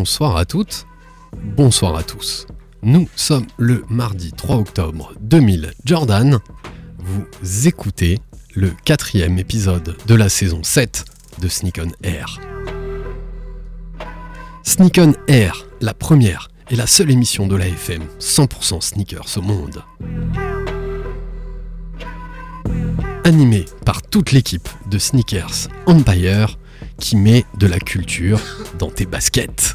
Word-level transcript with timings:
bonsoir 0.00 0.38
à 0.38 0.46
toutes, 0.46 0.86
bonsoir 1.34 1.94
à 1.94 2.02
tous. 2.02 2.46
Nous 2.82 3.06
sommes 3.16 3.46
le 3.58 3.84
mardi 3.90 4.32
3 4.32 4.56
octobre 4.56 5.12
2000 5.20 5.74
Jordan. 5.84 6.38
Vous 6.98 7.68
écoutez 7.68 8.18
le 8.54 8.70
quatrième 8.86 9.38
épisode 9.38 9.98
de 10.06 10.14
la 10.14 10.30
saison 10.30 10.62
7 10.62 11.04
de 11.42 11.48
Sneak 11.48 11.80
on 11.84 11.90
Air. 12.02 12.40
Sneak 14.62 14.98
on 15.02 15.12
Air, 15.28 15.66
la 15.82 15.92
première 15.92 16.48
et 16.70 16.76
la 16.76 16.86
seule 16.86 17.10
émission 17.10 17.46
de 17.46 17.56
la 17.56 17.68
FM 17.68 18.02
100% 18.20 18.80
sneakers 18.80 19.36
au 19.36 19.42
monde. 19.42 19.84
Animée 23.24 23.66
par 23.84 24.00
toute 24.00 24.32
l'équipe 24.32 24.70
de 24.90 24.96
Sneakers 24.96 25.68
Empire 25.84 26.58
qui 26.98 27.16
met 27.16 27.44
de 27.58 27.66
la 27.66 27.78
culture 27.78 28.40
dans 28.78 28.90
tes 28.90 29.04
baskets. 29.04 29.74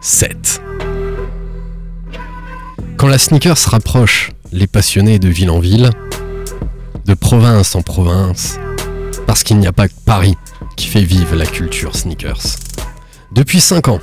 7. 0.00 0.62
Quand 2.96 3.06
la 3.06 3.18
sneaker 3.18 3.58
se 3.58 3.68
rapproche, 3.68 4.30
les 4.50 4.66
passionnés 4.66 5.18
de 5.18 5.28
ville 5.28 5.50
en 5.50 5.58
ville, 5.58 5.90
de 7.04 7.14
province 7.14 7.74
en 7.74 7.82
province, 7.82 8.58
parce 9.26 9.42
qu'il 9.42 9.58
n'y 9.58 9.66
a 9.66 9.72
pas 9.72 9.88
que 9.88 9.94
Paris 10.06 10.36
qui 10.76 10.86
fait 10.86 11.02
vivre 11.02 11.36
la 11.36 11.44
culture 11.44 11.94
sneakers. 11.94 12.56
Depuis 13.32 13.60
5 13.60 13.88
ans, 13.88 14.00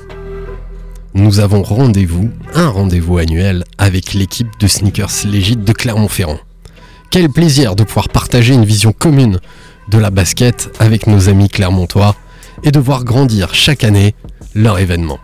nous 1.16 1.40
avons 1.40 1.64
rendez-vous, 1.64 2.30
un 2.54 2.70
rendez-vous 2.70 3.18
annuel 3.18 3.64
avec 3.80 4.14
l'équipe 4.14 4.60
de 4.60 4.68
Sneakers 4.68 5.26
Légite 5.26 5.64
de 5.64 5.74
Clermont-Ferrand. 5.74 6.40
Quel 7.10 7.30
plaisir 7.30 7.76
de 7.76 7.84
pouvoir 7.84 8.10
partager 8.10 8.54
une 8.54 8.66
vision 8.66 8.94
commune 8.94 9.40
de 9.90 9.98
la 9.98 10.12
basket 10.12 10.70
avec 10.80 11.08
nos 11.08 11.28
amis 11.28 11.50
clermontois 11.50 12.16
et 12.64 12.72
de 12.72 12.80
voir 12.80 13.04
grandir 13.04 13.56
chaque 13.56 13.84
année 13.84 14.14
leur 14.58 14.80
événement. 14.80 15.20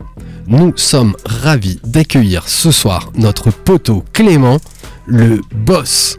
Nous 0.47 0.73
sommes 0.75 1.15
ravis 1.25 1.79
d'accueillir 1.83 2.47
ce 2.47 2.71
soir 2.71 3.11
notre 3.15 3.51
poteau 3.51 4.05
Clément, 4.13 4.59
le 5.05 5.41
boss 5.53 6.17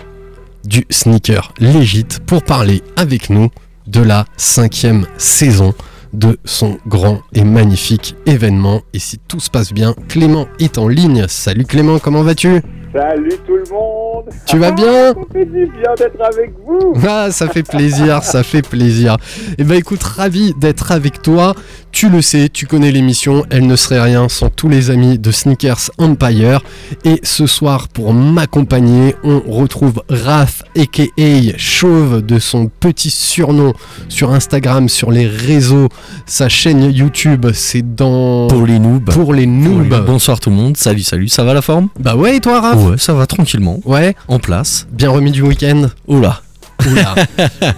du 0.64 0.84
sneaker 0.90 1.54
légite, 1.58 2.20
pour 2.26 2.42
parler 2.42 2.82
avec 2.96 3.30
nous 3.30 3.50
de 3.86 4.00
la 4.00 4.26
cinquième 4.36 5.06
saison 5.16 5.74
de 6.12 6.38
son 6.44 6.78
grand 6.86 7.20
et 7.34 7.44
magnifique 7.44 8.16
événement. 8.26 8.82
Et 8.92 8.98
si 8.98 9.18
tout 9.18 9.40
se 9.40 9.50
passe 9.50 9.72
bien, 9.72 9.94
Clément 10.08 10.46
est 10.58 10.78
en 10.78 10.88
ligne. 10.88 11.26
Salut 11.28 11.64
Clément, 11.64 11.98
comment 11.98 12.22
vas-tu? 12.22 12.62
Salut 12.94 13.32
tout 13.44 13.56
le 13.56 13.64
monde 13.72 14.24
Tu 14.46 14.56
vas 14.56 14.70
bien 14.70 15.12
Ça 15.14 15.14
fait 15.32 15.44
du 15.46 15.66
bien 15.66 15.94
d'être 15.98 16.20
avec 16.22 16.52
vous 16.64 16.92
Ah, 17.08 17.28
ça 17.32 17.48
fait 17.48 17.64
plaisir, 17.64 18.22
ça 18.22 18.44
fait 18.44 18.62
plaisir. 18.62 19.16
Eh 19.58 19.64
ben 19.64 19.74
écoute, 19.76 20.02
ravi 20.02 20.54
d'être 20.60 20.92
avec 20.92 21.20
toi. 21.20 21.54
Tu 21.90 22.08
le 22.08 22.22
sais, 22.22 22.48
tu 22.52 22.66
connais 22.66 22.90
l'émission, 22.92 23.44
elle 23.50 23.66
ne 23.66 23.76
serait 23.76 24.00
rien 24.00 24.28
sans 24.28 24.48
tous 24.48 24.68
les 24.68 24.90
amis 24.90 25.18
de 25.18 25.30
Sneakers 25.30 25.90
Empire. 25.98 26.60
Et 27.04 27.20
ce 27.22 27.46
soir, 27.46 27.88
pour 27.88 28.12
m'accompagner, 28.14 29.14
on 29.24 29.40
retrouve 29.40 30.02
Raph, 30.08 30.62
aka 30.76 31.04
Chauve, 31.56 32.22
de 32.22 32.38
son 32.38 32.66
petit 32.68 33.10
surnom 33.10 33.72
sur 34.08 34.32
Instagram, 34.32 34.88
sur 34.88 35.10
les 35.10 35.26
réseaux. 35.26 35.88
Sa 36.26 36.48
chaîne 36.48 36.92
YouTube, 36.92 37.46
c'est 37.52 37.94
dans... 37.94 38.46
Pour 38.48 38.66
les 38.66 38.78
noobs. 38.78 39.04
Pour 39.04 39.14
les 39.14 39.24
Pour 39.24 39.34
les 39.34 39.46
noobs. 39.46 39.88
noobs. 39.88 40.06
Bonsoir 40.06 40.38
tout 40.40 40.50
le 40.50 40.56
monde, 40.56 40.76
salut 40.76 41.02
salut, 41.02 41.28
ça 41.28 41.44
va 41.44 41.54
la 41.54 41.62
forme? 41.62 41.88
Bah 41.98 42.16
ouais, 42.16 42.36
et 42.36 42.40
toi 42.40 42.60
Raph? 42.60 42.83
Ouais, 42.84 42.98
ça 42.98 43.14
va 43.14 43.26
tranquillement, 43.26 43.80
Ouais, 43.84 44.14
en 44.28 44.38
place. 44.38 44.86
bien 44.92 45.10
remis 45.10 45.30
du 45.32 45.42
week-end. 45.42 45.88
Oula, 46.06 46.42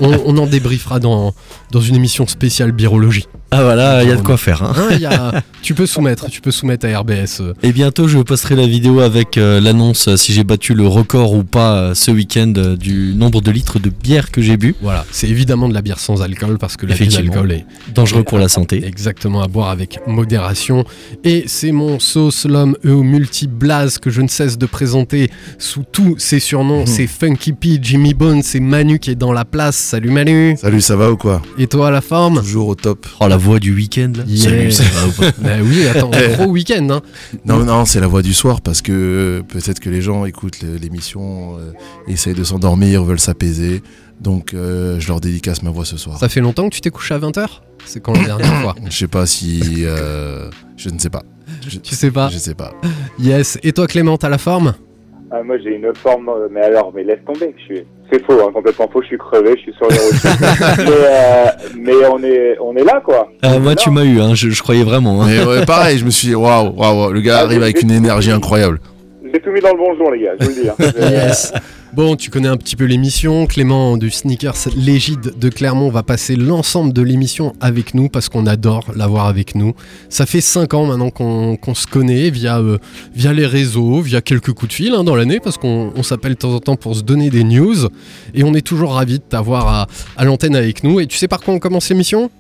on, 0.00 0.21
on 0.27 0.37
en 0.39 0.47
débriefera 0.47 0.99
dans, 0.99 1.33
dans 1.71 1.81
une 1.81 1.94
émission 1.94 2.27
spéciale 2.27 2.72
birologie. 2.72 3.27
Ah 3.53 3.62
voilà, 3.62 4.03
il 4.03 4.09
y 4.09 4.12
a 4.12 4.17
de 4.17 4.23
quoi 4.23 4.37
faire. 4.37 4.62
hein. 4.65 4.73
Hein, 4.77 4.89
il 4.93 5.01
y 5.01 5.07
a- 5.07 5.41
tu 5.62 5.73
peux 5.75 5.87
soumettre, 5.87 6.29
tu 6.29 6.41
peux 6.41 6.51
soumettre 6.51 6.84
à 6.87 6.99
RBS. 6.99 7.43
Et 7.62 7.73
bientôt 7.73 8.09
je 8.09 8.19
posterai 8.19 8.57
la 8.57 8.67
vidéo 8.67 8.99
avec 9.01 9.39
euh, 9.39 9.61
l'annonce 9.61 10.09
euh, 10.09 10.17
si 10.17 10.33
j'ai 10.33 10.43
battu 10.43 10.75
le 10.75 10.87
record 10.87 11.33
ou 11.33 11.45
pas 11.45 11.77
euh, 11.77 11.95
ce 11.95 12.11
week-end 12.11 12.53
euh, 12.57 12.77
du 12.77 13.15
nombre 13.15 13.41
de 13.41 13.51
litres 13.53 13.79
de 13.79 13.89
bière 13.89 14.33
que 14.33 14.43
j'ai 14.43 14.57
bu. 14.57 14.75
Voilà, 14.83 15.05
c'est 15.12 15.29
évidemment 15.29 15.69
de 15.69 15.75
la 15.75 15.81
bière 15.83 16.01
sans 16.01 16.23
alcool 16.23 16.59
parce 16.59 16.77
que 16.77 16.87
d'alcool 16.87 17.53
est 17.53 17.65
Dangereux 17.95 18.25
pour 18.25 18.39
la 18.39 18.49
santé. 18.49 18.84
exactement 18.84 19.43
à 19.43 19.47
boire 19.49 19.71
avec 19.71 20.01
modération. 20.09 20.84
Et 21.23 21.45
c'est 21.47 21.73
mon 21.73 22.01
sauce 22.01 22.47
l'homme 22.47 22.77
au 22.84 23.03
multi 23.05 23.47
blaze 23.47 23.99
que 23.99 24.11
je 24.11 24.23
ne 24.23 24.28
cesse 24.28 24.59
de 24.59 24.67
présenter 24.67 25.31
sous 25.59 25.84
tous 25.91 26.17
ses 26.19 26.41
surnoms. 26.41 26.81
Mhm. 26.81 26.87
C'est 26.87 27.07
Funky 27.07 27.53
P, 27.53 27.78
Jimmy 27.81 28.13
Bone, 28.13 28.43
c'est 28.43 28.61
Manu 28.61 28.99
qui 28.99 29.13
est 29.13 29.15
dans 29.15 29.33
la 29.33 29.45
place. 29.45 29.77
Salut 29.77 30.11
Manu. 30.11 30.57
Salut, 30.61 30.81
ça 30.81 30.97
va 30.97 31.13
ou 31.13 31.17
quoi? 31.17 31.43
Et 31.59 31.69
toi 31.69 31.91
la 31.93 32.01
forme? 32.01 32.41
Toujours 32.41 32.69
au 32.69 32.75
top. 32.75 33.07
Oh 33.21 33.28
la 33.28 33.36
voix 33.37 33.59
du 33.59 33.75
week-end 33.75 34.13
là. 34.17 34.25
Yeah. 34.27 34.51
Salut, 34.51 34.71
ça 34.73 34.85
va 34.85 35.07
ou 35.09 35.13
pas 35.13 35.31
Bah 35.39 35.51
oui, 35.63 35.87
attends, 35.87 36.11
gros 36.11 36.47
week-end. 36.51 36.89
Hein. 36.91 37.01
Non, 37.45 37.65
non, 37.65 37.85
c'est 37.85 38.01
la 38.01 38.07
voix 38.07 38.23
du 38.23 38.33
soir 38.35 38.61
parce 38.61 38.83
que 38.83 38.93
euh, 38.93 39.43
peut-être 39.43 39.81
que 39.81 39.91
les 39.91 40.01
gens 40.03 40.25
écoutent 40.25 40.63
l'émission, 40.63 41.59
euh, 41.59 41.73
essayent 42.09 42.35
de 42.35 42.45
s'endormir, 42.45 43.03
veulent 43.05 43.21
s'apaiser. 43.21 43.83
Donc 44.21 44.55
euh, 44.55 44.99
je 44.99 45.09
leur 45.09 45.21
dédicace 45.21 45.63
ma 45.63 45.71
voix 45.71 45.85
ce 45.85 45.97
soir. 45.97 46.19
Ça 46.19 46.29
fait 46.29 46.41
longtemps 46.41 46.69
que 46.69 46.75
tu 46.75 46.81
t'es 46.81 46.91
couché 46.91 47.15
à 47.15 47.19
20h 47.19 47.47
C'est 47.85 48.01
quand 48.03 48.15
la 48.15 48.25
dernière 48.25 48.61
fois? 48.63 48.75
Je 48.89 48.97
sais 48.97 49.09
pas 49.09 49.27
si. 49.27 49.83
euh, 49.85 50.49
je 50.77 50.89
ne 50.91 50.99
sais 50.99 51.11
pas. 51.11 51.23
Je, 51.69 51.79
Tu 51.79 51.95
sais 51.95 52.11
pas? 52.11 52.29
je 52.31 52.39
sais 52.39 52.55
pas. 52.55 52.73
Yes. 53.19 53.59
Et 53.63 53.73
toi 53.73 53.87
Clément, 53.87 54.17
t'as 54.17 54.29
la 54.31 54.39
forme? 54.39 54.75
Ah, 55.31 55.43
Moi 55.43 55.57
j'ai 55.63 55.75
une 55.77 55.93
forme, 55.95 56.29
euh, 56.29 56.49
mais 56.51 56.61
alors, 56.63 56.93
mais 56.95 57.05
laisse 57.05 57.19
tomber. 57.27 57.55
Je 57.59 57.75
suis... 57.75 57.85
C'est 58.12 58.25
faux, 58.25 58.34
hein, 58.41 58.50
complètement 58.55 58.89
faux, 58.93 59.03
je 59.03 59.09
suis 59.09 59.19
crevé, 59.19 59.55
je 59.56 59.62
suis 59.62 59.72
sur 59.75 59.89
les 59.89 59.97
routes. 59.99 60.25
mais, 60.78 60.84
euh, 60.93 61.44
mais 61.77 62.06
on, 62.11 62.22
est, 62.22 62.56
on 62.61 62.77
est 62.77 62.84
là 62.84 63.00
quoi. 63.05 63.28
Ah, 63.43 63.59
moi 63.59 63.75
tu 63.75 63.91
m'as 63.91 64.05
eu, 64.05 64.21
hein, 64.21 64.34
je, 64.34 64.49
je 64.50 64.62
croyais 64.62 64.84
vraiment. 64.84 65.22
hein. 65.22 65.27
Mais 65.28 65.44
ouais, 65.44 65.67
pareil, 65.67 65.99
je 65.99 66.05
me 66.05 66.11
suis 66.11 66.28
dit, 66.28 66.34
waouh, 66.37 66.71
waouh, 66.77 66.97
waouh, 67.00 67.12
le 67.12 67.21
gars 67.21 67.39
Ah, 67.41 67.43
arrive 67.45 67.62
avec 67.62 67.83
une 67.83 67.91
énergie 67.91 68.31
incroyable. 68.31 68.78
J'ai 69.34 69.41
tout 69.41 69.50
mis 69.50 69.61
dans 69.61 69.72
le 69.72 69.78
bon 69.78 69.95
jour 69.97 70.12
les 70.12 70.21
gars, 70.22 70.33
je 70.41 70.47
vous 70.47 70.55
le 70.55 70.62
dis. 70.62 70.69
hein. 70.69 70.77
Yes. 71.11 71.53
Bon, 71.97 72.15
tu 72.15 72.29
connais 72.29 72.49
un 72.49 72.59
petit 72.59 72.77
peu 72.77 72.84
l'émission. 72.84 73.47
Clément 73.47 73.97
du 73.97 74.11
Sneakers 74.11 74.69
Légide 74.77 75.39
de 75.39 75.49
Clermont 75.49 75.89
va 75.89 76.03
passer 76.03 76.37
l'ensemble 76.37 76.93
de 76.93 77.01
l'émission 77.01 77.55
avec 77.59 77.95
nous 77.95 78.10
parce 78.10 78.28
qu'on 78.28 78.45
adore 78.45 78.84
l'avoir 78.95 79.28
avec 79.28 79.54
nous. 79.54 79.72
Ça 80.10 80.27
fait 80.27 80.43
5 80.43 80.75
ans 80.75 80.84
maintenant 80.84 81.09
qu'on 81.09 81.75
se 81.75 81.87
connaît 81.87 82.28
via, 82.28 82.59
euh, 82.59 82.77
via 83.15 83.33
les 83.33 83.47
réseaux, 83.47 84.03
via 84.03 84.21
quelques 84.21 84.53
coups 84.53 84.69
de 84.69 84.75
fil 84.75 84.93
hein, 84.95 85.04
dans 85.04 85.16
l'année 85.16 85.41
parce 85.41 85.57
qu'on 85.57 85.91
on 85.97 86.03
s'appelle 86.03 86.34
de 86.34 86.39
temps 86.39 86.53
en 86.53 86.60
temps 86.60 86.77
pour 86.77 86.95
se 86.97 87.03
donner 87.03 87.31
des 87.31 87.45
news. 87.45 87.89
Et 88.34 88.45
on 88.45 88.53
est 88.53 88.66
toujours 88.66 88.93
ravis 88.93 89.19
de 89.19 89.25
t'avoir 89.25 89.66
à, 89.66 89.87
à 90.19 90.27
l'antenne 90.27 90.54
avec 90.54 90.84
nous. 90.84 91.01
Et 91.01 91.07
tu 91.07 91.16
sais 91.16 91.28
par 91.28 91.41
quoi 91.41 91.54
on 91.54 91.59
commence 91.59 91.89
l'émission? 91.89 92.31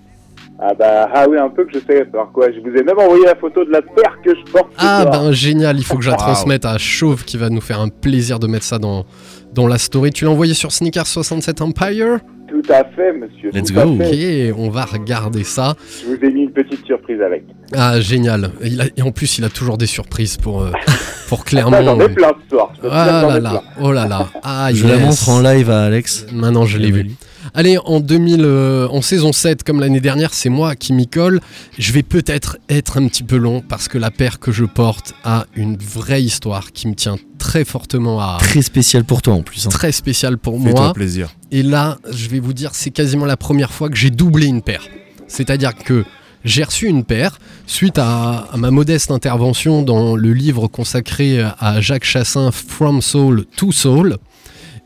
Ah 0.58 0.72
bah, 0.72 1.08
ah 1.12 1.26
oui, 1.28 1.38
un 1.38 1.50
peu 1.50 1.64
que 1.64 1.72
je 1.74 1.84
sais 1.86 2.04
par 2.06 2.32
quoi. 2.32 2.50
Je 2.50 2.60
vous 2.60 2.74
ai 2.76 2.82
même 2.82 2.98
envoyé 2.98 3.24
la 3.26 3.36
photo 3.36 3.64
de 3.64 3.70
la 3.70 3.82
paire 3.82 4.18
que 4.24 4.34
je 4.34 4.52
porte. 4.52 4.72
Ah 4.78 5.04
ben 5.04 5.30
génial, 5.32 5.76
il 5.78 5.84
faut 5.84 5.98
que 5.98 6.04
je 6.04 6.10
la 6.10 6.16
transmette 6.16 6.64
à 6.64 6.78
Chauve 6.78 7.24
qui 7.24 7.36
va 7.36 7.50
nous 7.50 7.60
faire 7.60 7.80
un 7.80 7.88
plaisir 7.88 8.38
de 8.38 8.46
mettre 8.46 8.64
ça 8.64 8.78
dans, 8.78 9.04
dans 9.56 9.66
la 9.66 9.78
story. 9.78 10.10
Tu 10.12 10.24
l'as 10.24 10.30
envoyé 10.30 10.54
sur 10.54 10.70
Sneakers 10.70 11.06
67 11.06 11.60
Empire 11.62 12.18
Tout 12.48 12.62
à 12.72 12.84
fait, 12.84 13.12
monsieur. 13.12 13.50
Let's 13.52 13.72
tout 13.72 13.80
à 13.80 13.84
go. 13.86 13.96
fait. 13.98 14.50
Ok, 14.52 14.58
on 14.58 14.68
va 14.68 14.84
regarder 14.84 15.42
ça. 15.42 15.74
Je 16.02 16.14
vous 16.14 16.24
ai 16.24 16.30
mis 16.32 16.42
une 16.42 16.52
petite 16.52 16.84
surprise 16.86 17.20
avec. 17.20 17.42
Ah, 17.74 17.98
génial. 18.00 18.50
Et, 18.60 18.68
il 18.68 18.80
a- 18.80 18.84
et 18.96 19.02
en 19.02 19.10
plus, 19.10 19.38
il 19.38 19.44
a 19.44 19.48
toujours 19.48 19.78
des 19.78 19.86
surprises 19.86 20.36
pour, 20.36 20.62
euh, 20.62 20.70
pour 21.28 21.40
Ah, 21.40 21.44
Clermont. 21.48 21.82
J'en 21.84 22.00
ai 22.00 22.08
plein 22.10 22.32
ce 22.44 22.54
soir. 22.56 22.72
Ah 22.88 23.20
j'en 23.22 23.28
là 23.28 23.40
là, 23.40 23.62
oh 23.80 23.90
là 23.92 24.06
là. 24.06 24.28
Ah, 24.44 24.68
Je 24.72 24.84
yes. 24.86 24.92
la 24.92 24.98
montre 25.06 25.28
en 25.30 25.40
live 25.40 25.70
à 25.70 25.84
Alex. 25.86 26.26
Maintenant, 26.32 26.66
je 26.66 26.78
l'ai 26.78 26.90
vu. 26.92 27.10
Allez, 27.58 27.78
en 27.86 28.00
2000, 28.00 28.42
euh, 28.44 28.86
en 28.88 29.00
saison 29.00 29.32
7, 29.32 29.64
comme 29.64 29.80
l'année 29.80 30.00
dernière, 30.00 30.34
c'est 30.34 30.50
moi 30.50 30.76
qui 30.76 30.92
m'y 30.92 31.06
colle. 31.08 31.40
Je 31.78 31.90
vais 31.92 32.02
peut-être 32.02 32.58
être 32.68 32.98
un 33.00 33.08
petit 33.08 33.22
peu 33.22 33.36
long 33.38 33.62
parce 33.66 33.88
que 33.88 33.96
la 33.96 34.10
paire 34.10 34.38
que 34.38 34.52
je 34.52 34.64
porte 34.66 35.14
a 35.24 35.46
une 35.54 35.78
vraie 35.78 36.22
histoire 36.22 36.72
qui 36.72 36.86
me 36.86 36.94
tient 36.94 37.16
très 37.38 37.64
fortement 37.64 38.20
à. 38.20 38.36
Très 38.38 38.60
spécial 38.60 39.04
pour 39.04 39.22
toi 39.22 39.32
en 39.34 39.42
plus. 39.42 39.64
hein. 39.66 39.70
Très 39.70 39.90
spécial 39.92 40.36
pour 40.36 40.62
Fais-toi 40.62 40.80
moi. 40.80 40.92
plaisir. 40.92 41.30
Et 41.50 41.62
là, 41.62 41.96
je 42.12 42.28
vais 42.28 42.40
vous 42.40 42.52
dire, 42.52 42.70
c'est 42.74 42.90
quasiment 42.90 43.24
la 43.24 43.38
première 43.38 43.72
fois 43.72 43.88
que 43.88 43.96
j'ai 43.96 44.10
doublé 44.10 44.46
une 44.48 44.60
paire. 44.60 44.86
C'est-à-dire 45.26 45.74
que 45.74 46.04
j'ai 46.44 46.62
reçu 46.62 46.86
une 46.88 47.04
paire 47.04 47.38
suite 47.66 47.96
à, 47.98 48.48
à 48.52 48.56
ma 48.58 48.70
modeste 48.70 49.10
intervention 49.10 49.80
dans 49.82 50.14
le 50.14 50.32
livre 50.34 50.68
consacré 50.68 51.40
à 51.58 51.80
Jacques 51.80 52.04
Chassin 52.04 52.50
From 52.52 53.00
Soul 53.00 53.46
to 53.56 53.72
Soul. 53.72 54.18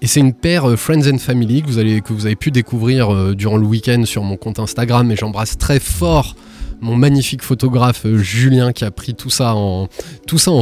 Et 0.02 0.06
c'est 0.06 0.20
une 0.20 0.32
paire 0.32 0.68
euh, 0.68 0.76
Friends 0.76 1.12
and 1.12 1.18
Family 1.18 1.62
que 1.62 1.68
vous, 1.68 1.78
avez 2.26 2.36
pu 2.36 2.50
découvrir 2.50 3.12
euh, 3.12 3.34
durant 3.34 3.58
le 3.58 3.66
week-end 3.66 4.04
sur 4.06 4.22
mon 4.22 4.36
compte 4.36 4.58
Instagram. 4.58 5.10
Et 5.10 5.16
j'embrasse 5.16 5.58
très 5.58 5.80
fort 5.80 6.36
mon 6.80 6.96
magnifique 6.96 7.42
photographe 7.42 8.06
euh, 8.06 8.16
Julien 8.16 8.72
qui 8.72 8.86
a 8.86 8.90
pris 8.90 9.14
tout 9.14 9.28
ça 9.28 9.54
en, 9.54 9.88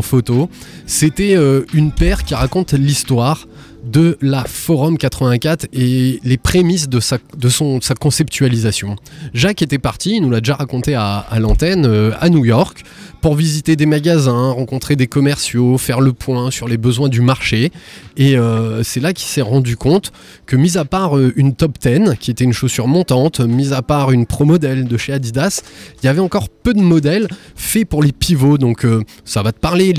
photo. 0.02 0.50
C'était 0.86 1.36
une 1.72 1.92
paire 1.92 2.24
qui 2.24 2.34
raconte 2.34 2.72
l'histoire 2.72 3.46
de 3.84 4.18
la 4.20 4.44
Forum 4.44 4.98
84 4.98 5.66
et 5.72 6.20
les 6.24 6.36
prémices 6.36 6.88
de 6.88 7.00
sa, 7.00 7.18
de 7.36 7.48
son, 7.48 7.80
sa 7.80 7.94
conceptualisation. 7.94 8.96
Jacques 9.34 9.62
était 9.62 9.78
parti, 9.78 10.16
il 10.16 10.22
nous 10.22 10.30
l'a 10.30 10.40
déjà 10.40 10.54
raconté 10.54 10.94
à, 10.94 11.26
l'antenne, 11.38 11.86
euh, 11.86 12.10
à 12.20 12.28
New 12.28 12.44
York, 12.44 12.84
pour 13.20 13.34
visiter 13.34 13.76
des 13.76 13.86
magasins, 13.86 14.50
rencontrer 14.50 14.96
des 14.96 15.06
commerciaux, 15.06 15.78
faire 15.78 16.00
le 16.00 16.12
point 16.12 16.50
sur 16.50 16.68
les 16.68 16.76
besoins 16.76 17.08
du 17.08 17.20
marché. 17.20 17.72
Et 18.16 18.36
euh, 18.36 18.82
c'est 18.82 19.00
là 19.00 19.12
qu'il 19.12 19.26
s'est 19.26 19.42
rendu 19.42 19.76
compte 19.76 20.12
que, 20.46 20.56
mis 20.56 20.76
à 20.76 20.84
part 20.84 21.16
euh, 21.16 21.32
une 21.36 21.54
top 21.54 21.78
10, 21.80 22.16
qui 22.18 22.30
était 22.30 22.44
une 22.44 22.52
chaussure 22.52 22.86
montante, 22.86 23.40
mis 23.40 23.72
à 23.72 23.82
part 23.82 24.12
une 24.12 24.26
pro 24.26 24.44
modèle 24.44 24.86
de 24.86 24.96
chez 24.96 25.12
Adidas, 25.12 25.62
il 26.02 26.06
y 26.06 26.08
avait 26.08 26.20
encore 26.20 26.48
peu 26.48 26.74
de 26.74 26.80
modèles 26.80 27.28
faits 27.56 27.88
pour 27.88 28.02
les 28.02 28.12
pivots. 28.12 28.58
Donc 28.58 28.86
ça 29.24 29.42
va 29.42 29.52
te 29.52 29.58
parler, 29.58 29.94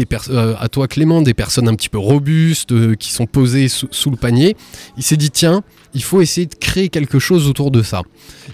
à 0.59 0.69
toi 0.69 0.87
Clément, 0.87 1.21
des 1.21 1.33
personnes 1.33 1.67
un 1.67 1.75
petit 1.75 1.89
peu 1.89 1.97
robustes, 1.97 2.95
qui 2.97 3.11
sont 3.11 3.25
posées 3.25 3.68
sous, 3.69 4.09
le 4.09 4.17
panier. 4.17 4.55
Il 4.97 5.03
s'est 5.03 5.17
dit, 5.17 5.29
tiens, 5.31 5.61
il 5.93 6.03
faut 6.03 6.21
essayer 6.21 6.45
de 6.47 6.55
créer 6.55 6.89
quelque 6.89 7.17
chose 7.19 7.47
autour 7.47 7.71
de 7.71 7.81
ça. 7.81 8.01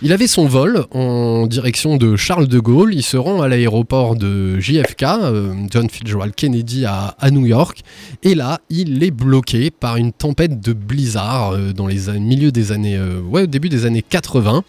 Il 0.01 0.13
avait 0.13 0.27
son 0.27 0.45
vol 0.47 0.85
en 0.91 1.47
direction 1.47 1.97
de 1.97 2.15
Charles 2.15 2.47
de 2.47 2.59
Gaulle. 2.59 2.93
Il 2.93 3.03
se 3.03 3.17
rend 3.17 3.41
à 3.41 3.47
l'aéroport 3.47 4.15
de 4.15 4.59
JFK, 4.59 5.03
euh, 5.03 5.53
John 5.71 5.89
Fitzgerald 5.89 6.35
Kennedy 6.35 6.85
à, 6.85 7.15
à 7.19 7.31
New 7.31 7.45
York. 7.45 7.81
Et 8.23 8.35
là, 8.35 8.59
il 8.69 9.03
est 9.03 9.11
bloqué 9.11 9.71
par 9.71 9.97
une 9.97 10.11
tempête 10.11 10.59
de 10.61 10.73
blizzard 10.73 11.51
euh, 11.51 11.73
dans 11.73 11.87
les 11.87 12.09
an- 12.09 12.19
milieu 12.19 12.51
des 12.51 12.71
années, 12.71 12.97
euh, 12.97 13.19
ouais, 13.21 13.43
au 13.43 13.47
début 13.47 13.69
des 13.69 13.85
années 13.85 14.03
80. 14.07 14.63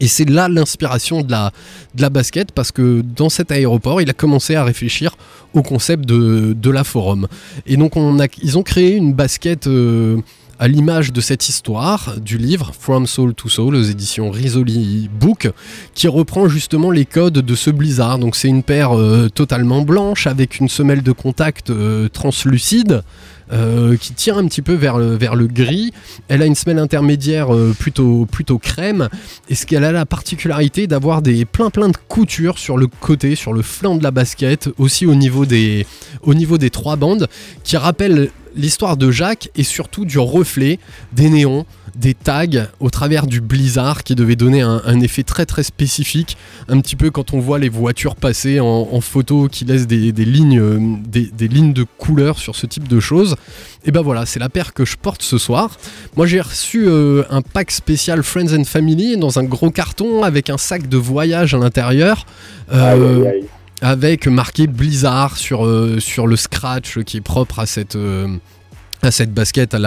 Et 0.00 0.08
c'est 0.08 0.28
là 0.28 0.48
l'inspiration 0.48 1.22
de 1.22 1.32
la, 1.32 2.10
basket 2.10 2.52
parce 2.52 2.72
que 2.72 3.02
dans 3.02 3.28
cet 3.28 3.50
aéroport, 3.52 4.00
il 4.00 4.10
a 4.10 4.14
commencé 4.14 4.54
à 4.54 4.64
réfléchir 4.64 5.16
au 5.54 5.62
concept 5.62 6.04
de, 6.06 6.70
la 6.70 6.84
forum. 6.84 7.26
Et 7.66 7.76
donc 7.76 7.94
ils 8.42 8.58
ont 8.58 8.62
créé 8.62 8.94
une 8.94 9.14
basket 9.14 9.66
euh, 9.66 10.18
à 10.58 10.68
l'image 10.68 11.12
de 11.12 11.20
cette 11.20 11.48
histoire 11.48 12.16
du 12.20 12.36
livre 12.36 12.72
From 12.78 13.06
Soul 13.06 13.34
to 13.34 13.48
Soul 13.48 13.76
aux 13.76 13.82
éditions 13.82 14.30
Risoli 14.30 15.08
Book 15.08 15.50
qui 15.94 16.08
reprend 16.08 16.48
justement 16.48 16.90
les 16.90 17.04
codes 17.04 17.38
de 17.38 17.54
ce 17.54 17.70
blizzard. 17.70 18.18
Donc 18.18 18.36
c'est 18.36 18.48
une 18.48 18.62
paire 18.62 18.96
euh, 18.96 19.28
totalement 19.28 19.82
blanche 19.82 20.26
avec 20.26 20.58
une 20.58 20.68
semelle 20.68 21.02
de 21.02 21.12
contact 21.12 21.70
euh, 21.70 22.08
translucide. 22.08 23.02
Euh, 23.52 23.96
qui 23.96 24.12
tire 24.12 24.38
un 24.38 24.46
petit 24.46 24.62
peu 24.62 24.74
vers 24.74 24.98
le, 24.98 25.46
gris. 25.46 25.92
Elle 26.28 26.42
a 26.42 26.46
une 26.46 26.54
semelle 26.54 26.78
intermédiaire 26.78 27.54
euh, 27.54 27.74
plutôt, 27.78 28.26
plutôt 28.26 28.58
crème. 28.58 29.08
Et 29.48 29.54
ce 29.54 29.66
qu'elle 29.66 29.84
a 29.84 29.92
la 29.92 30.06
particularité 30.06 30.86
d'avoir 30.86 31.22
des 31.22 31.44
plein 31.44 31.70
plein 31.70 31.88
de 31.88 31.96
coutures 32.08 32.58
sur 32.58 32.76
le 32.76 32.86
côté, 32.86 33.34
sur 33.34 33.52
le 33.52 33.62
flanc 33.62 33.96
de 33.96 34.02
la 34.02 34.10
basket, 34.10 34.68
aussi 34.78 35.06
au 35.06 35.14
niveau 35.14 35.46
des 35.46 35.86
trois 36.70 36.96
bandes, 36.96 37.28
qui 37.64 37.76
rappellent 37.76 38.30
l'histoire 38.54 38.96
de 38.96 39.10
Jacques 39.10 39.50
et 39.56 39.62
surtout 39.62 40.04
du 40.04 40.18
reflet 40.18 40.78
des 41.12 41.30
néons, 41.30 41.64
des 41.98 42.14
tags 42.14 42.68
au 42.80 42.90
travers 42.90 43.26
du 43.26 43.40
blizzard 43.40 44.04
qui 44.04 44.14
devait 44.14 44.36
donner 44.36 44.60
un, 44.62 44.80
un 44.84 45.00
effet 45.00 45.24
très 45.24 45.46
très 45.46 45.62
spécifique. 45.64 46.36
Un 46.68 46.80
petit 46.80 46.96
peu 46.96 47.10
quand 47.10 47.34
on 47.34 47.40
voit 47.40 47.58
les 47.58 47.68
voitures 47.68 48.14
passer 48.14 48.60
en, 48.60 48.88
en 48.92 49.00
photo 49.00 49.48
qui 49.48 49.64
laissent 49.64 49.86
des, 49.86 50.12
des 50.12 50.24
lignes, 50.24 50.60
euh, 50.60 50.78
des, 51.06 51.26
des 51.26 51.48
lignes 51.48 51.72
de 51.72 51.84
couleur 51.98 52.38
sur 52.38 52.54
ce 52.54 52.66
type 52.66 52.86
de 52.88 53.00
choses. 53.00 53.34
Et 53.84 53.90
ben 53.90 54.02
voilà, 54.02 54.26
c'est 54.26 54.38
la 54.38 54.48
paire 54.48 54.72
que 54.74 54.84
je 54.84 54.96
porte 54.96 55.22
ce 55.22 55.38
soir. 55.38 55.76
Moi 56.16 56.26
j'ai 56.26 56.40
reçu 56.40 56.86
euh, 56.86 57.24
un 57.30 57.42
pack 57.42 57.70
spécial 57.70 58.22
Friends 58.22 58.54
and 58.56 58.64
Family 58.64 59.16
dans 59.16 59.38
un 59.38 59.44
gros 59.44 59.70
carton 59.70 60.22
avec 60.22 60.50
un 60.50 60.58
sac 60.58 60.88
de 60.88 60.96
voyage 60.96 61.54
à 61.54 61.58
l'intérieur. 61.58 62.26
Euh, 62.72 62.92
Aïe, 62.92 63.02
aïe, 63.02 63.26
aïe. 63.26 63.44
avec 63.80 64.28
marqué 64.28 64.66
Blizzard 64.66 65.36
sur, 65.36 65.66
euh, 65.66 65.98
sur 66.00 66.26
le 66.26 66.36
scratch 66.36 66.98
qui 67.00 67.16
est 67.16 67.22
propre 67.22 67.58
à 67.58 67.66
cette, 67.66 67.96
à 69.02 69.10
cette 69.10 69.32
basket 69.32 69.74
à 69.74 69.78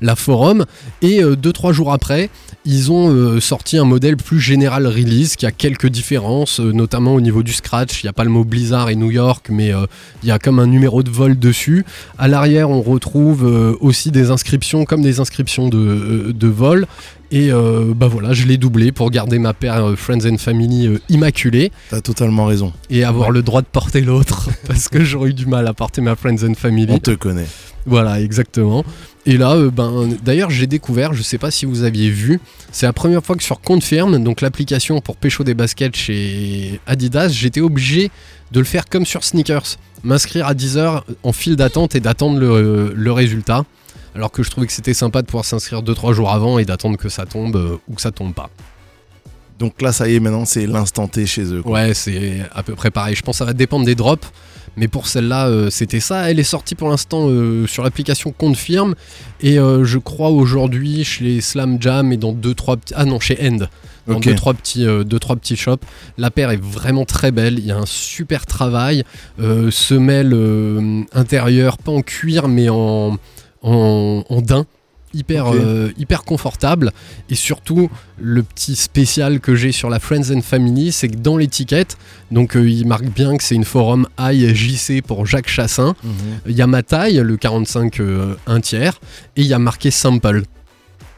la, 0.00 0.16
forum. 0.16 0.64
Et 1.02 1.22
2-3 1.22 1.72
jours 1.72 1.92
après, 1.92 2.30
ils 2.70 2.92
ont 2.92 3.10
euh, 3.10 3.40
sorti 3.40 3.78
un 3.78 3.84
modèle 3.84 4.18
plus 4.18 4.40
général 4.40 4.86
release 4.86 5.36
qui 5.36 5.46
a 5.46 5.50
quelques 5.50 5.86
différences, 5.86 6.60
euh, 6.60 6.70
notamment 6.70 7.14
au 7.14 7.20
niveau 7.22 7.42
du 7.42 7.54
scratch. 7.54 8.02
Il 8.02 8.06
n'y 8.06 8.10
a 8.10 8.12
pas 8.12 8.24
le 8.24 8.30
mot 8.30 8.44
Blizzard 8.44 8.90
et 8.90 8.94
New 8.94 9.10
York, 9.10 9.46
mais 9.48 9.72
euh, 9.72 9.86
il 10.22 10.28
y 10.28 10.32
a 10.32 10.38
comme 10.38 10.58
un 10.58 10.66
numéro 10.66 11.02
de 11.02 11.08
vol 11.08 11.38
dessus. 11.38 11.86
À 12.18 12.28
l'arrière, 12.28 12.68
on 12.68 12.82
retrouve 12.82 13.46
euh, 13.46 13.74
aussi 13.80 14.10
des 14.10 14.30
inscriptions 14.30 14.84
comme 14.84 15.00
des 15.00 15.18
inscriptions 15.18 15.70
euh, 15.72 16.32
de 16.34 16.48
vol. 16.48 16.86
Et 17.30 17.52
euh, 17.52 17.92
bah 17.94 18.08
voilà, 18.08 18.32
je 18.32 18.46
l'ai 18.46 18.56
doublé 18.56 18.90
pour 18.90 19.10
garder 19.10 19.38
ma 19.38 19.52
paire 19.52 19.84
euh, 19.84 19.96
Friends 19.96 20.26
and 20.26 20.38
Family 20.38 20.86
euh, 20.86 20.98
immaculée 21.10 21.70
T'as 21.90 22.00
totalement 22.00 22.46
raison. 22.46 22.72
et 22.88 23.04
avoir 23.04 23.30
le 23.30 23.42
droit 23.42 23.60
de 23.60 23.66
porter 23.66 24.00
l'autre 24.00 24.48
parce 24.66 24.88
que 24.88 25.04
j'aurais 25.04 25.30
eu 25.30 25.34
du 25.34 25.44
mal 25.46 25.66
à 25.66 25.74
porter 25.74 26.00
ma 26.00 26.16
Friends 26.16 26.42
and 26.48 26.54
Family. 26.54 26.86
On 26.90 26.98
te 26.98 27.10
connaît. 27.10 27.46
Voilà, 27.84 28.20
exactement. 28.20 28.82
Et 29.26 29.36
là, 29.36 29.54
euh, 29.56 29.70
ben, 29.70 30.08
d'ailleurs, 30.24 30.48
j'ai 30.48 30.66
découvert, 30.66 31.12
je 31.12 31.20
sais 31.22 31.36
pas 31.36 31.50
si 31.50 31.66
vous 31.66 31.82
aviez 31.82 32.08
vu, 32.08 32.40
c'est 32.72 32.86
la 32.86 32.94
première 32.94 33.22
fois 33.22 33.36
que 33.36 33.42
sur 33.42 33.60
Confirm, 33.60 34.22
donc 34.24 34.40
l'application 34.40 35.00
pour 35.02 35.16
pécho 35.16 35.44
des 35.44 35.52
baskets 35.54 35.96
chez 35.96 36.80
Adidas, 36.86 37.28
j'étais 37.28 37.60
obligé 37.60 38.10
de 38.52 38.58
le 38.58 38.64
faire 38.64 38.86
comme 38.86 39.04
sur 39.04 39.22
Sneakers, 39.24 39.76
m'inscrire 40.02 40.46
à 40.46 40.54
10 40.54 40.78
heures 40.78 41.04
en 41.22 41.32
file 41.32 41.56
d'attente 41.56 41.94
et 41.94 42.00
d'attendre 42.00 42.38
le, 42.38 42.92
le 42.96 43.12
résultat. 43.12 43.64
Alors 44.14 44.30
que 44.32 44.42
je 44.42 44.50
trouvais 44.50 44.66
que 44.66 44.72
c'était 44.72 44.94
sympa 44.94 45.22
de 45.22 45.26
pouvoir 45.26 45.44
s'inscrire 45.44 45.82
2-3 45.82 46.12
jours 46.12 46.30
avant 46.30 46.58
et 46.58 46.64
d'attendre 46.64 46.96
que 46.96 47.08
ça 47.08 47.26
tombe 47.26 47.56
euh, 47.56 47.76
ou 47.88 47.94
que 47.94 48.00
ça 48.00 48.10
tombe 48.10 48.34
pas. 48.34 48.50
Donc 49.58 49.82
là, 49.82 49.92
ça 49.92 50.08
y 50.08 50.14
est, 50.14 50.20
maintenant, 50.20 50.44
c'est 50.44 50.66
l'instant 50.66 51.08
T 51.08 51.26
chez 51.26 51.52
eux. 51.52 51.62
quoi. 51.62 51.72
Ouais, 51.72 51.94
c'est 51.94 52.42
à 52.52 52.62
peu 52.62 52.74
près 52.74 52.90
pareil. 52.90 53.16
Je 53.16 53.22
pense 53.22 53.34
que 53.34 53.38
ça 53.38 53.44
va 53.44 53.54
dépendre 53.54 53.84
des 53.84 53.94
drops. 53.96 54.28
Mais 54.76 54.86
pour 54.86 55.08
celle-là, 55.08 55.48
euh, 55.48 55.70
c'était 55.70 55.98
ça. 55.98 56.30
Elle 56.30 56.38
est 56.38 56.44
sortie 56.44 56.76
pour 56.76 56.88
l'instant 56.88 57.28
euh, 57.28 57.66
sur 57.66 57.82
l'application 57.82 58.30
Confirm. 58.30 58.94
Et 59.40 59.58
euh, 59.58 59.84
je 59.84 59.98
crois 59.98 60.30
aujourd'hui 60.30 61.02
chez 61.02 61.40
Slam 61.40 61.78
Jam 61.80 62.12
et 62.12 62.16
dans 62.16 62.32
2-3 62.32 62.76
petits. 62.76 62.94
Ah 62.96 63.04
non, 63.04 63.18
chez 63.18 63.36
End. 63.42 63.66
Dans 64.06 64.16
Ok. 64.16 64.26
2-3 64.26 64.54
petits, 64.54 64.86
deux, 65.04 65.18
trois 65.18 65.36
petits 65.36 65.56
shops. 65.56 65.82
La 66.16 66.30
paire 66.30 66.50
est 66.50 66.62
vraiment 66.62 67.04
très 67.04 67.30
belle. 67.32 67.58
Il 67.58 67.66
y 67.66 67.72
a 67.72 67.76
un 67.76 67.84
super 67.86 68.46
travail. 68.46 69.04
Semelle 69.70 71.04
intérieure, 71.12 71.76
pas 71.76 71.92
en 71.92 72.00
cuir, 72.00 72.48
mais 72.48 72.70
en, 72.70 73.18
en, 73.62 74.24
en 74.28 74.40
daim. 74.40 74.66
Hyper, 75.14 75.54
euh, 75.54 75.90
hyper 75.96 76.22
confortable 76.22 76.92
et 77.30 77.34
surtout 77.34 77.88
le 78.18 78.42
petit 78.42 78.76
spécial 78.76 79.40
que 79.40 79.54
j'ai 79.54 79.72
sur 79.72 79.88
la 79.88 80.00
Friends 80.00 80.30
and 80.36 80.42
Family 80.42 80.92
c'est 80.92 81.08
que 81.08 81.16
dans 81.16 81.38
l'étiquette 81.38 81.96
donc 82.30 82.54
euh, 82.58 82.68
il 82.68 82.86
marque 82.86 83.06
bien 83.06 83.38
que 83.38 83.42
c'est 83.42 83.54
une 83.54 83.64
forum 83.64 84.06
IJC 84.20 85.00
pour 85.00 85.24
Jacques 85.24 85.48
Chassin 85.48 85.96
Mhm. 86.04 86.10
il 86.48 86.54
y 86.54 86.60
a 86.60 86.66
ma 86.66 86.82
taille 86.82 87.22
le 87.24 87.38
45 87.38 88.00
euh, 88.00 88.34
1 88.46 88.60
tiers 88.60 89.00
et 89.36 89.40
il 89.40 89.46
y 89.46 89.54
a 89.54 89.58
marqué 89.58 89.90
sample 89.90 90.42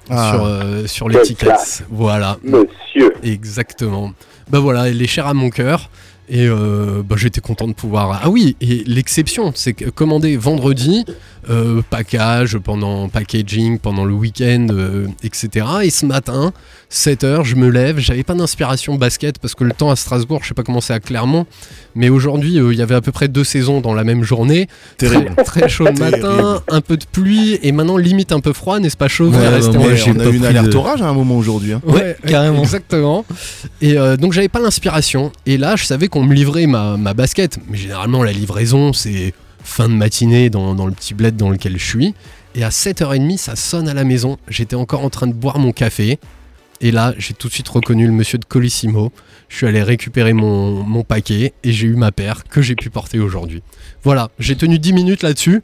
Ah, 0.09 0.35
sur, 0.37 0.45
euh, 0.45 0.87
sur 0.87 1.09
l'étiquette 1.09 1.83
voilà 1.91 2.39
Monsieur. 2.45 3.13
Exactement. 3.25 4.13
Bah 4.51 4.61
voilà, 4.61 4.89
elle 4.89 5.03
est 5.03 5.07
chère 5.09 5.27
à 5.27 5.35
mon 5.35 5.51
cœur. 5.51 5.91
Et 6.33 6.47
euh, 6.47 7.03
bah, 7.05 7.17
j'étais 7.19 7.41
content 7.41 7.67
de 7.67 7.73
pouvoir. 7.73 8.21
Ah 8.23 8.31
oui, 8.31 8.55
et 8.61 8.85
l'exception, 8.87 9.51
c'est 9.57 9.73
que 9.73 9.91
commander 9.91 10.37
vendredi, 10.37 11.05
euh, 11.49 11.81
package 11.89 12.59
pendant 12.59 13.09
packaging, 13.09 13.79
pendant 13.79 14.05
le 14.05 14.13
week-end, 14.13 14.67
euh, 14.71 15.07
etc. 15.23 15.67
Et 15.83 15.91
ce 15.91 16.05
matin, 16.07 16.53
7h, 16.91 17.45
je 17.45 17.55
me 17.57 17.69
lève. 17.69 17.99
J'avais 17.99 18.25
pas 18.25 18.35
d'inspiration 18.35 18.97
basket 18.97 19.39
parce 19.39 19.55
que 19.55 19.65
le 19.65 19.73
temps 19.73 19.91
à 19.91 19.97
Strasbourg, 19.97 20.41
je 20.43 20.49
sais 20.49 20.55
pas 20.55 20.63
comment 20.63 20.81
c'est 20.81 20.93
à 20.93 21.01
Clermont, 21.01 21.47
mais 21.95 22.09
aujourd'hui, 22.09 22.59
euh, 22.59 22.73
il 22.73 22.79
y 22.79 22.83
avait 22.83 22.95
à 22.97 23.01
peu 23.01 23.13
près 23.13 23.29
deux 23.29 23.45
saisons 23.45 23.81
dans 23.81 23.95
la 23.95 24.05
même 24.05 24.23
journée. 24.25 24.69
terrible. 24.99 25.33
Très, 25.37 25.45
très 25.45 25.69
chaud 25.69 25.85
le 25.87 25.93
matin, 25.99 26.63
un 26.69 26.81
peu 26.81 26.97
de 26.97 27.05
pluie, 27.11 27.59
et 27.63 27.73
maintenant 27.73 27.97
limite 27.97 28.33
un 28.33 28.41
peu 28.41 28.53
froid, 28.53 28.79
n'est-ce 28.81 28.97
pas 28.97 29.09
chaud? 29.09 29.31
Ouais, 29.31 29.39
ouais, 29.39 29.67
en- 29.77 29.81
ouais, 29.87 29.97
j'ai 29.97 30.11
on 30.11 30.19
a 30.19 30.25
pas 30.25 30.31
eu 30.31 30.37
une 30.37 30.45
alerte 30.45 30.69
de- 30.71 30.77
orage 30.77 31.01
à 31.03 31.07
un 31.09 31.15
moment 31.15 31.37
aujourd'hui. 31.37 31.73
hein. 31.73 31.81
Ouais, 31.85 32.17
carrément. 32.27 32.63
Exactement. 32.63 33.25
Et 33.81 33.97
euh, 33.99 34.17
donc 34.17 34.33
j'avais 34.33 34.49
pas 34.49 34.61
l'inspiration. 34.61 35.33
Et 35.47 35.57
là, 35.59 35.77
je 35.77 35.85
savais 35.85 36.09
qu'on 36.09 36.25
me 36.25 36.35
livrait 36.35 36.67
ma, 36.67 36.97
ma 36.97 37.15
basket. 37.15 37.59
Mais 37.69 37.77
généralement, 37.79 38.23
la 38.23 38.33
livraison, 38.33 38.93
c'est 38.93 39.33
fin 39.65 39.89
de 39.89 39.95
matinée 39.95 40.51
dans, 40.51 40.75
dans 40.75 40.87
le 40.87 40.93
petit 40.93 41.15
bled 41.15 41.37
dans 41.37 41.51
lequel 41.51 41.79
je 41.79 41.85
suis. 41.85 42.15
Et 42.55 42.65
à 42.65 42.71
7h30, 42.71 43.37
ça 43.37 43.57
sonne 43.57 43.89
à 43.89 43.95
la 43.95 44.05
maison. 44.05 44.39
J'étais 44.49 44.77
encore 44.77 45.05
en 45.05 45.11
train 45.11 45.27
de 45.27 45.33
boire 45.33 45.59
mon 45.59 45.73
café. 45.73 46.19
Et 46.83 46.91
là, 46.93 47.13
j'ai 47.19 47.35
tout 47.35 47.49
de 47.49 47.53
suite 47.53 47.69
reconnu 47.69 48.07
le 48.07 48.13
monsieur 48.13 48.39
de 48.39 48.45
Colissimo. 48.47 49.13
Je 49.51 49.57
suis 49.59 49.67
allé 49.67 49.83
récupérer 49.83 50.33
mon, 50.33 50.83
mon 50.83 51.03
paquet 51.03 51.53
et 51.63 51.73
j'ai 51.73 51.87
eu 51.87 51.95
ma 51.95 52.11
paire 52.11 52.45
que 52.49 52.63
j'ai 52.63 52.75
pu 52.75 52.89
porter 52.89 53.19
aujourd'hui. 53.19 53.63
Voilà, 54.03 54.31
j'ai 54.39 54.57
tenu 54.57 54.79
10 54.79 54.95
minutes 54.95 55.23
là-dessus. 55.23 55.63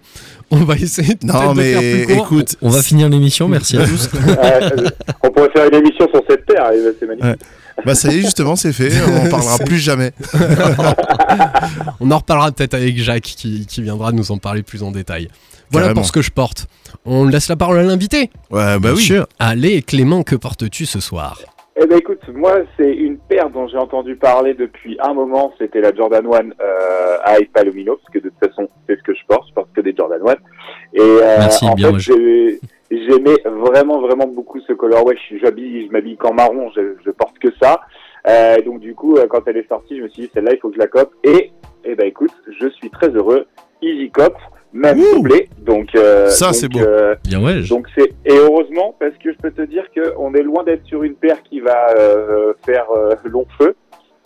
On 0.50 0.58
va 0.58 0.74
essayer 0.74 1.14
de, 1.14 1.24
Non, 1.26 1.54
de 1.54 1.62
faire 1.62 1.80
mais 1.80 2.04
plus 2.04 2.14
court. 2.16 2.24
écoute, 2.26 2.56
On 2.60 2.68
va 2.68 2.82
finir 2.82 3.08
l'émission, 3.08 3.48
merci 3.48 3.78
à 3.78 3.84
tous. 3.88 4.10
Euh, 4.14 4.90
on 5.22 5.30
pourrait 5.30 5.48
faire 5.54 5.66
une 5.72 5.76
émission 5.78 6.06
sur 6.12 6.22
cette 6.28 6.44
terre, 6.44 6.70
et 6.72 6.78
c'est 7.00 7.06
magnifique. 7.06 7.40
Bah 7.85 7.95
ça 7.95 8.12
y 8.12 8.18
est, 8.18 8.21
justement, 8.21 8.56
c'est 8.56 8.73
fait. 8.73 8.90
On 9.06 9.26
en 9.26 9.30
parlera 9.30 9.59
plus 9.64 9.78
jamais. 9.78 10.12
On 12.00 12.11
en 12.11 12.18
reparlera 12.18 12.52
peut-être 12.52 12.75
avec 12.75 12.97
Jacques 12.99 13.23
qui, 13.23 13.66
qui 13.66 13.83
viendra 13.83 14.12
nous 14.12 14.30
en 14.33 14.38
parler 14.38 14.62
plus 14.62 14.83
en 14.83 14.90
détail. 14.90 15.28
Voilà 15.71 15.87
Carrément. 15.88 16.00
pour 16.00 16.06
ce 16.06 16.12
que 16.12 16.23
je 16.23 16.30
porte. 16.30 16.66
On 17.04 17.25
laisse 17.25 17.49
la 17.49 17.56
parole 17.56 17.78
à 17.78 17.83
l'invité. 17.83 18.30
Ouais, 18.50 18.78
bah 18.78 18.90
oui. 18.95 19.12
Allez, 19.38 19.83
Clément, 19.83 20.23
que 20.23 20.37
portes-tu 20.37 20.87
ce 20.87 21.00
soir? 21.00 21.40
Eh 21.78 21.87
ben 21.87 21.99
écoute, 21.99 22.23
moi 22.35 22.61
c'est 22.78 22.90
une 22.90 23.18
paire 23.18 23.50
dont 23.50 23.68
j'ai 23.68 23.76
entendu 23.76 24.16
parler 24.16 24.54
depuis 24.54 24.97
un 25.02 25.12
moment, 25.12 25.52
c'était 25.59 25.83
la 25.83 25.95
Jordan 25.95 26.25
1 26.25 26.28
euh, 26.59 27.16
High 27.28 27.50
Palomino, 27.52 27.97
parce 27.97 28.14
que 28.14 28.18
de 28.18 28.30
toute 28.30 28.49
façon 28.49 28.66
c'est 28.88 28.97
ce 28.97 29.02
que 29.02 29.12
je 29.14 29.21
porte, 29.28 29.47
je 29.50 29.52
porte 29.54 29.68
que 29.75 29.83
des 29.83 29.95
Jordan 29.95 30.21
1. 30.26 30.33
Et 30.33 31.00
euh, 31.00 31.37
Merci, 31.38 31.66
en 31.66 31.75
bien 31.75 31.92
fait 31.99 32.61
j'aimais 32.90 33.37
vraiment 33.45 34.00
vraiment 34.00 34.26
beaucoup 34.26 34.61
ce 34.61 34.73
colorway, 34.73 35.16
je, 35.31 35.38
j'habille, 35.38 35.87
je 35.87 35.93
m'habille 35.93 36.16
qu'en 36.16 36.33
marron, 36.35 36.71
je, 36.76 36.95
je 37.05 37.11
porte 37.11 37.38
que 37.38 37.49
ça. 37.61 37.81
Euh, 38.28 38.61
donc 38.62 38.81
du 38.81 38.95
coup 38.95 39.16
euh, 39.16 39.26
quand 39.28 39.43
elle 39.47 39.57
est 39.57 39.69
sortie, 39.69 39.97
je 39.99 40.02
me 40.02 40.09
suis 40.09 40.23
dit 40.23 40.31
celle-là 40.35 40.52
il 40.55 40.59
faut 40.59 40.69
que 40.69 40.75
je 40.75 40.81
la 40.81 40.88
cope. 40.88 41.12
Et 41.25 41.52
eh 41.85 41.95
ben 41.95 42.07
écoute, 42.07 42.33
je 42.61 42.69
suis 42.69 42.90
très 42.90 43.09
heureux, 43.11 43.47
Easy 43.83 44.11
Cop, 44.11 44.35
même 44.73 44.99
Ouh. 44.99 45.14
doublé, 45.16 45.49
donc 45.59 45.95
euh, 45.95 46.26
Ça, 46.28 46.52
c'est 46.52 46.69
beau. 46.69 46.81
euh, 46.81 47.14
Bien 47.25 47.43
ouais. 47.43 47.62
je- 47.62 47.69
donc 47.71 47.87
c'est 47.97 48.12
et 48.25 48.37
heureusement 48.37 48.95
parce 48.99 49.16
que 49.23 49.33
je 49.33 49.38
peux 49.38 49.52
te 49.52 49.62
dire 49.62 49.85
que 49.95 50.12
on 50.19 50.35
est 50.35 50.43
loin 50.43 50.64
d'être 50.64 50.85
sur 50.85 51.02
une 51.05 51.14
paire 51.14 51.40
qui 51.45 51.61
va 51.61 51.90
euh, 51.97 52.52
faire 52.64 52.87
euh, 52.97 53.14
long 53.25 53.47
feu 53.59 53.75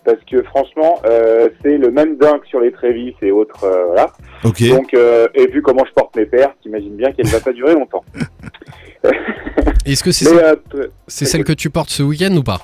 parce 0.05 0.19
que 0.31 0.43
franchement 0.43 1.01
euh, 1.05 1.49
c'est 1.63 1.77
le 1.77 1.91
même 1.91 2.17
dunk 2.17 2.45
sur 2.47 2.61
les 2.61 2.73
Trévis 2.73 3.15
et 3.23 3.31
autres 3.33 3.65
euh, 3.65 3.87
voilà. 3.87 4.13
Ok. 4.45 4.63
Donc 4.69 4.95
euh, 4.95 5.27
et 5.35 5.47
vu 5.47 5.63
comment 5.63 5.85
je 5.87 5.93
porte 5.93 6.15
mes 6.17 6.27
paires, 6.27 6.53
t'imagines 6.63 6.97
bien 6.97 7.13
qu'elle 7.13 7.27
va 7.29 7.41
pas 7.41 7.53
durer 7.53 7.75
longtemps. 7.75 8.05
Est-ce 9.87 10.05
que 10.05 10.13
c'est 10.13 10.31
Mais 10.31 10.39
celle, 10.39 10.59
euh, 10.75 10.87
c'est 11.07 11.25
celle 11.25 11.45
que 11.45 11.53
tu 11.53 11.71
portes 11.71 11.91
ce 11.91 12.03
week-end 12.03 12.35
ou 12.37 12.43
pas? 12.43 12.59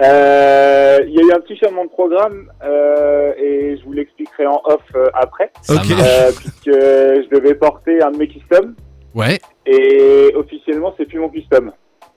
Euh, 0.00 0.98
il 1.08 1.14
y 1.14 1.18
a 1.18 1.22
eu 1.22 1.32
un 1.32 1.40
petit 1.40 1.56
changement 1.56 1.84
de 1.84 1.90
programme 1.90 2.52
euh, 2.62 3.32
et 3.36 3.76
je 3.78 3.84
vous 3.84 3.92
l'expliquerai 3.92 4.46
en 4.46 4.60
off 4.64 4.80
euh, 4.94 5.06
après 5.14 5.50
Ça 5.62 5.74
Ok. 5.74 5.88
marche. 5.88 6.02
euh, 6.06 6.30
puisque 6.38 6.66
je 6.70 7.28
devais 7.34 7.54
porter 7.54 8.00
un 8.02 8.12
de 8.12 8.18
mes 8.18 8.28
customs 8.28 8.74
Ouais. 9.14 9.40
et 9.66 10.32
officiellement 10.36 10.94
c'est 10.96 11.06
plus 11.06 11.18
mon 11.18 11.28
custom. 11.30 11.72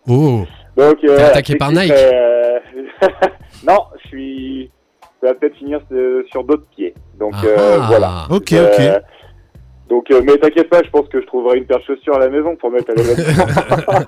Oh. 0.07 0.43
Donc, 0.77 0.97
euh, 1.03 1.17
T'es 1.17 1.23
attaqué 1.23 1.55
par 1.55 1.71
Nike 1.71 1.91
euh, 1.91 2.59
Non, 3.67 3.79
je 4.03 4.07
suis. 4.07 4.71
Ça 5.21 5.27
va 5.27 5.33
peut-être 5.35 5.55
finir 5.57 5.79
sur 6.31 6.43
d'autres 6.43 6.65
pieds. 6.75 6.93
Donc 7.19 7.33
euh, 7.43 7.77
Ah. 7.79 7.85
voilà. 7.87 8.25
Ok, 8.31 8.53
Euh, 8.53 8.67
ok. 8.97 9.03
Donc, 9.89 10.09
euh, 10.09 10.21
mais 10.25 10.37
t'inquiète 10.37 10.69
pas, 10.69 10.81
je 10.83 10.89
pense 10.89 11.07
que 11.09 11.19
je 11.21 11.25
trouverai 11.27 11.57
une 11.57 11.65
paire 11.65 11.79
de 11.79 11.83
chaussures 11.83 12.15
à 12.15 12.19
la 12.19 12.29
maison 12.29 12.55
pour 12.55 12.71
mettre 12.71 12.91
à 12.91 12.93
l'événement. 12.93 13.45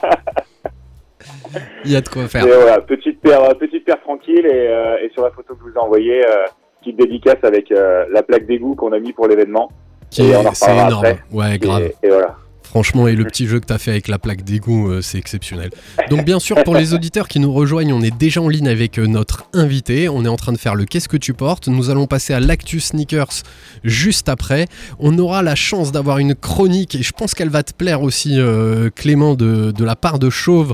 Il 1.85 1.91
y 1.91 1.95
a 1.95 2.01
de 2.01 2.09
quoi 2.09 2.27
faire. 2.27 2.45
Et 2.45 2.51
voilà, 2.51 2.79
petite 2.81 3.19
paire, 3.21 3.41
petite 3.59 3.85
paire 3.85 4.01
tranquille 4.01 4.45
et, 4.45 4.67
euh, 4.69 4.97
et 5.03 5.09
sur 5.13 5.23
la 5.23 5.29
photo 5.31 5.53
que 5.53 5.59
je 5.59 5.69
vous 5.71 5.75
ai 5.75 5.79
envoyée, 5.79 6.25
euh, 6.25 6.45
petite 6.81 6.97
dédicace 6.97 7.37
avec 7.43 7.71
euh, 7.71 8.05
la 8.11 8.23
plaque 8.23 8.45
d'égout 8.45 8.75
qu'on 8.75 8.91
a 8.93 8.99
mis 8.99 9.13
pour 9.13 9.27
l'événement. 9.27 9.69
Qui 10.09 10.23
Et 10.23 10.29
est- 10.31 10.35
on 10.37 10.45
en 10.47 10.53
c'est 10.53 10.71
énorme. 10.73 10.93
après. 11.05 11.19
Ouais, 11.31 11.57
grave. 11.59 11.83
Et, 12.01 12.07
et 12.07 12.09
voilà. 12.09 12.35
Franchement, 12.63 13.07
et 13.07 13.15
le 13.15 13.23
petit 13.25 13.45
jeu 13.45 13.59
que 13.59 13.65
t'as 13.65 13.77
fait 13.77 13.91
avec 13.91 14.07
la 14.07 14.17
plaque 14.17 14.43
d'égout, 14.43 14.89
euh, 14.89 15.01
c'est 15.01 15.17
exceptionnel. 15.17 15.69
Donc 16.09 16.25
bien 16.25 16.39
sûr, 16.39 16.63
pour 16.63 16.75
les 16.75 16.93
auditeurs 16.93 17.27
qui 17.27 17.39
nous 17.39 17.53
rejoignent, 17.53 17.93
on 17.93 18.01
est 18.01 18.15
déjà 18.15 18.41
en 18.41 18.49
ligne 18.49 18.67
avec 18.67 18.97
euh, 18.97 19.05
notre 19.05 19.45
invité. 19.53 20.09
On 20.09 20.25
est 20.25 20.29
en 20.29 20.37
train 20.37 20.53
de 20.53 20.57
faire 20.57 20.73
le 20.73 20.85
Qu'est-ce 20.85 21.07
que 21.07 21.17
tu 21.17 21.33
portes? 21.33 21.67
Nous 21.67 21.89
allons 21.89 22.07
passer 22.07 22.33
à 22.33 22.39
l'actu 22.39 22.79
sneakers 22.79 23.43
juste 23.83 24.27
après. 24.29 24.67
On 24.99 25.17
aura 25.19 25.43
la 25.43 25.55
chance 25.55 25.91
d'avoir 25.91 26.17
une 26.17 26.35
chronique, 26.35 26.95
et 26.95 27.03
je 27.03 27.11
pense 27.11 27.33
qu'elle 27.33 27.49
va 27.49 27.63
te 27.63 27.73
plaire 27.73 28.01
aussi, 28.01 28.39
euh, 28.39 28.89
Clément, 28.95 29.35
de 29.35 29.83
la 29.83 29.95
part 29.95 30.17
de 30.17 30.29
Chauve, 30.29 30.73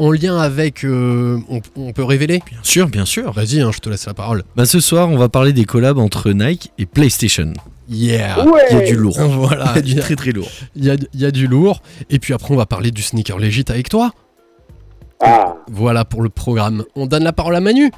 en 0.00 0.10
lien 0.12 0.38
avec... 0.38 0.84
euh, 0.84 1.38
on, 1.48 1.60
on 1.76 1.92
peut 1.92 2.04
révéler 2.04 2.42
Bien 2.50 2.58
sûr, 2.62 2.88
bien 2.88 3.04
sûr. 3.04 3.32
Vas-y, 3.32 3.60
hein, 3.60 3.70
je 3.72 3.78
te 3.78 3.88
laisse 3.88 4.06
la 4.06 4.14
parole. 4.14 4.42
Bah 4.56 4.66
ce 4.66 4.80
soir, 4.80 5.08
on 5.10 5.16
va 5.16 5.28
parler 5.28 5.52
des 5.52 5.64
collabs 5.64 5.98
entre 5.98 6.30
Nike 6.32 6.72
et 6.78 6.86
PlayStation. 6.86 7.52
Yeah 7.88 8.44
Ouais 8.46 8.60
Il 8.70 8.78
y 8.78 8.80
a 8.82 8.86
du 8.86 8.96
lourd. 8.96 9.16
Voilà, 9.20 9.72
Il 9.76 9.88
y 9.88 9.92
a 9.92 9.94
du 9.94 10.00
très 10.00 10.16
très 10.16 10.32
lourd. 10.32 10.48
il 10.76 10.84
y 10.84 10.90
a, 10.90 10.94
il 11.14 11.20
y 11.20 11.24
a 11.24 11.30
du 11.30 11.46
lourd. 11.46 11.82
Et 12.08 12.18
puis 12.18 12.32
après, 12.34 12.52
on 12.54 12.56
va 12.56 12.66
parler 12.66 12.90
du 12.90 13.02
sneaker 13.02 13.38
légit 13.38 13.64
avec 13.68 13.88
toi. 13.88 14.12
Ah, 15.22 15.54
Voilà 15.70 16.04
pour 16.04 16.22
le 16.22 16.28
programme. 16.30 16.84
On 16.96 17.06
donne 17.06 17.24
la 17.24 17.32
parole 17.32 17.54
à 17.56 17.60
Manu. 17.60 17.90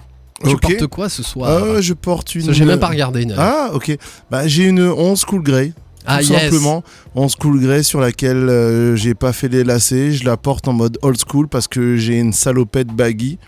Tu 0.45 0.51
Ok. 0.51 0.61
portes 0.63 0.87
quoi 0.89 1.09
ce 1.09 1.23
soir? 1.23 1.49
Euh, 1.51 1.81
je 1.81 1.95
porte 1.95 2.35
une. 2.35 2.53
J'ai 2.53 2.65
même 2.65 2.81
pas 2.81 2.89
regardé. 2.89 3.25
d'ailleurs. 3.25 3.41
Ah, 3.41 3.71
ok. 3.75 3.97
Bah, 4.31 4.49
j'ai 4.49 4.65
une 4.65 4.81
11 4.83 5.25
Cool 5.25 5.43
Grey. 5.43 5.73
Ah, 6.07 6.19
tout 6.19 6.33
yes. 6.33 6.43
simplement 6.43 6.83
11 7.15 7.37
Cool 7.37 7.61
Grey 7.61 7.83
sur 7.83 8.01
laquelle 8.01 8.49
euh, 8.49 8.97
j'ai 8.97 9.15
pas 9.15 9.33
fait 9.33 9.49
les 9.49 9.65
lacets. 9.65 10.13
Je 10.13 10.25
la 10.25 10.37
porte 10.37 10.69
en 10.69 10.73
mode 10.73 10.99
old 11.03 11.19
school 11.19 11.49
parce 11.49 11.69
que 11.69 11.97
j'ai 11.97 12.19
une 12.19 12.33
salopette 12.33 12.89
baggy. 12.89 13.39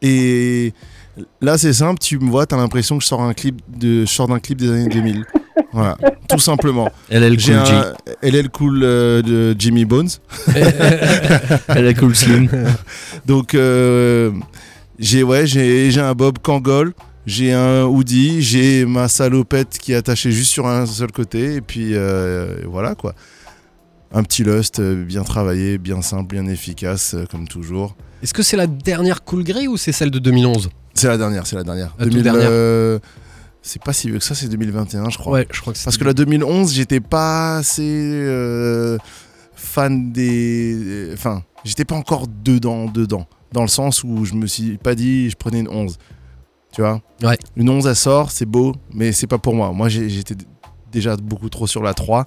Et 0.00 0.72
là, 1.40 1.58
c'est 1.58 1.72
simple. 1.72 2.00
Tu 2.00 2.18
me 2.18 2.30
vois, 2.30 2.46
t'as 2.46 2.56
l'impression 2.56 2.98
que 2.98 3.02
je 3.02 3.08
sors 3.08 3.22
un 3.22 3.34
clip 3.34 3.60
de, 3.68 4.00
je 4.00 4.10
sors 4.10 4.28
d'un 4.28 4.40
clip 4.40 4.58
des 4.58 4.70
années 4.70 4.88
2000. 4.88 5.24
voilà, 5.72 5.96
tout 6.28 6.38
simplement. 6.38 6.90
LL 7.10 7.36
Cool 7.36 7.54
un 7.54 7.94
LL 8.22 8.48
Cool 8.50 8.80
euh, 8.82 9.22
de 9.22 9.56
Jimmy 9.58 9.84
Bones. 9.84 10.10
LL 11.68 11.96
Cool 11.96 12.16
Slim. 12.16 12.48
Donc 13.26 13.54
euh, 13.54 14.32
j'ai 14.98 15.22
ouais, 15.22 15.46
j'ai 15.46 15.90
j'ai 15.90 16.00
un 16.00 16.14
Bob 16.14 16.38
Kangol, 16.40 16.92
j'ai 17.26 17.52
un 17.52 17.84
hoodie, 17.84 18.42
j'ai 18.42 18.84
ma 18.84 19.08
salopette 19.08 19.78
qui 19.78 19.92
est 19.92 19.96
attachée 19.96 20.32
juste 20.32 20.50
sur 20.50 20.66
un 20.66 20.86
seul 20.86 21.12
côté 21.12 21.54
et 21.56 21.60
puis 21.60 21.94
euh, 21.94 22.56
voilà 22.66 22.94
quoi. 22.94 23.14
Un 24.14 24.22
petit 24.24 24.44
lust 24.44 24.78
euh, 24.80 25.04
bien 25.04 25.22
travaillé, 25.22 25.78
bien 25.78 26.02
simple, 26.02 26.34
bien 26.34 26.46
efficace 26.46 27.14
euh, 27.14 27.24
comme 27.30 27.48
toujours. 27.48 27.96
Est-ce 28.22 28.34
que 28.34 28.42
c'est 28.42 28.56
la 28.58 28.66
dernière 28.66 29.24
Cool 29.24 29.42
Grey 29.42 29.66
ou 29.68 29.76
c'est 29.76 29.92
celle 29.92 30.10
de 30.10 30.18
2011 30.18 30.68
C'est 30.94 31.08
la 31.08 31.16
dernière, 31.16 31.46
c'est 31.46 31.56
la 31.56 31.64
dernière. 31.64 31.94
La 31.98 32.06
dernière. 32.06 32.34
euh, 32.50 32.98
c'est 33.62 33.82
pas 33.82 33.92
si 33.92 34.08
vieux 34.10 34.18
que 34.18 34.24
ça, 34.24 34.34
c'est 34.34 34.48
2021 34.48 35.08
je 35.08 35.16
crois. 35.18 35.32
Ouais, 35.32 35.46
je 35.50 35.60
crois 35.60 35.72
que 35.72 35.78
c'est. 35.78 35.84
Parce 35.84 35.96
que 35.96 36.04
la 36.04 36.12
2011, 36.12 36.74
j'étais 36.74 37.00
pas 37.00 37.56
assez 37.58 37.82
euh, 37.86 38.98
fan 39.54 40.12
des. 40.12 41.10
Enfin, 41.14 41.42
j'étais 41.64 41.84
pas 41.84 41.94
encore 41.94 42.26
dedans, 42.28 42.86
dedans. 42.86 43.26
Dans 43.52 43.62
le 43.62 43.68
sens 43.68 44.02
où 44.04 44.24
je 44.24 44.34
me 44.34 44.46
suis 44.46 44.76
pas 44.78 44.94
dit, 44.94 45.30
je 45.30 45.36
prenais 45.36 45.60
une 45.60 45.68
11. 45.68 45.96
Tu 46.72 46.80
vois 46.80 47.00
Ouais. 47.22 47.38
Une 47.56 47.68
11, 47.68 47.86
elle 47.86 47.96
sort, 47.96 48.30
c'est 48.30 48.46
beau, 48.46 48.74
mais 48.92 49.12
c'est 49.12 49.26
pas 49.26 49.38
pour 49.38 49.54
moi. 49.54 49.72
Moi, 49.72 49.88
j'étais 49.88 50.34
déjà 50.90 51.16
beaucoup 51.16 51.48
trop 51.48 51.66
sur 51.66 51.82
la 51.82 51.94
3. 51.94 52.24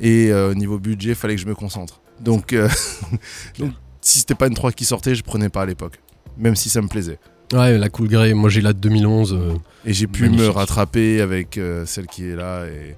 Et 0.00 0.30
euh, 0.32 0.50
au 0.50 0.54
niveau 0.54 0.78
budget, 0.78 1.10
il 1.10 1.14
fallait 1.14 1.36
que 1.36 1.40
je 1.40 1.46
me 1.46 1.54
concentre. 1.54 2.00
Donc, 2.20 2.52
euh, 2.52 2.68
donc 3.58 3.72
si 4.00 4.18
c'était 4.20 4.34
pas 4.34 4.48
une 4.48 4.54
3 4.54 4.72
qui 4.72 4.84
sortait, 4.84 5.14
je 5.14 5.22
prenais 5.22 5.48
pas 5.48 5.62
à 5.62 5.66
l'époque. 5.66 6.00
Même 6.36 6.56
si 6.56 6.68
ça 6.68 6.82
me 6.82 6.88
plaisait. 6.88 7.18
Ouais, 7.52 7.78
la 7.78 7.88
Cool 7.88 8.08
Grey. 8.08 8.34
Moi, 8.34 8.50
j'ai 8.50 8.60
la 8.60 8.72
de 8.72 8.78
2011. 8.80 9.32
euh, 9.34 9.54
Et 9.84 9.92
j'ai 9.92 10.08
pu 10.08 10.22
Magnifique. 10.22 10.46
me 10.46 10.50
rattraper 10.50 11.20
avec 11.20 11.56
euh, 11.58 11.86
celle 11.86 12.06
qui 12.06 12.24
est 12.28 12.34
là 12.34 12.66
et, 12.66 12.96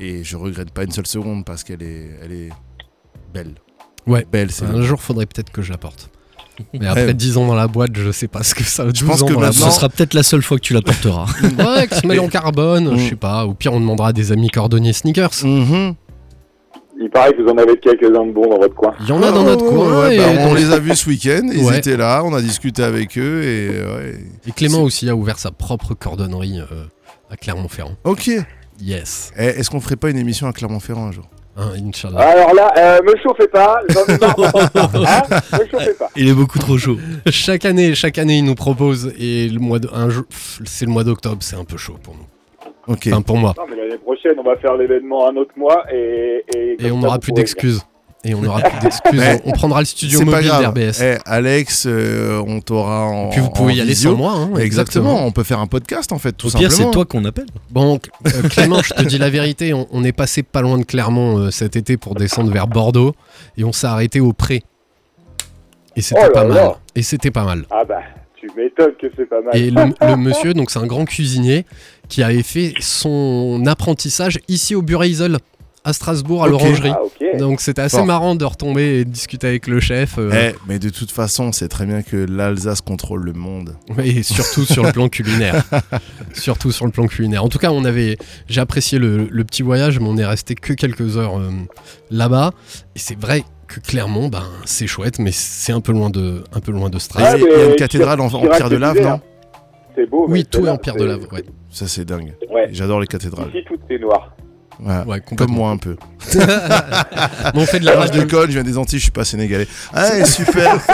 et 0.00 0.24
je 0.24 0.36
regrette 0.36 0.70
pas 0.70 0.84
une 0.84 0.92
seule 0.92 1.06
seconde 1.06 1.44
parce 1.44 1.62
qu'elle 1.64 1.82
est, 1.82 2.08
elle 2.22 2.32
est 2.32 2.48
belle. 3.34 3.54
Ouais. 4.06 4.26
Belle, 4.32 4.50
c'est 4.50 4.64
un 4.64 4.80
jour, 4.80 5.02
faudrait 5.02 5.26
peut-être 5.26 5.50
que 5.50 5.60
je 5.60 5.70
la 5.70 5.76
porte. 5.78 6.10
Mais 6.72 6.86
après 6.86 7.06
Ouais. 7.06 7.14
10 7.14 7.36
ans 7.36 7.46
dans 7.46 7.54
la 7.54 7.68
boîte, 7.68 7.90
je 7.94 8.10
sais 8.10 8.28
pas 8.28 8.42
ce 8.42 8.54
que 8.54 8.64
ça. 8.64 8.84
12 8.84 9.02
pense 9.02 9.22
ans 9.22 9.26
que 9.26 9.32
dans 9.34 9.40
la 9.40 9.52
Ce 9.52 9.70
sera 9.70 9.88
peut-être 9.88 10.14
la 10.14 10.22
seule 10.22 10.42
fois 10.42 10.56
que 10.58 10.62
tu 10.62 10.74
la 10.74 10.82
porteras. 10.82 11.26
boîte. 11.56 11.68
Ouais, 11.78 11.86
qui 11.88 11.94
se 11.96 12.06
mêle 12.06 12.20
en 12.20 12.28
carbone, 12.28 12.94
Mm. 12.94 12.98
je 12.98 13.08
sais 13.10 13.16
pas. 13.16 13.44
Au 13.46 13.54
pire, 13.54 13.72
on 13.72 13.80
demandera 13.80 14.08
à 14.08 14.12
des 14.12 14.32
amis 14.32 14.48
cordonniers 14.50 14.92
sneakers. 14.92 15.30
Mhm. 15.44 15.94
il 17.00 17.08
paraît 17.10 17.32
que 17.32 17.40
vous 17.42 17.48
en 17.48 17.56
avez 17.58 17.76
quelques-uns 17.78 18.26
de 18.26 18.32
bons 18.32 18.48
dans 18.50 18.58
votre 18.58 18.74
coin. 18.74 18.92
Il 19.00 19.06
y 19.08 19.12
en 19.12 19.22
a 19.22 19.30
dans 19.30 19.44
notre 19.44 19.64
ouais, 19.64 19.70
coin. 19.72 20.08
ouais, 20.08 20.16
bah, 20.18 20.46
on 20.48 20.54
les 20.54 20.70
a 20.72 20.78
vus 20.80 20.96
ce 20.96 21.08
week-end, 21.08 21.48
ils 21.52 21.62
Ouais. 21.64 21.78
étaient 21.78 21.96
là, 21.96 22.22
on 22.24 22.34
a 22.34 22.40
discuté 22.42 22.82
avec 22.82 23.16
eux 23.16 23.42
et 23.44 23.68
ouais. 23.70 24.14
et 24.46 24.50
Clément 24.50 24.82
aussi 24.82 25.08
a 25.08 25.14
ouvert 25.14 25.38
sa 25.38 25.52
propre 25.52 25.94
cordonnerie 25.94 26.58
euh, 26.58 26.84
à 27.30 27.36
Clermont-Ferrand. 27.36 27.92
Ok. 28.02 28.30
Yes. 28.82 29.30
Eh, 29.38 29.44
Est-ce 29.44 29.70
qu'on 29.70 29.80
ferait 29.80 29.94
pas 29.96 30.10
une 30.10 30.18
émission 30.18 30.48
à 30.48 30.52
Clermont-Ferrand 30.52 31.06
un 31.06 31.12
jour? 31.12 31.28
Hein, 31.60 31.72
Inch'Allah. 31.84 32.20
Alors 32.20 32.54
là, 32.54 32.72
euh, 32.78 33.00
me 33.02 33.16
chauffez 33.20 33.48
pas, 33.48 33.80
j'en 33.88 34.04
ai 34.14 34.18
marre 34.18 34.36
d'entendre 34.36 35.04
ça, 35.04 35.22
hein 35.28 35.58
Me 35.58 35.66
chauffez 35.66 35.94
pas. 35.94 36.08
Il 36.14 36.28
est 36.28 36.32
beaucoup 36.32 36.60
trop 36.60 36.78
chaud. 36.78 36.98
Chaque 37.30 37.64
année, 37.64 37.96
chaque 37.96 38.16
année, 38.18 38.38
il 38.38 38.44
nous 38.44 38.54
propose 38.54 39.12
et 39.18 39.48
le 39.48 39.58
mois 39.58 39.80
de, 39.80 39.88
un 39.92 40.08
c'est 40.64 40.84
le 40.84 40.92
mois 40.92 41.02
d'octobre, 41.02 41.38
c'est 41.40 41.56
un 41.56 41.64
peu 41.64 41.76
chaud 41.76 41.96
pour 42.00 42.14
nous. 42.14 42.26
Ok. 42.86 43.08
Enfin 43.08 43.22
pour 43.22 43.36
moi. 43.36 43.54
Non, 43.58 43.64
mais 43.68 43.76
l'année 43.76 43.98
prochaine, 43.98 44.34
on 44.38 44.44
va 44.44 44.56
faire 44.56 44.76
l'événement 44.76 45.28
un 45.28 45.36
autre 45.36 45.50
mois 45.56 45.84
et. 45.92 46.44
Et, 46.78 46.90
on 46.92 46.98
n'aura 46.98 47.18
plus 47.18 47.32
d'excuses. 47.32 47.82
Et 48.24 48.34
on 48.34 48.42
aura 48.44 48.60
plus 48.62 48.78
d'excuses. 48.80 49.18
Ouais. 49.20 49.40
On 49.44 49.52
prendra 49.52 49.80
le 49.80 49.86
studio 49.86 50.18
C'est 50.18 50.24
pas 50.24 50.30
mobile 50.32 50.48
grave. 50.48 50.62
d'RBS. 50.74 51.00
Eh, 51.02 51.16
Alex, 51.24 51.86
euh, 51.86 52.42
on 52.46 52.60
t'aura 52.60 53.04
en. 53.06 53.28
Et 53.28 53.30
puis 53.30 53.40
vous 53.40 53.50
pouvez 53.50 53.74
y 53.74 53.80
aller 53.80 53.90
visio. 53.90 54.10
sans 54.12 54.16
moi. 54.16 54.32
hein, 54.32 54.56
Exactement. 54.58 55.24
On 55.24 55.30
peut 55.32 55.44
faire 55.44 55.60
un 55.60 55.66
podcast 55.66 56.12
en 56.12 56.18
fait, 56.18 56.32
tout 56.32 56.48
Au 56.48 56.58
pire, 56.58 56.70
simplement. 56.70 56.90
c'est 56.90 56.94
toi 56.94 57.04
qu'on 57.04 57.24
appelle. 57.24 57.46
Bon, 57.70 57.98
euh, 58.26 58.42
Clément, 58.48 58.82
je 58.82 58.92
te 58.94 59.02
dis 59.04 59.18
la 59.18 59.30
vérité, 59.30 59.72
on, 59.74 59.86
on 59.92 60.04
est 60.04 60.12
passé 60.12 60.42
pas 60.42 60.60
loin 60.62 60.78
de 60.78 60.84
Clermont 60.84 61.38
euh, 61.38 61.50
cet 61.50 61.76
été 61.76 61.96
pour 61.96 62.14
descendre 62.14 62.52
vers 62.52 62.66
Bordeaux 62.66 63.14
et 63.56 63.64
on 63.64 63.72
s'est 63.72 63.86
arrêté 63.86 64.20
au 64.20 64.32
Pré. 64.32 64.62
Et 65.96 66.02
c'était 66.02 66.20
Oh 66.28 66.32
pas 66.32 66.44
là. 66.44 66.54
mal. 66.54 66.70
Et 66.94 67.02
c'était 67.02 67.30
pas 67.30 67.44
mal. 67.44 67.64
Ah 67.70 67.84
bah, 67.84 68.00
tu 68.36 68.48
m'étonnes 68.56 68.92
que 69.00 69.06
c'est 69.16 69.28
pas 69.28 69.40
mal. 69.42 69.56
Et 69.56 69.70
le, 69.70 69.92
le 70.00 70.16
monsieur, 70.16 70.54
donc 70.54 70.70
c'est 70.70 70.78
un 70.78 70.86
grand 70.86 71.04
cuisinier 71.04 71.64
qui 72.08 72.22
avait 72.22 72.42
fait 72.42 72.74
son 72.80 73.62
apprentissage 73.66 74.38
ici 74.48 74.74
au 74.74 74.82
Bureisel, 74.82 75.38
à 75.88 75.92
Strasbourg, 75.92 76.44
à 76.44 76.48
l'Orangerie. 76.48 76.92
Ah. 76.92 77.36
Donc 77.38 77.60
c'était 77.60 77.82
assez 77.82 78.02
marrant 78.02 78.34
de 78.34 78.44
retomber 78.44 79.00
et 79.00 79.04
de 79.04 79.10
discuter 79.10 79.46
avec 79.46 79.66
le 79.66 79.80
chef. 79.80 80.16
euh, 80.18 80.30
Eh, 80.52 80.54
mais 80.68 80.78
de 80.78 80.88
toute 80.90 81.10
façon, 81.10 81.44
on 81.44 81.52
sait 81.52 81.68
très 81.68 81.86
bien 81.86 82.02
que 82.02 82.16
l'Alsace 82.16 82.80
contrôle 82.80 83.24
le 83.24 83.32
monde. 83.32 83.76
Et 84.02 84.22
surtout 84.22 84.64
sur 84.64 84.82
le 84.84 84.92
plan 84.92 85.08
culinaire. 85.08 85.64
surtout 86.34 86.70
sur 86.72 86.84
le 86.86 86.90
plan 86.92 87.06
culinaire. 87.06 87.44
En 87.44 87.48
tout 87.48 87.58
cas, 87.58 87.70
on 87.70 87.84
avait, 87.84 88.16
j'ai 88.48 88.60
apprécié 88.60 88.98
le, 88.98 89.28
le 89.30 89.44
petit 89.44 89.62
voyage, 89.62 89.98
mais 90.00 90.06
on 90.08 90.16
est 90.16 90.26
resté 90.26 90.54
que 90.54 90.72
quelques 90.72 91.16
heures 91.16 91.38
euh, 91.38 91.50
là-bas. 92.10 92.52
Et 92.94 92.98
c'est 92.98 93.18
vrai 93.18 93.42
que 93.66 93.80
Clermont, 93.80 94.28
ben, 94.28 94.44
c'est 94.64 94.86
chouette, 94.86 95.18
mais 95.18 95.30
c'est 95.32 95.72
un 95.72 95.80
peu 95.80 95.92
loin 95.92 96.10
de, 96.10 96.42
un 96.52 96.60
peu 96.60 96.72
loin 96.72 96.88
de 96.90 96.98
Strasbourg. 96.98 97.48
Ah, 97.50 97.52
il 97.54 97.58
y 97.58 97.62
a 97.62 97.66
mais 97.66 97.70
une 97.72 97.76
cathédrale 97.76 98.20
en, 98.20 98.28
pierre 98.28 98.70
de 98.70 98.76
lave, 98.76 99.00
non? 99.00 99.20
C'est 99.94 100.08
beau. 100.08 100.26
oui, 100.28 100.44
tout 100.44 100.64
est 100.66 100.70
en 100.70 100.76
pierre 100.78 100.94
de 100.94 101.00
c'est- 101.00 101.06
lave. 101.06 101.26
Ouais. 101.32 101.44
Ça, 101.70 101.86
c'est 101.86 102.04
dingue. 102.04 102.34
Ouais. 102.50 102.68
J'adore 102.72 103.00
les 103.00 103.06
cathédrales. 103.06 103.48
Ici, 103.48 103.64
tout 103.66 103.76
est 103.90 103.98
noir. 103.98 104.34
Ouais. 104.80 105.02
Ouais, 105.06 105.20
Comme 105.36 105.50
moi 105.50 105.70
un 105.70 105.76
peu. 105.76 105.96
On 107.54 107.66
fait 107.66 107.80
de 107.80 107.84
la 107.84 107.96
radio. 107.98 108.22
déconne, 108.22 108.46
je 108.48 108.52
viens 108.54 108.62
des 108.62 108.78
Antilles, 108.78 108.98
je 109.00 109.04
suis 109.04 109.10
pas 109.12 109.24
sénégalais. 109.24 109.66
Allez, 109.92 110.24
super. 110.24 110.78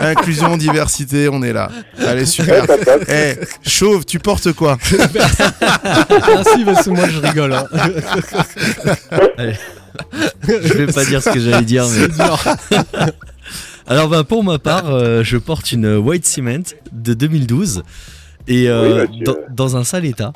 Eh, 0.00 0.04
inclusion, 0.04 0.56
diversité, 0.56 1.28
on 1.30 1.42
est 1.42 1.52
là. 1.52 1.70
Allez, 2.06 2.26
super. 2.26 2.66
Top. 2.84 3.04
Eh, 3.08 3.34
chauve, 3.66 4.04
tu 4.04 4.18
portes 4.18 4.52
quoi 4.52 4.76
Merci, 4.90 6.64
parce 6.64 6.84
que 6.84 6.90
moi 6.90 7.08
je 7.08 7.18
rigole. 7.20 7.54
hein. 7.54 7.66
Je 10.46 10.72
vais 10.74 10.86
pas 10.92 11.04
dire 11.04 11.22
ce 11.22 11.30
que 11.30 11.40
j'allais 11.40 11.64
dire, 11.64 11.84
mais. 11.88 12.00
C'est 12.00 12.12
dur. 12.12 12.38
Alors 13.86 14.08
bah 14.08 14.24
pour 14.24 14.42
ma 14.44 14.58
part, 14.58 14.86
euh, 14.90 15.22
je 15.22 15.36
porte 15.36 15.70
une 15.72 15.96
White 15.96 16.26
Cement 16.26 16.62
de 16.92 17.12
2012 17.14 17.82
et 18.46 18.68
euh, 18.68 18.82
Oui, 18.82 18.94
Mathieu. 18.98 19.24
dans, 19.24 19.36
dans 19.54 19.76
un 19.76 19.84
sale 19.84 20.04
état. 20.04 20.32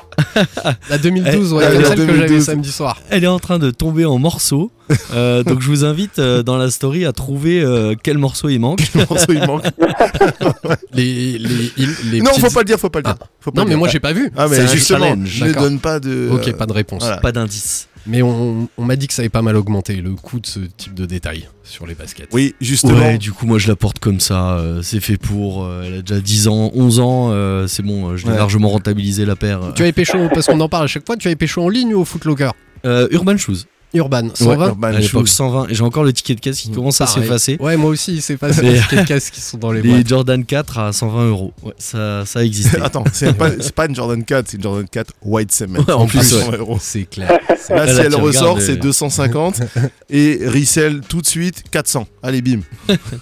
La 0.89 0.97
2012, 0.97 1.53
ouais, 1.53 1.63
la 1.63 1.69
celle 1.85 1.97
que 1.97 2.05
j'avais 2.07 2.17
2012. 2.27 2.43
samedi 2.45 2.71
soir. 2.71 2.97
Elle 3.09 3.23
est 3.23 3.27
en 3.27 3.39
train 3.39 3.59
de 3.59 3.71
tomber 3.71 4.05
en 4.05 4.17
morceaux. 4.17 4.71
Euh, 5.13 5.43
donc 5.43 5.61
je 5.61 5.67
vous 5.67 5.85
invite 5.85 6.17
euh, 6.17 6.41
dans 6.41 6.57
la 6.57 6.71
story 6.71 7.05
à 7.05 7.11
trouver 7.13 7.61
euh, 7.61 7.93
quel 8.01 8.17
morceau 8.17 8.49
il 8.49 8.59
manque. 8.59 8.81
Le 8.95 9.05
morceau, 9.07 9.33
il 9.33 9.45
manque. 9.45 9.65
Les, 10.93 11.37
les, 11.37 11.71
les 12.11 12.21
Non, 12.21 12.31
petites- 12.31 12.45
faut 12.45 12.51
pas 12.53 12.59
le 12.61 12.65
dire, 12.65 12.79
faut 12.79 12.89
pas 12.89 12.99
le 12.99 13.03
dire. 13.03 13.15
Faut 13.39 13.51
pas 13.51 13.61
Non, 13.61 13.65
le 13.65 13.69
mais 13.69 13.73
dire. 13.75 13.79
moi 13.79 13.87
j'ai 13.89 13.99
pas 13.99 14.13
vu. 14.13 14.31
Ah, 14.35 14.47
C'est 14.49 14.57
mais 14.57 14.63
un 14.63 14.67
justement, 14.67 14.99
challenge, 14.99 15.41
ne 15.41 15.47
d'accord. 15.47 15.63
donne 15.63 15.79
pas 15.79 15.99
de. 15.99 16.29
Ok, 16.31 16.51
pas 16.53 16.65
de 16.65 16.73
réponse. 16.73 17.03
voilà. 17.03 17.17
Pas 17.17 17.31
d'indice. 17.31 17.87
Mais 18.07 18.21
on, 18.21 18.67
on 18.77 18.85
m'a 18.85 18.95
dit 18.95 19.07
que 19.07 19.13
ça 19.13 19.21
avait 19.21 19.29
pas 19.29 19.41
mal 19.41 19.55
augmenté 19.55 19.95
le 19.97 20.11
coût 20.15 20.39
de 20.39 20.47
ce 20.47 20.59
type 20.59 20.93
de 20.93 21.05
détail 21.05 21.47
sur 21.63 21.85
les 21.85 21.95
baskets. 21.95 22.29
Oui, 22.31 22.55
justement. 22.61 22.93
Ouais, 22.97 23.17
du 23.17 23.31
coup 23.31 23.45
moi 23.45 23.57
je 23.59 23.67
la 23.67 23.75
porte 23.75 23.99
comme 23.99 24.19
ça. 24.19 24.53
euh, 24.57 24.81
c'est 24.81 24.99
fait 24.99 25.17
pour. 25.17 25.63
euh, 25.65 25.83
elle 25.85 25.93
a 25.95 26.01
déjà 26.01 26.19
10 26.21 26.47
ans, 26.47 26.71
11 26.73 26.99
ans. 26.99 27.29
euh, 27.31 27.67
c'est 27.67 27.83
bon, 27.83 28.09
euh, 28.11 28.17
je 28.17 28.25
l'ai 28.25 28.31
Ouais. 28.31 28.37
largement 28.37 28.69
rentabilisé 28.69 29.25
la 29.25 29.35
paire. 29.35 29.73
Tu 29.75 29.81
avais 29.83 29.91
pécho, 29.91 30.29
parce 30.33 30.47
qu'on 30.47 30.59
en 30.61 30.69
parle 30.69 30.85
à 30.85 30.87
chaque 30.87 31.05
fois, 31.05 31.17
tu 31.17 31.27
avais 31.27 31.35
pécho 31.35 31.61
en 31.61 31.69
ligne 31.69 31.93
ou 31.93 31.99
au 32.01 32.05
Footlocker 32.05 32.51
Euh, 32.85 33.07
Urban 33.11 33.37
Shoes. 33.37 33.65
Urban, 33.93 34.29
120 34.33 34.67
Urban 34.67 34.87
à 34.87 34.91
l'époque 34.91 35.25
Shoes. 35.25 35.33
120. 35.35 35.67
Et 35.69 35.73
j'ai 35.75 35.83
encore 35.83 36.03
le 36.03 36.13
ticket 36.13 36.35
de 36.35 36.39
caisse 36.41 36.59
qui 36.59 36.69
commence 36.71 37.01
à 37.01 37.07
s'effacer. 37.07 37.57
Ouais, 37.59 37.75
moi 37.77 37.89
aussi, 37.89 38.21
ça. 38.21 38.33
Mais- 38.41 38.49
Les 38.73 38.79
tickets 38.81 38.99
de 38.99 39.05
caisse 39.07 39.29
qui 39.31 39.41
sont 39.41 39.57
dans 39.57 39.71
les 39.71 39.81
Les 39.81 39.89
boîtes. 39.89 40.07
Jordan 40.07 40.45
4 40.45 40.77
à 40.77 40.93
120 40.93 41.27
euros. 41.29 41.53
Ouais, 41.63 41.73
ça, 41.77 42.23
ça 42.25 42.39
a 42.39 42.43
existé. 42.43 42.77
Attends, 42.83 43.03
c'est 43.13 43.33
pas, 43.33 43.49
c'est 43.59 43.73
pas 43.73 43.87
une 43.87 43.95
Jordan 43.95 44.23
4, 44.23 44.47
c'est 44.49 44.57
une 44.57 44.63
Jordan 44.63 44.85
4 44.87 45.13
White 45.23 45.51
Cement. 45.51 45.79
Ouais, 45.79 45.93
en 45.93 46.05
plus, 46.05 46.21
100 46.23 46.49
ouais. 46.51 46.57
euros. 46.57 46.77
C'est 46.79 47.05
clair. 47.05 47.39
c'est- 47.59 47.73
Là, 47.75 47.85
Là, 47.85 47.91
si 47.91 47.97
là, 47.99 48.03
elle 48.05 48.15
ressort, 48.15 48.61
c'est 48.61 48.73
euh, 48.73 48.75
250 48.81 49.61
et 50.09 50.39
resell 50.45 51.01
tout 51.07 51.21
de 51.21 51.27
suite 51.27 51.63
400. 51.71 52.07
Allez, 52.23 52.41
bim. 52.41 52.61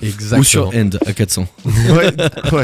Exactement. 0.01 0.39
Ou 0.41 0.43
sur 0.43 0.71
End 0.75 0.89
à 1.05 1.13
400. 1.13 1.47
Ouais, 1.65 2.11
ouais. 2.51 2.63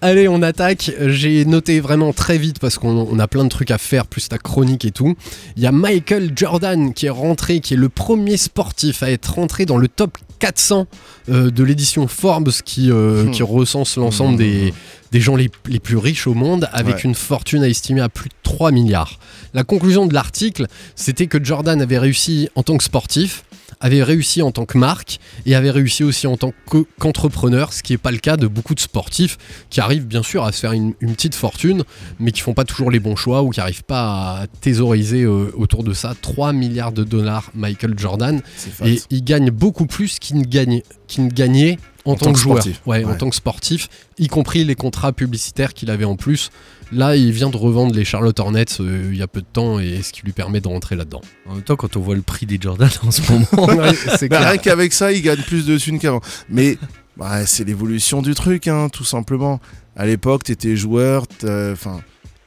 Allez, 0.00 0.28
on 0.28 0.42
attaque. 0.42 0.90
J'ai 1.08 1.44
noté 1.44 1.80
vraiment 1.80 2.12
très 2.12 2.38
vite 2.38 2.58
parce 2.58 2.78
qu'on 2.78 3.06
on 3.10 3.18
a 3.18 3.26
plein 3.28 3.44
de 3.44 3.48
trucs 3.48 3.70
à 3.70 3.78
faire, 3.78 4.06
plus 4.06 4.28
ta 4.28 4.38
chronique 4.38 4.84
et 4.84 4.90
tout. 4.90 5.14
Il 5.56 5.62
y 5.62 5.66
a 5.66 5.72
Michael 5.72 6.32
Jordan 6.36 6.92
qui 6.92 7.06
est 7.06 7.10
rentré, 7.10 7.31
qui 7.60 7.74
est 7.74 7.76
le 7.76 7.88
premier 7.88 8.36
sportif 8.36 9.02
à 9.02 9.10
être 9.10 9.34
rentré 9.34 9.66
dans 9.66 9.76
le 9.78 9.88
top 9.88 10.18
400 10.38 10.86
euh, 11.30 11.50
de 11.50 11.62
l'édition 11.64 12.08
Forbes 12.08 12.50
qui, 12.64 12.90
euh, 12.90 13.24
Hmm. 13.24 13.30
qui 13.30 13.42
recense 13.42 13.96
l'ensemble 13.96 14.34
Hmm. 14.34 14.38
des, 14.38 14.74
des 15.12 15.20
gens 15.20 15.36
les, 15.36 15.50
les 15.66 15.78
plus 15.80 15.96
riches 15.96 16.26
au 16.26 16.34
monde 16.34 16.68
avec 16.72 16.96
Ouais. 16.96 17.02
une 17.02 17.14
fortune 17.14 17.62
à 17.62 17.68
estimer 17.68 18.00
à 18.00 18.08
plus 18.08 18.28
de 18.28 18.34
3 18.42 18.70
milliards. 18.72 19.18
La 19.54 19.62
conclusion 19.64 20.06
de 20.06 20.14
l'article, 20.14 20.66
c'était 20.96 21.26
que 21.26 21.42
Jordan 21.42 21.80
avait 21.80 21.98
réussi 21.98 22.48
en 22.56 22.62
tant 22.62 22.76
que 22.76 22.84
sportif, 22.84 23.44
avait 23.82 24.02
réussi 24.02 24.40
en 24.40 24.52
tant 24.52 24.64
que 24.64 24.78
marque 24.78 25.18
et 25.44 25.54
avait 25.54 25.70
réussi 25.70 26.04
aussi 26.04 26.26
en 26.26 26.36
tant 26.38 26.52
que- 26.70 26.86
qu'entrepreneur, 26.98 27.72
ce 27.72 27.82
qui 27.82 27.92
n'est 27.92 27.98
pas 27.98 28.12
le 28.12 28.18
cas 28.18 28.36
de 28.38 28.46
beaucoup 28.46 28.74
de 28.74 28.80
sportifs 28.80 29.36
qui 29.68 29.80
arrivent 29.80 30.06
bien 30.06 30.22
sûr 30.22 30.44
à 30.44 30.52
se 30.52 30.60
faire 30.60 30.72
une, 30.72 30.94
une 31.00 31.14
petite 31.14 31.34
fortune, 31.34 31.82
mais 32.18 32.32
qui 32.32 32.40
font 32.40 32.54
pas 32.54 32.64
toujours 32.64 32.90
les 32.90 33.00
bons 33.00 33.16
choix 33.16 33.42
ou 33.42 33.50
qui 33.50 33.60
n'arrivent 33.60 33.84
pas 33.84 34.38
à 34.42 34.46
thésauriser 34.60 35.22
euh, 35.22 35.52
autour 35.56 35.82
de 35.84 35.92
ça 35.92 36.14
3 36.20 36.52
milliards 36.52 36.92
de 36.92 37.04
dollars 37.04 37.50
Michael 37.54 37.98
Jordan 37.98 38.40
et 38.84 39.00
il 39.10 39.24
gagne 39.24 39.50
beaucoup 39.50 39.86
plus 39.86 40.18
qu'il 40.18 40.38
ne, 40.38 40.44
gagne, 40.44 40.82
qu'il 41.08 41.24
ne 41.24 41.30
gagnait 41.30 41.78
en, 42.04 42.14
tant, 42.14 42.32
que 42.32 42.38
joueur. 42.38 42.64
Ouais, 42.86 43.04
en 43.04 43.14
tant 43.14 43.30
que 43.30 43.36
sportif, 43.36 43.88
y 44.18 44.28
compris 44.28 44.64
les 44.64 44.74
contrats 44.74 45.12
publicitaires 45.12 45.74
qu'il 45.74 45.90
avait 45.90 46.04
en 46.04 46.16
plus. 46.16 46.50
Là, 46.92 47.16
il 47.16 47.32
vient 47.32 47.48
de 47.48 47.56
revendre 47.56 47.94
les 47.94 48.04
Charlotte 48.04 48.38
Hornets 48.38 48.66
euh, 48.80 49.08
il 49.10 49.16
y 49.18 49.22
a 49.22 49.26
peu 49.26 49.40
de 49.40 49.46
temps 49.50 49.78
et 49.80 50.02
ce 50.02 50.12
qui 50.12 50.22
lui 50.22 50.32
permet 50.32 50.60
de 50.60 50.68
rentrer 50.68 50.94
là-dedans. 50.94 51.22
En 51.48 51.54
même 51.54 51.62
temps, 51.62 51.76
quand 51.76 51.96
on 51.96 52.00
voit 52.00 52.14
le 52.14 52.22
prix 52.22 52.44
des 52.44 52.58
Jordan 52.60 52.90
en 53.02 53.10
ce 53.10 53.22
moment. 53.32 53.72
Ouais, 53.76 53.94
c'est 54.18 54.28
Bah, 54.28 54.40
rien 54.40 54.58
qu'avec 54.58 54.92
ça, 54.92 55.10
il 55.10 55.22
gagne 55.22 55.40
plus 55.42 55.64
de 55.64 55.78
thunes 55.78 55.98
qu'avant. 55.98 56.20
Mais 56.50 56.76
bah, 57.16 57.46
c'est 57.46 57.64
l'évolution 57.64 58.20
du 58.20 58.34
truc, 58.34 58.68
hein, 58.68 58.88
tout 58.90 59.04
simplement. 59.04 59.58
À 59.96 60.04
l'époque, 60.06 60.44
t'étais 60.44 60.76
joueur, 60.76 61.24
enfin, 61.44 62.00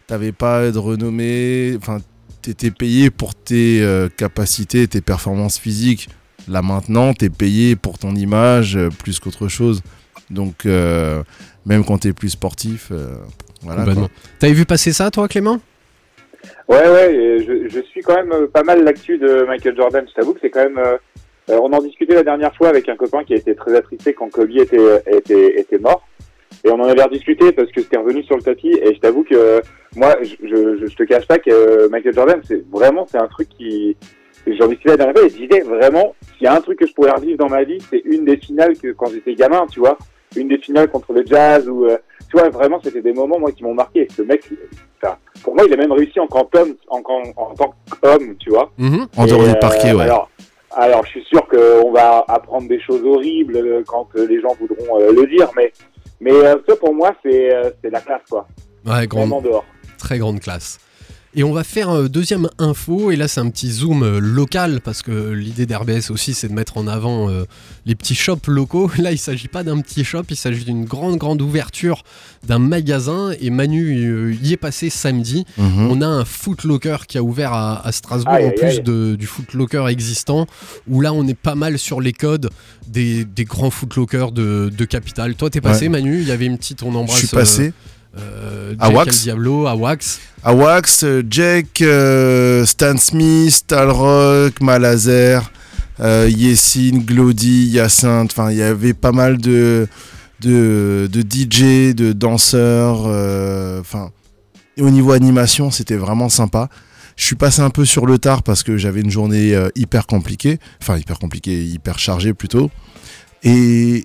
t'avais 0.07 0.31
pas 0.31 0.71
de 0.71 0.77
renommée, 0.77 1.75
enfin, 1.77 1.99
t'étais 2.43 2.71
payé 2.71 3.09
pour 3.09 3.33
tes 3.33 3.81
euh, 3.81 4.09
capacités, 4.09 4.87
tes 4.87 5.01
performances 5.01 5.57
physiques. 5.57 6.09
Là 6.47 6.61
maintenant, 6.61 7.13
t'es 7.15 7.29
payé 7.29 7.75
pour 7.75 7.97
ton 7.97 8.15
image 8.15 8.77
euh, 8.77 8.89
plus 8.89 9.19
qu'autre 9.19 9.47
chose. 9.47 9.81
Donc, 10.29 10.65
euh, 10.65 11.23
même 11.65 11.83
quand 11.83 11.99
t'es 11.99 12.13
plus 12.13 12.29
sportif, 12.29 12.89
euh, 12.91 13.15
voilà. 13.65 13.83
T'avais 14.39 14.53
vu 14.53 14.65
passer 14.65 14.93
ça, 14.93 15.11
toi, 15.11 15.27
Clément? 15.27 15.59
Ouais, 16.67 16.87
ouais, 16.89 17.45
je, 17.45 17.67
je 17.67 17.81
suis 17.81 18.01
quand 18.01 18.15
même 18.15 18.31
euh, 18.31 18.47
pas 18.47 18.63
mal 18.63 18.83
l'actu 18.83 19.17
de 19.17 19.45
Michael 19.45 19.75
Jordan. 19.75 20.05
Je 20.07 20.13
t'avoue 20.13 20.33
que 20.33 20.39
c'est 20.41 20.49
quand 20.49 20.63
même. 20.63 20.77
euh, 20.77 20.97
euh, 21.49 21.59
on 21.61 21.71
en 21.73 21.79
discutait 21.79 22.15
la 22.15 22.23
dernière 22.23 22.55
fois 22.55 22.69
avec 22.69 22.89
un 22.89 22.95
copain 22.95 23.23
qui 23.23 23.33
a 23.33 23.37
été 23.37 23.53
très 23.55 23.75
attristé 23.75 24.13
quand 24.13 24.29
Kobe 24.29 24.49
était, 24.49 24.77
était, 25.07 25.59
était 25.59 25.77
mort. 25.77 26.07
Et 26.63 26.71
on 26.71 26.79
en 26.79 26.87
avait 26.87 27.03
rediscuté 27.03 27.51
parce 27.51 27.71
que 27.71 27.81
c'était 27.81 27.97
revenu 27.97 28.23
sur 28.23 28.35
le 28.35 28.41
tapis. 28.41 28.71
Et 28.81 28.95
je 28.95 28.99
t'avoue 28.99 29.23
que 29.23 29.61
moi, 29.95 30.15
je, 30.23 30.87
je, 30.87 30.95
te 30.95 31.03
cache 31.03 31.27
pas 31.27 31.37
que 31.37 31.51
euh, 31.51 31.89
Michael 31.89 32.15
Jordan, 32.15 32.41
c'est 32.43 32.67
vraiment 32.71 33.05
c'est 33.09 33.19
un 33.19 33.27
truc 33.27 33.49
qui. 33.49 33.95
J'en 34.47 34.67
discutais 34.67 34.89
la 34.89 34.97
dernière 34.97 35.15
fois 35.15 35.25
et 35.25 35.29
je 35.29 35.37
disais 35.37 35.61
vraiment, 35.61 36.13
s'il 36.37 36.43
y 36.43 36.47
a 36.47 36.55
un 36.55 36.61
truc 36.61 36.77
que 36.79 36.85
je 36.85 36.93
pourrais 36.93 37.11
revivre 37.11 37.37
dans 37.37 37.49
ma 37.49 37.63
vie, 37.63 37.79
c'est 37.89 38.01
une 38.05 38.25
des 38.25 38.37
finales 38.37 38.77
que 38.77 38.91
quand 38.91 39.07
j'étais 39.11 39.33
gamin, 39.33 39.65
tu 39.71 39.79
vois. 39.79 39.97
Une 40.35 40.47
des 40.47 40.57
finales 40.57 40.89
contre 40.89 41.13
le 41.13 41.23
Jazz 41.25 41.67
ou. 41.67 41.87
Tu 42.29 42.37
vois, 42.37 42.49
vraiment, 42.49 42.79
c'était 42.83 43.01
des 43.01 43.13
moments, 43.13 43.39
moi, 43.39 43.51
qui 43.51 43.63
m'ont 43.63 43.73
marqué. 43.73 44.07
Ce 44.15 44.21
mec, 44.21 44.43
pour 45.43 45.55
moi, 45.55 45.63
il 45.67 45.73
a 45.73 45.77
même 45.77 45.91
réussi 45.91 46.19
en, 46.19 46.27
tant 46.27 46.43
qu'homme- 46.45 46.75
en, 46.89 46.97
en, 47.05 47.23
en 47.35 47.53
tant 47.55 47.73
qu'homme, 48.01 48.35
tu 48.37 48.49
vois. 48.49 48.71
Mhm. 48.77 49.07
En 49.17 49.25
dehors 49.25 49.43
du 49.47 49.55
parquet, 49.59 49.91
euh, 49.91 49.95
ouais. 49.97 50.03
Alors, 50.03 50.29
alors, 50.75 51.05
je 51.05 51.11
suis 51.11 51.23
sûr 51.25 51.47
qu'on 51.47 51.91
va 51.91 52.23
apprendre 52.27 52.67
des 52.67 52.79
choses 52.81 53.03
horribles 53.05 53.55
euh, 53.57 53.83
quand 53.85 54.07
euh, 54.15 54.27
les 54.27 54.41
gens 54.41 54.55
voudront 54.59 54.99
euh, 54.99 55.11
le 55.11 55.27
dire, 55.27 55.49
mais, 55.55 55.71
mais 56.19 56.31
ça, 56.67 56.75
pour 56.79 56.93
moi, 56.93 57.13
c'est 57.23 57.49
la 57.83 58.01
classe, 58.01 58.21
quoi. 58.29 58.47
Ouais, 58.85 59.07
grande, 59.07 59.29
Vraiment 59.29 59.41
dehors. 59.41 59.65
très 59.97 60.17
grande 60.17 60.39
classe. 60.39 60.79
Et 61.37 61.43
on 61.43 61.51
va 61.51 61.65
faire 61.65 61.89
un 61.89 62.05
deuxième 62.05 62.47
info, 62.59 63.11
et 63.11 63.17
là 63.17 63.27
c'est 63.27 63.41
un 63.41 63.49
petit 63.49 63.69
zoom 63.69 64.03
euh, 64.03 64.19
local, 64.19 64.79
parce 64.81 65.01
que 65.01 65.31
l'idée 65.31 65.65
d'RBS 65.65 66.09
aussi 66.09 66.33
c'est 66.33 66.47
de 66.47 66.53
mettre 66.53 66.77
en 66.77 66.87
avant 66.87 67.29
euh, 67.29 67.43
les 67.85 67.93
petits 67.93 68.15
shops 68.15 68.47
locaux. 68.47 68.89
Là 68.97 69.11
il 69.11 69.17
s'agit 69.17 69.49
pas 69.49 69.63
d'un 69.63 69.81
petit 69.81 70.05
shop, 70.05 70.23
il 70.29 70.37
s'agit 70.37 70.63
d'une 70.63 70.85
grande 70.85 71.17
grande 71.17 71.41
ouverture 71.41 72.03
d'un 72.47 72.59
magasin, 72.59 73.33
et 73.41 73.49
Manu 73.49 74.05
euh, 74.07 74.33
y 74.41 74.53
est 74.53 74.57
passé 74.57 74.89
samedi. 74.89 75.45
Mhm. 75.57 75.87
On 75.91 76.01
a 76.01 76.07
un 76.07 76.23
Footlocker 76.23 76.97
qui 77.07 77.17
a 77.17 77.23
ouvert 77.23 77.51
à, 77.51 77.85
à 77.85 77.91
Strasbourg, 77.91 78.33
Aïe, 78.33 78.45
en 78.45 78.49
aïe, 78.51 78.55
plus 78.55 78.67
aïe. 78.67 78.81
de- 78.83 79.15
du 79.17 79.27
Footlocker 79.27 79.87
existant, 79.89 80.47
où 80.87 81.01
là 81.01 81.11
on 81.11 81.27
est 81.27 81.33
pas 81.37 81.55
mal 81.55 81.77
sur 81.77 81.99
les 81.99 82.13
codes 82.13 82.49
des, 82.87 83.25
des 83.25 83.43
grands 83.43 83.71
Footlockers 83.71 84.31
de, 84.31 84.71
de 84.75 84.85
Capitale. 84.85 85.35
Toi 85.35 85.49
t'es 85.49 85.59
passé 85.61 85.89
Manu, 85.89 86.21
il 86.21 86.27
y 86.27 86.31
a 86.31 86.35
avait 86.35 86.45
une 86.45 86.57
petite, 86.57 86.81
on 86.83 86.91
Je 86.93 86.97
embrasse... 86.97 87.17
suis 87.17 87.27
passé. 87.27 87.67
euh, 87.67 87.71
À 88.79 88.87
Jack 88.87 88.95
Wax 88.95 89.17
El 89.17 89.23
Diablo, 89.23 89.67
à 89.67 89.75
Wax. 89.75 90.19
à 90.43 90.53
Wax, 90.53 91.03
euh, 91.03 91.23
Jake, 91.29 91.81
euh, 91.81 92.65
Stan 92.65 92.97
Smith, 92.97 93.63
Talrock, 93.67 94.61
Malazer, 94.61 95.51
euh, 95.99 96.29
Yessine, 96.29 96.99
Glody, 97.03 97.67
Hyacinthe. 97.67 98.31
Enfin, 98.31 98.51
il 98.51 98.57
y 98.57 98.61
avait 98.61 98.93
pas 98.93 99.11
mal 99.11 99.37
de, 99.37 99.87
de, 100.41 101.09
de 101.11 101.21
DJ, 101.21 101.93
de 101.95 102.13
danseurs. 102.13 103.03
euh, 103.07 103.79
Enfin, 103.81 104.11
au 104.79 104.89
niveau 104.89 105.11
animation, 105.13 105.71
c'était 105.71 105.95
vraiment 105.95 106.29
sympa. 106.29 106.69
Je 107.15 107.23
suis 107.25 107.35
passé 107.37 107.61
un 107.61 107.69
peu 107.69 107.85
sur 107.85 108.05
le 108.05 108.17
tard 108.17 108.43
parce 108.43 108.61
que 108.61 108.75
j'avais 108.77 108.99
une 108.99 109.09
journée 109.11 109.55
euh, 109.55 109.69
hyper 109.75 110.05
compliquée. 110.05 110.59
Enfin, 110.81 110.97
hyper 110.97 111.17
compliquée, 111.17 111.63
hyper 111.63 111.97
chargée 111.97 112.33
plutôt. 112.33 112.69
Et 113.43 114.03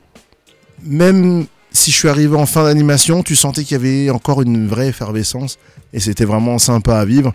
même 0.84 1.46
si 1.72 1.90
je 1.90 1.96
suis 1.96 2.08
arrivé 2.08 2.36
en 2.36 2.46
fin 2.46 2.64
d'animation, 2.64 3.22
tu 3.22 3.36
sentais 3.36 3.64
qu'il 3.64 3.72
y 3.76 3.80
avait 3.80 4.10
encore 4.10 4.42
une 4.42 4.66
vraie 4.68 4.88
effervescence 4.88 5.58
et 5.92 6.00
c'était 6.00 6.24
vraiment 6.24 6.58
sympa 6.58 6.96
à 6.98 7.04
vivre. 7.04 7.32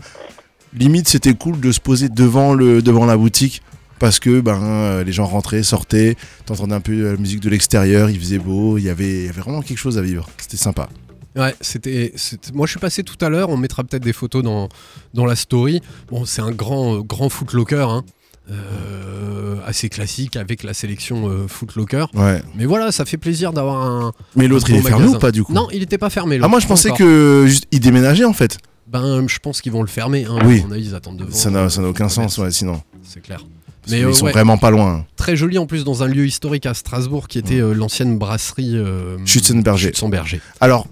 Limite, 0.78 1.08
c'était 1.08 1.34
cool 1.34 1.60
de 1.60 1.72
se 1.72 1.80
poser 1.80 2.10
devant, 2.10 2.54
le, 2.54 2.82
devant 2.82 3.06
la 3.06 3.16
boutique 3.18 3.62
parce 4.00 4.20
que 4.20 4.42
ben, 4.42 4.62
euh, 4.62 5.04
les 5.04 5.14
gens 5.14 5.26
rentraient, 5.26 5.64
sortaient, 5.64 6.16
t'entendais 6.46 6.76
un 6.76 6.82
peu 6.82 7.12
la 7.12 7.18
musique 7.18 7.40
de 7.40 7.50
l'extérieur, 7.50 8.10
il 8.10 8.20
faisait 8.20 8.40
beau, 8.40 8.78
il 8.78 8.84
y 8.84 8.90
avait, 8.90 9.28
vraiment 9.28 9.62
quelque 9.62 9.78
chose 9.78 9.98
à 9.98 10.02
vivre. 10.02 10.28
C'était 10.38 10.58
sympa. 10.58 10.90
Ouais, 11.36 11.54
c'était- 11.60 12.14
Moi, 12.54 12.66
je 12.66 12.72
suis 12.72 12.80
passé 12.80 13.04
tout 13.04 13.18
à 13.24 13.28
l'heure. 13.30 13.50
On 13.50 13.58
mettra 13.58 13.84
peut-être 13.84 14.04
des 14.04 14.14
photos 14.14 14.42
dans, 14.42 14.70
dans 15.14 15.26
la 15.26 15.36
story. 15.36 15.82
Bon, 16.10 16.24
c'est 16.24 16.42
un 16.42 16.52
grand, 16.52 16.96
euh, 16.96 17.02
grand 17.02 17.28
footlocker, 17.30 17.86
hein. 17.90 18.04
Euh, 18.52 19.56
assez 19.66 19.90
classique 19.90 20.36
avec 20.36 20.62
la 20.62 20.76
sélection 20.76 21.28
euh, 21.28 21.48
footlocker. 21.48 22.06
Ouais. 22.14 22.44
Mais 22.56 22.66
voilà, 22.66 22.92
ça 22.92 23.04
fait 23.06 23.18
plaisir 23.18 23.54
d'avoir 23.54 23.82
un. 23.84 24.14
Mais 24.36 24.48
l'autre, 24.48 24.70
il 24.70 24.76
est 24.76 24.82
fermé 24.82 25.08
ou 25.08 25.18
pas 25.18 25.32
du 25.32 25.44
coup 25.44 25.54
Non, 25.54 25.68
il 25.72 25.80
n'était 25.80 25.98
pas 25.98 26.12
fermé. 26.12 26.40
Ah, 26.42 26.48
moi, 26.48 26.60
je 26.60 26.68
pensais 26.68 26.90
encore. 26.90 27.00
que 27.00 27.46
juste, 27.48 27.66
il 27.72 27.80
déménageait 27.80 28.26
en 28.26 28.34
fait. 28.34 28.60
Ben, 28.88 29.28
je 29.28 29.40
pense 29.40 29.62
qu'ils 29.62 29.72
vont 29.72 29.82
le 29.82 29.88
fermer. 29.88 30.26
Hein, 30.26 30.38
Oui. 30.46 30.62
À 30.62 30.68
mon 30.68 30.74
avis, 30.74 30.90
ils 30.90 30.96
attendent 30.96 31.18
devant. 31.18 31.32
Ça 31.32 31.50
n'a 31.50 31.88
aucun 31.88 32.10
sens, 32.10 32.38
ouais, 32.38 32.52
sinon. 32.52 32.82
C'est 33.04 33.22
clair. 33.22 33.42
Mais 33.90 33.98
qu'ils 33.98 34.06
euh, 34.06 34.14
sont 34.14 34.26
ouais, 34.26 34.32
vraiment 34.32 34.58
pas 34.58 34.72
loin. 34.72 35.06
très 35.16 35.36
joli 35.36 35.58
en 35.58 35.66
plus 35.66 35.84
dans 35.84 36.04
un 36.04 36.08
lieu 36.08 36.26
historique 36.26 36.66
à 36.66 36.74
Strasbourg 36.74 37.28
qui 37.28 37.38
était 37.38 37.60
euh, 37.60 37.74
l'ancienne 37.74 38.18
brasserie 38.18 38.76
euh, 38.76 39.18
Schützenberger. 39.26 39.90
Schützenberger. 39.90 40.42
Alors, 40.60 40.88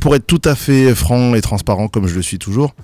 pour 0.00 0.14
être 0.14 0.26
tout 0.26 0.42
à 0.44 0.54
fait 0.54 0.94
franc 0.94 1.34
et 1.34 1.40
transparent 1.40 1.88
comme 1.88 2.06
je 2.06 2.14
le 2.14 2.22
suis 2.22 2.38
toujours, 2.38 2.74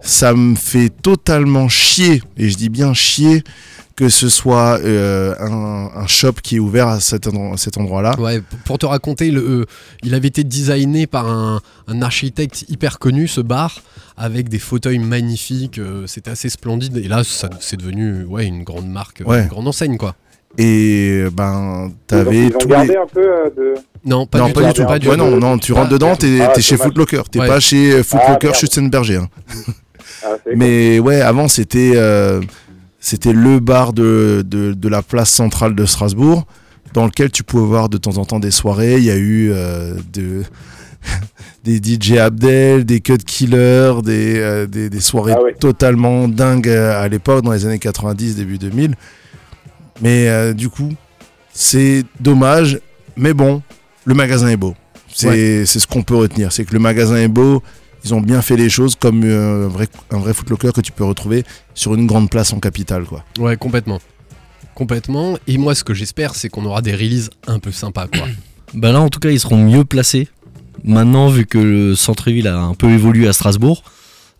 ça 0.00 0.34
me 0.34 0.54
fait 0.54 0.90
totalement 0.90 1.68
chier, 1.68 2.22
et 2.36 2.48
je 2.48 2.56
dis 2.56 2.68
bien 2.68 2.94
chier, 2.94 3.42
que 3.96 4.08
ce 4.08 4.28
soit 4.28 4.78
euh, 4.84 5.34
un, 5.40 5.90
un 6.00 6.06
shop 6.06 6.34
qui 6.42 6.56
est 6.56 6.58
ouvert 6.60 6.86
à 6.86 7.00
cet, 7.00 7.26
endroit-là. 7.26 8.14
Ouais, 8.20 8.40
pour 8.64 8.78
te 8.78 8.86
raconter, 8.86 9.32
le, 9.32 9.40
euh, 9.40 9.64
il 10.04 10.14
avait 10.14 10.28
été 10.28 10.44
designé 10.44 11.08
par 11.08 11.26
un, 11.28 11.60
un 11.88 12.02
architecte 12.02 12.64
hyper 12.68 13.00
connu, 13.00 13.26
ce 13.26 13.40
bar, 13.40 13.80
avec 14.16 14.48
des 14.48 14.60
fauteuils 14.60 15.00
magnifiques. 15.00 15.78
euh, 15.80 16.06
C'était 16.06 16.30
assez 16.30 16.48
splendide. 16.48 16.96
Et 16.98 17.08
là, 17.08 17.22
c'est 17.24 17.76
devenu 17.76 18.22
ouais, 18.24 18.46
une 18.46 18.62
grande 18.62 18.88
marque, 18.88 19.22
Ouais. 19.26 19.42
une 19.42 19.48
grande 19.48 19.66
enseigne, 19.66 19.96
quoi. 19.96 20.14
Et 20.56 21.24
ben, 21.32 21.90
t'avais 22.06 22.50
tous 22.50 22.68
les... 22.68 22.74
un 22.96 23.06
peu 23.12 23.20
de. 23.56 23.74
Non, 24.04 24.26
pas 24.26 24.38
non, 24.38 24.46
du 24.46 24.52
pas 24.54 24.60
tout. 24.60 24.66
du 24.68 24.72
tout. 24.74 24.86
Pas 24.86 24.98
du 25.00 25.08
Ouais, 25.08 25.16
non, 25.16 25.36
non, 25.38 25.58
tu 25.58 25.72
rentres 25.72 25.88
Ah, 25.90 25.92
dedans, 25.92 26.16
t'es 26.16 26.40
ah, 26.40 26.48
t'es 26.54 26.62
chez. 26.62 26.76
Footlocker. 26.76 27.22
T'es 27.30 27.40
Ouais. 27.40 27.46
pas 27.48 27.60
chez 27.60 27.92
euh, 27.92 28.02
Footlocker. 28.04 28.54
Schützenberger. 28.54 29.16
hein. 29.16 29.28
Ah, 30.24 30.36
Mais 30.54 30.98
ouais, 30.98 31.20
avant 31.20 31.48
c'était 31.48 31.92
euh, 31.94 32.40
c'était 33.00 33.32
le 33.32 33.60
bar 33.60 33.92
de, 33.92 34.44
de, 34.46 34.72
de 34.72 34.88
la 34.88 35.02
place 35.02 35.30
centrale 35.30 35.74
de 35.74 35.84
Strasbourg, 35.86 36.46
dans 36.94 37.06
lequel 37.06 37.30
tu 37.30 37.42
pouvais 37.44 37.66
voir 37.66 37.88
de 37.88 37.96
temps 37.96 38.18
en 38.18 38.24
temps 38.24 38.40
des 38.40 38.50
soirées. 38.50 38.96
Il 38.98 39.04
y 39.04 39.10
a 39.10 39.16
eu 39.16 39.50
euh, 39.52 39.94
de, 40.12 40.42
des 41.64 41.76
DJ 41.76 42.12
Abdel, 42.18 42.84
des 42.84 43.00
Cut 43.00 43.18
Killers, 43.18 43.94
des, 44.04 44.38
euh, 44.38 44.66
des, 44.66 44.90
des 44.90 45.00
soirées 45.00 45.34
Ah 45.36 45.42
ouais. 45.42 45.54
totalement 45.54 46.26
dingues 46.28 46.68
euh, 46.68 47.00
à 47.00 47.06
l'époque, 47.08 47.44
dans 47.44 47.52
les 47.52 47.64
années 47.66 47.78
90, 47.78 48.36
début 48.36 48.58
2000. 48.58 48.94
Mais 50.00 50.54
du 50.54 50.68
coup, 50.68 50.92
c'est 51.52 52.04
dommage, 52.20 52.78
mais 53.16 53.34
bon, 53.34 53.62
le 54.04 54.14
magasin 54.14 54.46
est 54.48 54.56
beau. 54.56 54.76
C'est 55.12 55.66
c'est 55.66 55.80
ce 55.80 55.88
qu'on 55.88 56.04
peut 56.04 56.14
retenir, 56.14 56.52
c'est 56.52 56.64
que 56.64 56.72
le 56.72 56.78
magasin 56.78 57.16
est 57.16 57.26
beau, 57.26 57.64
ils 58.04 58.14
ont 58.14 58.20
bien 58.20 58.42
fait 58.42 58.56
les 58.56 58.68
choses 58.70 58.94
comme 58.96 59.22
euh, 59.24 59.66
un 59.66 59.68
vrai, 59.68 59.88
un 60.10 60.18
vrai 60.18 60.34
footlocker 60.34 60.72
que 60.72 60.80
tu 60.80 60.92
peux 60.92 61.04
retrouver 61.04 61.44
sur 61.74 61.94
une 61.94 62.06
grande 62.06 62.30
place 62.30 62.52
en 62.52 62.60
capitale. 62.60 63.04
Quoi. 63.04 63.24
Ouais, 63.38 63.56
complètement. 63.56 64.00
Complètement. 64.74 65.36
Et 65.46 65.58
moi, 65.58 65.74
ce 65.74 65.82
que 65.84 65.94
j'espère, 65.94 66.34
c'est 66.34 66.48
qu'on 66.48 66.64
aura 66.64 66.82
des 66.82 66.92
releases 66.92 67.30
un 67.46 67.58
peu 67.58 67.72
sympas, 67.72 68.06
quoi. 68.06 68.26
Bah 68.74 68.92
là, 68.92 69.00
en 69.00 69.08
tout 69.08 69.18
cas, 69.18 69.30
ils 69.30 69.40
seront 69.40 69.56
mieux 69.56 69.82
placés. 69.84 70.28
Maintenant, 70.84 71.28
vu 71.28 71.46
que 71.46 71.56
le 71.56 71.94
centre-ville 71.94 72.46
a 72.48 72.58
un 72.58 72.74
peu 72.74 72.90
évolué 72.90 73.26
à 73.26 73.32
Strasbourg, 73.32 73.82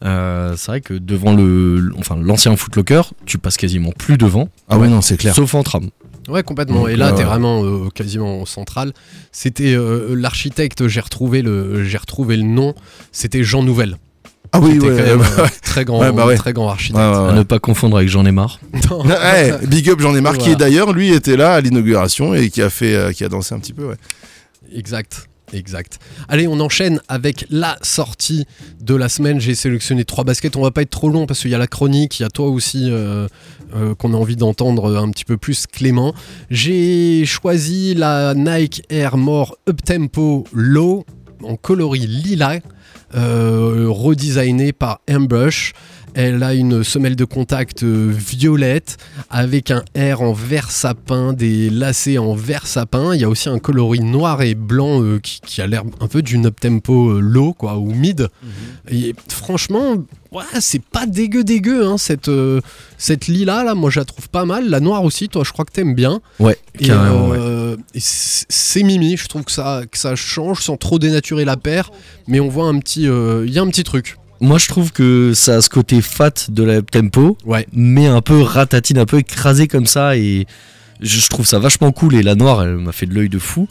euh, 0.04 0.54
c'est 0.54 0.66
vrai 0.70 0.80
que 0.82 0.92
devant 0.92 1.32
le, 1.34 1.90
enfin 1.98 2.14
l'ancien 2.16 2.54
Footlocker, 2.54 3.00
tu 3.24 3.38
passes 3.38 3.56
quasiment 3.56 3.90
plus 3.90 4.18
devant, 4.18 4.50
Ah 4.68 4.78
ouais, 4.78 4.88
non, 4.88 5.00
c'est 5.00 5.16
clair. 5.16 5.34
sauf 5.34 5.54
en 5.54 5.62
tram. 5.62 5.88
Ouais, 6.28 6.42
complètement. 6.42 6.80
Donc, 6.82 6.90
et 6.90 6.96
là, 6.96 7.08
euh, 7.08 7.16
t'es 7.16 7.24
vraiment 7.24 7.64
euh, 7.64 7.88
quasiment 7.94 8.40
au 8.40 8.46
central. 8.46 8.92
C'était 9.32 9.74
euh, 9.74 10.14
l'architecte, 10.14 10.86
j'ai 10.88 11.00
retrouvé, 11.00 11.42
le, 11.42 11.84
j'ai 11.84 11.98
retrouvé 11.98 12.36
le 12.36 12.42
nom, 12.42 12.74
c'était 13.12 13.42
Jean 13.42 13.62
Nouvel. 13.62 13.96
Ah 14.52 14.60
oui, 14.60 14.78
ouais. 14.78 14.78
quand 14.78 14.86
même 14.94 15.20
ouais, 15.20 15.26
un 15.44 15.48
très 15.62 15.84
grand, 15.84 16.00
Ouais, 16.00 16.12
bah 16.12 16.26
ouais. 16.26 16.36
très 16.36 16.52
grand 16.52 16.68
architecte. 16.70 16.98
ouais, 16.98 17.10
ouais. 17.18 17.28
À 17.28 17.32
ne 17.32 17.42
pas 17.42 17.58
confondre 17.58 17.96
avec 17.98 18.08
J'en 18.08 18.24
ai 18.24 18.32
marre. 18.32 18.60
Big 19.66 19.90
up, 19.90 20.00
j'en 20.00 20.14
ai 20.14 20.20
marre. 20.20 20.38
Qui 20.38 20.56
d'ailleurs, 20.56 20.92
lui, 20.92 21.12
était 21.12 21.36
là 21.36 21.54
à 21.54 21.60
l'inauguration 21.60 22.34
et 22.34 22.48
qui 22.50 22.62
a 22.62 22.70
fait, 22.70 22.94
euh, 22.94 23.12
qui 23.12 23.24
a 23.24 23.28
dansé 23.28 23.54
un 23.54 23.58
petit 23.58 23.74
peu. 23.74 23.86
Ouais. 23.88 23.96
Exact. 24.74 25.28
Exact. 25.52 25.98
Allez, 26.28 26.46
on 26.46 26.60
enchaîne 26.60 27.00
avec 27.08 27.46
la 27.50 27.76
sortie 27.82 28.46
de 28.80 28.94
la 28.94 29.08
semaine. 29.08 29.40
J'ai 29.40 29.54
sélectionné 29.54 30.04
trois 30.04 30.24
baskets. 30.24 30.56
On 30.56 30.62
va 30.62 30.70
pas 30.70 30.82
être 30.82 30.90
trop 30.90 31.08
long 31.08 31.26
parce 31.26 31.40
qu'il 31.40 31.50
y 31.50 31.54
a 31.54 31.58
la 31.58 31.66
chronique, 31.66 32.20
il 32.20 32.22
y 32.22 32.26
a 32.26 32.30
toi 32.30 32.48
aussi 32.48 32.88
euh, 32.90 33.26
euh, 33.74 33.94
qu'on 33.94 34.14
a 34.14 34.16
envie 34.16 34.36
d'entendre 34.36 34.96
un 34.96 35.10
petit 35.10 35.24
peu 35.24 35.36
plus, 35.36 35.66
Clément. 35.66 36.14
J'ai 36.50 37.24
choisi 37.24 37.94
la 37.94 38.34
Nike 38.34 38.82
Air 38.90 39.16
More 39.16 39.56
Uptempo 39.68 40.44
Low 40.52 41.04
en 41.42 41.56
coloris 41.56 42.06
lilas, 42.06 42.60
euh, 43.14 43.86
redesignée 43.88 44.72
par 44.72 45.00
Ambush. 45.10 45.72
Elle 46.14 46.42
a 46.42 46.54
une 46.54 46.82
semelle 46.82 47.14
de 47.16 47.24
contact 47.24 47.82
euh, 47.82 48.10
violette 48.12 48.96
avec 49.30 49.70
un 49.70 49.84
R 49.96 50.22
en 50.22 50.32
vert 50.32 50.70
sapin, 50.70 51.32
des 51.32 51.70
lacets 51.70 52.18
en 52.18 52.34
vert 52.34 52.66
sapin. 52.66 53.14
Il 53.14 53.20
y 53.20 53.24
a 53.24 53.28
aussi 53.28 53.48
un 53.48 53.58
coloris 53.58 54.00
noir 54.00 54.42
et 54.42 54.54
blanc 54.54 55.02
euh, 55.02 55.20
qui, 55.20 55.40
qui 55.40 55.62
a 55.62 55.66
l'air 55.66 55.84
un 56.00 56.08
peu 56.08 56.22
d'une 56.22 56.46
up-tempo 56.46 57.10
euh, 57.10 57.20
low 57.20 57.52
quoi, 57.52 57.78
ou 57.78 57.92
mid. 57.92 58.28
Et 58.90 59.14
franchement, 59.28 59.96
ouais, 60.32 60.42
c'est 60.60 60.82
pas 60.82 61.06
dégueu 61.06 61.44
dégueu 61.44 61.86
hein, 61.86 61.98
cette, 61.98 62.28
euh, 62.28 62.60
cette 62.96 63.26
lila 63.28 63.62
là, 63.62 63.74
moi 63.74 63.90
je 63.90 64.00
la 64.00 64.04
trouve 64.04 64.28
pas 64.28 64.44
mal. 64.44 64.68
La 64.68 64.80
noire 64.80 65.04
aussi, 65.04 65.28
toi 65.28 65.44
je 65.44 65.52
crois 65.52 65.64
que 65.64 65.72
t'aimes 65.72 65.94
bien. 65.94 66.20
Ouais, 66.40 66.58
Et, 66.80 66.86
carrément. 66.86 67.28
ouais. 67.28 67.76
et 67.94 68.00
c'est 68.00 68.82
mimi, 68.82 69.16
je 69.16 69.28
trouve 69.28 69.44
que 69.44 69.52
ça, 69.52 69.82
que 69.90 69.98
ça 69.98 70.16
change 70.16 70.62
sans 70.62 70.76
trop 70.76 70.98
dénaturer 70.98 71.44
la 71.44 71.56
paire, 71.56 71.90
mais 72.26 72.40
on 72.40 72.48
voit 72.48 72.66
un 72.66 72.78
petit, 72.80 73.02
il 73.02 73.52
y 73.52 73.58
a 73.58 73.62
un 73.62 73.68
petit 73.68 73.84
truc. 73.84 74.16
Moi, 74.40 74.58
je 74.58 74.68
trouve 74.68 74.92
que 74.92 75.32
ça 75.34 75.56
a 75.56 75.60
ce 75.60 75.68
côté 75.68 76.00
fat 76.00 76.46
de 76.48 76.62
la 76.62 76.82
tempo, 76.82 77.36
Ouais. 77.44 77.66
mais 77.72 78.06
un 78.06 78.20
peu 78.22 78.40
ratatine, 78.40 78.98
un 78.98 79.06
peu 79.06 79.18
écrasé 79.18 79.66
comme 79.68 79.86
ça, 79.86 80.16
et 80.16 80.46
je, 81.00 81.18
je 81.20 81.28
trouve 81.28 81.46
ça 81.46 81.58
vachement 81.58 81.90
cool. 81.92 82.14
Et 82.14 82.22
la 82.22 82.34
noire, 82.34 82.62
elle 82.62 82.76
m'a 82.76 82.92
fait 82.92 83.06
de 83.06 83.14
l'œil 83.14 83.28
de 83.28 83.38
fou. 83.38 83.68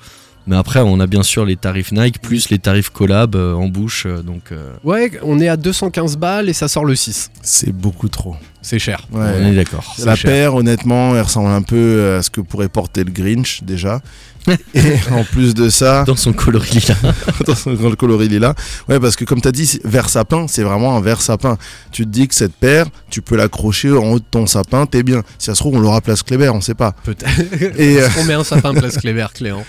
Mais 0.49 0.55
après, 0.55 0.79
on 0.79 0.99
a 1.01 1.07
bien 1.07 1.23
sûr 1.23 1.43
les 1.45 1.57
tarifs 1.57 1.91
Nike 1.91 2.21
plus 2.21 2.49
les 2.49 2.57
tarifs 2.57 2.89
collab 2.89 3.35
euh, 3.35 3.53
en 3.53 3.67
bouche, 3.67 4.05
euh, 4.05 4.21
donc 4.21 4.53
euh, 4.53 4.71
Ouais, 4.85 5.11
on 5.23 5.39
est 5.41 5.49
à 5.49 5.57
215 5.57 6.15
balles 6.17 6.47
et 6.47 6.53
ça 6.53 6.69
sort 6.69 6.85
le 6.85 6.95
6. 6.95 7.31
C'est 7.41 7.73
beaucoup 7.73 8.07
trop. 8.07 8.35
C'est 8.61 8.79
cher. 8.79 9.07
Ouais. 9.11 9.33
on 9.39 9.45
est 9.45 9.55
d'accord. 9.55 9.95
La 10.03 10.15
cher. 10.15 10.31
paire, 10.31 10.55
honnêtement, 10.55 11.15
elle 11.15 11.21
ressemble 11.21 11.49
un 11.49 11.61
peu 11.61 12.15
à 12.17 12.21
ce 12.23 12.29
que 12.29 12.41
pourrait 12.41 12.69
porter 12.69 13.03
le 13.03 13.11
Grinch 13.11 13.63
déjà. 13.63 14.01
Et 14.73 14.93
en 15.11 15.23
plus 15.23 15.53
de 15.53 15.69
ça, 15.69 16.03
Dans 16.05 16.15
son 16.15 16.31
coloris 16.33 16.87
dans 17.45 17.55
son 17.55 17.73
grand 17.73 17.93
coloris 17.95 18.29
lila. 18.29 18.55
Ouais, 18.87 18.99
parce 18.99 19.15
que 19.15 19.25
comme 19.25 19.41
tu 19.41 19.47
as 19.47 19.51
dit, 19.51 19.79
vert 19.83 20.09
sapin, 20.09 20.47
c'est 20.47 20.63
vraiment 20.63 20.95
un 20.95 21.01
vert 21.01 21.21
sapin. 21.21 21.57
Tu 21.91 22.03
te 22.03 22.09
dis 22.09 22.27
que 22.27 22.35
cette 22.35 22.53
paire, 22.53 22.85
tu 23.09 23.21
peux 23.21 23.35
l'accrocher 23.35 23.91
en 23.91 24.05
haut 24.11 24.19
de 24.19 24.25
ton 24.29 24.47
sapin, 24.47 24.85
t'es 24.85 25.03
bien. 25.03 25.21
Si 25.37 25.47
ça 25.47 25.55
se 25.55 25.59
trouve, 25.59 25.75
on 25.75 25.79
l'aura 25.79 26.01
place 26.01 26.23
Kléber, 26.23 26.49
on 26.49 26.61
sait 26.61 26.75
pas. 26.75 26.93
Peut-être. 27.03 27.29
Et, 27.77 28.01
euh, 28.01 28.07
On 28.19 28.23
met 28.23 28.33
un 28.35 28.43
sapin 28.43 28.73
place 28.73 28.97
Cléber, 28.97 29.27
Cléant. 29.33 29.65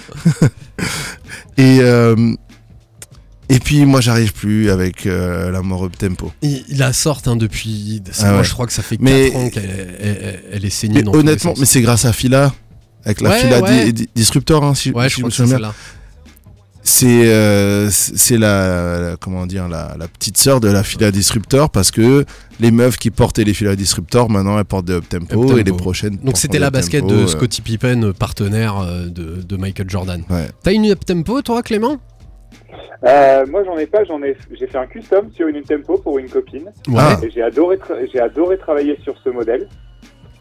Et, 1.56 1.78
euh, 1.80 2.34
et 3.48 3.58
puis, 3.60 3.84
moi, 3.86 4.00
j'arrive 4.00 4.32
plus 4.32 4.70
avec 4.70 5.06
euh, 5.06 5.50
la 5.50 5.62
mort 5.62 5.84
up 5.84 5.96
tempo. 5.96 6.32
Il, 6.42 6.64
il 6.68 6.78
la 6.78 6.92
sort 6.92 7.22
hein, 7.26 7.36
depuis. 7.36 8.02
Ah 8.20 8.30
moi, 8.30 8.38
ouais. 8.38 8.44
je 8.44 8.52
crois 8.52 8.66
que 8.66 8.72
ça 8.72 8.82
fait 8.82 8.96
4 8.96 9.04
Mais- 9.04 9.34
ans 9.34 9.48
qu'elle 9.50 9.96
elle, 10.00 10.42
elle 10.52 10.64
est 10.64 10.70
saignée 10.70 10.96
Mais 10.96 11.02
dans 11.02 11.14
honnêtement, 11.14 11.54
mais 11.58 11.64
c'est 11.66 11.80
grâce 11.80 12.04
à 12.04 12.12
Fila. 12.12 12.54
Avec 13.04 13.20
la 13.20 13.30
Ouais, 13.30 13.40
Fila 13.40 13.60
ouais. 13.62 13.84
di- 13.86 13.92
di- 14.04 14.08
Disruptor, 14.14 14.64
hein, 14.64 14.74
si, 14.74 14.90
Ouais, 14.90 15.08
si 15.08 15.20
je 15.20 15.24
me 15.24 15.30
souviens 15.30 15.58
c'est 16.82 17.26
euh, 17.28 17.90
c'est 17.90 18.38
la, 18.38 19.00
la- 19.10 19.16
comment 19.16 19.46
dire 19.46 19.68
la, 19.68 19.94
la 19.98 20.08
petite 20.08 20.38
sœur 20.38 20.58
de 20.60 20.68
la 20.68 20.82
fila 20.82 21.10
disruptor 21.10 21.68
parce 21.68 21.90
que 21.90 22.24
les 22.60 22.70
meufs 22.70 22.96
qui 22.96 23.10
portaient 23.10 23.44
les 23.44 23.52
fila 23.52 23.76
disruptor 23.76 24.30
maintenant 24.30 24.58
elles 24.58 24.64
portent 24.64 24.86
des 24.86 24.94
up 24.94 25.04
tempo 25.06 25.58
et 25.58 25.64
les 25.64 25.72
prochaines 25.72 26.16
Donc 26.24 26.38
c'était 26.38 26.58
la 26.58 26.70
basket 26.70 27.04
de 27.06 27.14
euh, 27.14 27.26
Scottie 27.26 27.60
Pippen, 27.60 28.12
partenaire 28.18 28.86
de, 29.10 29.42
de 29.42 29.56
Michael 29.56 29.90
Jordan. 29.90 30.22
ouais. 30.30 30.48
T'as 30.62 30.72
une 30.72 30.90
up 30.90 31.04
tempo, 31.04 31.42
toi, 31.42 31.62
Clément? 31.62 31.98
Euh, 33.04 33.46
moi, 33.46 33.62
j'en 33.64 33.78
ai 33.78 33.86
pas. 33.86 34.04
J'en 34.04 34.22
ai. 34.22 34.36
J'ai 34.52 34.66
fait 34.66 34.78
un 34.78 34.86
custom 34.86 35.30
sur 35.32 35.46
une 35.48 35.62
tempo 35.62 35.98
pour 35.98 36.18
une 36.18 36.28
copine. 36.28 36.70
Ouais. 36.88 36.96
Ah. 36.98 37.16
Et 37.22 37.30
j'ai 37.30 37.42
adoré, 37.42 37.76
tra- 37.76 38.08
j'ai 38.12 38.20
adoré 38.20 38.58
travailler 38.58 38.98
sur 39.02 39.16
ce 39.22 39.28
modèle. 39.30 39.68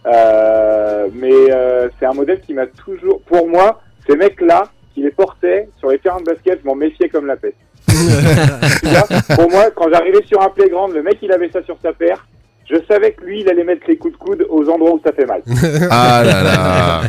Euh, 0.06 1.08
mais 1.14 1.34
euh, 1.52 1.90
c'est 2.00 2.06
un 2.06 2.14
modèle 2.14 2.40
qui 2.42 2.54
m'a 2.54 2.66
toujours, 2.68 3.22
pour 3.24 3.48
moi, 3.48 3.82
ces 4.08 4.16
mecs-là 4.16 4.64
qui 4.94 5.02
les 5.02 5.12
portaient 5.12 5.68
sur 5.80 5.90
les 5.90 6.00
terrains 6.00 6.20
de 6.20 6.26
basket, 6.26 6.60
je 6.62 6.66
m'en 6.68 6.76
méfiais 6.76 7.10
comme 7.10 7.26
la 7.28 7.36
peste. 7.36 7.58
Pour 9.36 9.50
moi, 9.50 9.70
quand 9.76 9.90
j'arrivais 9.92 10.24
sur 10.26 10.42
un 10.42 10.50
playground, 10.50 10.94
le 10.94 11.04
mec 11.04 11.18
il 11.22 11.32
avait 11.32 11.50
ça 11.50 11.62
sur 11.64 11.78
sa 11.82 11.94
paire. 11.94 12.26
Je 12.70 12.76
savais 12.90 13.14
que 13.14 13.24
lui, 13.24 13.42
il 13.42 13.50
allait 13.50 13.64
mettre 13.64 13.84
les 13.88 13.96
coups 13.96 14.14
de 14.14 14.18
coude 14.20 14.46
aux 14.50 14.68
endroits 14.70 14.94
où 14.96 15.00
ça 15.06 15.14
fait 15.14 15.26
mal. 15.26 15.42
Ah 15.90 16.22
là 16.26 16.44
là. 16.44 17.02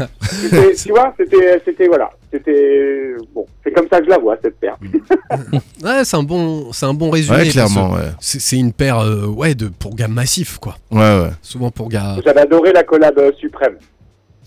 Tu 0.81 0.91
vois, 0.91 1.13
c'était, 1.19 1.61
c'était 1.65 1.89
voilà, 1.89 2.11
c'était 2.33 3.15
bon. 3.35 3.45
C'est 3.65 3.73
comme 3.73 3.89
ça 3.91 3.99
que 3.99 4.05
je 4.05 4.11
la 4.11 4.19
vois 4.19 4.37
cette 4.43 4.59
paire. 4.61 4.77
Ouais, 5.85 6.05
c'est 6.05 6.17
un 6.17 6.23
bon, 6.23 6.73
c'est 6.73 6.87
un 6.87 6.95
bon 6.95 7.11
résumé. 7.11 7.39
Ouais, 7.39 7.49
clairement, 7.49 7.93
ouais. 7.95 8.11
C'est 8.21 8.41
c'est 8.41 8.57
une 8.57 8.73
paire, 8.73 9.01
euh, 9.01 9.27
ouais, 9.27 9.55
de 9.55 9.69
pour 9.69 9.95
gars 9.97 10.09
massifs, 10.09 10.59
quoi. 10.59 10.77
Ouais, 10.91 10.99
ouais. 11.01 11.31
Souvent 11.43 11.71
pour 11.71 11.89
gars. 11.89 12.17
J'avais 12.25 12.41
adoré 12.43 12.73
la 12.73 12.83
collab 12.85 13.19
euh, 13.19 13.33
suprême. 13.39 13.77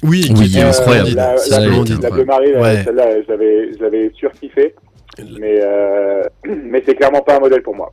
Oui, 0.03 0.31
Oui, 0.35 0.49
qui 0.49 0.57
est 0.57 0.63
Euh, 0.63 0.69
incroyable. 0.69 1.09
La, 1.15 1.37
Ça, 1.37 1.59
la, 1.59 1.67
la 1.67 1.71
incroyable. 1.73 2.11
bleu 2.11 2.25
marine, 2.25 2.55
euh, 2.55 2.61
Ouais. 2.61 2.83
celle-là, 2.83 3.05
j'avais, 3.27 3.71
j'avais 3.79 4.11
surkiffé. 4.15 4.73
Mais, 5.39 5.59
euh, 5.61 6.23
mais 6.45 6.81
c'est 6.85 6.95
clairement 6.95 7.21
pas 7.21 7.35
un 7.35 7.39
modèle 7.39 7.61
pour 7.61 7.75
moi. 7.75 7.91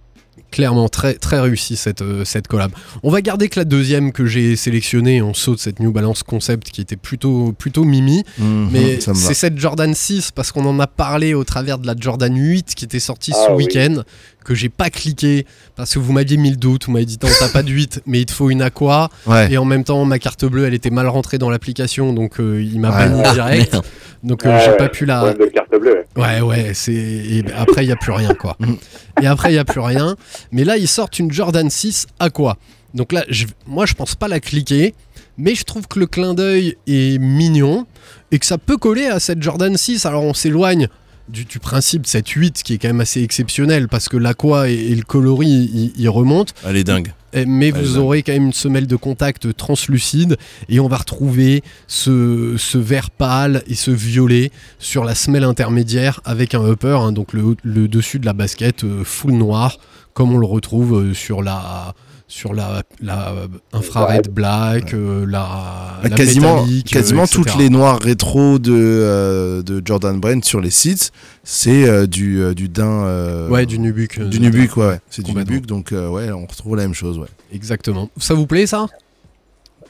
Clairement, 0.50 0.88
très, 0.88 1.14
très 1.14 1.38
réussi 1.40 1.76
cette, 1.76 2.00
euh, 2.00 2.24
cette 2.24 2.48
collab. 2.48 2.70
On 3.02 3.10
va 3.10 3.20
garder 3.20 3.48
que 3.50 3.60
la 3.60 3.64
deuxième 3.64 4.12
que 4.12 4.24
j'ai 4.26 4.56
sélectionnée, 4.56 5.20
on 5.20 5.34
saute 5.34 5.58
cette 5.58 5.78
New 5.78 5.92
Balance 5.92 6.22
Concept 6.22 6.70
qui 6.70 6.80
était 6.80 6.96
plutôt, 6.96 7.52
plutôt 7.52 7.84
mimi. 7.84 8.24
Mhm, 8.38 8.68
Mais 8.72 8.98
c'est 9.14 9.34
cette 9.34 9.58
Jordan 9.58 9.94
6 9.94 10.30
parce 10.30 10.50
qu'on 10.52 10.64
en 10.64 10.80
a 10.80 10.86
parlé 10.86 11.34
au 11.34 11.44
travers 11.44 11.78
de 11.78 11.86
la 11.86 11.94
Jordan 11.98 12.34
8 12.34 12.74
qui 12.74 12.86
était 12.86 12.98
sortie 12.98 13.32
Ah 13.34 13.46
ce 13.48 13.52
oui. 13.52 13.64
week-end 13.64 14.02
que 14.48 14.54
j'ai 14.54 14.68
pas 14.68 14.90
cliqué 14.90 15.46
parce 15.76 15.94
que 15.94 15.98
vous 15.98 16.12
m'aviez 16.12 16.36
mis 16.36 16.50
le 16.50 16.56
doute, 16.56 16.86
vous 16.86 16.92
m'avez 16.92 17.04
dit 17.04 17.18
non 17.22 17.28
t'as 17.38 17.48
pas 17.50 17.62
de 17.62 17.70
8 17.70 18.02
mais 18.06 18.20
il 18.20 18.26
te 18.26 18.32
faut 18.32 18.50
une 18.50 18.62
aqua 18.62 19.10
Ouais. 19.26 19.52
et 19.52 19.58
en 19.58 19.64
même 19.64 19.84
temps 19.84 20.04
ma 20.04 20.18
carte 20.18 20.44
bleue 20.44 20.66
elle 20.66 20.74
était 20.74 20.90
mal 20.90 21.06
rentrée 21.06 21.38
dans 21.38 21.50
l'application 21.50 22.12
donc 22.12 22.40
euh, 22.40 22.62
il 22.62 22.80
m'a 22.80 22.90
Ouais. 22.90 23.08
banni 23.08 23.22
Ah, 23.24 23.32
direct 23.34 23.72
merde. 23.74 23.84
donc 24.24 24.46
euh, 24.46 24.58
j'ai 24.64 24.76
pas 24.76 24.88
pu 24.88 25.04
la 25.06 25.34
de 25.34 25.44
carte 25.46 25.70
bleue. 25.78 26.04
ouais. 26.16 26.22
Ouais, 26.22 26.40
ouais, 26.40 26.70
c'est. 26.74 26.92
et 26.94 27.44
après, 27.56 27.84
il 27.84 27.86
n'y 27.86 27.92
a 27.92 27.96
plus 27.96 28.12
rien, 28.12 28.34
quoi. 28.34 28.56
Mm. 28.58 28.74
et 29.22 29.26
après, 29.26 29.50
il 29.50 29.52
n'y 29.52 29.58
a 29.58 29.64
plus 29.64 29.80
rien. 29.80 30.16
Mais 30.50 30.64
là, 30.64 30.76
ils 30.76 30.88
sortent 30.88 31.18
une 31.20 31.30
Jordan 31.30 31.70
6 31.70 32.06
à 32.18 32.28
quoi 32.30 32.56
Donc 32.94 33.12
là, 33.12 33.24
je- 33.28 33.46
moi, 33.66 33.86
je 33.86 33.94
pense 33.94 34.14
pas 34.16 34.26
la 34.26 34.40
cliquer. 34.40 34.94
Mais 35.36 35.54
je 35.54 35.62
trouve 35.62 35.86
que 35.86 36.00
le 36.00 36.06
clin 36.06 36.34
d'œil 36.34 36.74
est 36.88 37.18
mignon. 37.20 37.86
Et 38.32 38.38
que 38.40 38.46
ça 38.46 38.58
peut 38.58 38.76
coller 38.76 39.06
à 39.06 39.20
cette 39.20 39.40
Jordan 39.42 39.76
6. 39.76 40.04
Alors, 40.06 40.24
on 40.24 40.34
s'éloigne 40.34 40.88
du, 41.28 41.44
du 41.44 41.58
principe 41.58 42.02
de 42.02 42.06
cette 42.06 42.28
8 42.28 42.62
qui 42.62 42.74
est 42.74 42.78
quand 42.78 42.88
même 42.88 43.00
assez 43.00 43.22
exceptionnel. 43.22 43.88
Parce 43.88 44.08
que 44.08 44.16
l'aqua 44.16 44.68
et, 44.68 44.74
et 44.74 44.94
le 44.94 45.02
coloris, 45.02 45.92
ils 45.96 46.08
remontent. 46.08 46.52
Elle 46.66 46.76
est 46.76 46.84
dingue. 46.84 47.12
Eh, 47.32 47.44
Mais 47.44 47.72
Ouais, 47.72 47.82
vous 47.82 47.98
aurez 47.98 48.22
quand 48.22 48.32
même 48.32 48.46
une 48.46 48.52
semelle 48.52 48.86
de 48.86 48.96
contact 48.96 49.54
translucide 49.54 50.36
et 50.68 50.80
on 50.80 50.88
va 50.88 50.96
retrouver 50.96 51.62
ce, 51.86 52.54
ce 52.56 52.78
vert 52.78 53.10
pâle 53.10 53.62
et 53.66 53.74
ce 53.74 53.90
violet 53.90 54.50
sur 54.78 55.04
la 55.04 55.14
semelle 55.14 55.44
intermédiaire 55.44 56.20
avec 56.24 56.54
un 56.54 56.66
upper, 56.66 56.98
hein, 57.00 57.12
donc 57.12 57.32
le, 57.34 57.56
le 57.62 57.88
dessus 57.88 58.18
de 58.18 58.26
la 58.26 58.32
basket 58.32 58.84
euh, 58.84 59.04
full 59.04 59.32
noir, 59.32 59.78
comme 60.14 60.32
on 60.34 60.38
le 60.38 60.46
retrouve 60.46 60.98
euh, 60.98 61.14
sur 61.14 61.42
la 61.42 61.94
sur 62.30 62.52
la, 62.52 62.82
la 63.00 63.32
infrared 63.72 64.28
black, 64.28 64.92
euh, 64.92 65.24
la, 65.26 65.98
la 66.02 66.10
quasiment 66.10 66.56
métallique, 66.60 66.94
euh, 66.94 66.98
quasiment 67.00 67.24
etc. 67.24 67.36
toutes 67.42 67.56
les 67.56 67.70
noirs 67.70 67.98
rétro 67.98 68.58
de, 68.58 68.70
euh, 68.76 69.62
de 69.62 69.80
Jordan 69.84 70.20
Brand 70.20 70.44
sur 70.44 70.60
les 70.60 70.70
sites, 70.70 71.10
c'est 71.42 71.88
euh, 71.88 72.06
du, 72.06 72.40
euh, 72.42 72.52
du 72.54 72.70
euh, 72.78 73.48
Ouais, 73.48 73.64
du 73.64 73.78
nubuck. 73.78 74.18
euh, 74.18 74.26
du 74.26 74.40
nubuck, 74.40 74.76
ouais, 74.76 74.86
ouais. 74.88 75.00
C'est 75.08 75.22
du 75.24 75.32
nubuck, 75.34 75.64
donc 75.64 75.92
euh, 75.92 76.08
ouais, 76.10 76.30
on 76.30 76.44
retrouve 76.46 76.76
la 76.76 76.82
même 76.82 76.94
chose, 76.94 77.18
ouais. 77.18 77.28
Exactement. 77.52 78.10
Ça 78.18 78.34
vous 78.34 78.46
plaît 78.46 78.66
ça? 78.66 78.86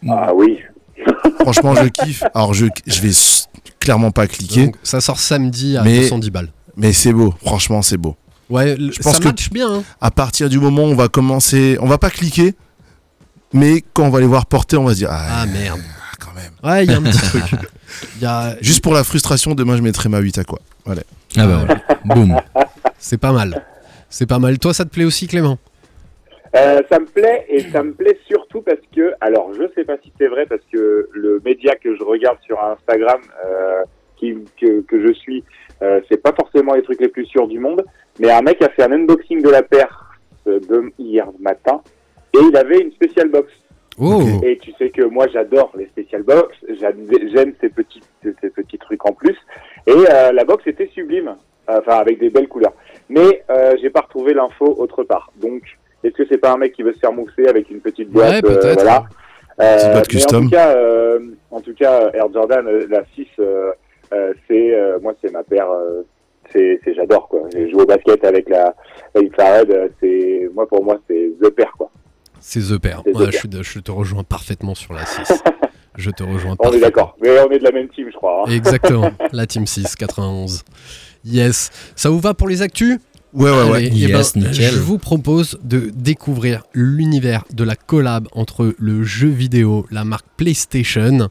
Ah 0.09 0.33
oui. 0.33 0.59
Franchement, 1.41 1.75
je 1.75 1.89
kiffe. 1.89 2.23
Alors, 2.35 2.55
je, 2.55 2.67
je 2.87 3.01
vais 3.01 3.11
clairement 3.81 4.13
pas 4.13 4.27
cliquer, 4.29 4.67
Donc, 4.67 4.77
Ça 4.85 5.01
sort 5.01 5.19
samedi 5.19 5.77
à 5.77 5.83
Mais- 5.83 6.01
210 6.03 6.31
balles. 6.31 6.53
mais 6.77 6.93
c'est 6.93 7.13
beau. 7.13 7.35
Franchement, 7.45 7.83
c'est 7.83 7.97
beau. 7.97 8.15
Ouais, 8.51 8.77
le- 8.77 8.93
Je 8.93 9.01
pense 9.03 9.15
ça 9.15 9.21
que- 9.21 9.25
match 9.27 9.51
bien. 9.51 9.71
hein. 9.73 9.83
À 10.01 10.11
partir 10.11 10.49
du 10.49 10.59
moment 10.59 10.83
où 10.85 10.87
on 10.87 10.95
va 10.95 11.09
commencer, 11.09 11.77
on 11.81 11.87
va 11.87 11.99
pas 11.99 12.11
cliquer, 12.11 12.55
mais 13.53 13.83
quand 13.93 14.05
on 14.05 14.11
va 14.11 14.21
les 14.21 14.27
voir 14.27 14.47
porter, 14.47 14.77
on 14.77 14.85
va 14.85 14.93
se 14.93 14.99
dire 14.99 15.09
ah, 15.11 15.41
Ah 15.43 15.47
merde. 15.47 15.81
quand 16.21 16.33
même. 16.35 16.53
Ouais, 16.63 16.85
il 16.85 16.91
y 16.91 16.95
a 16.95 16.99
un 16.99 17.03
petit 17.03 17.19
truc. 17.19 17.43
Il 18.17 18.23
y 18.23 18.27
a... 18.27 18.57
Juste 18.61 18.83
pour 18.83 18.93
la 18.93 19.03
frustration, 19.03 19.55
demain 19.55 19.77
je 19.77 19.83
mettrai 19.83 20.09
ma 20.11 20.19
8 20.19 20.39
à 20.39 20.45
quoi. 20.45 20.59
Ah 20.87 20.93
bah 21.35 21.65
voilà. 21.67 21.81
Boum. 22.05 22.37
C'est 22.99 23.17
pas 23.19 23.33
mal. 23.33 23.65
C'est 24.11 24.27
pas 24.27 24.39
mal. 24.39 24.59
Toi, 24.59 24.73
ça 24.75 24.85
te 24.85 24.91
plaît 24.91 25.05
aussi, 25.05 25.27
Clément? 25.27 25.59
Euh, 26.57 26.81
ça 26.91 26.99
me 26.99 27.07
plaît 27.07 27.45
et 27.49 27.61
ça 27.73 27.83
me 27.83 27.93
plaît 27.93 28.19
surtout 28.27 28.63
parce 28.63 28.79
que, 28.95 29.13
alors 29.21 29.53
je 29.55 29.65
sais 29.75 29.85
pas 29.85 29.97
si 30.03 30.11
c'est 30.19 30.29
vrai 30.29 30.47
parce 30.47 30.63
que 30.73 31.09
le 31.13 31.41
média 31.45 31.75
que 31.77 31.95
je 31.97 32.03
regarde 32.03 32.39
sur 32.47 32.59
Instagram, 32.63 33.21
euh, 33.47 33.83
qui, 34.17 34.35
que, 34.61 34.81
que 34.83 35.07
je 35.07 35.13
suis, 35.15 35.45
euh, 35.83 36.01
c'est 36.11 36.23
pas 36.23 36.33
forcément 36.33 36.75
les 36.75 36.83
trucs 36.83 37.01
les 37.01 37.09
plus 37.09 37.27
sûrs 37.27 37.49
du 37.49 37.59
monde, 37.59 37.85
mais 38.19 38.31
un 38.31 38.43
mec 38.43 38.61
a 38.63 38.69
fait 38.71 38.83
un 38.83 38.93
unboxing 38.93 39.43
de 39.43 39.51
la 39.51 39.63
paire 39.63 40.13
euh, 40.47 40.61
de 40.61 40.93
hier 40.99 41.27
matin 41.39 41.81
et 42.35 42.39
il 42.41 42.57
avait 42.57 42.79
une 42.81 42.93
spéciale 42.93 43.29
box. 43.29 43.53
Oh. 44.01 44.23
Et 44.45 44.59
tu 44.59 44.73
sais 44.79 44.91
que 44.91 45.03
moi 45.03 45.27
j'adore 45.33 45.73
les 45.77 45.87
spécial 45.87 46.23
box, 46.23 46.55
j'aime 46.81 47.53
ces 47.61 47.69
petits 47.69 48.01
ces 48.23 48.51
petits 48.51 48.79
trucs 48.79 49.05
en 49.05 49.13
plus. 49.13 49.37
Et 49.87 49.93
euh, 49.93 50.33
la 50.33 50.45
box 50.45 50.67
était 50.67 50.89
sublime, 50.95 51.35
enfin 51.67 51.97
avec 51.99 52.19
des 52.21 52.31
belles 52.31 52.49
couleurs. 52.49 52.75
Mais 53.09 53.43
euh, 53.51 53.75
j'ai 53.81 53.91
pas 53.91 54.03
retrouvé 54.03 54.35
l'info 54.35 54.75
autre 54.79 55.03
part. 55.03 55.33
Donc 55.41 55.63
est-ce 56.05 56.15
que 56.15 56.23
c'est 56.31 56.39
pas 56.39 56.53
un 56.53 56.59
mec 56.59 56.75
qui 56.75 56.83
veut 56.85 56.93
se 56.93 57.01
faire 57.01 57.13
mousser 57.13 57.47
avec 57.49 57.71
une 57.71 57.81
petite 57.81 58.11
boîte 58.11 58.45
Ouais, 58.45 58.51
euh, 58.51 58.75
Voilà. 58.75 59.05
Petite 59.57 59.91
boîte 59.91 59.95
mais 59.95 59.99
en 59.99 60.03
custom. 60.03 60.45
tout 60.45 60.51
cas, 60.51 60.77
euh, 60.77 61.19
en 61.51 61.61
tout 61.61 61.75
cas, 61.75 62.11
Air 62.15 62.33
Jordan, 62.33 62.65
euh, 62.69 62.87
la 62.89 63.03
6, 63.17 63.27
euh, 63.41 63.73
euh, 64.13 64.33
c'est 64.47 64.75
euh, 64.75 65.01
moi 65.03 65.15
c'est 65.21 65.33
ma 65.33 65.43
paire. 65.43 65.69
C'est 66.53 66.81
j'adore 66.95 67.29
quoi. 67.29 67.41
J'ai 67.53 67.71
joué 67.71 67.83
au 67.83 67.87
basket 67.87 68.25
avec 68.25 68.49
la 68.49 68.75
infrared. 69.15 69.71
euh, 69.71 69.89
C'est 70.01 70.49
moi 70.55 70.67
pour 70.69 70.85
moi 70.85 70.99
c'est 71.09 71.31
the 71.43 71.49
paire 71.51 71.73
quoi. 71.77 71.91
C'est 72.41 72.61
The 72.61 72.79
Pair. 72.79 73.03
C'est 73.05 73.13
The 73.13 73.17
Ouais, 73.17 73.31
Pair. 73.31 73.41
je, 73.53 73.63
je 73.63 73.79
te 73.81 73.91
rejoins 73.91 74.23
parfaitement 74.23 74.75
sur 74.77 74.95
la 74.95 75.05
6. 75.05 75.43
je 75.99 76.11
te 76.11 76.23
rejoins 76.23 76.55
On 76.61 76.73
est 76.73 76.79
d'accord. 76.81 77.17
Mais 77.21 77.31
on 77.41 77.51
est 77.51 77.59
de 77.59 77.65
la 77.65 77.73
même 77.73 77.89
team, 77.89 78.07
je 78.13 78.17
crois. 78.17 78.45
hein. 78.47 78.51
Exactement. 78.53 79.11
La 79.33 79.45
Team 79.47 79.67
6, 79.67 79.97
91. 79.97 80.63
Yes. 81.25 81.71
Ça 81.97 82.11
vous 82.11 82.21
va 82.21 82.35
pour 82.35 82.47
les 82.49 82.63
actus? 82.63 82.99
Ouais, 83.35 83.51
ouais, 83.51 83.71
ouais. 83.71 83.77
Allez, 83.79 83.91
eh 83.93 83.97
Yes, 84.09 84.35
ben, 84.35 84.45
nickel. 84.49 84.71
Je 84.73 84.79
vous 84.79 84.99
propose 84.99 85.59
de 85.65 85.91
découvrir 85.93 86.63
l'univers 86.73 87.45
de 87.53 87.65
la 87.65 87.75
collab 87.75 88.29
entre 88.33 88.73
le 88.79 89.03
jeu 89.03 89.29
vidéo, 89.29 89.85
la 89.91 90.05
marque 90.05 90.27
PlayStation, 90.37 91.29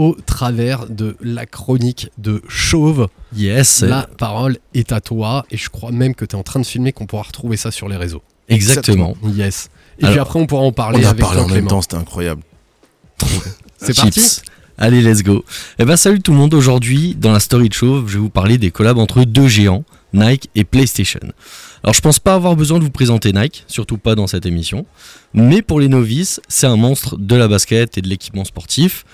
au 0.00 0.16
travers 0.24 0.86
de 0.88 1.14
la 1.20 1.44
chronique 1.44 2.08
de 2.16 2.40
Chauve. 2.48 3.08
Yes. 3.36 3.82
La 3.82 4.08
parole 4.16 4.56
est 4.72 4.92
à 4.92 5.02
toi 5.02 5.44
et 5.50 5.58
je 5.58 5.68
crois 5.68 5.92
même 5.92 6.14
que 6.14 6.24
tu 6.24 6.34
es 6.34 6.38
en 6.38 6.42
train 6.42 6.58
de 6.58 6.64
filmer 6.64 6.94
qu'on 6.94 7.04
pourra 7.04 7.24
retrouver 7.24 7.58
ça 7.58 7.70
sur 7.70 7.86
les 7.86 7.96
réseaux. 7.96 8.22
Exactement. 8.48 9.14
Yes. 9.34 9.68
Et 9.98 10.06
puis 10.06 10.18
après 10.18 10.40
on 10.40 10.46
pourra 10.46 10.62
en 10.62 10.72
parler 10.72 11.00
On 11.02 11.06
a 11.06 11.10
avec 11.10 11.20
parlé 11.20 11.42
en 11.42 11.48
même 11.48 11.66
temps, 11.66 11.82
c'était 11.82 11.98
incroyable. 11.98 12.42
C'est 13.76 13.94
parti 13.94 14.40
Allez, 14.78 15.02
let's 15.02 15.22
go. 15.22 15.44
Eh 15.78 15.84
ben, 15.84 15.96
salut 15.98 16.22
tout 16.22 16.32
le 16.32 16.38
monde. 16.38 16.54
Aujourd'hui, 16.54 17.14
dans 17.14 17.32
la 17.32 17.40
story 17.40 17.68
de 17.68 17.74
Chauve, 17.74 18.08
je 18.08 18.14
vais 18.14 18.20
vous 18.20 18.30
parler 18.30 18.56
des 18.56 18.70
collabs 18.70 18.96
entre 18.96 19.24
deux 19.24 19.48
géants, 19.48 19.84
Nike 20.14 20.48
et 20.54 20.64
PlayStation. 20.64 21.20
Alors, 21.82 21.92
je 21.92 22.00
pense 22.00 22.18
pas 22.18 22.32
avoir 22.32 22.56
besoin 22.56 22.78
de 22.78 22.84
vous 22.84 22.90
présenter 22.90 23.34
Nike, 23.34 23.64
surtout 23.66 23.98
pas 23.98 24.14
dans 24.14 24.26
cette 24.26 24.46
émission. 24.46 24.86
Mais 25.34 25.60
pour 25.60 25.80
les 25.80 25.88
novices, 25.88 26.40
c'est 26.48 26.66
un 26.66 26.76
monstre 26.76 27.18
de 27.18 27.36
la 27.36 27.46
basket 27.46 27.98
et 27.98 28.00
de 28.00 28.08
l'équipement 28.08 28.46
sportif. 28.46 29.04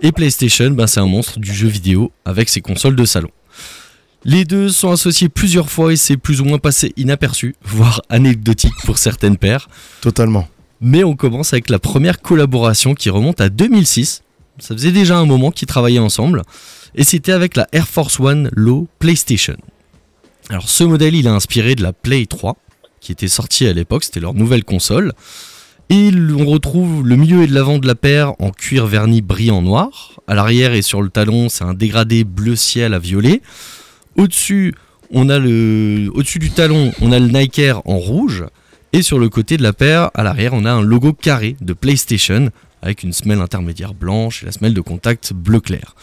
Et 0.00 0.12
PlayStation, 0.12 0.70
ben, 0.70 0.86
c'est 0.86 1.00
un 1.00 1.06
monstre 1.06 1.38
du 1.38 1.52
jeu 1.52 1.68
vidéo 1.68 2.12
avec 2.24 2.48
ses 2.48 2.60
consoles 2.60 2.96
de 2.96 3.04
salon. 3.04 3.30
Les 4.24 4.44
deux 4.44 4.70
sont 4.70 4.90
associés 4.90 5.28
plusieurs 5.28 5.70
fois 5.70 5.92
et 5.92 5.96
c'est 5.96 6.16
plus 6.16 6.40
ou 6.40 6.44
moins 6.44 6.58
passé 6.58 6.92
inaperçu, 6.96 7.54
voire 7.62 8.00
anecdotique 8.08 8.74
pour 8.84 8.96
certaines 8.96 9.36
paires. 9.36 9.68
Totalement. 10.00 10.48
Mais 10.80 11.04
on 11.04 11.14
commence 11.14 11.52
avec 11.52 11.68
la 11.68 11.78
première 11.78 12.20
collaboration 12.20 12.94
qui 12.94 13.10
remonte 13.10 13.40
à 13.40 13.50
2006. 13.50 14.22
Ça 14.58 14.74
faisait 14.74 14.92
déjà 14.92 15.18
un 15.18 15.26
moment 15.26 15.50
qu'ils 15.50 15.68
travaillaient 15.68 15.98
ensemble. 15.98 16.42
Et 16.94 17.04
c'était 17.04 17.32
avec 17.32 17.56
la 17.56 17.68
Air 17.72 17.86
Force 17.86 18.18
One 18.18 18.50
Low 18.54 18.88
PlayStation. 18.98 19.56
Alors 20.48 20.68
ce 20.68 20.84
modèle, 20.84 21.14
il 21.14 21.28
a 21.28 21.32
inspiré 21.32 21.74
de 21.74 21.82
la 21.82 21.92
Play 21.92 22.26
3, 22.26 22.56
qui 23.00 23.12
était 23.12 23.28
sortie 23.28 23.66
à 23.66 23.72
l'époque, 23.72 24.04
c'était 24.04 24.20
leur 24.20 24.34
nouvelle 24.34 24.64
console. 24.64 25.12
Et 25.90 26.10
on 26.36 26.46
retrouve 26.46 27.06
le 27.06 27.16
milieu 27.16 27.42
et 27.42 27.46
de 27.46 27.54
l'avant 27.54 27.78
de 27.78 27.86
la 27.86 27.94
paire 27.94 28.32
en 28.40 28.50
cuir 28.50 28.86
verni 28.86 29.20
brillant 29.20 29.62
noir. 29.62 30.12
À 30.26 30.34
l'arrière 30.34 30.72
et 30.72 30.82
sur 30.82 31.02
le 31.02 31.10
talon, 31.10 31.48
c'est 31.48 31.64
un 31.64 31.74
dégradé 31.74 32.24
bleu 32.24 32.56
ciel 32.56 32.94
à 32.94 32.98
violet. 32.98 33.42
Au-dessus, 34.16 34.74
du 35.12 36.50
talon, 36.50 36.92
on 37.00 37.12
a 37.12 37.18
le 37.18 37.28
Nike 37.28 37.58
Air 37.58 37.82
en 37.84 37.98
rouge. 37.98 38.44
Et 38.92 39.02
sur 39.02 39.18
le 39.18 39.28
côté 39.28 39.56
de 39.56 39.62
la 39.62 39.72
paire, 39.72 40.10
à 40.14 40.22
l'arrière, 40.22 40.54
on 40.54 40.64
a 40.64 40.72
un 40.72 40.82
logo 40.82 41.12
carré 41.12 41.56
de 41.60 41.72
PlayStation 41.72 42.50
avec 42.80 43.02
une 43.02 43.12
semelle 43.12 43.40
intermédiaire 43.40 43.94
blanche 43.94 44.42
et 44.42 44.46
la 44.46 44.52
semelle 44.52 44.74
de 44.74 44.80
contact 44.80 45.32
bleu 45.32 45.60
clair. 45.60 45.94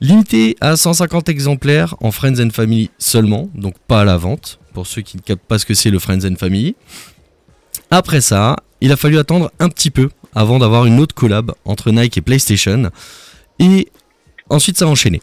Limité 0.00 0.56
à 0.60 0.76
150 0.76 1.28
exemplaires 1.28 1.96
en 2.00 2.12
Friends 2.12 2.40
and 2.40 2.50
Family 2.50 2.90
seulement, 2.98 3.50
donc 3.54 3.74
pas 3.88 4.02
à 4.02 4.04
la 4.04 4.16
vente, 4.16 4.60
pour 4.72 4.86
ceux 4.86 5.02
qui 5.02 5.16
ne 5.16 5.22
captent 5.22 5.46
pas 5.46 5.58
ce 5.58 5.66
que 5.66 5.74
c'est 5.74 5.90
le 5.90 5.98
Friends 5.98 6.24
and 6.24 6.36
Family. 6.36 6.76
Après 7.90 8.20
ça, 8.20 8.56
il 8.80 8.92
a 8.92 8.96
fallu 8.96 9.18
attendre 9.18 9.50
un 9.58 9.68
petit 9.68 9.90
peu 9.90 10.10
avant 10.34 10.58
d'avoir 10.58 10.86
une 10.86 11.00
autre 11.00 11.14
collab 11.14 11.52
entre 11.64 11.90
Nike 11.90 12.18
et 12.18 12.20
PlayStation. 12.20 12.90
Et 13.58 13.88
ensuite, 14.50 14.78
ça 14.78 14.84
a 14.84 14.88
enchaîné. 14.88 15.20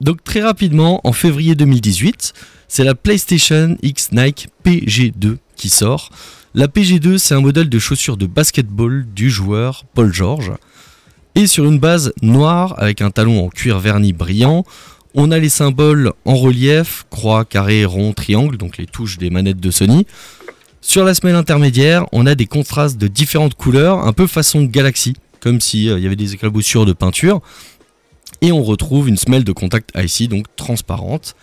Donc 0.00 0.22
très 0.24 0.42
rapidement, 0.42 1.00
en 1.04 1.12
février 1.12 1.54
2018, 1.54 2.32
c'est 2.68 2.84
la 2.84 2.94
PlayStation 2.94 3.76
X 3.82 4.12
Nike 4.12 4.48
PG2 4.64 5.36
qui 5.56 5.68
sort. 5.68 6.10
La 6.54 6.68
PG2, 6.68 7.18
c'est 7.18 7.34
un 7.34 7.40
modèle 7.40 7.68
de 7.68 7.78
chaussures 7.78 8.16
de 8.16 8.26
basketball 8.26 9.06
du 9.14 9.30
joueur 9.30 9.84
Paul 9.94 10.12
George. 10.12 10.52
Et 11.34 11.46
sur 11.46 11.66
une 11.66 11.78
base 11.78 12.12
noire 12.22 12.74
avec 12.78 13.02
un 13.02 13.10
talon 13.10 13.44
en 13.44 13.48
cuir 13.48 13.78
verni 13.78 14.12
brillant, 14.12 14.64
on 15.14 15.30
a 15.30 15.38
les 15.38 15.48
symboles 15.48 16.12
en 16.24 16.34
relief, 16.34 17.04
croix, 17.10 17.44
carré, 17.44 17.84
rond, 17.84 18.12
triangle, 18.12 18.56
donc 18.56 18.76
les 18.76 18.86
touches 18.86 19.18
des 19.18 19.30
manettes 19.30 19.60
de 19.60 19.70
Sony. 19.70 20.06
Sur 20.88 21.02
la 21.02 21.14
semelle 21.14 21.34
intermédiaire, 21.34 22.06
on 22.12 22.26
a 22.26 22.36
des 22.36 22.46
contrastes 22.46 22.96
de 22.96 23.08
différentes 23.08 23.56
couleurs, 23.56 24.06
un 24.06 24.12
peu 24.12 24.28
façon 24.28 24.62
galaxie, 24.62 25.14
comme 25.40 25.60
s'il 25.60 25.82
y 25.82 26.06
avait 26.06 26.14
des 26.14 26.34
éclaboussures 26.34 26.86
de 26.86 26.92
peinture. 26.92 27.42
Et 28.40 28.52
on 28.52 28.62
retrouve 28.62 29.08
une 29.08 29.16
semelle 29.16 29.42
de 29.42 29.50
contact 29.50 29.90
IC, 29.96 30.28
donc 30.28 30.46
transparente. 30.54 31.34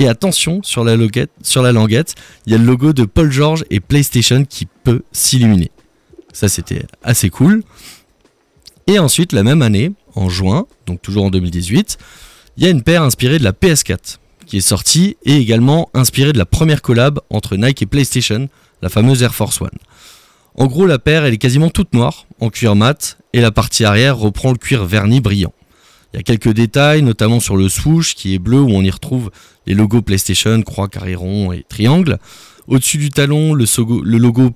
Et 0.00 0.08
attention, 0.08 0.64
sur 0.64 0.82
la, 0.82 0.96
sur 1.42 1.62
la 1.62 1.70
languette, 1.70 2.16
il 2.44 2.52
y 2.52 2.56
a 2.56 2.58
le 2.58 2.64
logo 2.64 2.92
de 2.92 3.04
Paul 3.04 3.30
George 3.30 3.64
et 3.70 3.78
PlayStation 3.78 4.44
qui 4.44 4.66
peut 4.66 5.02
s'illuminer. 5.12 5.70
Ça, 6.32 6.48
c'était 6.48 6.84
assez 7.04 7.30
cool. 7.30 7.62
Et 8.88 8.98
ensuite, 8.98 9.32
la 9.32 9.44
même 9.44 9.62
année, 9.62 9.92
en 10.16 10.28
juin, 10.28 10.66
donc 10.86 11.00
toujours 11.02 11.26
en 11.26 11.30
2018, 11.30 11.98
il 12.56 12.64
y 12.64 12.66
a 12.66 12.70
une 12.70 12.82
paire 12.82 13.04
inspirée 13.04 13.38
de 13.38 13.44
la 13.44 13.52
PS4 13.52 14.18
qui 14.44 14.56
est 14.56 14.60
sortie 14.60 15.16
et 15.24 15.36
également 15.36 15.88
inspirée 15.94 16.32
de 16.32 16.38
la 16.38 16.46
première 16.46 16.82
collab 16.82 17.20
entre 17.30 17.54
Nike 17.54 17.82
et 17.82 17.86
PlayStation, 17.86 18.48
la 18.82 18.88
fameuse 18.88 19.22
Air 19.22 19.34
Force 19.34 19.60
One. 19.60 19.70
En 20.54 20.66
gros, 20.66 20.86
la 20.86 20.98
paire, 20.98 21.24
elle 21.24 21.34
est 21.34 21.38
quasiment 21.38 21.70
toute 21.70 21.92
noire, 21.92 22.26
en 22.40 22.50
cuir 22.50 22.74
mat, 22.74 23.18
et 23.32 23.40
la 23.40 23.50
partie 23.50 23.84
arrière 23.84 24.16
reprend 24.16 24.50
le 24.50 24.58
cuir 24.58 24.84
verni 24.84 25.20
brillant. 25.20 25.52
Il 26.12 26.16
y 26.16 26.20
a 26.20 26.22
quelques 26.22 26.52
détails, 26.52 27.02
notamment 27.02 27.38
sur 27.38 27.56
le 27.56 27.68
swoosh 27.68 28.14
qui 28.14 28.34
est 28.34 28.38
bleu 28.38 28.60
où 28.60 28.70
on 28.70 28.82
y 28.82 28.90
retrouve 28.90 29.30
les 29.66 29.74
logos 29.74 30.02
PlayStation, 30.02 30.60
croix, 30.62 30.88
carré 30.88 31.14
rond 31.14 31.52
et 31.52 31.64
triangle. 31.68 32.18
Au-dessus 32.66 32.96
du 32.96 33.10
talon, 33.10 33.54
le, 33.54 33.66
logo 34.18 34.50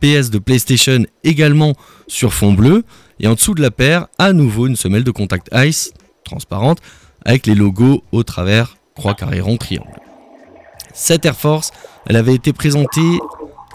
PS 0.00 0.30
de 0.30 0.38
PlayStation 0.38 1.04
également 1.24 1.74
sur 2.06 2.34
fond 2.34 2.52
bleu. 2.52 2.84
Et 3.18 3.26
en 3.26 3.34
dessous 3.34 3.54
de 3.54 3.62
la 3.62 3.70
paire, 3.70 4.06
à 4.18 4.32
nouveau 4.32 4.66
une 4.66 4.76
semelle 4.76 5.04
de 5.04 5.10
contact 5.10 5.48
ice 5.54 5.92
transparente 6.24 6.78
avec 7.24 7.46
les 7.46 7.54
logos 7.54 8.04
au 8.12 8.22
travers 8.22 8.76
croix, 8.94 9.14
carré 9.14 9.40
rond, 9.40 9.56
triangle. 9.56 10.00
Cette 10.92 11.24
Air 11.24 11.36
Force, 11.36 11.70
elle 12.08 12.16
avait 12.16 12.34
été 12.34 12.52
présentée 12.52 13.18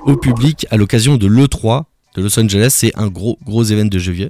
au 0.05 0.17
public 0.17 0.65
à 0.71 0.77
l'occasion 0.77 1.17
de 1.17 1.27
l'E3 1.27 1.83
de 2.15 2.21
Los 2.21 2.39
Angeles. 2.39 2.69
C'est 2.71 2.91
un 2.97 3.07
gros, 3.07 3.37
gros 3.45 3.63
événement 3.63 3.89
de 3.89 3.99
jeux 3.99 4.11
vidéo. 4.11 4.29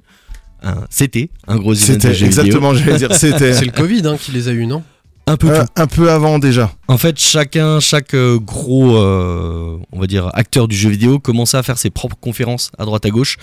Un- 0.62 0.86
C'était 0.90 1.30
un 1.48 1.58
gros 1.58 1.74
événement 1.74 1.98
de 1.98 2.02
jeux 2.02 2.10
vidéo. 2.14 2.28
exactement, 2.28 2.74
j'allais 2.74 2.98
dire, 2.98 3.14
c'était 3.16 3.54
C'est 3.54 3.66
le 3.66 3.72
Covid 3.72 4.04
hein, 4.08 4.18
qui 4.18 4.32
les 4.32 4.48
a 4.48 4.52
eu, 4.52 4.66
non? 4.66 4.84
Un 5.26 5.38
peu 5.38 5.50
euh, 5.52 5.64
un 5.78 5.88
peu 5.88 6.12
avant 6.12 6.38
déjà. 6.38 6.74
En 6.90 6.98
fait, 6.98 7.18
chacun, 7.18 7.80
chaque 7.80 8.14
euh, 8.14 8.38
gros, 8.40 8.98
euh, 8.98 9.78
on 9.94 10.00
va 10.00 10.06
dire, 10.06 10.30
acteur 10.34 10.68
du 10.68 10.76
jeu 10.76 10.90
vidéo 10.90 11.18
commençait 11.18 11.56
à 11.56 11.64
faire 11.64 11.78
ses 11.78 11.90
propres 11.90 12.18
conférences 12.20 12.72
à 12.78 12.84
droite 12.84 13.06
à 13.06 13.10
gauche. 13.10 13.38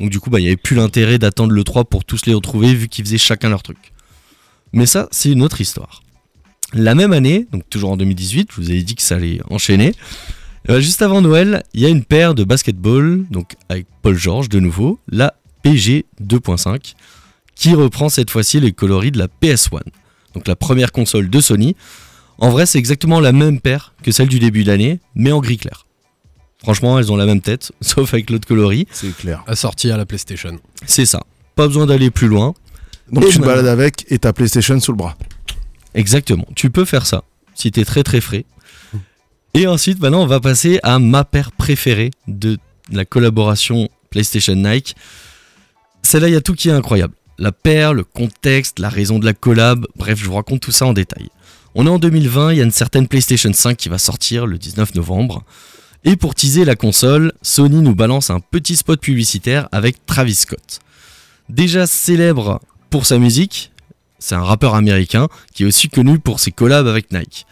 Donc 0.00 0.08
du 0.08 0.18
coup, 0.18 0.30
bah, 0.30 0.40
il 0.40 0.44
n'y 0.44 0.48
avait 0.48 0.56
plus 0.56 0.76
l'intérêt 0.76 1.18
d'attendre 1.18 1.52
le 1.52 1.62
3 1.62 1.84
pour 1.84 2.06
tous 2.06 2.24
les 2.24 2.32
retrouver 2.32 2.72
vu 2.74 2.88
qu'ils 2.88 3.04
faisaient 3.04 3.18
chacun 3.18 3.50
leur 3.50 3.62
truc. 3.62 3.76
Mais 4.72 4.86
ça, 4.86 5.08
c'est 5.10 5.30
une 5.30 5.42
autre 5.42 5.60
histoire. 5.60 6.02
La 6.76 6.94
même 6.94 7.12
année, 7.12 7.46
donc 7.52 7.62
toujours 7.70 7.90
en 7.90 7.96
2018, 7.96 8.50
je 8.54 8.60
vous 8.60 8.70
avais 8.70 8.82
dit 8.82 8.94
que 8.94 9.02
ça 9.02 9.16
allait 9.16 9.40
enchaîner. 9.50 9.92
ben, 10.68 10.78
juste 10.78 11.00
avant 11.00 11.22
Noël, 11.22 11.62
il 11.72 11.80
y 11.80 11.86
a 11.86 11.88
une 11.88 12.04
paire 12.04 12.34
de 12.34 12.44
basketball, 12.44 13.24
donc 13.30 13.54
avec 13.70 13.86
Paul 14.02 14.16
George 14.16 14.50
de 14.50 14.60
nouveau, 14.60 14.98
la 15.08 15.34
PG 15.62 16.04
2.5, 16.22 16.94
qui 17.54 17.74
reprend 17.74 18.10
cette 18.10 18.30
fois-ci 18.30 18.60
les 18.60 18.72
coloris 18.72 19.10
de 19.10 19.18
la 19.18 19.28
PS1, 19.28 19.80
donc 20.34 20.46
la 20.46 20.54
première 20.54 20.92
console 20.92 21.30
de 21.30 21.40
Sony. 21.40 21.76
En 22.38 22.50
vrai, 22.50 22.66
c'est 22.66 22.78
exactement 22.78 23.20
la 23.20 23.32
même 23.32 23.58
paire 23.58 23.94
que 24.02 24.12
celle 24.12 24.28
du 24.28 24.38
début 24.38 24.62
de 24.62 24.68
l'année, 24.68 25.00
mais 25.14 25.32
en 25.32 25.40
gris 25.40 25.56
clair. 25.56 25.86
Franchement, 26.58 26.98
elles 26.98 27.10
ont 27.10 27.16
la 27.16 27.26
même 27.26 27.40
tête, 27.40 27.72
sauf 27.80 28.12
avec 28.12 28.28
l'autre 28.28 28.46
coloris. 28.46 28.86
C'est 28.92 29.16
clair. 29.16 29.42
Assorti 29.46 29.90
à 29.90 29.96
la 29.96 30.04
PlayStation. 30.04 30.58
C'est 30.84 31.06
ça. 31.06 31.22
Pas 31.54 31.66
besoin 31.68 31.86
d'aller 31.86 32.10
plus 32.10 32.28
loin. 32.28 32.52
Donc 33.10 33.24
Et 33.24 33.28
tu 33.28 33.38
te 33.38 33.44
balades 33.44 33.66
avec 33.66 34.04
et 34.08 34.18
ta 34.18 34.34
PlayStation 34.34 34.78
sous 34.78 34.92
le 34.92 34.98
bras. 34.98 35.16
Exactement. 35.96 36.46
Tu 36.54 36.70
peux 36.70 36.84
faire 36.84 37.06
ça 37.06 37.24
si 37.54 37.72
t'es 37.72 37.84
très 37.84 38.04
très 38.04 38.20
frais. 38.20 38.44
Et 39.54 39.66
ensuite, 39.66 39.98
maintenant, 40.00 40.22
on 40.22 40.26
va 40.26 40.38
passer 40.38 40.78
à 40.82 40.98
ma 40.98 41.24
paire 41.24 41.50
préférée 41.50 42.10
de 42.28 42.58
la 42.92 43.06
collaboration 43.06 43.88
PlayStation 44.10 44.54
Nike. 44.54 44.94
Celle-là, 46.02 46.28
il 46.28 46.34
y 46.34 46.36
a 46.36 46.42
tout 46.42 46.54
qui 46.54 46.68
est 46.68 46.72
incroyable. 46.72 47.14
La 47.38 47.52
paire, 47.52 47.94
le 47.94 48.04
contexte, 48.04 48.78
la 48.78 48.90
raison 48.90 49.18
de 49.18 49.24
la 49.24 49.32
collab. 49.32 49.86
Bref, 49.96 50.20
je 50.20 50.26
vous 50.26 50.34
raconte 50.34 50.60
tout 50.60 50.72
ça 50.72 50.86
en 50.86 50.92
détail. 50.92 51.30
On 51.74 51.86
est 51.86 51.90
en 51.90 51.98
2020, 51.98 52.52
il 52.52 52.58
y 52.58 52.60
a 52.60 52.64
une 52.64 52.70
certaine 52.70 53.08
PlayStation 53.08 53.52
5 53.52 53.76
qui 53.76 53.88
va 53.88 53.98
sortir 53.98 54.46
le 54.46 54.58
19 54.58 54.94
novembre. 54.94 55.42
Et 56.04 56.16
pour 56.16 56.34
teaser 56.34 56.64
la 56.64 56.76
console, 56.76 57.32
Sony 57.42 57.80
nous 57.80 57.94
balance 57.94 58.30
un 58.30 58.40
petit 58.40 58.76
spot 58.76 59.00
publicitaire 59.00 59.68
avec 59.72 60.04
Travis 60.06 60.34
Scott. 60.34 60.80
Déjà 61.48 61.86
célèbre 61.86 62.60
pour 62.90 63.06
sa 63.06 63.18
musique, 63.18 63.72
c'est 64.18 64.34
un 64.34 64.42
rappeur 64.42 64.74
américain 64.74 65.28
qui 65.54 65.62
est 65.62 65.66
aussi 65.66 65.88
connu 65.88 66.18
pour 66.18 66.40
ses 66.40 66.50
collabs 66.52 66.86
avec 66.86 67.12
Nike. 67.12 67.46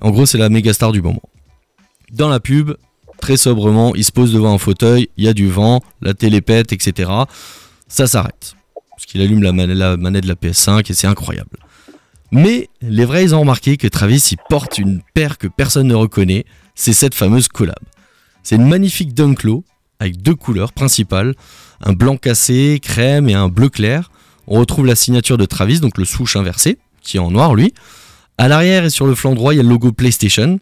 En 0.00 0.10
gros, 0.10 0.26
c'est 0.26 0.38
la 0.38 0.48
méga 0.48 0.72
star 0.72 0.92
du 0.92 1.02
moment. 1.02 1.22
Dans 2.12 2.28
la 2.28 2.40
pub, 2.40 2.72
très 3.20 3.36
sobrement, 3.36 3.94
il 3.94 4.04
se 4.04 4.12
pose 4.12 4.32
devant 4.32 4.54
un 4.54 4.58
fauteuil, 4.58 5.08
il 5.16 5.24
y 5.24 5.28
a 5.28 5.34
du 5.34 5.48
vent, 5.48 5.80
la 6.00 6.14
télé 6.14 6.40
pète, 6.40 6.72
etc. 6.72 7.10
Ça 7.88 8.06
s'arrête. 8.06 8.54
Parce 8.90 9.06
qu'il 9.06 9.20
allume 9.22 9.42
la, 9.42 9.52
man- 9.52 9.72
la 9.72 9.96
manette 9.96 10.24
de 10.24 10.28
la 10.28 10.34
PS5 10.34 10.90
et 10.90 10.94
c'est 10.94 11.06
incroyable. 11.06 11.50
Mais 12.32 12.68
les 12.80 13.04
vrais, 13.04 13.24
ils 13.24 13.34
ont 13.34 13.40
remarqué 13.40 13.76
que 13.76 13.88
Travis, 13.88 14.18
il 14.32 14.36
porte 14.48 14.78
une 14.78 15.02
paire 15.14 15.36
que 15.38 15.48
personne 15.48 15.88
ne 15.88 15.94
reconnaît. 15.94 16.44
C'est 16.74 16.92
cette 16.92 17.14
fameuse 17.14 17.48
collab. 17.48 17.74
C'est 18.42 18.56
une 18.56 18.68
magnifique 18.68 19.14
Dunk 19.14 19.42
Low 19.44 19.64
avec 19.98 20.22
deux 20.22 20.34
couleurs 20.34 20.72
principales, 20.72 21.34
un 21.82 21.92
blanc 21.92 22.16
cassé, 22.16 22.78
crème 22.82 23.28
et 23.28 23.34
un 23.34 23.48
bleu 23.48 23.68
clair. 23.68 24.10
On 24.52 24.58
retrouve 24.58 24.84
la 24.84 24.96
signature 24.96 25.38
de 25.38 25.46
Travis, 25.46 25.78
donc 25.78 25.96
le 25.96 26.04
swoosh 26.04 26.34
inversé, 26.34 26.76
qui 27.02 27.18
est 27.18 27.20
en 27.20 27.30
noir 27.30 27.54
lui. 27.54 27.72
À 28.36 28.48
l'arrière 28.48 28.84
et 28.84 28.90
sur 28.90 29.06
le 29.06 29.14
flanc 29.14 29.34
droit, 29.34 29.54
il 29.54 29.58
y 29.58 29.60
a 29.60 29.62
le 29.62 29.68
logo 29.68 29.92
PlayStation. 29.92 30.58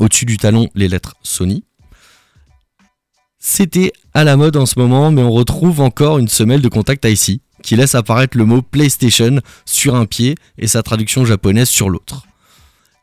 Au-dessus 0.00 0.24
du 0.24 0.36
talon, 0.36 0.68
les 0.74 0.88
lettres 0.88 1.14
Sony. 1.22 1.62
C'était 3.38 3.92
à 4.14 4.24
la 4.24 4.36
mode 4.36 4.56
en 4.56 4.66
ce 4.66 4.80
moment, 4.80 5.12
mais 5.12 5.22
on 5.22 5.30
retrouve 5.30 5.80
encore 5.80 6.18
une 6.18 6.26
semelle 6.26 6.60
de 6.60 6.68
contact 6.68 7.04
IC 7.04 7.40
qui 7.62 7.76
laisse 7.76 7.94
apparaître 7.94 8.36
le 8.36 8.46
mot 8.46 8.62
PlayStation 8.62 9.40
sur 9.64 9.94
un 9.94 10.06
pied 10.06 10.34
et 10.58 10.66
sa 10.66 10.82
traduction 10.82 11.24
japonaise 11.24 11.68
sur 11.68 11.90
l'autre. 11.90 12.26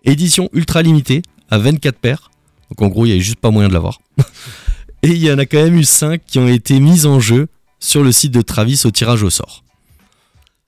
Édition 0.03 0.49
ultra 0.51 0.81
limitée 0.81 1.21
à 1.49 1.57
24 1.57 1.97
paires. 1.97 2.31
Donc 2.69 2.81
en 2.81 2.89
gros, 2.89 3.05
il 3.05 3.09
n'y 3.09 3.13
avait 3.13 3.21
juste 3.21 3.39
pas 3.39 3.49
moyen 3.49 3.69
de 3.69 3.73
l'avoir. 3.73 4.01
et 5.03 5.09
il 5.09 5.19
y 5.19 5.31
en 5.31 5.37
a 5.37 5.45
quand 5.45 5.63
même 5.63 5.77
eu 5.77 5.85
5 5.85 6.21
qui 6.25 6.37
ont 6.37 6.49
été 6.49 6.81
mises 6.81 7.05
en 7.05 7.21
jeu 7.21 7.47
sur 7.79 8.03
le 8.03 8.11
site 8.11 8.33
de 8.33 8.41
Travis 8.41 8.81
au 8.83 8.91
tirage 8.91 9.23
au 9.23 9.29
sort. 9.29 9.63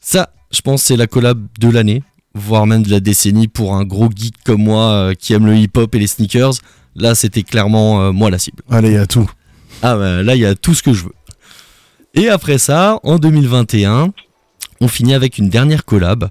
Ça, 0.03 0.29
je 0.51 0.59
pense, 0.59 0.83
c'est 0.83 0.97
la 0.97 1.07
collab 1.07 1.47
de 1.59 1.69
l'année, 1.69 2.03
voire 2.35 2.67
même 2.67 2.83
de 2.83 2.91
la 2.91 2.99
décennie 2.99 3.47
pour 3.47 3.73
un 3.73 3.85
gros 3.85 4.09
geek 4.13 4.35
comme 4.43 4.61
moi 4.61 4.91
euh, 4.91 5.13
qui 5.13 5.33
aime 5.33 5.45
le 5.45 5.55
hip-hop 5.55 5.95
et 5.95 5.99
les 5.99 6.07
sneakers. 6.07 6.55
Là, 6.95 7.15
c'était 7.15 7.43
clairement 7.43 8.01
euh, 8.01 8.11
moi 8.11 8.29
la 8.29 8.37
cible. 8.37 8.61
Allez, 8.69 8.89
il 8.89 8.95
y 8.95 8.97
a 8.97 9.07
tout. 9.07 9.31
Ah 9.81 9.95
bah, 9.95 10.21
là, 10.21 10.35
il 10.35 10.41
y 10.41 10.45
a 10.45 10.55
tout 10.55 10.73
ce 10.73 10.83
que 10.83 10.91
je 10.91 11.05
veux. 11.05 11.13
Et 12.15 12.27
après 12.27 12.57
ça, 12.57 12.99
en 13.03 13.17
2021, 13.17 14.13
on 14.81 14.87
finit 14.89 15.13
avec 15.13 15.37
une 15.37 15.49
dernière 15.49 15.85
collab. 15.85 16.29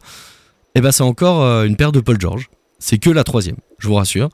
Et 0.75 0.83
bah, 0.83 0.93
c'est 0.93 1.03
encore 1.03 1.43
euh, 1.43 1.65
une 1.65 1.77
paire 1.77 1.93
de 1.93 2.01
Paul 2.01 2.21
George. 2.21 2.51
C'est 2.79 2.99
que 2.99 3.09
la 3.09 3.25
troisième, 3.25 3.57
je 3.79 3.89
vous 3.89 3.95
rassure. 3.95 4.29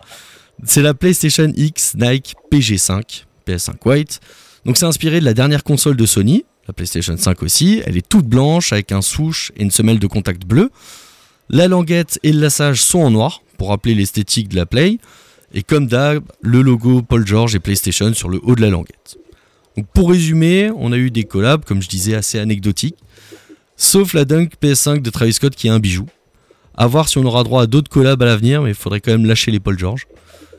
C'est 0.65 0.83
la 0.83 0.95
PlayStation 0.95 1.53
X 1.57 1.95
Nike 1.95 2.35
PG5, 2.53 3.25
PS5 3.47 3.75
White. 3.85 4.21
Donc 4.65 4.77
c'est 4.77 4.87
inspiré 4.87 5.21
de 5.21 5.25
la 5.25 5.35
dernière 5.35 5.63
console 5.63 5.97
de 5.97 6.07
Sony, 6.07 6.45
la 6.69 6.75
PlayStation 6.75 7.17
5 7.17 7.43
aussi. 7.43 7.83
Elle 7.87 7.97
est 7.97 8.07
toute 8.07 8.27
blanche 8.27 8.73
avec 8.73 8.93
un 8.93 9.03
souche 9.03 9.51
et 9.57 9.63
une 9.63 9.71
semelle 9.71 9.99
de 9.99 10.07
contact 10.07 10.45
bleu. 10.45 10.71
La 11.49 11.67
languette 11.67 12.21
et 12.23 12.33
le 12.33 12.41
lassage 12.41 12.83
sont 12.83 13.01
en 13.01 13.11
noir 13.11 13.43
pour 13.57 13.71
rappeler 13.71 13.95
l'esthétique 13.95 14.49
de 14.49 14.57
la 14.57 14.67
Play. 14.67 14.99
Et 15.55 15.63
comme 15.63 15.87
d'hab, 15.87 16.23
le 16.43 16.61
logo 16.61 17.01
Paul 17.01 17.27
George 17.27 17.55
et 17.55 17.59
PlayStation 17.59 18.13
sur 18.13 18.29
le 18.29 18.39
haut 18.43 18.55
de 18.55 18.61
la 18.61 18.69
languette. 18.69 19.19
Pour 19.95 20.11
résumer, 20.11 20.71
on 20.77 20.93
a 20.93 20.99
eu 20.99 21.11
des 21.11 21.25
collabs, 21.25 21.65
comme 21.65 21.81
je 21.81 21.89
disais, 21.89 22.15
assez 22.15 22.39
anecdotiques. 22.39 22.99
Sauf 23.77 24.13
la 24.13 24.25
Dunk 24.25 24.55
PS5 24.63 25.01
de 25.01 25.11
Travis 25.11 25.33
Scott 25.33 25.55
qui 25.55 25.69
est 25.69 25.71
un 25.71 25.79
bijou. 25.79 26.07
À 26.77 26.87
voir 26.87 27.09
si 27.09 27.17
on 27.17 27.25
aura 27.25 27.45
droit 27.45 27.63
à 27.63 27.67
d'autres 27.67 27.91
collabs 27.91 28.23
à 28.23 28.27
l'avenir, 28.27 28.63
mais 28.63 28.71
il 28.71 28.75
faudrait 28.75 29.01
quand 29.01 29.13
même 29.13 29.25
lâcher 29.25 29.51
les 29.51 29.61
Paul 29.61 29.79
George. 29.79 30.07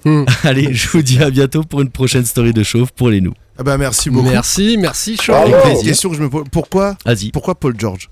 Hmm. 0.05 0.23
Allez, 0.43 0.73
je 0.73 0.89
vous 0.89 1.01
dis 1.01 1.21
à 1.21 1.29
bientôt 1.29 1.63
pour 1.63 1.81
une 1.81 1.89
prochaine 1.89 2.25
story 2.25 2.53
de 2.53 2.63
chauve 2.63 2.91
pour 2.93 3.09
les 3.09 3.21
nous. 3.21 3.33
Ah 3.57 3.63
bah 3.63 3.77
merci 3.77 4.09
beaucoup. 4.09 4.29
Merci, 4.29 4.77
merci. 4.77 5.17
Bravo. 5.27 5.53
Avec 5.53 5.77
Une 5.79 5.83
question 5.83 6.09
que 6.09 6.15
je 6.15 6.21
me 6.21 6.29
pose. 6.29 6.45
Pourquoi, 6.51 6.95
Vas-y, 7.05 7.31
pourquoi 7.31 7.55
Paul 7.55 7.75
George? 7.77 8.09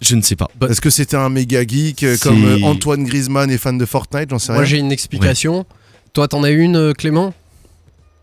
Je 0.00 0.14
ne 0.16 0.22
sais 0.22 0.36
pas. 0.36 0.48
Est-ce 0.68 0.80
que 0.80 0.90
c'était 0.90 1.16
un 1.16 1.28
méga 1.28 1.62
geek 1.66 2.02
euh, 2.04 2.16
comme 2.22 2.44
euh, 2.44 2.62
Antoine 2.64 3.04
Griezmann 3.04 3.50
est 3.50 3.58
fan 3.58 3.78
de 3.78 3.84
Fortnite? 3.84 4.30
J'en 4.30 4.38
sais 4.38 4.52
Moi 4.52 4.62
rien. 4.62 4.68
j'ai 4.68 4.78
une 4.78 4.92
explication. 4.92 5.64
Toi 6.12 6.26
t'en 6.28 6.42
as 6.44 6.50
une, 6.50 6.76
euh, 6.76 6.92
Clément? 6.92 7.32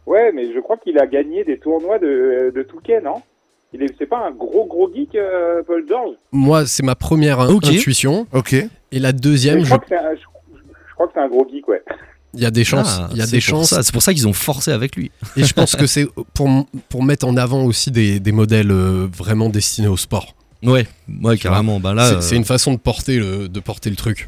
Ouais, 0.05 0.31
mais 0.33 0.53
je 0.53 0.59
crois 0.59 0.77
qu'il 0.77 0.99
a 0.99 1.07
gagné 1.07 1.43
des 1.43 1.57
tournois 1.57 1.97
de, 1.99 2.51
de 2.55 2.63
Touquet, 2.63 3.01
non? 3.01 3.21
Il 3.73 3.81
est, 3.83 3.93
c'est 3.97 4.05
pas 4.05 4.25
un 4.27 4.31
gros 4.31 4.65
gros 4.67 4.89
geek, 4.93 5.15
euh, 5.15 5.63
Paul 5.65 5.83
George? 5.87 6.15
Moi, 6.31 6.65
c'est 6.65 6.83
ma 6.83 6.95
première 6.95 7.39
in- 7.41 7.49
Ok. 7.53 7.65
intuition. 7.67 8.25
Ok. 8.31 8.53
Et 8.53 8.99
la 8.99 9.11
deuxième, 9.11 9.59
je, 9.59 9.65
je- 9.65 9.69
crois 9.69 9.79
que 9.79 9.85
c'est 9.89 9.97
un, 9.97 10.13
je, 10.15 10.19
je 10.89 10.93
crois 10.93 11.07
que 11.07 11.13
c'est 11.15 11.21
un 11.21 11.27
gros 11.27 11.45
geek, 11.51 11.67
ouais. 11.67 11.83
Il 12.35 12.41
y 12.41 12.45
a 12.45 12.51
des 12.51 12.63
chances. 12.63 12.97
Ah, 12.99 13.09
Il 13.11 13.17
y 13.17 13.21
a 13.21 13.25
c'est 13.25 13.31
des 13.31 13.37
pour 13.39 13.45
chances. 13.59 13.69
ça- 13.69 13.83
C'est 13.83 13.91
pour 13.93 14.01
ça 14.01 14.13
qu'ils 14.13 14.27
ont 14.27 14.33
forcé 14.33 14.71
avec 14.71 14.95
lui. 14.95 15.11
Et 15.37 15.43
je 15.43 15.53
pense 15.53 15.75
que 15.75 15.87
c'est 15.87 16.07
pour, 16.33 16.49
pour 16.89 17.03
mettre 17.03 17.27
en 17.27 17.35
avant 17.37 17.63
aussi 17.65 17.91
des, 17.91 18.19
des 18.19 18.31
modèles 18.31 18.71
euh, 18.71 19.07
vraiment 19.15 19.49
destinés 19.49 19.87
au 19.87 19.97
sport. 19.97 20.35
Ouais, 20.63 20.87
ouais, 21.23 21.37
carrément. 21.37 21.79
Bah 21.79 21.93
là, 21.93 22.21
C'est- 22.21 22.33
euh, 22.35 22.37
une 22.37 22.45
façon 22.45 22.73
de 22.73 22.79
porter 22.79 23.17
le, 23.19 23.47
de 23.47 23.59
porter 23.59 23.89
le 23.89 23.95
truc. 23.95 24.27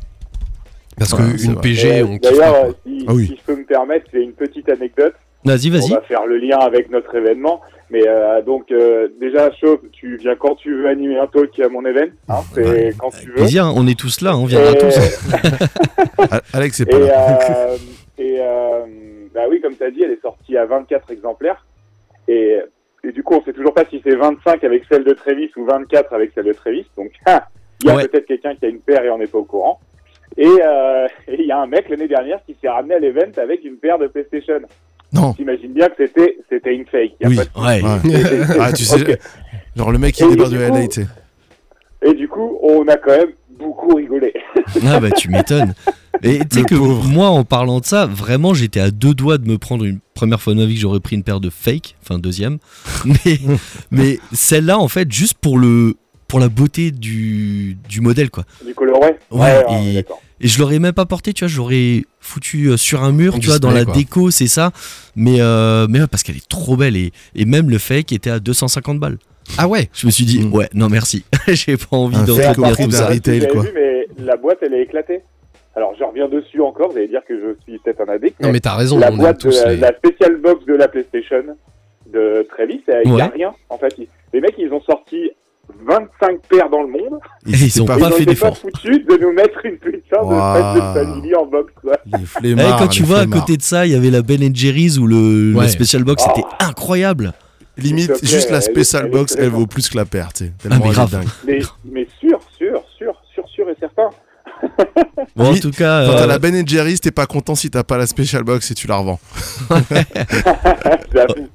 Parce 0.98 1.14
Ouais, 1.14 1.20
c'est 1.38 1.46
qu'une. 1.48 1.60
PG, 1.60 2.04
on 2.04 2.18
D'ailleurs, 2.18 2.56
euh, 2.66 2.72
si, 2.86 3.06
Ah 3.08 3.14
oui. 3.14 3.28
si 3.28 3.36
je 3.38 3.42
peux 3.46 3.56
me 3.60 3.66
permettre, 3.66 4.06
j'ai 4.12 4.24
une 4.24 4.34
petite 4.34 4.68
anecdote. 4.70 5.14
vas-y, 5.46 5.70
On 5.70 5.74
vas-y. 5.74 5.90
va 5.92 6.02
faire 6.02 6.26
le 6.26 6.38
lien 6.40 6.58
avec 6.60 6.90
notre 6.92 7.14
événement. 7.16 7.62
Mais 7.90 8.04
euh, 8.06 8.42
donc, 8.42 8.70
euh, 8.72 9.08
déjà, 9.20 9.50
Chauve, 9.54 9.80
tu 9.94 10.18
viens 10.18 10.36
quand 10.36 10.56
tu 10.56 10.76
veux 10.76 10.88
animer 10.90 11.18
un 11.20 11.28
talk 11.28 11.58
à 11.60 11.70
mon 11.70 11.86
événement. 11.86 12.12
Hein, 12.28 12.42
c'est 12.54 12.68
Ouais. 12.70 12.94
quand 12.98 13.10
tu 13.12 13.28
veux. 13.28 13.36
plaisir, 13.36 13.72
on 13.76 13.88
est 13.88 13.98
tous 13.98 14.20
là, 14.22 14.36
on 14.38 14.46
viendra 14.46 14.72
Et- 14.74 14.78
tous. 14.78 14.98
Alex, 16.54 16.78
c'est 16.78 16.84
Et, 16.84 16.92
pas 16.92 17.00
là. 17.00 17.40
euh, 17.50 17.78
et 18.18 18.38
euh, 18.42 18.80
bah 19.34 19.42
oui, 19.50 19.62
comme 19.62 19.76
tu 19.76 19.84
as 19.84 19.92
dit, 19.92 20.04
elle 20.04 20.12
est 20.12 20.22
sortie 20.22 20.58
à 20.58 20.66
24 20.66 21.12
exemplaires. 21.12 21.66
Et, 22.28 22.58
et 23.04 23.12
du 23.14 23.24
coup, 23.24 23.36
on 23.36 23.44
sait 23.44 23.54
toujours 23.54 23.74
pas 23.74 23.86
si 23.86 24.02
c'est 24.04 24.16
25 24.16 24.64
avec 24.64 24.84
celle 24.92 25.04
de 25.06 25.14
Trévis 25.14 25.50
ou 25.56 25.66
24 25.66 26.14
avec 26.14 26.32
celle 26.36 26.46
de 26.46 26.54
Trévis. 26.54 26.86
Donc, 26.98 27.12
ah, 27.26 27.48
il 27.84 27.88
y 27.88 27.92
a 27.92 27.96
Ouais. 27.96 28.08
peut-être 28.08 28.26
quelqu'un 28.26 28.56
qui 28.56 28.66
a 28.66 28.70
une 28.70 28.80
paire 28.82 29.04
et 29.06 29.10
on 29.10 29.18
n'est 29.18 29.28
pas 29.28 29.38
au 29.38 29.44
courant. 29.46 29.80
Et 30.38 30.46
euh, 30.46 31.08
et 31.30 31.40
il 31.42 31.46
y 31.48 31.52
a 31.52 31.58
un 31.60 31.68
mec 31.68 31.88
l'année 31.90 32.08
dernière 32.10 32.40
qui 32.46 32.56
s'est 32.62 32.68
ramené 32.70 32.96
à 32.96 33.00
l'event 33.00 33.32
avec 33.38 33.64
une 33.64 33.78
paire 33.78 33.98
de 33.98 34.08
PlayStation. 34.08 34.60
Non. 35.14 35.34
T'imagines 35.34 35.74
bien 35.74 35.88
que 35.90 35.94
c'était 36.06 36.38
c'était 36.50 36.76
une 36.76 36.86
fake. 36.86 37.14
y 37.22 37.26
a 37.26 37.30
Oui. 37.30 37.36
pas 37.38 37.46
de- 37.46 37.66
Ouais. 37.66 37.82
Ouais. 37.84 38.42
Ah, 38.60 38.74
tu 38.74 38.84
sais, 38.84 39.20
genre 39.76 39.92
le 39.92 39.98
mec 39.98 40.16
qui 40.16 40.24
Et 40.24 40.30
débarque 40.30 40.50
du 40.52 40.58
de 40.58 40.68
coup- 40.68 40.76
LA, 40.76 40.88
tu 40.88 41.02
sais. 41.02 41.08
Et 42.06 42.14
du 42.14 42.28
coup, 42.28 42.58
on 42.62 42.88
a 42.88 42.98
quand 42.98 43.12
même 43.18 43.30
beaucoup 43.58 43.96
rigolé. 43.96 44.34
Ah 44.86 45.00
bah 45.00 45.10
tu 45.12 45.30
m'étonnes. 45.30 45.74
Et 46.24 46.40
tu 46.40 46.60
sais 46.60 46.64
que 46.64 46.76
pauvre. 46.76 47.04
moi 47.06 47.28
en 47.30 47.44
parlant 47.44 47.80
de 47.80 47.86
ça, 47.86 48.06
vraiment 48.06 48.54
j'étais 48.54 48.80
à 48.80 48.92
deux 48.92 49.14
doigts 49.14 49.38
de 49.38 49.48
me 49.48 49.58
prendre 49.58 49.84
une 49.86 50.00
première 50.14 50.42
fois 50.42 50.54
de 50.54 50.60
ma 50.60 50.66
vie 50.66 50.76
que 50.76 50.82
j'aurais 50.82 51.00
pris 51.00 51.16
une 51.16 51.24
paire 51.24 51.40
de 51.40 51.50
fake, 51.50 51.96
enfin 52.04 52.20
deuxième. 52.20 52.58
Mais, 53.06 53.40
mais 53.92 54.20
celle-là 54.34 54.78
en 54.80 54.88
fait 54.88 55.12
juste 55.12 55.36
pour 55.36 55.58
le 55.58 55.96
pour 56.28 56.40
la 56.40 56.50
beauté 56.50 56.92
du, 56.92 57.78
du 57.88 58.02
modèle 58.02 58.30
quoi. 58.30 58.44
Du 58.66 58.74
coloré 58.76 59.16
Ouais, 59.32 59.64
et-. 59.72 60.06
Et 60.40 60.48
je 60.48 60.60
l'aurais 60.60 60.80
même 60.80 60.94
pas 60.94 61.06
porté, 61.06 61.34
tu 61.34 61.44
vois, 61.44 61.48
je 61.50 61.58
l'aurais 61.58 62.04
foutu 62.20 62.68
euh, 62.68 62.78
sur 62.78 63.04
un 63.04 63.12
mur, 63.12 63.36
En 63.36 63.40
tu 63.40 63.48
vois, 63.48 63.60
dans 63.60 63.72
la 63.72 63.86
quoi. 63.86 63.94
déco, 63.96 64.30
c'est 64.32 64.48
ça. 64.48 64.72
Mais 65.16 65.42
euh, 65.42 65.88
mais 65.90 66.02
ouais, 66.02 66.08
parce 66.08 66.24
qu'elle 66.24 66.38
est 66.38 66.48
trop 66.50 66.78
belle 66.78 66.96
et, 66.96 67.12
et 67.36 67.46
même 67.46 67.70
le 67.70 67.78
fake 67.80 68.12
était 68.12 68.30
à 68.30 68.40
250 68.40 69.00
balles. 69.00 69.18
Ah 69.58 69.68
ouais 69.68 69.90
Je 69.94 70.06
me 70.06 70.12
suis 70.12 70.26
dit 70.26 70.40
Mm. 70.46 70.54
ouais, 70.54 70.70
non 70.74 70.90
merci, 70.90 71.24
j'ai 71.48 71.78
pas 71.78 71.96
envie 71.98 72.18
d'en 72.26 72.36
prix 72.36 72.54
tout 72.54 72.62
ça. 72.62 72.70
Je 72.70 72.76
sais 72.76 72.88
pas 72.88 72.96
si 72.96 73.14
retail, 73.14 73.40
vous 73.40 73.46
avez 73.46 73.54
quoi. 73.54 73.64
vu, 73.64 73.70
mais 73.74 74.08
la 74.20 74.36
boîte, 74.38 74.58
elle 74.62 74.74
est 74.74 74.82
éclatée. 74.84 75.22
Alors, 75.76 75.94
je 75.98 76.04
reviens 76.04 76.28
dessus 76.28 76.60
encore, 76.62 76.90
vous 76.92 76.98
allez 76.98 77.08
dire 77.08 77.22
que 77.28 77.40
je 77.40 77.54
suis 77.64 77.80
peut-être 77.80 78.02
un 78.02 78.12
addict. 78.12 78.40
Non 78.42 78.52
mais 78.52 78.60
t'as 78.60 78.76
raison, 78.76 78.98
la 78.98 79.12
on 79.12 79.16
boîte 79.18 79.38
de 79.46 79.50
tous 79.52 79.64
la, 79.64 79.74
les... 79.74 79.78
la 79.78 79.96
spécial 79.96 80.36
box 80.38 80.66
de 80.66 80.74
la 80.74 80.88
PlayStation 80.88 81.44
de 82.12 82.46
Travis, 82.50 82.82
il 83.06 83.12
n'y 83.14 83.22
a 83.22 83.28
rien. 83.28 83.54
En 83.70 83.78
fait, 83.78 83.96
les 84.34 84.42
mecs, 84.42 84.56
ils 84.58 84.72
ont 84.74 84.82
sorti 84.82 85.30
25 85.88 86.40
paires 86.50 86.70
dans 86.70 86.82
le 86.82 86.88
monde. 86.90 87.20
Et 87.46 87.52
ils 87.52 87.82
ont 87.82 87.86
pas 87.86 87.98
pas 87.98 88.10
ils 88.10 88.14
fait 88.16 88.26
d'effort. 88.26 88.58
foutus 88.58 89.06
de 89.06 89.18
nous 89.22 89.32
mettre 89.34 89.66
une 89.66 89.78
putain 89.78 90.22
de 90.22 90.26
Waouh. 90.26 90.74
fête 90.74 90.76
de 90.76 91.06
family 91.12 91.36
en 91.36 91.46
box. 91.46 91.74
Quoi. 91.82 91.94
Les 92.42 92.52
Eh, 92.52 92.56
quand 92.56 92.88
tu 92.88 93.02
les 93.04 93.08
vois 93.08 93.20
à 93.20 93.26
côté 93.26 93.58
de 93.58 93.62
ça, 93.62 93.86
il 93.86 93.92
y 93.92 93.96
avait 93.96 94.10
la 94.10 94.22
Ben 94.22 94.54
Jerry's 94.56 94.98
ou 94.98 95.08
le, 95.08 95.52
le 95.52 95.58
Ouais. 95.58 95.68
Special 95.68 96.04
Box, 96.04 96.24
Oh. 96.28 96.32
c'était 96.36 96.48
incroyable. 96.60 97.34
Limite, 97.78 98.26
juste 98.26 98.50
la 98.50 98.60
special 98.62 99.12
box, 99.12 99.36
elle 99.38 99.50
vaut 99.50 99.68
plus 99.68 99.88
que 99.88 99.98
la 99.98 100.06
paire, 100.06 100.34
tu 100.34 100.46
sais. 100.46 100.54
Tellement 100.58 100.84
mais 100.84 100.92
grave. 100.92 101.12
dingue. 101.12 101.28
Mais, 101.46 101.60
mais 101.86 102.08
sûr, 102.20 102.40
sûr, 102.58 102.84
sûr, 102.98 103.14
sûr, 103.36 103.44
sûr 103.48 103.70
et 103.70 103.76
certain. 103.80 104.10
Bon, 105.36 105.52
en 105.52 105.56
tout 105.56 105.72
cas, 105.72 106.06
Quand 106.06 106.14
euh, 106.14 106.18
t'as 106.18 106.28
la 106.28 106.40
Ben 106.40 106.68
Jerry's, 106.68 107.02
t'es 107.02 107.12
pas 107.12 107.26
content 107.26 107.56
si 107.56 107.70
t'as 107.70 107.84
pas 107.84 107.98
la 107.98 108.08
special 108.08 108.44
box 108.44 108.72
et 108.72 108.74
tu 108.74 108.88
la 108.88 108.98
revends. 108.98 109.20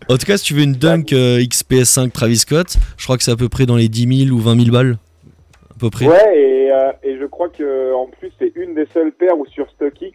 En 0.08 0.16
tout 0.16 0.26
cas, 0.26 0.36
si 0.36 0.44
tu 0.44 0.54
veux 0.54 0.62
une 0.62 0.74
Dunk 0.74 1.12
euh, 1.12 1.38
XPS5 1.38 2.10
Travis 2.10 2.38
Scott, 2.38 2.76
je 2.96 3.04
crois 3.04 3.16
que 3.16 3.22
c'est 3.22 3.30
à 3.30 3.36
peu 3.36 3.48
près 3.48 3.66
dans 3.66 3.76
les 3.76 3.88
10 3.88 4.26
000 4.26 4.36
ou 4.36 4.40
20 4.40 4.58
000 4.64 4.70
balles. 4.72 4.96
À 5.70 5.78
peu 5.78 5.90
près. 5.90 6.06
Ouais, 6.06 6.38
et, 6.38 6.70
euh, 6.72 6.92
et 7.02 7.18
je 7.18 7.24
crois 7.26 7.48
que 7.48 7.94
en 7.94 8.06
plus 8.06 8.30
c'est 8.38 8.52
une 8.56 8.74
des 8.74 8.86
seules 8.92 9.12
paires 9.12 9.38
où 9.38 9.46
sur 9.46 9.68
StockX, 9.70 10.12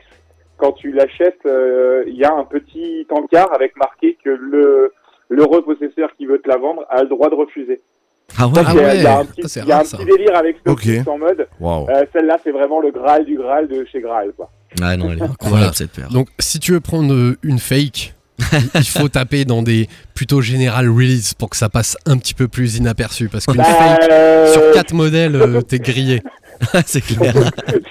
quand 0.58 0.74
tu 0.74 0.92
l'achètes, 0.92 1.40
euh, 1.46 2.04
il 2.08 2.16
y 2.16 2.26
a 2.26 2.34
un 2.34 2.44
petit 2.46 3.06
encart 3.10 3.54
avec 3.54 3.76
marqué 3.78 4.18
que 4.24 4.30
le 4.30 4.94
le 5.30 5.44
repossesseur 5.44 6.16
qui 6.18 6.26
veut 6.26 6.40
te 6.40 6.48
la 6.48 6.58
vendre 6.58 6.86
a 6.90 7.04
le 7.04 7.10
droit 7.10 7.30
de 7.30 7.36
refuser. 7.36 7.82
Ah 8.38 8.48
ouais, 8.48 8.62
Ah 8.66 8.72
il 8.74 8.76
y 8.76 8.80
a- 8.80 8.84
ouais, 8.88 8.98
il 8.98 9.04
y 9.04 9.06
a 9.08 9.20
un 9.20 9.26
petit, 9.26 9.50
ça, 9.50 9.62
y 9.64 9.72
a 9.72 9.80
un 9.80 9.84
petit 9.84 10.06
délire 10.06 10.36
avec 10.36 10.58
StockX 10.60 11.00
Ok. 11.02 11.08
en 11.08 11.18
mode, 11.18 11.48
Waouh. 11.60 11.90
euh, 11.90 12.04
celle-là 12.14 12.38
c'est 12.44 12.52
vraiment 12.52 12.82
le 12.82 12.92
Graal 12.92 13.26
du 13.26 13.38
Graal 13.38 13.68
de 13.68 13.86
chez 13.92 14.02
Graal 14.02 14.32
quoi. 14.36 14.52
Ah 14.82 14.98
non, 14.98 15.12
elle 15.12 15.20
est 15.20 15.22
incroyable 15.24 15.58
Voilà. 15.60 15.74
cette 15.74 15.92
paire. 15.92 16.10
Donc 16.10 16.28
si 16.40 16.60
tu 16.60 16.74
veux 16.74 16.82
prendre 16.82 17.14
euh, 17.14 17.38
une 17.42 17.58
fake, 17.60 18.14
il- 18.76 18.84
faut 18.84 19.08
taper 19.08 19.46
dans 19.46 19.64
des 19.64 19.88
plutôt 20.14 20.42
general 20.42 20.90
release 20.90 21.34
pour 21.34 21.50
que 21.50 21.58
ça 21.58 21.70
passe 21.70 21.98
un 22.06 22.18
petit 22.18 22.34
peu 22.34 22.48
plus 22.48 22.76
inaperçu. 22.78 23.30
Parce 23.30 23.46
qu'une 23.46 23.64
fake, 23.64 24.10
Euh, 24.12 24.52
sur 24.54 24.72
quatre 24.74 24.94
modèles, 24.94 25.36
euh, 25.36 25.62
t'es 25.62 25.80
grillé. 25.80 26.22
C'est 26.86 27.02
clair. 27.02 27.34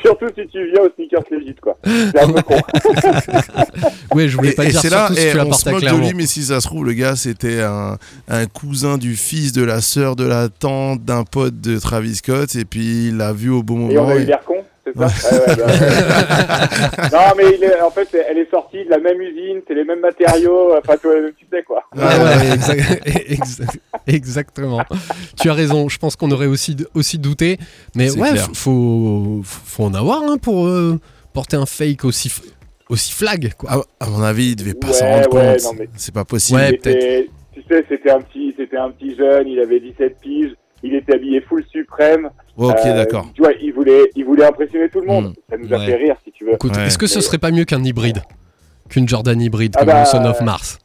Surtout 0.03 0.27
si 0.37 0.47
tu 0.49 0.71
viens 0.73 0.83
au 0.83 0.91
sneakers 0.95 1.23
legit 1.31 1.55
quoi. 1.61 1.77
C'est 1.85 2.21
un 2.21 2.29
peu 2.33 2.43
con. 2.43 2.57
Ouais, 4.15 4.29
je 4.29 4.37
voulais 4.37 4.53
pas 4.53 4.65
et, 4.65 4.69
et 4.69 4.71
dire 4.71 4.81
c'est 4.81 4.89
là, 4.91 5.07
surtout 5.09 5.21
si 5.21 5.27
et 5.27 5.31
tu 5.33 5.37
la 5.37 5.47
on 5.47 5.53
se 5.53 5.69
moque 5.71 5.83
de 5.83 5.97
lui, 6.07 6.15
mais 6.15 6.27
si 6.27 6.43
ça 6.45 6.61
se 6.61 6.67
trouve, 6.67 6.85
le 6.87 6.93
gars, 6.95 7.17
c'était 7.17 7.61
un, 7.63 7.99
un 8.29 8.47
cousin 8.47 8.97
du 8.99 9.15
fils 9.17 9.53
de 9.53 9.63
la 9.63 9.81
sœur 9.81 10.17
de 10.17 10.25
la 10.25 10.49
tante 10.49 11.05
d'un 11.05 11.25
pote 11.25 11.61
de 11.61 11.79
Travis 11.79 12.17
Scott, 12.17 12.55
et 12.55 12.65
puis 12.65 13.09
il 13.09 13.17
l'a 13.19 13.33
vu 13.33 13.51
au 13.51 13.63
bon 13.63 13.91
Et 13.91 13.99
on 13.99 14.03
moment. 14.03 14.15
a 14.15 14.17
eu 14.17 14.23
et- 14.23 14.27
l'air 14.27 14.41
con, 14.45 14.56
c'est 15.09 15.29
ça 15.29 15.37
Ouais, 15.37 15.47
ouais, 15.49 15.57
bah, 15.57 15.67
ouais. 15.67 17.09
Non 17.13 17.35
mais 17.37 17.57
il 17.57 17.65
est, 17.65 17.81
en 17.81 17.91
fait 17.91 18.09
elle 18.29 18.39
est 18.39 18.51
sortie 18.51 18.85
de 18.85 18.91
la 18.91 18.99
même 18.99 19.21
usine, 19.21 19.61
c'est 19.67 19.75
les 19.75 19.85
mêmes 19.85 20.01
matériaux, 20.01 20.75
enfin 20.77 20.95
tu 21.01 21.07
vois, 21.09 21.17
tu 21.37 21.47
sais 21.53 21.63
quoi. 21.63 21.83
Ouais, 21.95 22.03
ouais, 22.03 22.55
exact- 22.55 23.03
exact- 23.31 23.79
exactement. 24.07 24.83
Tu 25.41 25.51
as 25.51 25.55
raison. 25.55 25.89
Je 25.89 25.99
pense 25.99 26.17
qu'on 26.17 26.31
aurait 26.31 26.47
aussi, 26.47 26.77
aussi 26.95 27.19
douté. 27.19 27.59
Mais 27.95 28.11
ouais, 28.11 28.31
clair. 28.31 28.49
faut, 28.55 29.41
faut 29.45 29.85
en 29.85 29.95
avoir 29.95 30.23
hein, 30.23 30.37
pour 30.39 30.67
euh, 30.67 30.99
porter 31.33 31.57
un 31.57 31.67
fake 31.67 32.05
aussi, 32.05 32.33
aussi 32.89 33.13
flag. 33.13 33.53
Quoi. 33.59 33.85
À, 34.01 34.05
à 34.07 34.09
mon 34.11 34.23
avis, 34.23 34.51
il 34.51 34.57
devait 34.57 34.75
pas 34.75 34.89
Ouais, 34.89 34.93
s'en 34.95 35.07
rendre 35.07 35.35
ouais, 35.35 35.57
compte. 35.63 35.79
C'est 35.97 36.15
pas 36.15 36.25
possible. 36.25 36.59
Ouais, 36.61 36.79
Tu 36.83 37.63
sais, 37.69 37.85
c'était 37.89 38.11
un 38.11 38.21
petit, 38.21 38.55
c'était 38.57 38.77
un 38.77 38.91
petit 38.91 39.17
jeune, 39.17 39.49
il 39.49 39.59
avait 39.61 39.81
17 39.81 40.19
piges, 40.21 40.55
il 40.87 40.95
était 40.95 41.15
habillé 41.15 41.41
full 41.41 41.65
suprême. 41.71 42.31
Ok, 42.57 42.77
Euh, 42.87 42.95
d'accord. 42.95 43.29
Tu 43.35 43.43
vois, 43.43 43.53
il 43.61 43.73
voulait, 43.73 44.11
il 44.15 44.25
voulait 44.25 44.45
impressionner 44.45 44.89
tout 44.89 45.01
le 45.01 45.07
monde. 45.07 45.29
Mm. 45.29 45.35
Ça 45.51 45.57
nous 45.59 45.73
a 45.75 45.79
Ouais. 45.79 45.87
fait 45.87 45.95
rire, 45.97 46.17
si 46.25 46.33
tu 46.33 46.45
veux. 46.45 46.55
Écoute, 46.55 46.77
Ouais. 46.77 46.87
est-ce 46.87 46.99
que 46.99 47.07
ce 47.07 47.21
serait 47.21 47.39
pas 47.39 47.51
mieux 47.51 47.65
qu'un 47.65 47.83
hybride 47.85 48.23
Qu'une 48.89 49.09
Jordan 49.09 49.41
hybride 49.41 49.73
Ah 49.77 49.81
comme 49.81 49.89
bah, 49.89 50.01
le 50.01 50.07
Son 50.07 50.25
of 50.25 50.41
Mars 50.43 50.79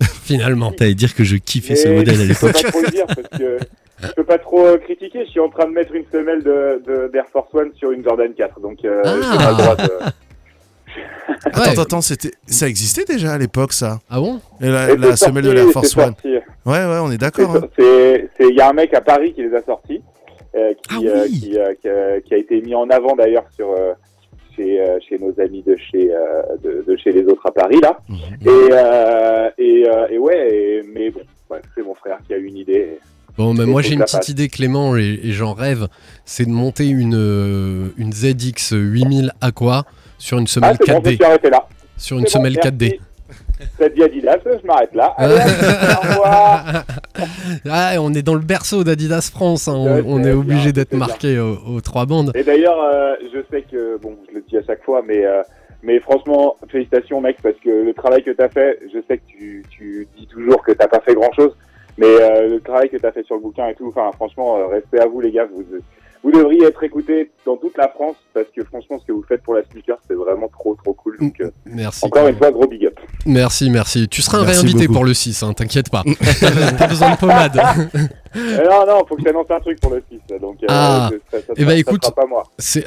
Finalement. 0.24 0.72
T'allais 0.72 0.94
dire 0.94 1.14
que 1.14 1.24
je 1.24 1.36
kiffais 1.36 1.76
ce 1.76 1.88
modèle 1.88 2.20
à 2.20 2.24
Je 2.24 2.32
peux 2.38 2.46
l'époque. 2.46 2.62
pas 2.62 2.70
trop 2.70 2.80
le 2.82 2.90
dire 2.90 3.06
parce 3.06 3.40
que 3.40 3.58
je 4.02 4.12
peux 4.16 4.24
pas 4.24 4.38
trop 4.38 4.64
euh, 4.66 4.78
critiquer. 4.78 5.24
Je 5.26 5.30
suis 5.30 5.40
en 5.40 5.48
train 5.48 5.66
de 5.66 5.72
mettre 5.72 5.94
une 5.94 6.04
semelle 6.10 6.42
de, 6.42 6.82
de, 6.86 7.10
d'Air 7.12 7.24
Force 7.32 7.52
One 7.54 7.70
sur 7.76 7.90
une 7.92 8.02
Jordan 8.02 8.32
4, 8.34 8.60
donc 8.60 8.78
euh, 8.84 9.02
Ah. 9.04 9.14
j'ai 9.32 9.38
pas 9.38 9.50
le 9.50 9.56
droit 9.56 9.76
de. 9.76 9.90
Attends, 11.44 11.60
Ouais. 11.60 11.78
attends, 11.80 12.00
c'était... 12.00 12.30
ça 12.46 12.68
existait 12.68 13.04
déjà 13.04 13.32
à 13.32 13.38
l'époque, 13.38 13.72
ça? 13.72 14.00
Ah 14.10 14.20
bon? 14.20 14.40
Et 14.60 14.68
la, 14.68 15.16
semelle 15.16 15.44
de 15.44 15.50
l'Air 15.50 15.70
Force 15.70 15.96
One. 15.96 16.04
sorti. 16.14 16.34
Ouais, 16.64 16.72
ouais, 16.78 16.98
on 17.02 17.10
est 17.10 17.18
d'accord. 17.18 17.56
hein. 17.56 17.68
C'est, 17.78 18.28
c'est, 18.38 18.48
il 18.48 18.56
y 18.56 18.60
a 18.60 18.68
un 18.68 18.72
mec 18.72 18.94
à 18.94 19.00
Paris 19.00 19.32
qui 19.34 19.42
les 19.42 19.54
a 19.54 19.62
sortis, 19.62 20.00
euh, 20.54 20.72
qui, 20.74 21.08
Ah 21.08 21.16
euh, 21.16 21.26
oui. 21.28 21.54
euh, 21.56 21.74
qui, 21.80 21.88
euh, 21.88 22.20
qui 22.20 22.34
a 22.34 22.36
été 22.38 22.60
mis 22.60 22.74
en 22.74 22.88
avant 22.90 23.16
d'ailleurs 23.16 23.46
sur 23.56 23.70
euh, 23.72 23.92
chez, 24.54 24.78
chez 25.08 25.18
nos 25.18 25.32
amis 25.40 25.62
de 25.62 25.76
chez, 25.76 26.10
de, 26.62 26.84
de 26.86 26.96
chez 26.96 27.10
les 27.12 27.24
autres 27.24 27.46
à 27.46 27.50
Paris 27.52 27.80
là. 27.82 27.96
Mhm. 28.08 28.16
Et, 28.42 28.48
euh, 28.72 29.50
et, 29.58 29.84
euh, 29.88 30.06
et 30.10 30.18
ouais, 30.18 30.54
et- 30.54 30.82
mais 30.94 31.10
bon, 31.10 31.20
ouais, 31.50 31.60
c'est 31.74 31.82
mon 31.82 31.94
frère 31.94 32.18
qui 32.26 32.34
a 32.34 32.36
eu 32.36 32.44
une 32.46 32.58
idée. 32.58 32.98
Bon, 33.38 33.54
moi 33.54 33.80
j'ai 33.80 33.94
une 33.94 34.00
petite 34.00 34.18
passe. 34.18 34.28
idée, 34.28 34.48
Clément, 34.48 34.94
et, 34.96 35.18
et 35.24 35.32
j'en 35.32 35.54
rêve. 35.54 35.88
C'est 36.26 36.44
de 36.44 36.50
monter 36.50 36.86
une, 36.86 37.90
une 37.96 38.12
ZX 38.12 38.72
8000 38.72 39.32
Aqua 39.40 39.84
sur 40.18 40.36
une 40.38 40.44
Ah, 40.44 40.52
semelle 40.52 40.76
c'est 40.78 40.92
bon, 40.92 41.00
je 41.02 41.08
me 41.08 41.12
4D. 41.12 41.14
suis 41.16 41.24
arrêté 41.24 41.50
là. 41.50 41.66
Sur 41.96 42.18
une 42.18 42.24
bon, 42.24 42.30
semelle 42.30 42.52
merci. 42.62 42.68
4D. 42.70 42.98
T'as 43.78 43.88
dit 43.88 44.02
Adidas, 44.02 44.38
je 44.44 44.66
m'arrête 44.66 44.94
là. 44.94 45.14
Allez, 45.16 45.34
au 45.34 46.08
revoir. 46.08 46.84
Ah, 47.70 47.92
on 48.00 48.14
est 48.14 48.22
dans 48.22 48.34
le 48.34 48.40
berceau 48.40 48.84
d'Adidas 48.84 49.30
France, 49.32 49.68
hein. 49.68 50.02
on, 50.06 50.24
est 50.24 50.32
obligé 50.32 50.72
d'être 50.72 50.94
marqué 50.94 51.38
aux, 51.38 51.58
aux 51.68 51.80
trois 51.80 52.06
bandes. 52.06 52.32
Et 52.34 52.42
d'ailleurs, 52.42 52.82
euh, 52.82 53.14
je 53.32 53.40
sais 53.50 53.62
que, 53.62 53.98
bon, 53.98 54.16
je 54.28 54.36
le 54.36 54.44
dis 54.48 54.56
à 54.56 54.62
chaque 54.62 54.82
fois, 54.82 55.02
mais, 55.06 55.24
euh, 55.24 55.42
mais 55.82 56.00
franchement, 56.00 56.56
félicitations 56.68 57.20
mec, 57.20 57.36
parce 57.42 57.56
que 57.62 57.70
le 57.70 57.92
travail 57.92 58.22
que 58.22 58.30
t'as 58.30 58.48
fait, 58.48 58.80
je 58.92 58.98
sais 59.06 59.18
que 59.18 59.26
tu, 59.26 59.64
tu 59.70 60.08
dis 60.16 60.26
toujours 60.26 60.62
que 60.62 60.72
t'as 60.72 60.88
pas 60.88 61.00
fait 61.00 61.14
grand 61.14 61.32
chose, 61.32 61.54
mais 61.98 62.06
euh, 62.06 62.48
le 62.48 62.60
travail 62.60 62.88
que 62.88 62.96
t'as 62.96 63.12
fait 63.12 63.24
sur 63.24 63.36
le 63.36 63.42
bouquin 63.42 63.68
et 63.68 63.74
tout, 63.74 63.88
enfin 63.88 64.10
franchement, 64.12 64.56
euh, 64.56 64.66
respect 64.66 65.00
à 65.00 65.06
vous 65.06 65.20
les 65.20 65.32
gars, 65.32 65.46
vous, 65.52 65.64
vous 66.22 66.30
devriez 66.30 66.64
être 66.64 66.82
écoutés 66.84 67.30
dans 67.44 67.56
toute 67.56 67.76
la 67.76 67.88
France, 67.88 68.16
parce 68.32 68.48
que 68.48 68.64
franchement, 68.64 68.98
ce 69.00 69.06
que 69.06 69.12
vous 69.12 69.24
faites 69.24 69.42
pour 69.42 69.54
la 69.54 69.64
sneaker, 69.64 69.98
c'est 70.06 70.14
vraiment 70.14 70.48
trop 70.48 70.74
trop 70.76 70.94
cool. 70.94 71.18
Donc, 71.18 71.40
euh, 71.40 71.50
Merci. 71.66 72.04
encore 72.04 72.28
une 72.28 72.36
fois, 72.36 72.50
gros 72.50 72.66
big 72.66 72.86
up. 72.86 72.98
Merci, 73.26 73.70
merci. 73.70 74.08
Tu 74.08 74.20
seras 74.22 74.38
un 74.38 74.44
Merci 74.44 74.60
réinvité 74.62 74.86
beaucoup. 74.86 74.94
pour 74.94 75.04
le 75.04 75.14
6, 75.14 75.42
hein, 75.42 75.52
t'inquiète 75.52 75.90
pas. 75.90 76.02
T'as 76.78 76.86
besoin 76.88 77.12
de 77.12 77.16
pommade. 77.16 77.56
Euh, 78.36 78.58
non, 78.68 78.86
non, 78.86 79.04
faut 79.08 79.14
que 79.16 79.22
j'annonce 79.24 79.46
un 79.50 79.60
truc 79.60 79.78
pour 79.80 79.92
le 79.92 80.02
6. 80.10 80.38
Donc, 80.40 80.56
euh, 80.62 80.66
Ah. 80.68 81.10
ça, 81.30 81.38
ça, 81.38 81.46
ça 81.46 81.52
Eh 81.56 81.64
ben, 81.64 81.66
sera- 81.66 81.70
ça 81.70 81.78
écoute. 81.78 82.04
sera 82.04 82.14
pas 82.14 82.26
moi. 82.26 82.42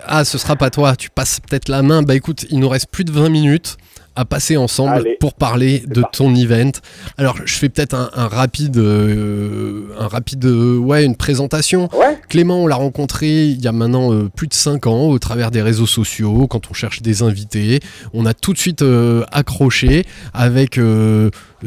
Ah, 0.06 0.26
ce 0.26 0.38
sera 0.38 0.56
pas 0.56 0.70
toi. 0.70 0.96
Tu 0.96 1.10
passes 1.10 1.40
peut-être 1.40 1.70
la 1.70 1.82
main. 1.84 2.02
Bah 2.02 2.16
écoute, 2.16 2.46
il 2.50 2.60
nous 2.60 2.70
reste 2.70 2.88
plus 2.90 3.04
de 3.06 3.12
20 3.12 3.30
minutes 3.30 3.78
à 4.16 4.26
passer 4.26 4.58
ensemble 4.58 4.94
Allez. 4.96 5.18
pour 5.20 5.34
parler 5.34 5.84
de 5.88 6.02
parti. 6.02 6.18
ton 6.20 6.34
event. 6.36 6.72
Alors, 7.18 7.38
je 7.46 7.56
fais 7.56 7.70
peut-être 7.70 7.94
un, 7.94 8.10
un 8.14 8.28
rapide, 8.28 8.78
euh, 8.78 9.88
un 10.00 10.08
rapide, 10.08 10.46
euh, 10.46 10.78
ouais, 10.78 11.04
une 11.06 11.16
présentation. 11.16 11.90
Ouais, 11.94 12.18
Clément, 12.30 12.64
on 12.64 12.68
l'a 12.68 12.76
rencontré 12.76 13.46
il 13.48 13.62
y 13.62 13.68
a 13.68 13.72
maintenant 13.72 14.14
euh, 14.14 14.30
plus 14.34 14.48
de 14.48 14.54
5 14.54 14.88
ans 14.88 15.08
au 15.08 15.20
travers 15.20 15.52
des 15.52 15.62
réseaux 15.62 15.86
sociaux, 15.88 16.48
quand 16.48 16.70
on 16.70 16.74
cherche 16.74 17.02
des 17.02 17.24
invités. 17.24 17.80
On 18.14 18.26
a 18.26 18.34
tout 18.34 18.54
de 18.54 18.58
suite 18.58 18.82
euh, 18.82 19.24
accroché 19.32 20.06
avec 20.34 20.80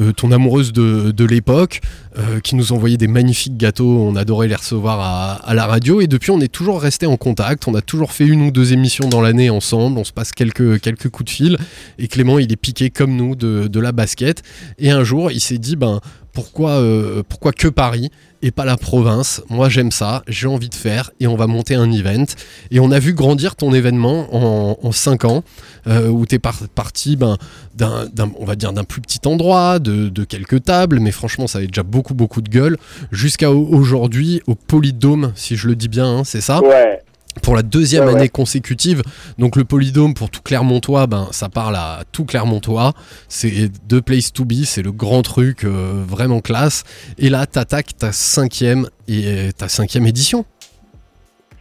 euh, 0.00 0.12
ton 0.12 0.32
amoureuse 0.32 0.72
de, 0.72 1.10
de 1.10 1.24
l'époque 1.24 1.80
euh, 2.18 2.40
qui 2.40 2.54
nous 2.56 2.72
envoyait 2.72 2.96
des 2.96 3.08
magnifiques 3.08 3.56
gâteaux. 3.56 3.98
On 4.00 4.16
adorait 4.16 4.48
les 4.48 4.54
recevoir 4.54 5.00
à, 5.00 5.34
à 5.34 5.54
la 5.54 5.66
radio 5.66 6.00
et 6.00 6.06
depuis 6.06 6.30
on 6.30 6.40
est 6.40 6.52
toujours 6.52 6.80
resté 6.80 7.06
en 7.06 7.16
contact. 7.16 7.68
On 7.68 7.74
a 7.74 7.82
toujours 7.82 8.12
fait 8.12 8.26
une 8.26 8.42
ou 8.42 8.50
deux 8.50 8.72
émissions 8.72 9.08
dans 9.08 9.20
l'année 9.20 9.50
ensemble. 9.50 9.98
On 9.98 10.04
se 10.04 10.12
passe 10.12 10.32
quelques, 10.32 10.80
quelques 10.80 11.08
coups 11.08 11.26
de 11.26 11.30
fil 11.30 11.58
et 11.98 12.08
Clément 12.08 12.38
il 12.38 12.52
est 12.52 12.56
piqué 12.56 12.90
comme 12.90 13.14
nous 13.16 13.34
de, 13.34 13.66
de 13.66 13.80
la 13.80 13.92
basket. 13.92 14.42
Et 14.78 14.90
un 14.90 15.04
jour 15.04 15.30
il 15.30 15.40
s'est 15.40 15.58
dit 15.58 15.76
ben 15.76 16.00
pourquoi, 16.32 16.72
euh, 16.72 17.22
pourquoi 17.28 17.52
que 17.52 17.68
Paris 17.68 18.10
et 18.42 18.50
pas 18.50 18.64
la 18.64 18.76
province. 18.76 19.42
Moi, 19.48 19.68
j'aime 19.68 19.90
ça, 19.90 20.22
j'ai 20.28 20.46
envie 20.46 20.68
de 20.68 20.74
faire 20.74 21.10
et 21.20 21.26
on 21.26 21.36
va 21.36 21.46
monter 21.46 21.74
un 21.74 21.90
event. 21.90 22.24
Et 22.70 22.80
on 22.80 22.90
a 22.90 22.98
vu 22.98 23.12
grandir 23.12 23.56
ton 23.56 23.74
événement 23.74 24.28
en, 24.32 24.92
5 24.92 25.24
ans, 25.24 25.42
euh, 25.86 26.08
où 26.08 26.24
tu 26.26 26.36
es 26.36 26.38
parti 26.38 27.16
ben, 27.16 27.36
d'un, 27.74 28.08
on 28.38 28.44
va 28.44 28.56
dire, 28.56 28.72
d'un 28.72 28.84
plus 28.84 29.00
petit 29.00 29.20
endroit, 29.26 29.78
de, 29.78 30.24
quelques 30.24 30.64
tables, 30.64 31.00
mais 31.00 31.10
franchement, 31.10 31.46
ça 31.46 31.58
avait 31.58 31.66
déjà 31.66 31.82
beaucoup, 31.82 32.14
beaucoup 32.14 32.40
de 32.40 32.48
gueule, 32.48 32.76
jusqu'à 33.10 33.50
au- 33.50 33.66
aujourd'hui 33.74 34.42
au 34.46 34.54
Polydôme, 34.54 35.32
si 35.34 35.56
je 35.56 35.66
le 35.68 35.74
dis 35.74 35.88
bien, 35.88 36.06
hein, 36.06 36.22
c'est 36.24 36.40
ça? 36.40 36.60
Ouais. 36.62 37.02
Pour 37.42 37.56
la 37.56 37.62
deuxième 37.62 38.04
Ouais, 38.04 38.12
ouais. 38.12 38.18
année 38.20 38.28
consécutive. 38.28 39.02
Donc 39.38 39.56
le 39.56 39.64
Polydôme 39.64 40.14
pour 40.14 40.30
tout 40.30 40.40
Clermontois, 40.42 41.06
ben 41.06 41.28
ça 41.32 41.48
parle 41.48 41.76
à 41.76 42.00
tout 42.12 42.24
Clermontois. 42.24 42.92
C'est 43.28 43.70
The 43.88 44.00
Place 44.00 44.32
to 44.32 44.44
Be, 44.44 44.64
c'est 44.64 44.82
le 44.82 44.92
grand 44.92 45.22
truc 45.22 45.64
euh, 45.64 46.02
vraiment 46.06 46.40
classe. 46.40 46.84
Et 47.18 47.28
là, 47.30 47.46
t'attaques 47.46 47.96
ta 47.96 48.12
cinquième 48.12 48.88
et 49.08 49.50
ta 49.56 49.68
cinquième 49.68 50.06
édition. 50.06 50.44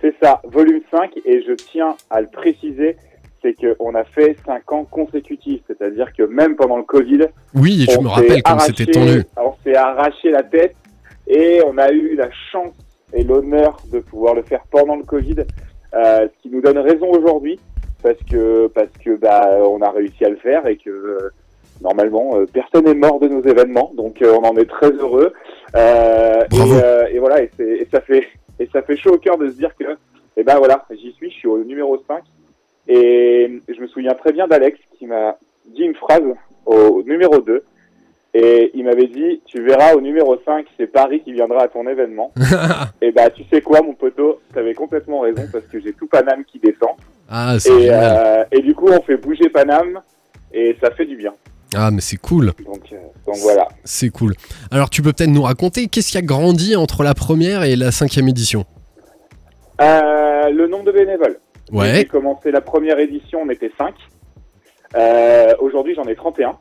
C'est 0.02 0.14
ça, 0.22 0.42
volume 0.52 0.82
5, 0.92 1.10
et 1.26 1.44
je 1.48 1.54
tiens 1.54 1.96
à 2.12 2.22
le 2.22 2.28
préciser, 2.28 2.98
c'est 3.42 3.56
qu'on 3.56 3.96
a 3.96 4.04
fait 4.04 4.38
5 4.46 4.72
ans 4.72 4.84
consécutifs, 4.86 5.62
c'est-à-dire 5.68 6.12
que 6.16 6.24
même 6.24 6.56
pendant 6.56 6.78
le 6.78 6.84
Covid, 6.84 7.22
Oui, 7.56 7.84
et 7.88 7.92
je 7.92 8.00
me 8.00 8.08
rappelle 8.08 8.44
comme 8.44 8.60
c'était 8.60 8.86
tendu. 8.86 9.24
On 9.38 9.54
s'est 9.64 9.76
arraché 9.76 10.30
la 10.30 10.44
tête, 10.44 10.76
et 11.28 11.62
on 11.66 11.78
a 11.80 11.92
eu 11.92 12.16
la 12.16 12.30
chance 12.52 12.74
et 13.14 13.24
l'honneur 13.24 13.78
de 13.92 14.00
pouvoir 14.00 14.36
le 14.36 14.44
faire 14.44 14.62
pendant 14.70 14.96
le 14.96 15.04
Covid, 15.04 15.40
euh, 15.40 15.44
ce 15.94 16.42
qui 16.42 16.50
nous 16.50 16.62
donne 16.62 16.78
raison 16.78 17.10
aujourd'hui, 17.12 17.60
parce 18.04 18.20
que, 18.30 18.68
parce 18.68 18.92
que 19.04 19.16
bah, 19.16 19.58
on 19.62 19.82
a 19.82 19.90
réussi 19.90 20.26
à 20.26 20.30
le 20.30 20.38
faire, 20.38 20.68
et 20.68 20.78
que 20.78 20.90
euh, 20.90 21.30
normalement, 21.82 22.38
euh, 22.38 22.46
personne 22.52 22.86
n'est 22.86 22.94
mort 22.94 23.20
de 23.20 23.28
nos 23.28 23.42
événements, 23.44 23.92
donc 23.96 24.22
euh, 24.22 24.34
on 24.34 24.44
en 24.44 24.56
est 24.58 24.70
très 24.70 24.92
heureux. 24.92 25.34
Euh. 25.76 26.44
Et, 26.54 26.84
euh, 26.84 27.08
et 27.12 27.20
voilà, 27.20 27.42
et, 27.42 27.50
et 27.60 27.88
ça 27.92 28.02
fait 28.02 28.28
et 28.60 28.68
ça 28.74 28.82
fait 28.82 28.98
chaud 28.98 29.14
au 29.14 29.18
cœur 29.18 29.38
de 29.38 29.50
se 29.50 29.56
dire 29.56 29.76
que, 29.76 29.98
eh 30.36 30.44
ben 30.44 30.58
voilà, 30.58 30.86
j'y 30.92 31.12
suis, 31.14 31.30
je 31.30 31.36
suis 31.36 31.48
au 31.48 31.64
numéro 31.64 31.98
5. 32.08 32.24
Et 32.88 33.62
je 33.68 33.82
me 33.82 33.88
souviens 33.88 34.14
très 34.14 34.32
bien 34.32 34.48
d'Alex 34.48 34.80
qui 34.98 35.06
m'a 35.06 35.38
dit 35.68 35.84
une 35.84 35.96
phrase 35.96 36.24
au 36.66 37.04
numéro 37.04 37.40
2. 37.40 37.64
Et 38.34 38.72
il 38.76 38.84
m'avait 38.84 39.08
dit, 39.08 39.42
tu 39.46 39.64
verras 39.64 39.94
au 39.96 40.02
numéro 40.02 40.38
5, 40.46 40.66
c'est 40.78 40.88
Paris 40.88 41.22
qui 41.24 41.34
viendra 41.34 41.64
à 41.64 41.68
ton 41.68 41.88
événement. 41.88 42.32
et 43.02 43.12
bah, 43.12 43.30
tu 43.30 43.44
sais 43.52 43.62
quoi, 43.62 43.82
mon 43.82 43.94
poteau, 43.94 44.42
t'avais 44.54 44.74
complètement 44.74 45.22
raison 45.22 45.44
parce 45.52 45.66
que 45.66 45.80
j'ai 45.80 45.94
tout 45.94 46.08
Paname 46.08 46.44
qui 46.46 46.60
descend. 46.60 46.92
ah, 47.30 47.56
c'est 47.60 47.72
Et, 47.74 47.82
génial. 47.84 48.18
euh, 48.18 48.44
et 48.52 48.62
du 48.62 48.76
coup, 48.76 48.90
on 48.90 49.02
fait 49.02 49.18
bouger 49.18 49.50
Paname 49.50 50.02
et 50.54 50.76
ça 50.82 50.92
fait 50.92 51.06
du 51.06 51.16
bien. 51.16 51.34
Ah, 51.76 51.90
mais 51.92 52.02
c'est 52.02 52.18
cool. 52.18 52.54
Donc, 52.66 52.82
euh, 52.94 52.98
donc 53.26 53.36
voilà. 53.38 53.68
C'est 53.84 54.10
cool. 54.10 54.34
Alors, 54.72 54.90
tu 54.90 55.02
peux 55.02 55.14
peut-être 55.14 55.30
nous 55.32 55.42
raconter 55.44 55.88
qu'est-ce 55.88 56.12
qui 56.12 56.18
a 56.18 56.22
grandi 56.22 56.76
entre 56.76 57.04
la 57.04 57.14
première 57.14 57.64
et 57.64 57.76
la 57.76 57.92
cinquième 57.92 58.28
édition? 58.28 58.66
Euh, 59.82 60.50
le 60.50 60.68
nombre 60.68 60.86
de 60.86 60.92
bénévoles. 60.92 61.40
J'ai 61.72 61.78
Ouais. 61.78 62.06
commencé 62.06 62.52
la 62.52 62.62
première 62.62 63.00
édition, 63.00 63.40
on 63.44 63.50
était 63.50 63.72
5. 63.78 63.94
Euh, 64.96 65.54
Aujourd'hui, 65.60 65.94
j'en 65.96 66.06
ai 66.06 66.16
31. 66.16 66.54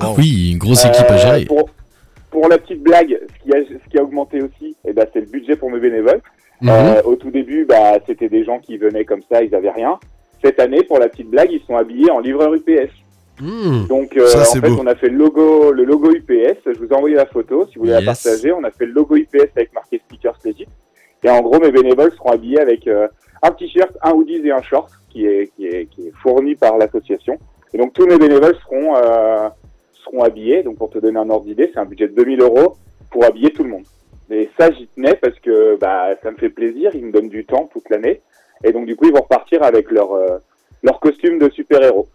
Ah 0.00 0.12
oui, 0.16 0.50
une 0.52 0.58
grosse 0.58 0.84
équipe 0.84 1.06
à 1.08 1.14
Euh, 1.14 1.18
gérer. 1.18 1.44
Pour, 1.44 1.68
pour 2.30 2.48
la 2.48 2.58
petite 2.58 2.82
blague, 2.82 3.18
ce 3.38 3.42
qui 3.44 3.56
a, 3.56 3.60
ce 3.64 3.90
qui 3.90 3.98
a 3.98 4.02
augmenté 4.02 4.42
aussi, 4.42 4.76
eh 4.86 4.92
ben, 4.92 5.06
c'est 5.12 5.20
le 5.20 5.26
budget 5.26 5.56
pour 5.56 5.70
mes 5.70 5.78
bénévoles. 5.78 6.20
Mhm. 6.60 6.68
Euh, 6.70 7.02
au 7.04 7.16
tout 7.16 7.30
début, 7.30 7.64
bah, 7.64 7.94
c'était 8.06 8.28
des 8.28 8.44
gens 8.44 8.58
qui 8.58 8.76
venaient 8.78 9.04
comme 9.04 9.22
ça, 9.30 9.42
ils 9.42 9.54
avaient 9.54 9.70
rien. 9.70 9.98
Cette 10.42 10.60
année, 10.60 10.82
pour 10.82 10.98
la 10.98 11.08
petite 11.08 11.28
blague, 11.30 11.50
ils 11.52 11.62
sont 11.66 11.76
habillés 11.76 12.10
en 12.10 12.20
livreur 12.20 12.52
UPS. 12.54 12.90
Mmh. 13.40 13.86
Donc, 13.88 14.16
euh, 14.16 14.26
Ça, 14.28 14.42
en 14.42 14.60
fait, 14.60 14.68
beau. 14.68 14.78
on 14.80 14.86
a 14.86 14.94
fait 14.94 15.08
le 15.08 15.16
logo, 15.16 15.72
le 15.72 15.84
logo 15.84 16.10
UPS. 16.12 16.58
Je 16.66 16.78
vous 16.78 16.86
ai 16.86 16.94
envoyé 16.94 17.16
la 17.16 17.26
photo, 17.26 17.66
si 17.66 17.74
vous 17.76 17.80
voulez 17.82 17.92
la 17.94 18.02
partager. 18.02 18.52
On 18.52 18.62
a 18.62 18.70
fait 18.70 18.86
le 18.86 18.92
logo 18.92 19.16
UPS 19.16 19.50
avec 19.56 19.72
marqué 19.74 19.98
Speakers 20.06 20.38
Legit. 20.44 20.66
Et 21.24 21.30
en 21.30 21.40
gros, 21.40 21.58
mes 21.58 21.72
bénévoles 21.72 22.12
seront 22.12 22.30
habillés 22.30 22.60
avec 22.60 22.86
euh, 22.86 23.08
un 23.42 23.50
t-shirt, 23.50 23.90
un 24.02 24.12
hoodies 24.12 24.42
et 24.46 24.52
un 24.52 24.62
short 24.62 24.88
qui 25.10 25.26
est, 25.26 25.50
qui 25.56 25.66
est, 25.66 25.86
qui 25.86 26.02
est 26.08 26.12
fourni 26.22 26.54
par 26.54 26.76
l'association. 26.78 27.36
Et 27.72 27.78
donc, 27.78 27.92
tous 27.94 28.06
mes 28.06 28.18
bénévoles 28.18 28.56
seront, 28.62 28.94
euh, 28.96 29.48
seront 30.04 30.22
habillés. 30.22 30.62
Donc, 30.62 30.76
pour 30.78 30.90
te 30.90 30.98
donner 30.98 31.18
un 31.18 31.28
ordre 31.30 31.46
d'idée, 31.46 31.70
c'est 31.72 31.80
un 31.80 31.84
budget 31.84 32.08
de 32.08 32.14
2000 32.14 32.40
euros 32.40 32.76
pour 33.10 33.24
habiller 33.24 33.50
tout 33.52 33.64
le 33.64 33.70
monde. 33.70 33.84
Et 34.30 34.48
ça, 34.58 34.70
j'y 34.70 34.86
tenais 34.88 35.14
parce 35.14 35.38
que 35.40 35.76
bah, 35.76 36.08
ça 36.22 36.30
me 36.30 36.36
fait 36.36 36.48
plaisir. 36.48 36.90
Ils 36.94 37.04
me 37.06 37.12
donnent 37.12 37.28
du 37.28 37.44
temps 37.44 37.68
toute 37.72 37.88
l'année. 37.90 38.20
Et 38.62 38.72
donc, 38.72 38.86
du 38.86 38.96
coup, 38.96 39.06
ils 39.06 39.12
vont 39.12 39.20
repartir 39.22 39.62
avec 39.62 39.90
leur, 39.90 40.12
euh, 40.12 40.38
leur 40.82 40.98
costume 41.00 41.38
de 41.38 41.50
super-héros. 41.50 42.08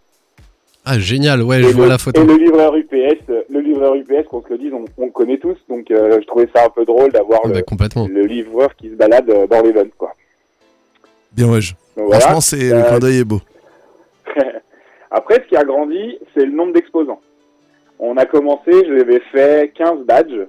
Ah, 0.84 0.98
génial. 0.98 1.42
Ouais, 1.42 1.62
je 1.62 1.68
Et 1.68 1.72
vois 1.72 1.84
le, 1.84 1.90
la 1.90 1.98
photo. 1.98 2.20
et 2.20 2.24
le 2.24 2.36
livreur 2.36 2.74
UPS, 2.74 3.20
le 3.50 3.60
livreur 3.60 3.94
UPS, 3.94 4.26
qu'on 4.28 4.42
se 4.42 4.48
le 4.48 4.58
dise, 4.58 4.72
on, 4.72 4.84
on 4.98 5.04
le 5.06 5.12
connaît 5.12 5.38
tous. 5.38 5.56
Donc, 5.68 5.90
euh, 5.90 6.18
je 6.20 6.26
trouvais 6.26 6.48
ça 6.54 6.64
un 6.66 6.70
peu 6.70 6.84
drôle 6.84 7.12
d'avoir 7.12 7.40
Ah, 7.44 7.48
le, 7.48 7.54
bah, 7.54 7.86
le 8.08 8.24
livreur 8.26 8.74
qui 8.76 8.88
se 8.88 8.94
balade 8.94 9.28
euh, 9.30 9.46
dans 9.46 9.60
l'event, 9.62 9.84
quoi. 9.98 10.14
Bien 11.32 11.48
ouais. 11.52 11.60
je- 11.60 11.74
voilà. 11.96 12.20
Franchement, 12.20 12.40
c'est 12.40 12.70
le 12.70 12.82
clin 12.88 12.98
d'œil 12.98 13.18
est 13.18 13.24
beau. 13.24 13.40
Après, 15.10 15.34
ce 15.42 15.48
qui 15.48 15.56
a 15.56 15.64
grandi, 15.64 16.18
c'est 16.34 16.44
le 16.44 16.52
nombre 16.52 16.72
d'exposants. 16.72 17.20
On 18.02 18.16
a 18.16 18.24
commencé, 18.24 18.70
je 18.72 18.92
l'avais 18.92 19.20
fait 19.30 19.72
15 19.76 20.04
badges, 20.06 20.46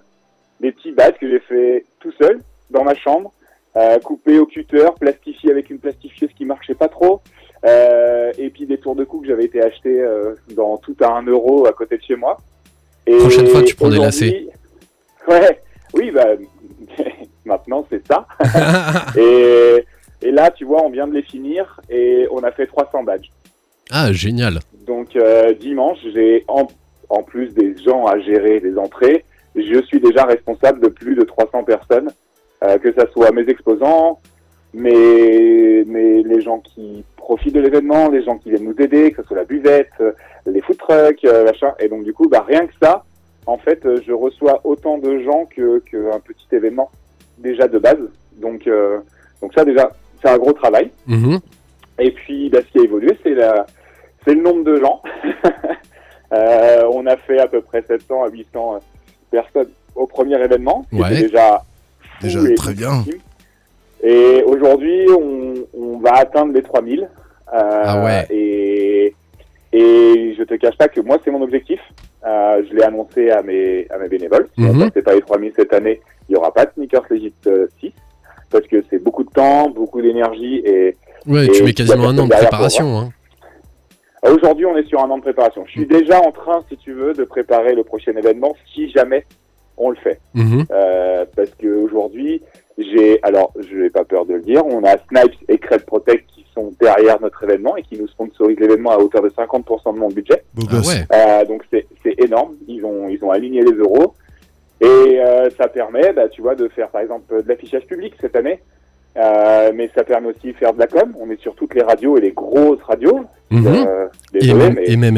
des 0.61 0.71
petits 0.71 0.91
badges 0.93 1.17
que 1.19 1.29
j'ai 1.29 1.39
fait 1.41 1.85
tout 1.99 2.13
seul, 2.19 2.39
dans 2.69 2.83
ma 2.85 2.95
chambre, 2.95 3.31
euh, 3.75 3.99
coupés 3.99 4.39
au 4.39 4.45
cutter, 4.45 4.85
plastifiés 4.99 5.51
avec 5.51 5.69
une 5.69 5.79
plastifiéuse 5.79 6.31
qui 6.37 6.45
marchait 6.45 6.75
pas 6.75 6.87
trop, 6.87 7.21
euh, 7.65 8.31
et 8.37 8.49
puis 8.49 8.65
des 8.65 8.77
tours 8.77 8.95
de 8.95 9.03
cou 9.03 9.19
que 9.19 9.27
j'avais 9.27 9.45
été 9.45 9.61
achetés 9.61 9.99
euh, 9.99 10.33
dans 10.55 10.77
tout 10.77 10.95
à 11.01 11.09
1 11.11 11.23
euro 11.27 11.67
à 11.67 11.73
côté 11.73 11.97
de 11.97 12.03
chez 12.03 12.15
moi. 12.15 12.37
Et 13.05 13.17
Prochaine 13.17 13.47
fois, 13.47 13.63
tu 13.63 13.75
prends 13.75 13.89
des 13.89 13.97
aujourd'hui- 13.97 14.47
Ouais, 15.27 15.59
oui, 15.93 16.11
bah, 16.11 16.27
maintenant 17.45 17.85
c'est 17.89 18.05
ça. 18.07 18.25
et, 19.17 19.85
et 20.21 20.31
là, 20.31 20.49
tu 20.51 20.63
vois, 20.63 20.83
on 20.83 20.89
vient 20.89 21.07
de 21.07 21.13
les 21.13 21.21
finir 21.23 21.81
et 21.89 22.27
on 22.31 22.39
a 22.43 22.51
fait 22.51 22.65
300 22.67 23.03
badges. 23.03 23.29
ah, 23.91 24.13
génial. 24.13 24.59
Donc 24.87 25.15
euh, 25.15 25.53
dimanche, 25.53 25.99
j'ai 26.13 26.43
en, 26.47 26.67
en 27.11 27.23
plus 27.23 27.53
des 27.53 27.75
gens 27.77 28.05
à 28.05 28.19
gérer 28.19 28.59
des 28.59 28.77
entrées, 28.77 29.25
je 29.55 29.81
suis 29.83 29.99
déjà 29.99 30.25
responsable 30.25 30.79
de 30.79 30.87
plus 30.87 31.15
de 31.15 31.23
300 31.23 31.63
personnes, 31.63 32.09
euh, 32.63 32.77
que 32.77 32.93
ça 32.93 33.05
soit 33.11 33.31
mes 33.31 33.47
exposants, 33.49 34.19
mes, 34.73 35.83
mes, 35.85 36.23
les 36.23 36.41
gens 36.41 36.59
qui 36.59 37.03
profitent 37.17 37.55
de 37.55 37.59
l'événement, 37.59 38.09
les 38.09 38.23
gens 38.23 38.37
qui 38.37 38.49
viennent 38.49 38.65
nous 38.65 38.81
aider, 38.81 39.11
que 39.11 39.21
ce 39.21 39.27
soit 39.27 39.37
la 39.37 39.45
buvette, 39.45 39.91
euh, 39.99 40.13
les 40.45 40.61
food 40.61 40.77
trucks, 40.77 41.23
euh, 41.25 41.45
machin. 41.45 41.73
Et 41.79 41.89
donc 41.89 42.03
du 42.03 42.13
coup, 42.13 42.27
bah, 42.29 42.45
rien 42.47 42.65
que 42.65 42.73
ça, 42.81 43.03
en 43.45 43.57
fait, 43.57 43.85
je 44.05 44.13
reçois 44.13 44.61
autant 44.63 44.97
de 44.97 45.19
gens 45.19 45.45
que 45.45 45.79
qu'un 45.79 46.19
petit 46.19 46.47
événement 46.51 46.89
déjà 47.37 47.67
de 47.67 47.79
base. 47.79 48.09
Donc, 48.37 48.67
euh, 48.67 48.99
donc 49.41 49.53
ça 49.53 49.65
déjà, 49.65 49.91
c'est 50.21 50.29
un 50.29 50.37
gros 50.37 50.53
travail. 50.53 50.91
Mhm. 51.07 51.39
Et 51.99 52.11
puis, 52.11 52.49
bah, 52.49 52.59
ce 52.65 52.71
qui 52.71 52.79
a 52.79 52.83
évolué, 52.83 53.17
c'est 53.23 53.33
la, 53.33 53.65
c'est 54.25 54.33
le 54.33 54.41
nombre 54.41 54.63
de 54.63 54.77
gens. 54.77 55.01
Euh, 56.33 56.83
on 56.93 57.05
a 57.07 57.17
fait 57.17 57.39
à 57.39 57.47
peu 57.47 57.61
près 57.61 57.83
700 57.87 58.23
à 58.23 58.29
800 58.29 58.79
personnes 59.31 59.69
au 59.95 60.07
premier 60.07 60.41
événement. 60.41 60.85
Ouais. 60.93 61.09
déjà 61.21 61.63
Déjà, 62.21 62.39
très 62.55 62.73
bien. 62.73 63.03
Et 64.03 64.43
aujourd'hui, 64.45 65.07
on, 65.09 65.53
on 65.77 65.97
va 65.99 66.13
atteindre 66.17 66.53
les 66.53 66.61
3000. 66.63 67.01
Euh, 67.03 67.07
Ah 67.53 68.03
ouais. 68.03 68.25
Et, 68.29 69.15
et 69.73 70.35
je 70.37 70.43
te 70.43 70.53
cache 70.55 70.77
pas 70.77 70.87
que 70.87 71.01
moi, 71.01 71.17
c'est 71.23 71.31
mon 71.31 71.41
objectif. 71.41 71.79
Euh, 72.25 72.61
je 72.69 72.75
l'ai 72.75 72.83
annoncé 72.83 73.31
à 73.31 73.41
mes, 73.41 73.87
à 73.89 73.97
mes 73.97 74.07
bénévoles. 74.07 74.47
Si 74.57 74.63
on 74.63 74.73
Mhm. 74.73 74.91
ne 74.95 75.01
pas 75.01 75.13
les 75.15 75.21
3000 75.21 75.53
cette 75.55 75.73
année, 75.73 75.99
il 76.29 76.33
n'y 76.33 76.37
aura 76.37 76.53
pas 76.53 76.65
de 76.65 76.71
Sneakers 76.75 77.05
Legit 77.09 77.33
euh, 77.47 77.67
6. 77.79 77.91
Parce 78.51 78.67
que 78.67 78.83
c'est 78.89 79.01
beaucoup 79.03 79.23
de 79.23 79.29
temps, 79.31 79.69
beaucoup 79.69 80.01
d'énergie 80.01 80.61
et, 80.65 80.95
Ouais, 81.27 81.45
Et 81.45 81.51
tu 81.51 81.63
mets 81.63 81.73
quasiment 81.73 82.09
un 82.09 82.17
an 82.17 82.25
de 82.27 82.33
préparation. 82.33 82.97
Hein. 82.97 83.09
Aujourd'hui, 84.23 84.65
on 84.65 84.77
est 84.77 84.87
sur 84.87 85.03
un 85.03 85.09
an 85.09 85.17
de 85.17 85.23
préparation. 85.23 85.63
Je 85.65 85.71
suis 85.71 85.85
déjà 85.85 86.19
en 86.19 86.31
train, 86.31 86.63
si 86.69 86.77
tu 86.77 86.93
veux, 86.93 87.13
de 87.13 87.23
préparer 87.23 87.73
le 87.73 87.83
prochain 87.83 88.13
événement 88.15 88.55
si 88.73 88.89
jamais 88.91 89.25
on 89.77 89.89
le 89.89 89.95
fait. 89.95 90.19
Mhm. 90.33 90.65
Euh, 90.71 91.25
parce 91.35 91.49
qu'aujourd'hui, 91.59 92.41
j'ai, 92.77 93.19
alors 93.23 93.51
je 93.59 93.75
n'ai 93.75 93.89
pas 93.89 94.03
peur 94.03 94.25
de 94.25 94.35
le 94.35 94.41
dire, 94.41 94.65
on 94.65 94.83
a 94.83 94.97
Snipes 95.09 95.37
et 95.49 95.57
Crête 95.57 95.85
Protect 95.85 96.25
qui 96.27 96.45
sont 96.53 96.71
derrière 96.79 97.19
notre 97.19 97.43
événement 97.43 97.75
et 97.77 97.81
qui 97.81 97.97
nous 97.99 98.07
sponsorisent 98.07 98.59
l'événement 98.59 98.91
à 98.91 98.97
hauteur 98.97 99.23
de 99.23 99.29
50% 99.29 99.93
de 99.93 99.99
mon 99.99 100.09
budget. 100.09 100.43
Ah 100.57 100.79
ouais. 100.79 101.05
Euh, 101.13 101.45
donc 101.45 101.63
c'est 101.71 101.87
c'est 102.03 102.19
énorme. 102.19 102.55
Ils 102.67 102.85
ont 102.85 103.07
ils 103.09 103.23
ont 103.23 103.31
aligné 103.31 103.61
les 103.61 103.73
euros 103.73 104.13
et 104.81 105.19
euh, 105.19 105.49
ça 105.57 105.67
permet, 105.67 106.11
bah, 106.13 106.27
tu 106.27 106.41
vois, 106.41 106.55
de 106.55 106.67
faire 106.67 106.89
par 106.89 107.01
exemple 107.01 107.43
de 107.43 107.47
l'affichage 107.47 107.85
public 107.85 108.13
cette 108.19 108.35
année. 108.35 108.59
Euh, 109.17 109.71
mais 109.75 109.89
ça 109.93 110.03
permet 110.03 110.29
aussi 110.29 110.47
de 110.53 110.57
faire 110.57 110.73
de 110.73 110.79
la 110.79 110.87
com. 110.87 111.13
On 111.19 111.29
est 111.29 111.41
sur 111.41 111.53
toutes 111.55 111.73
les 111.75 111.81
radios 111.83 112.17
et 112.17 112.21
les 112.21 112.31
grosses 112.31 112.81
radios. 112.83 113.25
Mhm. 113.49 113.67
Euh, 113.67 114.07
Et, 114.35 114.53
même, 114.53 114.73
mais 114.75 114.83
et 114.87 114.95
même. 114.97 115.17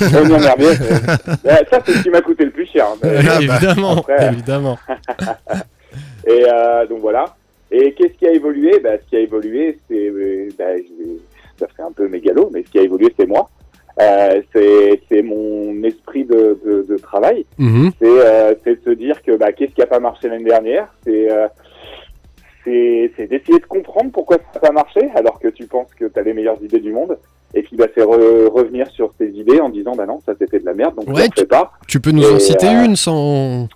Ouais, 0.00 0.28
non, 0.28 0.36
RBS, 0.36 0.80
euh, 0.80 1.56
ça 1.70 1.80
c'est 1.84 1.92
ce 1.92 2.02
qui 2.04 2.10
m'a 2.10 2.20
coûté 2.20 2.44
le 2.44 2.50
plus 2.52 2.66
cher. 2.66 2.86
hein. 2.86 2.96
Bah, 3.02 3.08
évidemment, 3.40 3.96
après- 3.98 4.28
évidemment. 4.32 4.78
Et 6.26 6.44
euh, 6.48 6.86
donc 6.86 7.00
voilà. 7.00 7.34
Et 7.70 7.92
qu'est-ce 7.94 8.12
qui 8.18 8.26
a 8.26 8.32
évolué? 8.32 8.78
Bah, 8.80 8.90
Ce 9.02 9.08
qui 9.10 9.16
a 9.16 9.20
évolué, 9.20 9.78
c'est, 9.88 10.08
euh, 10.08 10.48
bah, 10.58 10.64
ça 11.58 11.66
fait 11.76 11.82
un 11.82 11.90
peu 11.92 12.06
mégalo, 12.06 12.48
mais 12.52 12.62
ce 12.64 12.70
qui 12.70 12.78
a 12.78 12.82
évolué, 12.82 13.12
c'est 13.18 13.26
moi. 13.26 13.50
Euh, 14.00 14.40
c'est, 14.54 15.22
mon 15.22 15.82
esprit 15.82 16.24
de, 16.24 16.58
de, 16.64 16.86
de 16.88 16.96
travail. 16.98 17.44
Mhm. 17.58 17.90
C'est, 18.00 18.06
euh, 18.08 18.54
de 18.64 18.78
se 18.84 18.90
dire 18.90 19.20
que 19.22 19.36
bah, 19.36 19.52
qu'est-ce 19.52 19.72
qui 19.72 19.82
a 19.82 19.86
pas 19.86 20.00
marché 20.00 20.28
l'année 20.28 20.44
dernière? 20.44 20.86
C'est, 21.04 21.30
euh, 21.30 21.48
c'est, 22.64 23.26
d'essayer 23.28 23.58
de 23.58 23.66
comprendre 23.66 24.10
pourquoi 24.12 24.36
ça 24.38 24.44
n'a 24.54 24.60
pas 24.60 24.72
marché, 24.72 25.00
alors 25.14 25.38
que 25.38 25.48
tu 25.48 25.66
penses 25.66 25.88
que 25.98 26.04
tu 26.06 26.18
as 26.18 26.22
les 26.22 26.32
meilleures 26.32 26.62
idées 26.62 26.80
du 26.80 26.92
monde. 26.92 27.18
Et 27.54 27.62
puis 27.62 27.76
bah, 27.76 27.86
c'est 27.94 28.02
re- 28.02 28.48
revenir 28.48 28.88
sur 28.90 29.12
ces 29.18 29.28
idées 29.28 29.60
en 29.60 29.68
disant 29.68 29.92
bah 29.94 30.06
non, 30.06 30.20
ça 30.24 30.32
c'était 30.38 30.58
de 30.58 30.64
la 30.64 30.72
merde, 30.74 30.94
donc 30.96 31.08
Ouais, 31.08 31.24
je 31.24 31.26
ne 31.26 31.32
fais 31.40 31.46
pas. 31.46 31.72
Tu 31.86 32.00
peux 32.00 32.10
nous 32.10 32.24
en 32.32 32.38
citer 32.38 32.66
euh, 32.68 32.84
une 32.84 32.96
sans, 32.96 33.68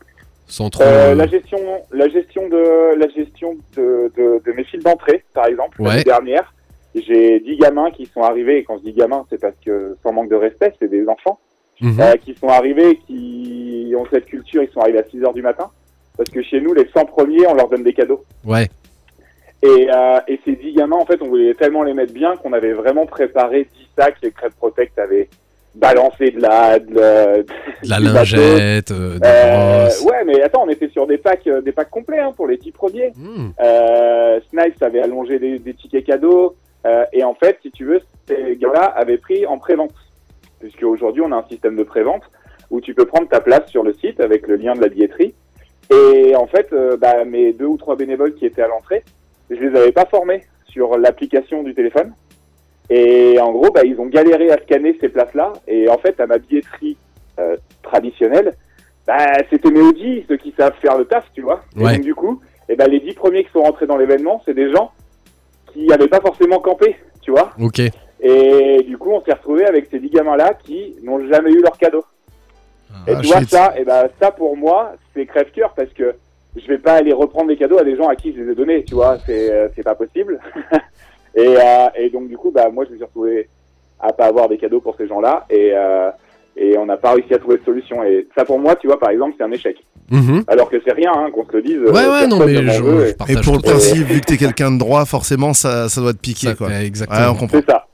sans 0.47 0.71
trop. 0.71 0.83
Euh, 0.83 1.11
euh, 1.11 1.15
la 1.15 1.27
gestion, 1.27 1.59
la 1.93 2.09
gestion 2.09 2.49
de, 2.49 2.99
la 2.99 3.09
gestion 3.09 3.57
de, 3.77 4.11
de, 4.17 4.41
de 4.45 4.53
mes 4.53 4.65
fils 4.65 4.83
d'entrée, 4.83 5.25
par 5.35 5.47
exemple, 5.47 5.81
Ouais. 5.83 5.89
l'année 5.89 6.05
dernière, 6.05 6.55
j'ai 6.95 7.41
10 7.41 7.57
gamins 7.59 7.91
qui 7.91 8.07
sont 8.07 8.23
arrivés, 8.23 8.59
et 8.59 8.65
quand 8.65 8.79
je 8.79 8.85
dis 8.85 8.93
gamins, 8.95 9.27
c'est 9.29 9.41
parce 9.41 9.57
que, 9.65 9.97
sans 10.03 10.13
manque 10.13 10.31
de 10.31 10.37
respect, 10.37 10.73
c'est 10.81 10.89
des 10.89 11.07
enfants, 11.07 11.39
mhm. 11.83 12.01
euh, 12.01 12.15
qui 12.17 12.35
sont 12.35 12.49
arrivés, 12.49 12.99
qui 13.07 13.93
ont 13.95 14.07
cette 14.11 14.25
culture, 14.25 14.63
ils 14.63 14.71
sont 14.71 14.81
arrivés 14.81 15.01
à 15.01 15.05
6 15.05 15.23
heures 15.23 15.35
du 15.35 15.43
matin, 15.43 15.71
parce 16.17 16.31
que 16.31 16.43
chez 16.43 16.61
nous, 16.61 16.73
les 16.75 16.87
100 16.89 17.05
premiers, 17.07 17.47
on 17.47 17.55
leur 17.55 17.69
donne 17.69 17.83
des 17.83 17.93
cadeaux. 17.93 18.25
Ouais. 18.45 18.69
Et, 19.63 19.89
euh, 19.91 20.19
et 20.29 20.39
ces 20.45 20.53
10 20.53 20.75
gamins, 20.75 20.97
en 20.97 21.07
fait, 21.07 21.21
on 21.23 21.29
voulait 21.29 21.55
tellement 21.55 21.83
les 21.83 21.95
mettre 21.95 22.13
bien 22.13 22.37
qu'on 22.37 22.53
avait 22.53 22.73
vraiment 22.73 23.07
préparé 23.07 23.65
10 23.65 23.89
sacs, 23.99 24.17
et 24.23 24.31
Crêpe 24.31 24.55
Protect 24.57 24.99
avait 24.99 25.29
balancé 25.75 26.31
de 26.31 26.41
la, 26.41 26.79
de 26.79 26.95
la, 26.95 27.37
De 27.43 27.47
la 27.89 27.99
lingette, 28.01 28.91
euh, 28.91 29.19
des 29.19 29.27
Euh, 29.27 29.89
ouais, 30.07 30.25
mais 30.25 30.41
attends, 30.43 30.65
on 30.65 30.71
était 30.71 30.89
sur 30.89 31.07
des 31.07 31.19
packs, 31.19 31.47
euh, 31.47 31.61
des 31.61 31.73
packs 31.73 31.91
complets 31.91 32.21
hein, 32.21 32.33
pour 32.35 32.47
les 32.47 32.57
10 32.57 32.71
premiers. 32.73 33.13
Euh, 33.63 34.41
Snipes 34.51 34.83
avait 34.83 35.01
allongé 35.01 35.39
des, 35.39 35.59
des 35.59 35.75
tickets 35.75 36.05
cadeaux. 36.07 36.55
euh, 36.87 37.05
et 37.13 37.25
en 37.25 37.35
fait, 37.35 37.59
si 37.63 37.71
tu 37.73 37.85
veux, 37.85 38.01
ces 38.29 38.57
gars-là 38.57 38.85
avaient 38.85 39.19
pris 39.19 39.45
en 39.47 39.59
pré-vente. 39.59 39.93
Puisque 40.61 40.83
aujourd'hui, 40.85 41.23
on 41.23 41.33
a 41.33 41.37
un 41.37 41.45
système 41.51 41.77
de 41.77 41.83
pré-vente 41.83 42.23
où 42.71 42.81
tu 42.81 42.95
peux 42.95 43.05
prendre 43.05 43.29
ta 43.29 43.41
place 43.41 43.69
sur 43.69 43.83
le 43.83 43.93
site 43.93 44.21
avec 44.21 44.47
le 44.49 44.57
lien 44.57 44.75
de 44.75 44.81
la 44.81 44.89
billetterie. 44.89 45.35
Et 45.91 46.35
en 46.35 46.47
fait, 46.47 46.73
euh, 46.73 46.97
bah, 46.97 47.25
mes 47.25 47.53
deux 47.53 47.67
ou 47.67 47.77
trois 47.77 47.97
bénévoles 47.97 48.35
qui 48.35 48.47
étaient 48.47 48.63
à 48.63 48.69
l'entrée, 48.69 49.05
je 49.51 49.57
les 49.57 49.79
avais 49.79 49.93
pas 49.93 50.07
formés 50.07 50.43
sur 50.69 50.99
l'application 50.99 51.63
du 51.63 51.75
téléphone. 51.75 52.13
Et 52.91 53.39
en 53.41 53.53
gros, 53.53 53.71
bah, 53.71 53.85
ils 53.85 53.99
ont 54.01 54.07
galéré 54.07 54.51
à 54.51 54.59
scanner 54.59 54.97
ces 55.01 55.09
places-là. 55.09 55.53
Et 55.67 55.89
en 55.89 55.99
fait, 55.99 56.21
à 56.21 56.27
ma 56.27 56.39
billetterie 56.39 56.97
euh, 57.39 57.57
traditionnelle, 57.83 58.55
bah, 59.07 59.27
c'était 59.51 59.71
mes 59.71 59.81
Audi, 59.81 60.25
ceux 60.29 60.37
qui 60.37 60.53
savent 60.57 60.75
faire 60.81 60.99
le 60.99 61.05
taf, 61.05 61.25
tu 61.33 61.43
vois. 61.43 61.63
Et 61.77 61.81
donc, 61.81 62.01
du 62.01 62.15
coup, 62.15 62.41
eh 62.69 62.77
ben, 62.77 62.89
les 62.89 63.01
dix 63.01 63.15
premiers 63.15 63.45
qui 63.45 63.51
sont 63.53 63.63
rentrés 63.63 63.87
dans 63.87 63.97
l'événement, 63.97 64.43
c'est 64.45 64.55
des 64.55 64.73
gens 64.73 64.91
qui 65.73 65.87
n'avaient 65.87 66.09
pas 66.09 66.21
forcément 66.21 66.59
campé, 66.59 66.97
tu 67.23 67.31
vois. 67.31 67.53
Ok. 67.61 67.81
Et 68.21 68.83
du 68.83 68.97
coup, 68.99 69.11
on 69.11 69.23
s'est 69.23 69.35
retrouvé 69.35 69.67
avec 69.67 69.87
ces 69.91 70.01
dix 70.01 70.11
gamins-là 70.11 70.55
qui 70.65 70.97
n'ont 71.03 71.25
jamais 71.29 71.53
eu 71.53 71.61
leur 71.63 71.77
cadeau. 71.77 72.05
Et 73.07 73.13
Ah, 73.15 73.21
tu 73.21 73.27
vois, 73.29 73.43
ça, 73.45 73.75
et 73.79 73.85
ben, 73.85 74.09
ça 74.21 74.31
pour 74.31 74.57
moi, 74.57 74.93
c'est 75.15 75.27
crève-cœur 75.27 75.73
parce 75.75 75.91
que 75.91 76.15
je 76.57 76.67
vais 76.69 76.79
pas 76.79 76.95
aller 76.95 77.13
reprendre 77.13 77.49
les 77.49 77.57
cadeaux 77.57 77.79
à 77.79 77.85
des 77.85 77.97
gens 77.97 78.09
à 78.09 78.17
qui 78.17 78.35
je 78.35 78.43
les 78.43 78.53
ai 78.53 78.55
donnés, 78.55 78.85
tu 78.85 78.95
vois, 78.95 79.19
c'est 79.27 79.53
euh, 79.53 79.69
c'est 79.75 79.83
pas 79.83 79.95
possible. 79.95 80.41
et, 81.35 81.47
euh, 81.47 81.89
et 81.97 82.11
donc, 82.11 82.29
du 82.29 82.37
coup, 82.37 82.51
bah, 82.51 82.69
moi, 82.73 82.85
je 82.87 82.93
me 82.93 82.97
suis 82.97 83.05
retrouvé 83.05 83.49
à 84.01 84.13
pas 84.13 84.27
avoir 84.27 84.49
des 84.49 84.59
cadeaux 84.59 84.81
pour 84.81 84.97
ces 84.97 85.07
gens-là 85.09 85.47
et, 85.51 85.71
euh, 85.75 86.11
et 86.57 86.77
on 86.79 86.87
n'a 86.87 86.97
pas 86.97 87.13
réussi 87.13 87.35
à 87.35 87.39
trouver 87.39 87.59
de 87.59 87.65
solution. 87.65 88.03
Et 88.05 88.27
ça, 88.35 88.45
pour 88.45 88.59
moi, 88.59 88.75
tu 88.77 88.87
vois, 88.87 88.99
par 88.99 89.11
exemple, 89.11 89.35
c'est 89.37 89.45
un 89.45 89.53
échec. 89.53 89.77
Mhm. 90.11 90.45
Alors 90.47 90.71
que 90.71 90.77
c'est 90.85 90.93
rien, 90.93 91.13
hein, 91.15 91.31
qu'on 91.31 91.45
se 91.47 91.53
le 91.53 91.63
dise. 91.63 91.79
Ouais, 91.79 91.91
ouais, 91.91 92.27
non, 92.27 92.39
mais 92.47 92.55
je, 92.55 92.71
je 92.71 93.09
Et 93.09 93.15
partage 93.15 93.41
pour 93.43 93.57
le 93.57 93.61
principe, 93.63 94.07
vu 94.07 94.21
que 94.21 94.27
t'es 94.27 94.37
quelqu'un 94.37 94.71
de 94.71 94.79
droit, 94.79 95.05
forcément, 95.05 95.53
ça, 95.53 95.89
ça 95.89 96.01
doit 96.01 96.13
te 96.13 96.19
piquer, 96.19 96.49
Ça 96.49 96.55
quoi. 96.55 96.69
fait 96.69 96.75
Ouais, 96.75 96.87
exactement. 96.87 97.31
on 97.31 97.35
comprend. 97.35 97.59
C'est 97.59 97.71
ça. 97.71 97.86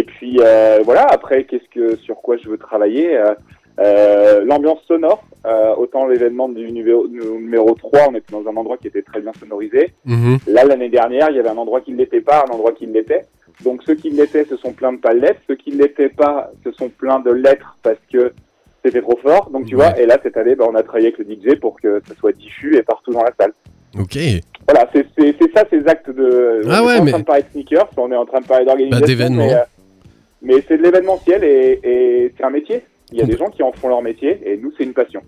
Et 0.00 0.04
puis 0.04 0.38
euh, 0.40 0.78
voilà, 0.84 1.02
après, 1.10 1.44
qu'est-ce 1.44 1.68
que 1.74 1.96
sur 1.96 2.16
quoi 2.16 2.36
je 2.38 2.48
veux 2.48 2.56
travailler 2.56 3.18
euh, 3.18 3.34
euh, 3.80 4.44
L'ambiance 4.44 4.80
sonore. 4.88 5.22
Autant 5.76 6.06
l'événement 6.06 6.48
du 6.48 6.70
numéro, 6.72 7.06
numéro 7.08 7.74
3, 7.74 8.08
on 8.10 8.14
était 8.14 8.32
dans 8.32 8.46
un 8.50 8.56
endroit 8.56 8.76
qui 8.78 8.88
était 8.88 9.02
très 9.02 9.20
bien 9.20 9.32
sonorisé. 9.38 9.92
Mhm. 10.04 10.38
Là, 10.48 10.64
l'année 10.64 10.88
dernière, 10.90 11.28
il 11.30 11.36
y 11.36 11.38
avait 11.38 11.48
un 11.48 11.56
endroit 11.56 11.80
qui 11.80 11.92
ne 11.92 11.98
l'était 11.98 12.20
pas, 12.20 12.44
un 12.48 12.52
endroit 12.52 12.72
qui 12.72 12.86
l'était. 12.86 13.24
Donc 13.64 13.82
ceux 13.84 13.94
qui 13.94 14.08
l'étaient 14.10 14.44
se 14.44 14.56
sont 14.56 14.72
plaints 14.72 14.92
de 14.94 14.98
pas 14.98 15.12
l'être, 15.12 15.40
ceux 15.46 15.54
qui 15.56 15.70
ne 15.72 15.78
l'étaient 15.82 16.08
pas 16.08 16.50
se 16.64 16.72
sont 16.72 16.88
plaints 16.88 17.20
de 17.20 17.30
l'être 17.30 17.76
parce 17.82 17.98
que 18.12 18.32
c'était 18.82 19.02
trop 19.02 19.18
fort. 19.22 19.50
Donc 19.50 19.66
tu 19.66 19.76
Ouais. 19.76 19.84
vois, 19.90 19.98
et 20.00 20.06
là 20.06 20.16
cette 20.22 20.36
année, 20.38 20.54
bah, 20.54 20.64
on 20.68 20.74
a 20.74 20.82
travaillé 20.82 21.08
avec 21.14 21.18
le 21.18 21.24
DJ 21.26 21.58
pour 21.58 21.78
que 21.80 22.00
ça 22.08 22.14
soit 22.18 22.32
diffus 22.32 22.76
et 22.76 22.82
partout 22.82 23.12
dans 23.12 23.22
la 23.22 23.32
salle. 23.38 23.52
Ok. 23.98 24.16
Voilà, 24.66 24.88
c'est 24.94 25.04
ça 25.54 25.64
ces 25.68 25.86
actes 25.88 26.10
de. 26.10 26.62
Ah 26.68 26.80
on 26.82 26.84
est 26.84 26.86
ouais, 26.86 26.94
pas 26.96 27.00
en 27.00 27.04
mais- 27.04 27.10
train 27.12 27.20
de 27.20 27.24
parler 27.24 27.42
de 27.42 27.48
sneakers, 27.52 27.88
on 27.96 28.12
est 28.12 28.16
en 28.16 28.24
train 28.26 28.40
de 28.40 28.46
parler 28.46 28.64
d'organisation. 28.64 29.00
Bah, 29.00 29.06
d'événements. 29.06 29.48
Euh, 29.50 29.62
mais 30.42 30.64
c'est 30.66 30.78
de 30.78 30.82
l'événementiel 30.82 31.44
et, 31.44 31.80
et 31.82 32.32
c'est 32.36 32.44
un 32.44 32.50
métier. 32.50 32.82
Il 33.12 33.18
y 33.18 33.22
a 33.22 33.26
des 33.26 33.36
gens 33.36 33.50
qui 33.50 33.62
en 33.62 33.72
font 33.72 33.88
leur 33.88 34.02
métier 34.02 34.40
et 34.44 34.56
nous, 34.56 34.72
c'est 34.78 34.84
une 34.84 34.92
passion. 34.94 35.20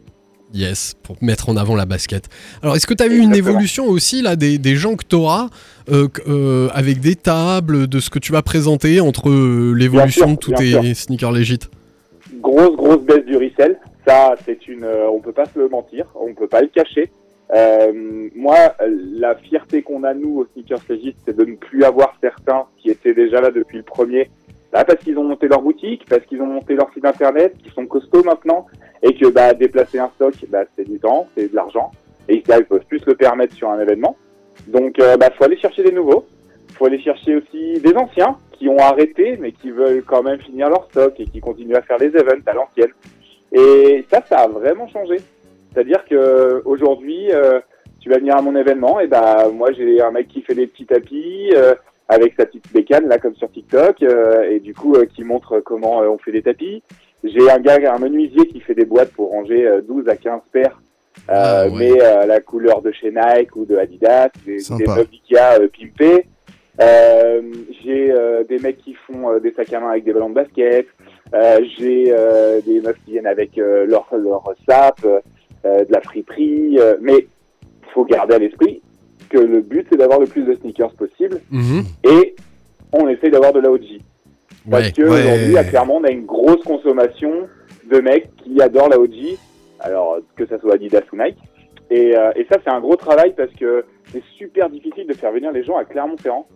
Yes, 0.55 0.95
pour 1.03 1.17
mettre 1.23 1.49
en 1.49 1.57
avant 1.57 1.75
la 1.75 1.87
basket. 1.87 2.29
Alors, 2.63 2.77
est-ce 2.77 2.87
que 2.87 2.93
tu 2.95 3.03
as 3.03 3.09
vu 3.09 3.19
une 3.19 3.35
évolution 3.35 3.87
aussi 3.87 4.21
là 4.21 4.37
des, 4.37 4.59
des 4.59 4.77
gens 4.77 4.97
que 4.97 5.05
tu 5.09 5.17
auras 5.17 5.49
avec 6.75 7.01
des 7.01 7.17
tables, 7.17 7.87
de 7.89 8.01
ce 8.01 8.11
que 8.11 8.19
tu 8.19 8.33
vas 8.33 8.43
présenter 8.43 9.01
entre 9.01 9.31
euh, 9.31 9.73
l'évolution 9.73 10.33
de 10.33 10.37
tous 10.37 10.53
tes 10.53 10.95
sneakers 10.95 11.33
légit 11.33 11.59
Grosse, 12.41 12.77
grosse 12.77 13.03
baisse 13.03 13.25
du 13.25 13.37
resell. 13.37 13.79
Ça, 14.07 14.35
c'est 14.45 14.67
une. 14.69 14.85
euh, 14.85 15.09
on 15.11 15.21
peut 15.21 15.33
pas 15.33 15.47
se 15.47 15.59
le 15.59 15.69
mentir, 15.69 16.07
on 16.15 16.35
peut 16.35 16.49
pas 16.49 16.61
le 16.61 16.69
cacher. 16.69 17.11
Euh, 17.55 18.29
moi, 18.35 18.75
la 19.15 19.35
fierté 19.37 19.83
qu'on 19.83 20.05
a 20.05 20.13
nous 20.15 20.39
au 20.41 20.47
Sneakers 20.53 20.83
Legit, 20.89 21.15
c'est 21.25 21.37
de 21.37 21.45
ne 21.45 21.55
plus 21.55 21.85
avoir 21.85 22.15
certains 22.21 22.65
qui 22.79 22.91
étaient 22.91 23.15
déjà 23.15 23.41
là 23.41 23.51
depuis 23.51 23.77
le 23.79 23.83
premier. 23.85 24.29
Bah, 24.73 24.85
parce 24.85 25.05
qu'ils 25.05 25.19
ont 25.19 25.25
monté 25.25 25.49
leur 25.49 25.61
boutique, 25.61 26.07
parce 26.09 26.25
qu'ils 26.25 26.41
ont 26.41 26.47
monté 26.47 26.75
leur 26.75 26.91
site 26.95 27.05
internet, 27.05 27.55
qu'ils 27.63 27.73
sont 27.73 27.87
costauds 27.87 28.25
maintenant, 28.25 28.67
et 29.03 29.15
que 29.15 29.29
bah, 29.29 29.53
déplacer 29.53 29.99
un 29.99 30.11
stock, 30.15 30.35
bah, 30.49 30.65
c'est 30.75 30.89
du 30.89 30.99
temps, 30.99 31.27
c'est 31.37 31.51
de 31.51 31.55
l'argent, 31.55 31.91
et 32.29 32.37
ils 32.37 32.43
peuvent 32.43 32.85
plus 32.89 33.05
le 33.05 33.15
permettre 33.15 33.55
sur 33.55 33.69
un 33.69 33.79
événement. 33.81 34.17
Donc, 34.69 34.99
euh, 34.99 35.17
bah, 35.17 35.29
faut 35.37 35.45
aller 35.45 35.59
chercher 35.59 35.83
des 35.83 35.93
nouveaux. 35.93 36.25
Faut 36.79 36.87
aller 36.87 37.01
chercher 37.01 37.37
aussi 37.37 37.81
des 37.81 37.95
anciens 37.95 38.39
qui 38.53 38.69
ont 38.69 38.79
arrêté, 38.79 39.37
mais 39.39 39.53
qui 39.53 39.71
veulent 39.71 40.03
quand 40.05 40.23
même 40.23 40.41
finir 40.41 40.71
leur 40.71 40.87
stock 40.87 41.13
et 41.19 41.27
qui 41.27 41.41
continuent 41.41 41.77
à 41.77 41.83
faire 41.83 41.99
des 41.99 42.17
events 42.17 42.47
à 42.47 42.55
l'ancienne. 42.55 42.93
Et 43.53 44.07
ça, 44.11 44.23
ça 44.27 44.39
a 44.39 44.49
vraiment 44.49 44.89
changé. 44.89 45.17
C'est-à-dire 45.73 46.05
que 46.07 46.63
aujourd'hui, 46.65 47.31
euh, 47.31 47.61
tu 48.01 48.09
vas 48.09 48.19
venir 48.19 48.37
à 48.37 48.43
mon 48.43 48.57
événement, 48.57 49.01
et 49.01 49.07
bah 49.07 49.49
moi 49.53 49.71
j'ai 49.73 50.01
un 50.01 50.11
mec 50.11 50.29
qui 50.29 50.43
fait 50.43 50.55
des 50.55 50.67
petits 50.67 50.87
tapis 50.87 51.53
euh, 51.55 51.75
avec 52.13 52.35
sa 52.37 52.47
petite 52.47 52.71
bécane 52.73 53.09
là 53.09 53.19
comme 53.19 53.35
sur 53.35 53.51
TikTok, 53.51 54.03
euh, 54.03 54.51
et 54.51 54.61
du 54.61 54.75
coup 54.75 54.95
euh, 54.95 55.07
qui 55.07 55.25
montre 55.25 55.61
comment 55.61 56.03
euh, 56.03 56.09
on 56.09 56.19
fait 56.19 56.33
des 56.33 56.43
tapis. 56.43 56.83
J'ai 57.25 57.51
un 57.51 57.59
gars, 57.59 57.79
un 57.95 57.99
menuisier 57.99 58.47
qui 58.49 58.61
fait 58.61 58.75
des 58.75 58.85
boîtes 58.85 59.13
pour 59.13 59.31
ranger 59.31 59.67
euh, 59.67 59.81
12 59.81 60.09
à 60.09 60.17
15 60.17 60.41
paires, 60.53 60.81
Ah, 61.29 61.67
ouais. 61.69 61.73
mais 61.79 62.01
à 62.01 62.27
la 62.27 62.41
couleur 62.41 62.83
de 62.83 62.91
chez 62.93 63.11
Nike 63.11 63.55
ou 63.57 63.65
de 63.65 63.77
Adidas, 63.77 64.29
des, 64.45 64.57
des 64.57 64.87
meubles 64.87 65.09
Ikea 65.13 65.69
pimpés. 65.69 66.27
J'ai 67.85 68.13
des 68.49 68.59
mecs 68.59 68.79
qui 68.79 68.95
font 68.95 69.39
des 69.39 69.53
sacs 69.53 69.73
à 69.73 69.81
main 69.81 69.91
avec 69.91 70.05
des 70.05 70.13
ballons 70.13 70.31
de 70.31 70.35
basket. 70.35 70.87
J'ai 71.79 72.13
des 72.67 72.81
meufs 72.81 72.99
qui 73.05 73.13
viennent 73.13 73.27
avec 73.27 73.57
leur, 73.57 74.09
leur 74.13 74.53
sap, 74.69 75.01
de 75.03 75.93
la 75.93 76.01
friperie. 76.01 76.79
mais 77.01 77.27
faut 77.95 78.05
garder 78.05 78.35
à 78.35 78.39
l'esprit 78.39 78.83
que 79.33 79.39
le 79.39 79.61
but, 79.61 79.87
c'est 79.91 79.97
d'avoir 79.97 80.21
le 80.21 80.27
plus 80.27 80.43
de 80.45 80.55
sneakers 80.55 80.93
possible. 80.93 81.41
Mhm. 81.51 81.85
Et 82.05 82.35
on 82.93 83.09
essaie 83.09 83.31
d'avoir 83.31 83.53
de 83.53 83.61
la 83.61 83.71
OG. 83.71 84.01
Parce 84.71 84.87
Ouais. 84.87 84.93
que 84.93 85.03
Ouais. 85.03 85.09
aujourd'hui, 85.09 85.57
à 85.59 85.65
Clermont, 85.65 85.99
on 86.01 86.05
a 86.05 86.11
une 86.11 86.27
grosse 86.27 86.63
consommation 86.63 87.49
de 87.91 87.99
mecs 88.01 88.29
qui 88.37 88.61
adorent 88.61 88.89
la 88.91 88.99
OG. 89.01 89.37
Alors, 89.81 90.19
que 90.37 90.47
ça 90.47 90.59
soit 90.61 90.75
Adidas 90.75 91.01
ou 91.13 91.17
Nike. 91.17 91.37
Et, 91.91 92.17
euh, 92.17 92.31
et 92.37 92.47
ça, 92.51 92.59
c'est 92.63 92.71
un 92.71 92.81
gros 92.81 92.95
travail 92.97 93.35
parce 93.37 93.53
que 93.55 93.85
c'est 94.13 94.23
super 94.39 94.71
difficile 94.71 95.07
de 95.07 95.15
faire 95.15 95.33
venir 95.33 95.51
les 95.53 95.65
gens 95.65 95.77
à 95.77 95.85
Clermont-Ferrand. 95.85 96.47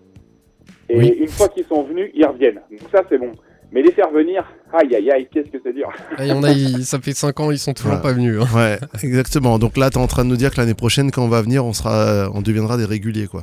Et 0.88 0.96
Oui. 0.98 1.08
une 1.18 1.28
fois 1.28 1.48
qu'ils 1.48 1.64
sont 1.64 1.82
venus, 1.82 2.10
ils 2.14 2.24
reviennent. 2.24 2.60
Donc 2.70 2.88
ça, 2.92 3.02
c'est 3.08 3.18
bon. 3.18 3.32
Mais 3.72 3.82
les 3.82 3.90
faire 3.92 4.10
venir, 4.10 4.44
aïe 4.72 4.94
aïe 4.94 5.10
aïe, 5.10 5.28
qu'est-ce 5.30 5.48
que 5.50 5.58
c'est 5.62 5.72
dur. 5.72 5.88
Ah, 6.16 6.24
Il 6.24 6.28
y 6.28 6.32
en 6.32 6.42
a, 6.44 6.52
ils- 6.52 6.84
ça 6.84 6.98
fait 7.00 7.12
5 7.12 7.38
ans, 7.40 7.50
ils 7.50 7.58
sont 7.58 7.74
toujours 7.74 7.94
Ouais. 7.94 8.00
pas 8.02 8.12
venus. 8.12 8.38
hein. 8.40 8.46
Ouais, 8.56 8.78
exactement. 9.02 9.58
Donc 9.58 9.76
là, 9.76 9.90
t'es 9.90 9.98
en 9.98 10.06
train 10.06 10.24
de 10.24 10.30
nous 10.30 10.36
dire 10.36 10.52
que 10.52 10.60
l'année 10.60 10.74
prochaine, 10.74 11.10
quand 11.10 11.24
on 11.24 11.28
va 11.28 11.42
venir, 11.42 11.64
on 11.66 11.72
sera, 11.72 12.30
on 12.32 12.42
deviendra 12.42 12.76
des 12.76 12.84
réguliers, 12.84 13.26
quoi. 13.26 13.42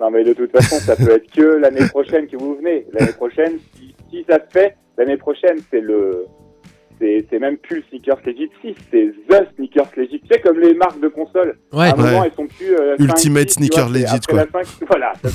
Non 0.00 0.10
mais 0.10 0.24
de 0.24 0.32
toute 0.32 0.50
façon, 0.50 0.76
ça 0.80 0.96
peut 0.96 1.12
être 1.12 1.30
que 1.30 1.42
l'année 1.60 1.86
prochaine 1.88 2.26
que 2.26 2.36
vous 2.36 2.56
venez. 2.56 2.86
L'année 2.92 3.12
prochaine, 3.12 3.52
si, 3.76 3.94
si 4.10 4.24
ça 4.28 4.36
se 4.38 4.50
fait, 4.58 4.76
l'année 4.98 5.16
prochaine, 5.16 5.58
c'est 5.70 5.80
le... 5.80 6.26
C'est 7.00 7.38
même 7.38 7.56
plus 7.58 7.76
le 7.78 7.82
Sneakers 7.90 8.18
Legit 8.24 8.50
6, 8.62 8.74
c'est 8.90 9.12
The 9.28 9.46
Sneakers 9.56 9.90
Legit. 9.96 10.20
Tu 10.20 10.26
sais, 10.30 10.40
comme 10.40 10.58
les 10.60 10.72
marques 10.74 11.00
de 11.00 11.08
consoles. 11.08 11.58
Ouais. 11.72 11.88
à 11.88 11.92
un 11.92 11.96
moment, 11.96 12.20
Ouais. 12.20 12.26
elles 12.28 12.32
sont 12.36 12.46
plus. 12.46 12.74
euh, 12.74 12.96
Ultimate 12.98 13.50
5, 13.50 13.62
6, 13.64 13.70
tu 13.70 13.76
vois, 13.80 13.88
Sneaker 13.88 13.88
c'est 13.88 13.98
Legit, 14.00 14.20
quoi. 14.26 14.36
la 14.38 14.46
5, 14.64 14.66
voilà, 14.88 15.12
ça 15.22 15.28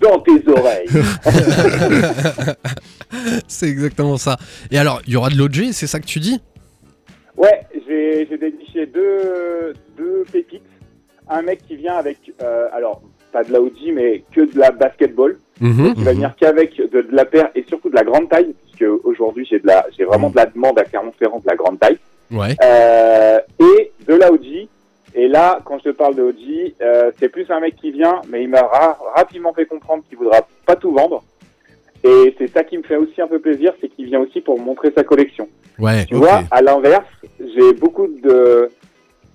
Dans 0.00 0.20
tes 0.20 0.48
oreilles. 0.48 0.88
C'est 3.48 3.68
exactement 3.68 4.16
ça. 4.16 4.36
Et 4.70 4.78
alors, 4.78 5.02
il 5.06 5.12
y 5.12 5.16
aura 5.16 5.30
de 5.30 5.36
l'OG, 5.36 5.72
c'est 5.72 5.86
ça 5.86 6.00
que 6.00 6.06
tu 6.06 6.20
dis 6.20 6.40
Ouais, 7.36 7.60
j'ai 7.86 8.26
j'ai 8.30 8.38
déniché 8.38 8.86
deux, 8.86 9.74
deux 9.96 10.24
pépites. 10.32 10.62
Un 11.28 11.42
mec 11.42 11.60
qui 11.66 11.76
vient 11.76 11.94
avec, 11.96 12.18
euh, 12.42 12.66
alors, 12.72 13.02
pas 13.32 13.42
de 13.44 13.52
la 13.52 13.60
OG, 13.60 13.92
mais 13.92 14.22
que 14.32 14.42
de 14.52 14.58
la 14.58 14.70
basketball. 14.70 15.36
Mhm. 15.60 15.94
qui 15.94 16.02
va 16.02 16.12
venir 16.12 16.34
qu'avec 16.38 16.76
de, 16.76 17.02
de 17.02 17.08
la 17.12 17.24
paire 17.24 17.48
et 17.54 17.64
surtout 17.68 17.88
de 17.88 17.94
la 17.94 18.02
grande 18.04 18.28
taille, 18.28 18.54
puisque 18.64 18.84
aujourd'hui 19.04 19.46
j'ai 19.48 19.58
de 19.60 19.66
la, 19.66 19.86
j'ai 19.96 20.04
vraiment 20.04 20.30
de 20.30 20.36
la 20.36 20.46
demande 20.46 20.78
à 20.78 20.84
Clermont-Ferrand 20.84 21.38
de 21.38 21.46
la 21.46 21.54
grande 21.56 21.78
taille, 21.78 21.98
Ouais. 22.32 22.56
euh, 22.64 23.38
et 23.60 23.92
de 24.06 24.14
la 24.14 24.32
OG. 24.32 24.68
Et 25.16 25.28
là, 25.28 25.60
quand 25.64 25.78
je 25.78 25.84
te 25.84 25.88
parle 25.90 26.16
de 26.16 26.22
OG, 26.22 26.74
euh, 26.82 27.12
c'est 27.20 27.28
plus 27.28 27.48
un 27.50 27.60
mec 27.60 27.76
qui 27.76 27.92
vient, 27.92 28.20
mais 28.28 28.42
il 28.42 28.48
m'a 28.48 28.62
ra- 28.62 28.98
rapidement 29.14 29.52
fait 29.52 29.66
comprendre 29.66 30.02
qu'il 30.08 30.18
voudra 30.18 30.40
pas 30.66 30.74
tout 30.74 30.90
vendre. 30.90 31.22
Et 32.02 32.34
c'est 32.36 32.48
ça 32.52 32.64
qui 32.64 32.76
me 32.76 32.82
fait 32.82 32.96
aussi 32.96 33.22
un 33.22 33.28
peu 33.28 33.38
plaisir, 33.38 33.72
c'est 33.80 33.88
qu'il 33.88 34.06
vient 34.06 34.20
aussi 34.20 34.40
pour 34.40 34.58
montrer 34.60 34.90
sa 34.94 35.04
collection. 35.04 35.48
Ouais. 35.78 36.04
Tu 36.06 36.16
vois, 36.16 36.42
à 36.50 36.60
l'inverse, 36.62 37.06
j'ai 37.38 37.72
beaucoup 37.74 38.08
de 38.08 38.68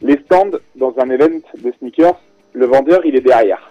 les 0.02 0.18
stands 0.26 0.52
dans 0.76 0.94
un 1.00 1.10
event 1.10 1.40
de 1.64 1.72
sneakers, 1.80 2.20
le 2.54 2.66
vendeur 2.66 3.06
il 3.06 3.16
est 3.16 3.22
derrière. 3.22 3.70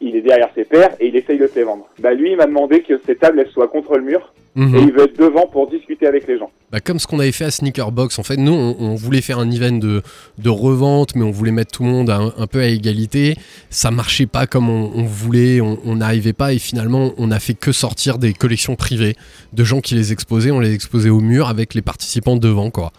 Il 0.00 0.14
est 0.16 0.20
derrière 0.22 0.48
ses 0.54 0.64
paires 0.64 0.90
et 1.00 1.08
il 1.08 1.16
essaye 1.16 1.38
de 1.38 1.46
te 1.46 1.58
les 1.58 1.64
vendre. 1.64 1.86
Bah 2.00 2.14
lui, 2.14 2.30
il 2.32 2.36
m'a 2.36 2.46
demandé 2.46 2.82
que 2.82 3.00
ses 3.06 3.16
tables 3.16 3.40
elles 3.40 3.50
soient 3.52 3.68
contre 3.68 3.96
le 3.96 4.02
mur 4.04 4.32
Mhm. 4.54 4.74
et 4.74 4.80
il 4.80 4.92
veut 4.92 5.04
être 5.04 5.16
devant 5.18 5.46
pour 5.46 5.68
discuter 5.70 6.06
avec 6.06 6.26
les 6.26 6.36
gens. 6.36 6.50
Bah, 6.72 6.80
comme 6.80 6.98
ce 6.98 7.06
qu'on 7.06 7.20
avait 7.20 7.30
fait 7.32 7.44
à 7.44 7.50
Sneaker 7.52 7.92
Box, 7.92 8.18
en 8.18 8.24
fait, 8.24 8.36
nous, 8.38 8.52
on, 8.52 8.74
on 8.80 8.94
voulait 8.96 9.20
faire 9.20 9.38
un 9.38 9.48
event 9.52 9.76
de, 9.76 10.02
de 10.38 10.48
revente, 10.48 11.14
mais 11.14 11.22
on 11.22 11.30
voulait 11.30 11.52
mettre 11.52 11.70
tout 11.70 11.84
le 11.84 11.90
monde 11.90 12.10
un, 12.10 12.32
un 12.36 12.46
peu 12.48 12.60
à 12.60 12.66
égalité. 12.66 13.36
Ça 13.70 13.92
marchait 13.92 14.26
pas 14.26 14.46
comme 14.48 14.68
on, 14.68 14.90
on 14.96 15.04
voulait, 15.04 15.60
on 15.60 15.78
on 15.84 15.96
n'arrivait 15.96 16.32
pas, 16.32 16.52
et 16.54 16.58
finalement, 16.58 17.12
on 17.18 17.30
a 17.30 17.38
fait 17.38 17.54
que 17.54 17.70
sortir 17.70 18.18
des 18.18 18.32
collections 18.32 18.74
privées 18.74 19.14
de 19.52 19.62
gens 19.64 19.80
qui 19.80 19.94
les 19.94 20.12
exposaient. 20.12 20.50
On 20.50 20.60
les 20.60 20.74
exposait 20.74 21.10
au 21.10 21.20
mur 21.20 21.48
avec 21.48 21.74
les 21.74 21.82
participants 21.82 22.36
devant, 22.36 22.70
quoi. 22.70 22.90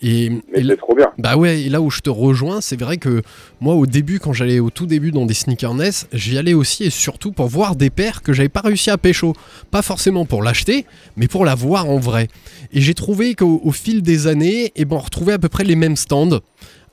Et, 0.00 0.30
Mais 0.52 0.60
et 0.60 0.64
c'est 0.64 0.76
trop 0.76 0.94
bien. 0.94 1.10
bah 1.18 1.36
ouais, 1.36 1.62
et 1.62 1.68
là 1.68 1.80
où 1.80 1.90
je 1.90 2.00
te 2.00 2.10
rejoins, 2.10 2.60
c'est 2.60 2.78
vrai 2.80 2.98
que 2.98 3.22
moi 3.60 3.74
au 3.74 3.86
début, 3.86 4.20
quand 4.20 4.32
j'allais 4.32 4.60
au 4.60 4.70
tout 4.70 4.86
début 4.86 5.10
dans 5.10 5.26
des 5.26 5.34
sneakerness, 5.34 6.06
j'y 6.12 6.38
allais 6.38 6.54
aussi 6.54 6.84
et 6.84 6.90
surtout 6.90 7.32
pour 7.32 7.48
voir 7.48 7.74
des 7.74 7.90
paires 7.90 8.22
que 8.22 8.32
j'avais 8.32 8.48
pas 8.48 8.60
réussi 8.60 8.90
à 8.90 8.98
pécho. 8.98 9.34
Pas 9.70 9.82
forcément 9.82 10.24
pour 10.24 10.42
l'acheter, 10.42 10.86
mais 11.16 11.26
pour 11.26 11.44
la 11.44 11.54
voir 11.54 11.88
en 11.90 11.98
vrai. 11.98 12.28
Et 12.72 12.80
j'ai 12.80 12.94
trouvé 12.94 13.34
qu'au 13.34 13.60
au 13.64 13.72
fil 13.72 14.02
des 14.02 14.26
années, 14.28 14.72
eh 14.76 14.84
ben, 14.84 14.96
on 14.96 15.00
retrouvait 15.00 15.32
à 15.32 15.38
peu 15.38 15.48
près 15.48 15.64
les 15.64 15.76
mêmes 15.76 15.96
stands 15.96 16.40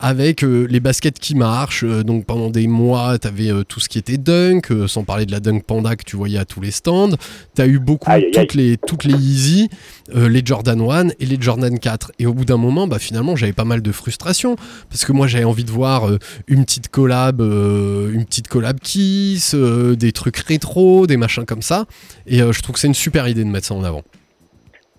avec 0.06 0.44
euh, 0.44 0.68
les 0.70 0.80
baskets 0.80 1.18
qui 1.18 1.34
marchent. 1.34 1.84
Euh, 1.84 2.04
donc 2.04 2.26
pendant 2.26 2.52
des 2.52 2.68
mois, 2.68 3.18
t'avais 3.18 3.52
euh, 3.52 3.64
tout 3.64 3.80
ce 3.80 3.90
qui 3.90 3.98
était 3.98 4.18
Dunk, 4.18 4.72
sans 4.88 5.04
parler 5.04 5.26
de 5.26 5.32
la 5.32 5.40
Dunk 5.40 5.64
Panda 5.66 5.96
que 5.96 6.04
tu 6.04 6.16
voyais 6.16 6.38
à 6.38 6.46
tous 6.46 6.62
les 6.62 6.70
stands. 6.70 7.16
T'as 7.56 7.66
eu 7.66 7.80
beaucoup 7.80 8.12
Aïe, 8.12 8.26
aïe, 8.26 8.38
aïe. 8.38 8.46
toutes 8.46 8.54
les 8.54 8.78
toutes 8.78 9.04
les 9.04 9.14
Yeezy, 9.14 9.70
les 10.14 10.42
Jordan 10.46 10.80
1 10.80 11.08
et 11.20 11.26
les 11.26 11.38
Jordan 11.40 11.80
4. 11.80 12.12
Et 12.20 12.28
au 12.28 12.36
bout 12.36 12.46
d'un 12.46 12.58
moment, 12.58 12.88
bah 12.88 13.00
finalement, 13.00 13.36
j'avais 13.36 13.54
pas 13.54 13.66
mal 13.66 13.82
de 13.82 13.92
frustration 13.92 14.56
parce 14.90 15.06
que 15.06 15.12
moi 15.12 15.26
j'avais 15.26 15.44
envie 15.44 15.64
de 15.64 15.72
voir 15.72 16.08
une 16.48 16.66
petite 16.66 16.90
collab, 16.90 17.42
une 17.42 18.26
petite 18.26 18.48
collab 18.48 18.80
Kiss, 18.80 19.56
des 19.56 20.12
trucs 20.12 20.38
rétro, 20.38 21.08
des 21.08 21.18
machins 21.18 21.46
comme 21.46 21.64
ça. 21.64 21.86
Et 22.28 22.40
je 22.40 22.62
trouve 22.62 22.76
que 22.76 22.80
c'est 22.80 22.88
une 22.88 22.94
super 22.94 23.28
idée 23.28 23.44
de 23.44 23.50
mettre 23.50 23.66
ça 23.68 23.74
en 23.74 23.84
avant. 23.84 24.04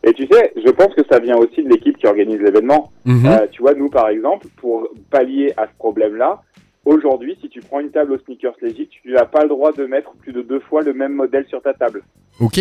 Et 0.07 0.13
tu 0.13 0.27
sais, 0.31 0.53
je 0.57 0.71
pense 0.71 0.95
que 0.95 1.03
ça 1.11 1.19
vient 1.19 1.37
aussi 1.37 1.65
de 1.65 1.69
l'équipe 1.69 1.99
qui 1.99 2.07
organise 2.07 2.41
l'événement. 2.41 2.93
Mhm. 3.05 3.27
Euh, 3.27 3.47
tu 3.51 3.61
vois, 3.61 3.75
nous 3.75 3.91
par 3.91 4.09
exemple, 4.09 4.47
pour 4.57 4.89
pallier 5.11 5.53
à 5.57 5.67
ce 5.67 5.77
problème-là, 5.79 6.43
aujourd'hui, 6.85 7.37
si 7.41 7.49
tu 7.49 7.61
prends 7.61 7.81
une 7.81 7.91
table 7.91 8.13
au 8.13 8.19
Sneakers 8.19 8.55
Legit, 8.63 8.89
tu 8.89 9.13
n'as 9.13 9.25
pas 9.25 9.43
le 9.43 9.49
droit 9.49 9.73
de 9.73 9.85
mettre 9.85 10.13
plus 10.23 10.33
de 10.33 10.43
deux 10.43 10.61
fois 10.61 10.83
le 10.83 10.95
même 10.95 11.13
modèle 11.13 11.45
sur 11.49 11.61
ta 11.61 11.75
table. 11.75 12.03
Ok. 12.41 12.61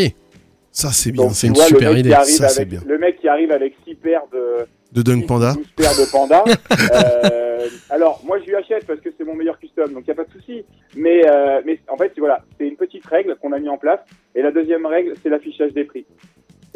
Ça, 0.72 0.90
c'est 0.92 1.12
bien. 1.12 1.30
C'est 1.30 1.48
une 1.48 1.54
vois, 1.54 1.66
super 1.66 1.96
idée. 1.96 2.10
Qui 2.10 2.16
arrive 2.16 2.34
Ça, 2.34 2.48
avec, 2.48 2.68
bien. 2.68 2.82
Le 2.86 2.98
mec 2.98 3.20
qui 3.22 3.30
arrive 3.30 3.52
avec 3.52 3.76
six 3.88 3.96
paires 3.96 4.24
de, 4.34 4.66
De 4.92 5.04
Dunk 5.04 5.26
Panda. 5.28 5.54
12 5.54 5.68
paires 5.76 5.92
de 5.92 6.12
pandas. 6.12 6.44
Euh, 6.94 7.68
alors, 7.90 8.22
moi, 8.26 8.38
je 8.40 8.46
lui 8.46 8.56
achète 8.56 8.86
parce 8.86 9.00
que 9.00 9.10
c'est 9.18 9.24
mon 9.24 9.34
meilleur 9.34 9.58
custom, 9.58 9.92
donc 9.94 10.04
il 10.06 10.10
n'y 10.10 10.12
a 10.12 10.16
pas 10.16 10.26
de 10.26 10.32
souci. 10.32 10.64
Mais, 10.96 11.22
euh, 11.26 11.62
mais 11.66 11.80
en 11.88 11.98
fait, 11.98 12.12
voilà, 12.18 12.44
c'est 12.58 12.68
une 12.68 12.76
petite 12.76 13.06
règle 13.06 13.38
qu'on 13.42 13.54
a 13.54 13.60
mis 13.60 13.70
en 13.70 13.78
place. 13.78 14.02
Et 14.36 14.42
la 14.42 14.52
deuxième 14.52 14.86
règle, 14.86 15.14
c'est 15.24 15.30
l'affichage 15.30 15.74
des 15.74 15.86
prix. 15.86 16.06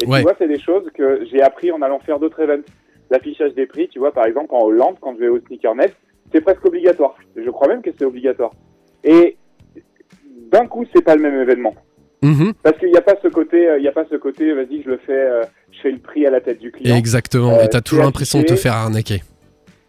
Et 0.02 0.06
Ouais. 0.06 0.18
tu 0.18 0.22
vois, 0.22 0.34
c'est 0.38 0.48
des 0.48 0.58
choses 0.60 0.88
que 0.94 1.24
j'ai 1.30 1.42
appris 1.42 1.70
en 1.72 1.82
allant 1.82 1.98
faire 2.00 2.18
d'autres 2.18 2.40
events. 2.40 2.64
L'affichage 3.10 3.54
des 3.54 3.66
prix, 3.66 3.88
tu 3.88 3.98
vois, 3.98 4.12
par 4.12 4.26
exemple, 4.26 4.54
en 4.54 4.64
Hollande, 4.64 4.96
quand 5.00 5.14
je 5.14 5.20
vais 5.20 5.28
au 5.28 5.40
Sneaker 5.40 5.74
Nest, 5.74 5.94
c'est 6.32 6.40
presque 6.40 6.64
obligatoire. 6.64 7.16
Je 7.36 7.50
crois 7.50 7.68
même 7.68 7.82
que 7.82 7.90
c'est 7.98 8.04
obligatoire. 8.04 8.52
Et 9.02 9.36
d'un 10.52 10.66
coup, 10.66 10.84
c'est 10.94 11.02
pas 11.04 11.16
le 11.16 11.22
même 11.22 11.40
événement. 11.40 11.74
Mhm. 12.22 12.52
Parce 12.62 12.78
qu'il 12.78 12.90
n'y 12.90 12.96
a 12.96 13.02
pas 13.02 13.16
ce 13.22 13.28
côté, 13.28 13.66
euh, 13.68 13.78
il 13.78 13.84
y 13.84 13.88
a 13.88 13.92
pas 13.92 14.04
ce 14.10 14.16
côté, 14.16 14.52
vas-y, 14.52 14.82
je 14.82 14.90
le 14.90 14.98
fais, 14.98 15.12
euh, 15.12 15.42
je 15.72 15.80
fais 15.80 15.90
le 15.90 15.98
prix 15.98 16.26
à 16.26 16.30
la 16.30 16.40
tête 16.40 16.58
du 16.58 16.70
client. 16.70 16.94
Exactement. 16.96 17.54
Euh, 17.54 17.64
et 17.64 17.68
t'as 17.68 17.80
toujours 17.80 18.04
l'impression 18.04 18.40
de 18.40 18.44
te 18.44 18.56
faire 18.56 18.74
arnaquer. 18.74 19.22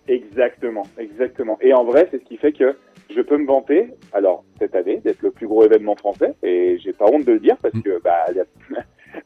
Exactement, 0.08 0.84
exactement. 0.98 1.58
Et 1.62 1.74
en 1.74 1.84
vrai, 1.84 2.08
c'est 2.10 2.20
ce 2.20 2.26
qui 2.26 2.38
fait 2.38 2.54
que 2.54 2.76
je 3.14 3.22
peux 3.22 3.38
me 3.38 3.46
vanter, 3.46 3.88
alors 4.14 4.44
cette 4.60 4.76
année, 4.76 5.02
d'être 5.04 5.22
le 5.22 5.32
plus 5.32 5.48
gros 5.48 5.66
événement 5.66 5.96
français, 5.96 6.34
et 6.42 6.80
j'ai 6.80 6.94
pas 6.94 7.06
honte 7.12 7.26
de 7.26 7.34
le 7.34 7.40
dire 7.40 7.58
parce 7.62 7.80
que 7.84 8.02
bah, 8.02 8.26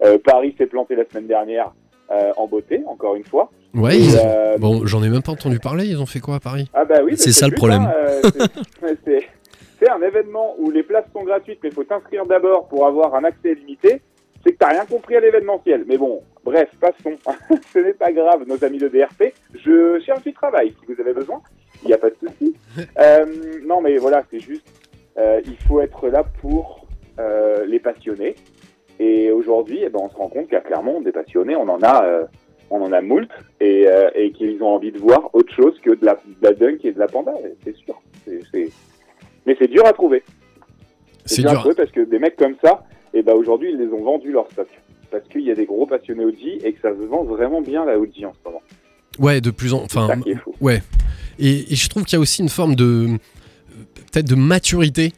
euh, 0.03 0.17
Paris 0.23 0.55
s'est 0.57 0.65
planté 0.67 0.95
la 0.95 1.05
semaine 1.05 1.27
dernière 1.27 1.73
euh, 2.11 2.31
en 2.37 2.47
beauté, 2.47 2.81
encore 2.87 3.15
une 3.15 3.23
fois. 3.25 3.49
Ouais. 3.73 3.97
Et, 3.99 4.07
euh, 4.23 4.57
Bon, 4.57 4.85
j'en 4.85 5.03
ai 5.03 5.09
même 5.09 5.21
pas 5.23 5.31
entendu 5.33 5.59
parler. 5.59 5.85
Ils 5.85 6.01
ont 6.01 6.05
fait 6.05 6.19
quoi 6.19 6.35
à 6.35 6.39
Paris? 6.39 6.69
Ah 6.73 6.85
bah 6.85 6.99
oui, 7.03 7.17
C'est 7.17 7.31
ça 7.31 7.47
le 7.47 7.55
problème. 7.55 7.81
hein, 7.81 7.93
euh, 7.95 8.95
c'est- 9.05 9.27
un 9.87 10.01
événement 10.01 10.55
où 10.57 10.71
les 10.71 10.81
places 10.81 11.05
sont 11.13 11.23
gratuites, 11.23 11.59
mais 11.61 11.69
il 11.69 11.75
faut 11.75 11.83
t'inscrire 11.83 12.25
d'abord 12.25 12.67
pour 12.67 12.87
avoir 12.87 13.13
un 13.13 13.23
accès 13.23 13.53
limité. 13.53 14.01
C'est 14.43 14.53
que 14.53 14.57
t'as 14.57 14.69
rien 14.69 14.85
compris 14.85 15.15
à 15.15 15.19
l'événementiel. 15.19 15.85
Mais 15.87 15.97
bon, 15.97 16.21
bref, 16.43 16.69
passons. 16.81 17.15
Ce 17.73 17.77
n'est 17.79 17.93
pas 17.93 18.11
grave, 18.11 18.45
nos 18.47 18.63
amis 18.63 18.79
de 18.79 18.87
DRP. 18.87 19.33
Je 19.53 19.99
cherche 20.03 20.23
du 20.23 20.33
travail 20.33 20.73
si 20.79 20.91
vous 20.91 20.99
avez 20.99 21.13
besoin. 21.13 21.39
Il 21.83 21.87
n'y 21.89 21.93
a 21.93 21.97
pas 21.99 22.09
de 22.09 22.15
souci. 22.19 22.55
Euh, 22.99 23.25
non, 23.65 23.79
mais 23.81 23.97
voilà, 23.97 24.23
c'est 24.31 24.39
juste, 24.39 24.65
euh, 25.17 25.39
il 25.45 25.55
faut 25.67 25.79
être 25.81 26.07
là 26.09 26.23
pour 26.41 26.87
euh, 27.19 27.63
les 27.65 27.79
passionnés. 27.79 28.35
Et 28.99 29.31
aujourd'hui, 29.31 29.79
eh 29.83 29.89
ben, 29.89 29.99
on 30.01 30.09
se 30.09 30.15
rend 30.15 30.29
compte 30.29 30.47
qu'à 30.47 30.61
Clermont, 30.61 31.01
des 31.01 31.11
passionnés, 31.11 31.55
on 31.55 31.67
en 31.67 31.81
a, 31.81 32.05
euh, 32.05 32.25
on 32.69 32.81
en 32.81 32.91
a 32.91 33.01
moult 33.01 33.29
et, 33.59 33.87
euh, 33.87 34.09
et 34.15 34.31
qu'ils 34.31 34.61
ont 34.63 34.69
envie 34.69 34.91
de 34.91 34.97
voir 34.97 35.29
autre 35.33 35.53
chose 35.53 35.77
que 35.81 35.91
de 35.91 36.05
la, 36.05 36.13
de 36.13 36.19
la 36.41 36.53
dunk 36.53 36.79
et 36.83 36.91
de 36.91 36.99
la 36.99 37.07
panda, 37.07 37.33
c'est 37.63 37.75
sûr. 37.75 38.01
Mais 39.45 39.55
c'est 39.59 39.67
dur 39.67 39.85
à 39.85 39.93
trouver. 39.93 40.23
C'est 41.25 41.41
dur 41.41 41.51
à 41.51 41.55
trouver 41.55 41.75
parce 41.75 41.91
que 41.91 42.01
des 42.01 42.19
mecs 42.19 42.37
comme 42.37 42.55
ça, 42.63 42.83
et 43.13 43.21
ben 43.21 43.33
aujourd'hui, 43.33 43.71
ils 43.71 43.77
les 43.77 43.87
ont 43.93 44.03
vendus 44.03 44.31
leur 44.31 44.49
stock. 44.51 44.67
Parce 45.11 45.27
qu'il 45.29 45.41
y 45.41 45.51
a 45.51 45.55
des 45.55 45.65
gros 45.65 45.85
passionnés 45.85 46.25
OG 46.25 46.63
et 46.63 46.73
que 46.73 46.81
ça 46.81 46.89
se 46.89 47.05
vend 47.05 47.23
vraiment 47.23 47.61
bien 47.61 47.85
la 47.85 47.97
OG 47.97 48.25
en 48.25 48.33
ce 48.33 48.39
moment. 48.45 48.61
Ouais, 49.19 49.39
de 49.39 49.51
plus 49.51 49.73
en. 49.73 49.83
Enfin. 49.83 50.09
Ouais. 50.59 50.81
Et, 51.39 51.71
et 51.71 51.75
je 51.75 51.89
trouve 51.89 52.03
qu'il 52.03 52.17
y 52.17 52.19
a 52.19 52.19
aussi 52.19 52.41
une 52.41 52.49
forme 52.49 52.75
de. 52.75 53.17
Peut-être 54.11 54.27
de 54.27 54.35
maturité 54.35 55.13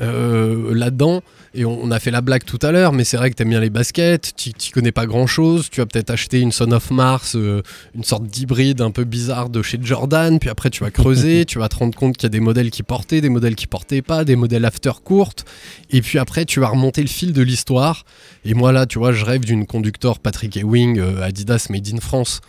euh, 0.00 0.74
là-dedans. 0.74 1.22
Et 1.54 1.64
on, 1.64 1.82
on 1.82 1.90
a 1.90 1.98
fait 1.98 2.10
la 2.10 2.20
blague 2.20 2.44
tout 2.44 2.58
à 2.62 2.72
l'heure, 2.72 2.92
mais 2.92 3.04
c'est 3.04 3.16
vrai 3.16 3.30
que 3.30 3.34
t'aimes 3.36 3.48
bien 3.50 3.60
les 3.60 3.70
baskets, 3.70 4.32
tu 4.36 4.52
tu 4.52 4.70
connais 4.72 4.92
pas 4.92 5.06
grand-chose. 5.06 5.68
Tu 5.70 5.80
vas 5.80 5.86
peut-être 5.86 6.10
acheter 6.10 6.40
une 6.40 6.52
Son 6.52 6.70
of 6.72 6.90
Mars, 6.90 7.36
euh, 7.36 7.62
une 7.94 8.04
sorte 8.04 8.24
d'hybride 8.26 8.80
un 8.80 8.90
peu 8.90 9.04
bizarre 9.04 9.48
de 9.48 9.62
chez 9.62 9.78
Jordan. 9.82 10.38
Puis 10.38 10.50
après, 10.50 10.70
tu 10.70 10.84
vas 10.84 10.90
creuser, 10.90 11.44
tu 11.46 11.58
vas 11.58 11.68
te 11.68 11.76
rendre 11.76 11.96
compte 11.96 12.16
qu'il 12.16 12.24
y 12.24 12.26
a 12.26 12.30
des 12.30 12.40
modèles 12.40 12.70
qui 12.70 12.82
portaient, 12.82 13.20
des 13.20 13.28
modèles 13.30 13.54
qui 13.54 13.66
portaient 13.66 14.02
pas, 14.02 14.24
des 14.24 14.36
modèles 14.36 14.64
after 14.64 14.92
courtes. 15.04 15.44
Et 15.90 16.02
puis 16.02 16.18
après, 16.18 16.44
tu 16.44 16.60
vas 16.60 16.68
remonter 16.68 17.00
le 17.02 17.08
fil 17.08 17.32
de 17.32 17.42
l'histoire. 17.42 18.04
Et 18.44 18.54
moi, 18.54 18.72
là, 18.72 18.86
tu 18.86 18.98
vois, 18.98 19.12
je 19.12 19.24
rêve 19.24 19.44
d'une 19.44 19.66
conducteur 19.66 20.18
Patrick 20.18 20.56
Ewing 20.56 20.98
euh, 20.98 21.22
Adidas 21.22 21.66
Made 21.70 21.88
in 21.94 22.00
France, 22.00 22.40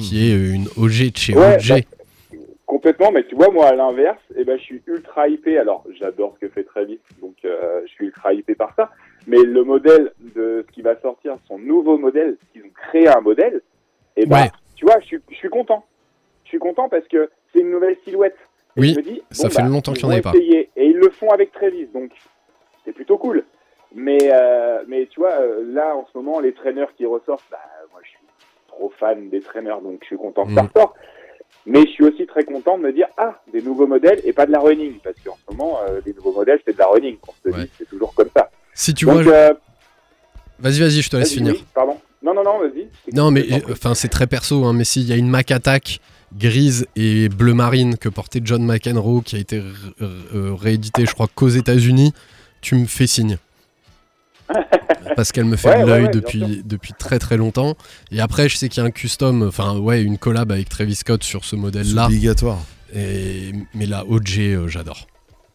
qui 0.00 0.26
est 0.28 0.32
euh, 0.32 0.52
une 0.54 0.68
OG 0.76 1.12
de 1.12 1.16
chez 1.16 1.34
Ouais, 1.34 1.56
OG. 1.56 1.68
bah, 1.68 1.95
Complètement, 2.66 3.12
mais 3.12 3.24
tu 3.24 3.36
vois, 3.36 3.48
moi, 3.50 3.66
à 3.68 3.74
l'inverse, 3.76 4.20
eh 4.34 4.44
ben, 4.44 4.58
je 4.58 4.62
suis 4.64 4.82
ultra 4.88 5.28
hypé. 5.28 5.56
Alors, 5.56 5.84
j'adore 6.00 6.34
ce 6.34 6.46
que 6.46 6.52
fait 6.52 6.64
Travis, 6.64 6.98
donc 7.20 7.36
euh, 7.44 7.82
je 7.86 7.90
suis 7.92 8.06
ultra 8.06 8.32
hypé 8.34 8.56
par 8.56 8.74
ça. 8.74 8.90
Mais 9.28 9.38
le 9.38 9.62
modèle 9.62 10.12
de 10.34 10.64
ce 10.66 10.72
qui 10.72 10.82
va 10.82 10.98
sortir, 11.00 11.36
son 11.46 11.58
nouveau 11.58 11.96
modèle, 11.96 12.36
ils 12.56 12.62
ont 12.62 12.70
créé 12.88 13.06
un 13.08 13.20
modèle, 13.20 13.60
et 14.16 14.26
ben, 14.26 14.36
Ouais. 14.42 14.50
tu 14.74 14.84
vois, 14.84 14.98
je 15.00 15.06
suis, 15.06 15.18
je 15.30 15.36
suis 15.36 15.48
content. 15.48 15.84
Je 16.44 16.48
suis 16.50 16.58
content 16.58 16.88
parce 16.88 17.06
que 17.06 17.30
c'est 17.52 17.60
une 17.60 17.70
nouvelle 17.70 17.96
silhouette. 18.04 18.36
Et 18.76 18.80
Oui, 18.80 18.92
je 18.94 18.96
me 18.98 19.02
dis, 19.02 19.22
ça 19.30 19.44
bon, 19.48 19.54
fait 19.54 19.62
bah, 19.62 19.68
longtemps 19.68 19.92
qu'il 19.92 20.02
y 20.02 20.06
en 20.06 20.10
avait 20.10 20.20
pas. 20.22 20.32
Et 20.34 20.68
ils 20.76 20.96
le 20.96 21.10
font 21.10 21.30
avec 21.30 21.52
Travis, 21.52 21.86
donc 21.86 22.10
c'est 22.84 22.92
plutôt 22.92 23.16
cool. 23.16 23.44
Mais, 23.94 24.18
euh, 24.32 24.82
mais 24.88 25.06
tu 25.06 25.20
vois, 25.20 25.40
euh, 25.40 25.62
là, 25.72 25.96
en 25.96 26.04
ce 26.12 26.18
moment, 26.18 26.40
les 26.40 26.52
traîneurs 26.52 26.92
qui 26.96 27.06
ressortent, 27.06 27.44
bah, 27.50 27.58
moi, 27.92 28.00
je 28.02 28.08
suis 28.10 28.18
trop 28.68 28.90
fan 28.98 29.28
des 29.30 29.40
traîneurs, 29.40 29.80
donc 29.80 29.98
je 30.02 30.06
suis 30.06 30.16
content 30.16 30.44
que 30.46 30.52
ça 30.54 30.62
Mhm. 30.62 30.68
ressorte. 30.74 30.96
Mais 31.66 31.80
je 31.84 31.90
suis 31.90 32.04
aussi 32.04 32.26
très 32.26 32.44
content 32.44 32.78
de 32.78 32.84
me 32.84 32.92
dire, 32.92 33.06
ah, 33.18 33.40
des 33.52 33.60
nouveaux 33.60 33.86
modèles 33.88 34.20
et 34.24 34.32
pas 34.32 34.46
de 34.46 34.52
la 34.52 34.60
running. 34.60 34.94
Parce 35.02 35.16
qu'en 35.24 35.36
ce 35.48 35.52
moment, 35.54 35.78
euh, 35.88 36.00
les 36.06 36.12
nouveaux 36.14 36.32
modèles, 36.32 36.60
c'est 36.64 36.74
de 36.74 36.78
la 36.78 36.86
running. 36.86 37.16
On 37.26 37.32
se 37.50 37.54
Ouais. 37.54 37.64
dit, 37.64 37.70
c'est 37.78 37.88
toujours 37.88 38.14
comme 38.14 38.28
ça. 38.36 38.50
Si 38.72 38.94
tu 38.94 39.04
donc, 39.06 39.22
vois, 39.22 39.32
euh, 39.32 39.54
vas-y, 40.60 40.78
vas-y, 40.80 41.02
je 41.02 41.10
te 41.10 41.16
laisse 41.16 41.32
finir. 41.32 41.54
oui, 41.54 41.64
pardon. 41.74 41.96
Non, 42.22 42.34
non, 42.34 42.42
non, 42.44 42.58
vas-y. 42.60 42.88
Non, 43.12 43.30
mais 43.30 43.46
enfin, 43.70 43.94
c'est 43.94 44.08
très 44.08 44.26
perso, 44.26 44.64
hein, 44.64 44.72
mais 44.72 44.84
s'il 44.84 45.02
y 45.04 45.12
a 45.12 45.16
une 45.16 45.28
Mac 45.28 45.50
Attack 45.50 46.00
grise 46.36 46.86
et 46.96 47.28
bleu 47.28 47.54
marine 47.54 47.96
que 47.96 48.08
portait 48.08 48.40
John 48.44 48.64
McEnroe, 48.64 49.22
qui 49.22 49.36
a 49.36 49.38
été 49.38 49.62
euh, 50.02 50.52
réédité, 50.54 51.04
je 51.06 51.14
crois, 51.14 51.28
qu'aux 51.32 51.48
États-Unis, 51.48 52.12
tu 52.60 52.74
me 52.74 52.86
fais 52.86 53.06
signe. 53.06 53.38
Parce 55.16 55.32
qu'elle 55.32 55.44
me 55.44 55.56
fait 55.56 55.68
Ouais, 55.68 55.78
de 55.78 55.84
ouais, 55.84 55.86
l'œil 55.90 56.02
ouais, 56.04 56.10
depuis, 56.10 56.62
depuis 56.64 56.92
très 56.92 57.18
très 57.18 57.36
longtemps. 57.36 57.74
Et 58.12 58.20
après, 58.20 58.48
je 58.48 58.56
sais 58.56 58.68
qu'il 58.68 58.82
y 58.82 58.84
a 58.84 58.88
un 58.88 58.90
custom, 58.90 59.42
enfin, 59.42 59.78
ouais, 59.78 60.02
une 60.02 60.18
collab 60.18 60.52
avec 60.52 60.68
Travis 60.68 60.94
Scott 60.96 61.22
sur 61.22 61.44
ce 61.44 61.50
C'est 61.56 61.56
modèle-là. 61.62 62.06
obligatoire. 62.06 62.58
Et, 62.94 63.52
mais 63.74 63.86
la 63.86 64.04
OG, 64.04 64.38
euh, 64.38 64.68
j'adore. 64.68 65.06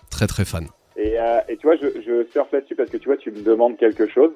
Très 0.10 0.28
très 0.28 0.46
fan. 0.46 0.68
Et, 0.98 1.20
euh, 1.20 1.40
et 1.48 1.58
tu 1.58 1.68
vois, 1.68 1.76
je, 1.78 1.88
je 2.06 2.26
surfe 2.32 2.52
là-dessus 2.52 2.76
parce 2.76 2.90
que 2.90 2.98
tu 2.98 3.08
vois, 3.08 3.18
tu 3.18 3.32
me 3.32 3.42
demandes 3.42 3.78
quelque 3.78 4.08
chose. 4.10 4.32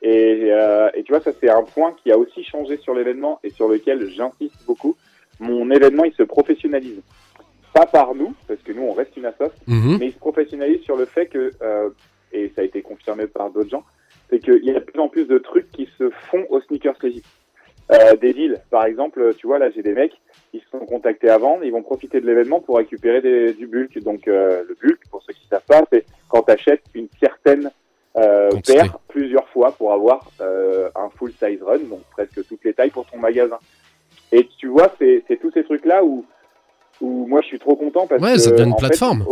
Et, 0.00 0.48
euh, 0.52 0.88
et 0.94 1.02
tu 1.02 1.12
vois, 1.12 1.20
ça 1.20 1.32
c'est 1.40 1.50
un 1.50 1.62
point 1.62 1.94
qui 2.02 2.12
a 2.12 2.16
aussi 2.18 2.44
changé 2.44 2.76
sur 2.78 2.94
l'événement 2.94 3.40
et 3.42 3.50
sur 3.50 3.68
lequel 3.68 4.08
j'insiste 4.10 4.54
beaucoup. 4.66 4.96
Mon 5.40 5.70
événement, 5.70 6.04
il 6.04 6.12
se 6.14 6.22
professionnalise. 6.22 7.00
Pas 7.74 7.86
par 7.86 8.14
nous, 8.14 8.34
parce 8.46 8.60
que 8.62 8.72
nous, 8.72 8.82
on 8.82 8.92
reste 8.92 9.16
une 9.16 9.26
assoce, 9.26 9.52
Mhm. 9.66 9.98
mais 9.98 10.06
il 10.06 10.12
se 10.12 10.18
professionnalise 10.18 10.82
sur 10.82 10.96
le 10.96 11.04
fait 11.04 11.26
que, 11.26 11.52
euh, 11.62 11.90
et 12.32 12.50
ça 12.54 12.62
a 12.62 12.64
été 12.64 12.80
confirmé 12.82 13.26
par 13.26 13.50
d'autres 13.50 13.70
gens, 13.70 13.84
c'est 14.30 14.38
qu'il 14.40 14.64
y 14.64 14.70
a 14.70 14.74
de 14.74 14.84
plus 14.84 15.00
en 15.00 15.08
plus 15.08 15.24
de 15.26 15.38
trucs 15.38 15.70
qui 15.70 15.88
se 15.98 16.10
font 16.30 16.44
au 16.50 16.60
sneakers 16.60 16.96
legit. 17.02 17.22
Euh, 17.90 18.16
des 18.16 18.34
deals, 18.34 18.58
par 18.70 18.84
exemple, 18.84 19.34
tu 19.38 19.46
vois, 19.46 19.58
là 19.58 19.70
j'ai 19.70 19.80
des 19.82 19.94
mecs 19.94 20.12
qui 20.50 20.60
se 20.60 20.68
sont 20.70 20.84
contactés 20.84 21.30
avant, 21.30 21.62
ils 21.62 21.72
vont 21.72 21.82
profiter 21.82 22.20
de 22.20 22.26
l'événement 22.26 22.60
pour 22.60 22.76
récupérer 22.76 23.22
des- 23.22 23.54
du 23.54 23.66
bulk. 23.66 23.98
Donc 24.02 24.28
euh, 24.28 24.62
le 24.68 24.76
bulk, 24.80 25.00
pour 25.10 25.22
ceux 25.22 25.32
qui 25.32 25.44
ne 25.46 25.48
savent 25.48 25.64
pas, 25.66 25.82
c'est 25.90 26.04
quand 26.28 26.42
tu 26.42 26.52
achètes 26.52 26.82
une 26.94 27.08
certaine 27.18 27.70
euh, 28.16 28.50
paire 28.66 28.98
plusieurs 29.08 29.48
fois 29.48 29.72
pour 29.72 29.92
avoir 29.94 30.28
euh, 30.42 30.90
un 30.96 31.08
full 31.16 31.32
size 31.32 31.62
run, 31.62 31.78
donc 31.78 32.00
presque 32.10 32.46
toutes 32.46 32.62
les 32.64 32.74
tailles 32.74 32.90
pour 32.90 33.06
ton 33.06 33.16
magasin. 33.18 33.58
Et 34.32 34.46
tu 34.58 34.66
vois, 34.66 34.92
c'est 34.98 35.22
tous 35.40 35.50
ces 35.52 35.64
trucs-là 35.64 36.04
où, 36.04 36.26
où 37.00 37.26
moi 37.26 37.40
je 37.40 37.46
suis 37.46 37.58
trop 37.58 37.76
content 37.76 38.06
parce 38.06 38.20
Ouais, 38.20 38.32
que 38.34 38.38
ça 38.38 38.50
devient 38.50 38.64
une 38.64 38.72
fait, 38.72 38.78
plateforme. 38.80 39.24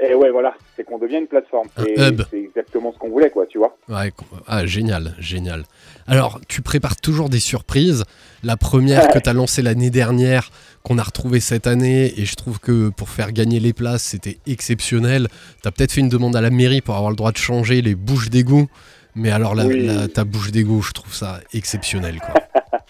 Et 0.00 0.14
ouais, 0.14 0.30
voilà, 0.30 0.54
c'est 0.76 0.84
qu'on 0.84 0.98
devient 0.98 1.16
une 1.16 1.26
plateforme. 1.26 1.68
Un 1.76 1.84
hub. 2.10 2.22
c'est 2.30 2.38
exactement 2.40 2.92
ce 2.92 2.98
qu'on 2.98 3.08
voulait, 3.08 3.30
quoi, 3.30 3.46
tu 3.46 3.58
vois. 3.58 3.76
Ouais, 3.88 4.12
ah, 4.46 4.66
génial, 4.66 5.14
génial. 5.18 5.64
Alors, 6.06 6.38
tu 6.48 6.60
prépares 6.62 6.96
toujours 6.96 7.28
des 7.30 7.40
surprises. 7.40 8.04
La 8.42 8.56
première 8.56 9.08
que 9.08 9.18
tu 9.18 9.28
as 9.28 9.32
lancée 9.32 9.62
l'année 9.62 9.90
dernière, 9.90 10.50
qu'on 10.82 10.98
a 10.98 11.02
retrouvée 11.02 11.40
cette 11.40 11.66
année, 11.66 12.12
et 12.20 12.24
je 12.26 12.34
trouve 12.36 12.60
que 12.60 12.90
pour 12.90 13.08
faire 13.08 13.32
gagner 13.32 13.58
les 13.58 13.72
places, 13.72 14.02
c'était 14.02 14.38
exceptionnel. 14.46 15.28
Tu 15.62 15.68
as 15.68 15.72
peut-être 15.72 15.92
fait 15.92 16.00
une 16.02 16.08
demande 16.10 16.36
à 16.36 16.40
la 16.42 16.50
mairie 16.50 16.82
pour 16.82 16.94
avoir 16.96 17.10
le 17.10 17.16
droit 17.16 17.32
de 17.32 17.38
changer 17.38 17.80
les 17.82 17.94
bouches 17.94 18.28
d'égout. 18.30 18.68
Mais 19.14 19.30
alors, 19.30 19.54
la, 19.54 19.64
Oui. 19.66 19.86
la- 19.86 20.08
ta 20.08 20.24
bouche 20.24 20.52
d'égout, 20.52 20.82
je 20.82 20.92
trouve 20.92 21.14
ça 21.14 21.40
exceptionnel. 21.54 22.18
Quoi. 22.20 22.34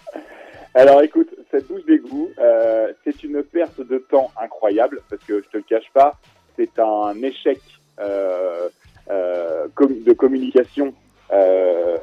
Alors 0.74 1.00
écoute, 1.02 1.28
cette 1.50 1.68
douche 1.68 1.84
d'égout, 1.86 2.28
euh, 2.38 2.92
c'est 3.04 3.22
une 3.24 3.42
perte 3.42 3.80
de 3.80 3.96
temps 4.10 4.30
incroyable 4.42 5.00
parce 5.08 5.22
que 5.24 5.42
je 5.42 5.48
te 5.48 5.56
le 5.56 5.62
cache 5.62 5.90
pas, 5.94 6.15
c'est 6.56 6.78
un 6.78 7.22
échec 7.22 7.60
euh, 8.00 8.68
euh, 9.10 9.66
de 9.78 10.12
communication 10.12 10.94
euh, 11.32 11.96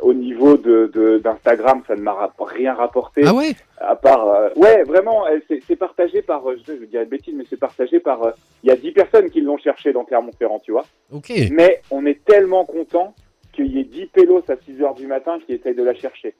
au 0.00 0.14
niveau 0.14 0.56
de 0.56 1.20
d'Instagram. 1.22 1.82
ça 1.86 1.96
ne 1.96 2.02
m'a 2.02 2.32
rien 2.38 2.74
rapporté. 2.74 3.22
Ah 3.26 3.34
ouais? 3.34 3.52
À 3.80 3.96
part, 3.96 4.28
euh, 4.28 4.48
ouais, 4.56 4.82
vraiment, 4.84 5.24
c'est 5.66 5.76
partagé 5.76 6.22
par, 6.22 6.42
je 6.66 6.72
vais 6.72 6.86
dire 6.86 7.02
une 7.02 7.08
bêtise, 7.08 7.34
mais 7.36 7.44
c'est 7.48 7.58
partagé 7.58 8.00
par, 8.00 8.22
euh, 8.22 8.30
il 8.62 8.68
y 8.68 8.72
a 8.72 8.76
10 8.76 8.92
personnes 8.92 9.30
qui 9.30 9.40
l'ont 9.40 9.58
cherché 9.58 9.92
dans 9.92 10.04
Clermont-Ferrand, 10.04 10.60
tu 10.60 10.72
vois. 10.72 10.84
Ok. 11.12 11.32
Mais 11.50 11.80
on 11.90 12.06
est 12.06 12.24
tellement 12.24 12.64
content 12.64 13.14
qu'il 13.52 13.76
y 13.76 13.80
ait 13.80 13.84
10 13.84 14.06
pélos 14.06 14.44
à 14.48 14.56
6 14.56 14.82
heures 14.82 14.94
du 14.94 15.06
matin 15.06 15.38
qui 15.44 15.52
essayent 15.54 15.74
de 15.74 15.82
la 15.82 15.94
chercher. 15.94 16.34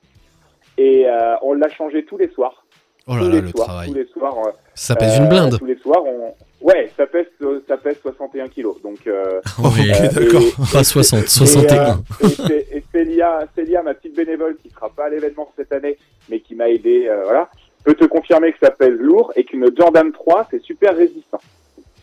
Et 0.77 1.07
euh, 1.07 1.35
on 1.41 1.53
l'a 1.53 1.69
changé 1.69 2.05
tous 2.05 2.17
les 2.17 2.29
soirs. 2.29 2.65
Oh 3.09 3.15
là 3.15 3.19
tous 3.21 3.27
là, 3.27 3.35
les 3.35 3.41
le 3.41 3.49
soirs, 3.49 3.67
travail. 3.67 3.87
Tous 3.89 3.95
les 3.95 4.07
soirs. 4.07 4.35
euh, 4.47 4.51
Ça 4.75 4.95
pèse 4.95 5.13
euh, 5.13 5.17
une 5.23 5.29
blinde. 5.29 5.57
Tous 5.59 5.65
les 5.65 5.77
soirs, 5.77 6.03
on... 6.05 6.33
Ouais, 6.65 6.91
ça 6.97 7.05
pèse, 7.07 7.25
euh, 7.41 7.63
ça 7.67 7.77
pèse 7.77 7.97
61 8.01 8.47
kilos. 8.49 8.75
Donc, 8.83 8.99
euh, 9.07 9.39
Oui. 9.59 9.89
Euh, 9.91 10.09
d'accord. 10.09 10.41
Pas 10.73 10.83
60, 10.83 11.23
et, 11.23 11.27
61. 11.27 11.75
euh, 11.77 11.93
et 12.21 12.27
c'est- 12.29 12.67
et 12.71 12.83
Célia, 12.91 13.39
Célia, 13.55 13.81
ma 13.81 13.93
petite 13.93 14.15
bénévole, 14.15 14.57
qui 14.61 14.69
sera 14.69 14.89
pas 14.89 15.05
à 15.05 15.09
l'événement 15.09 15.49
cette 15.57 15.71
année, 15.71 15.97
mais 16.29 16.39
qui 16.41 16.55
m'a 16.55 16.69
aidé, 16.69 17.07
euh, 17.07 17.21
voilà, 17.23 17.49
peut 17.85 17.93
te 17.95 18.05
confirmer 18.05 18.51
que 18.51 18.59
ça 18.61 18.71
pèse 18.71 18.97
lourd 18.99 19.31
et 19.35 19.43
qu'une 19.45 19.69
Jordan 19.77 20.11
3, 20.11 20.47
c'est 20.51 20.61
super 20.61 20.95
résistant. 20.95 21.39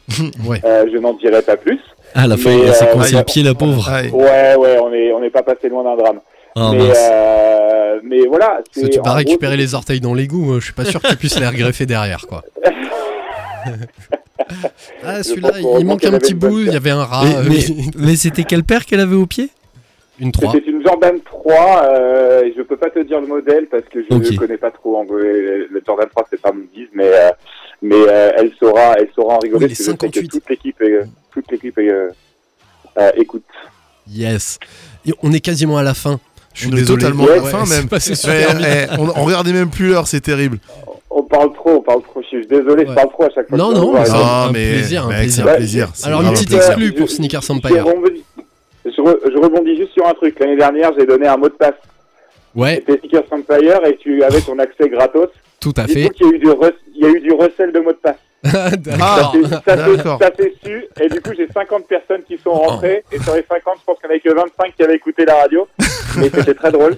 Ouais. 0.48 0.60
Euh, 0.64 0.86
je 0.90 0.96
n'en 0.98 1.12
dirai 1.14 1.42
pas 1.42 1.56
plus. 1.56 1.80
Ah, 2.14 2.26
la 2.26 2.36
fin, 2.36 2.50
il 2.50 2.72
s'est 2.72 2.88
euh, 2.88 2.92
coincé 2.92 3.16
le 3.16 3.24
pied, 3.24 3.42
la 3.42 3.54
pauvre. 3.54 3.86
Ouais, 4.14 4.54
ouais, 4.56 4.78
on 4.80 4.92
est, 4.92 5.12
on 5.12 5.20
n'est 5.20 5.30
pas 5.30 5.42
passé 5.42 5.68
loin 5.68 5.82
d'un 5.84 5.96
drame. 5.96 6.20
Ah, 6.58 6.70
mais, 6.72 6.90
euh, 6.96 8.00
mais 8.02 8.26
voilà. 8.26 8.60
Si 8.72 8.80
c'est- 8.80 8.88
tu 8.88 9.00
vas 9.00 9.12
récupérer 9.14 9.56
les 9.56 9.74
orteils 9.74 10.00
dans 10.00 10.14
l'égout, 10.14 10.54
euh, 10.54 10.60
je 10.60 10.64
suis 10.64 10.72
pas 10.74 10.84
sûr 10.86 11.00
que 11.02 11.08
tu 11.08 11.16
puisses 11.16 11.38
les 11.38 11.46
regreffer 11.46 11.84
derrière. 11.86 12.26
quoi. 12.26 12.42
ah, 15.04 15.22
celui-là, 15.22 15.52
il 15.78 15.84
manque 15.86 16.04
un 16.04 16.18
petit 16.18 16.34
bout, 16.34 16.60
il 16.60 16.72
y 16.72 16.76
avait 16.76 16.90
un 16.90 17.04
rat. 17.04 17.24
Mais, 17.24 17.36
euh, 17.36 17.42
mais- 17.48 17.84
mais 18.06 18.16
c'était 18.16 18.44
quelle 18.44 18.64
paire 18.64 18.84
qu'elle 18.86 19.00
avait 19.00 19.16
au 19.16 19.26
pied? 19.26 19.50
Une 20.18 20.32
3. 20.32 20.52
C'était 20.52 20.70
une 20.70 20.82
Jordan 20.82 21.18
3, 21.22 21.84
euh, 21.90 22.44
et 22.44 22.54
je 22.56 22.62
peux 22.62 22.76
pas 22.78 22.88
te 22.88 23.00
dire 23.00 23.20
le 23.20 23.26
modèle 23.26 23.66
parce 23.70 23.84
que 23.84 24.02
je 24.08 24.14
ne 24.16 24.26
Ok. 24.26 24.36
connais 24.36 24.56
pas 24.56 24.70
trop. 24.70 24.96
En 24.96 25.04
gros, 25.04 25.16
le 25.18 25.82
Jordan 25.86 26.08
3, 26.08 26.26
c'est 26.30 26.40
pas 26.40 26.52
mon 26.52 26.64
guise, 26.74 26.88
mais, 26.94 27.04
euh, 27.04 27.28
mais 27.82 27.96
euh, 28.08 28.30
elle, 28.38 28.50
saura, 28.58 28.94
elle 28.98 29.10
saura 29.14 29.34
en 29.34 29.38
rigoler 29.40 29.66
Oui, 29.66 29.68
les 29.68 29.74
parce 29.74 29.78
que 29.78 29.84
je 29.84 29.90
sais 29.90 29.96
que 29.96 30.20
58. 30.20 30.28
toute 30.28 30.48
l'équipe 30.48 30.80
est- 30.80 31.04
toute 31.32 31.50
l'équipe 31.50 31.78
est, 31.78 31.90
euh, 31.90 32.08
euh, 32.98 33.10
écoute. 33.16 33.44
Yes. 34.08 34.58
Et 35.06 35.12
on 35.22 35.32
est 35.32 35.40
quasiment 35.40 35.76
à 35.76 35.82
la 35.82 35.92
fin. 35.92 36.18
Je 36.56 36.60
suis 36.62 36.68
On 36.72 36.72
est 36.72 36.80
désolé. 36.80 37.02
totalement 37.02 37.24
à 37.26 37.36
la 37.36 37.42
fin, 37.42 37.64
c'est 37.66 37.76
même. 37.78 37.88
passé 37.88 38.10
Ouais, 38.10 38.16
super 38.16 38.56
vite. 38.56 38.66
eh, 38.66 38.94
on, 38.98 39.08
on 39.20 39.24
regardait 39.24 39.52
même 39.52 39.68
plus 39.70 39.90
l'heure, 39.90 40.06
c'est 40.08 40.20
terrible. 40.20 40.58
On 41.10 41.22
parle 41.22 41.52
trop, 41.52 41.70
on 41.76 41.80
parle 41.82 42.02
trop. 42.02 42.22
Je 42.22 42.26
suis 42.28 42.46
désolé, 42.46 42.84
Ouais. 42.84 42.86
je 42.88 42.94
parle 42.94 43.10
trop 43.10 43.24
à 43.24 43.30
chaque 43.34 43.48
fois. 43.48 43.58
Non, 43.58 43.72
non, 43.72 43.92
c'est 44.04 44.12
Non, 44.12 44.24
un 44.24 44.52
mais 44.52 44.72
plaisir, 44.72 45.04
un 45.06 45.08
mec, 45.10 45.18
plaisir. 45.56 45.92
Alors, 46.04 46.22
une 46.22 46.32
petite 46.32 46.52
exclue 46.52 46.92
pour 46.92 47.08
je 47.08 47.52
Empire. 47.52 47.84
rebondis- 47.86 48.24
Je, 48.86 48.90
re- 49.02 49.18
je 49.30 49.38
rebondis 49.38 49.76
juste 49.76 49.92
sur 49.92 50.06
un 50.06 50.14
truc. 50.14 50.38
L'année 50.40 50.56
dernière, 50.56 50.92
j'ai 50.98 51.04
donné 51.06 51.26
un 51.26 51.36
mot 51.36 51.48
de 51.48 51.54
passe. 51.54 51.74
Ouais, 52.54 52.76
C'était 52.86 53.00
Sneakers 53.00 53.24
Empire 53.32 53.80
et 53.86 53.96
tu 53.98 54.22
avais 54.22 54.40
ton 54.40 54.58
accès 54.58 54.88
gratos. 54.88 55.28
tout 55.60 55.74
à 55.76 55.86
fait. 55.86 56.08
il 56.20 56.26
y 56.26 56.30
a 56.30 56.34
eu 56.34 56.38
du, 56.38 56.46
re- 56.48 56.72
il 56.94 57.02
y 57.02 57.04
a 57.06 57.10
eu 57.10 57.20
du 57.20 57.32
recel 57.32 57.70
de 57.72 57.80
mots 57.80 57.92
de 57.92 57.98
passe. 58.02 58.16
D'accord. 58.78 59.00
Ah, 59.02 59.32
Ça 59.32 59.32
s'est- 59.32 59.48
ça 59.76 59.76
s'est- 59.86 59.96
d'accord. 59.96 60.18
ça 60.20 60.30
s'est 60.36 60.52
su, 60.64 60.84
et 61.00 61.08
du 61.08 61.20
coup 61.20 61.30
j'ai 61.36 61.48
50 61.48 61.86
personnes 61.86 62.22
qui 62.26 62.38
sont 62.38 62.52
rentrées, 62.52 63.04
et 63.12 63.18
sur 63.20 63.34
les 63.34 63.44
50, 63.48 63.78
je 63.80 63.84
pense 63.84 63.98
qu'il 63.98 64.08
n'y 64.08 64.12
en 64.12 64.14
avait 64.14 64.20
que 64.20 64.34
25 64.34 64.74
qui 64.76 64.82
avaient 64.82 64.94
écouté 64.96 65.24
la 65.24 65.34
radio, 65.36 65.66
mais 66.18 66.28
c'était 66.32 66.54
très 66.54 66.70
drôle. 66.72 66.96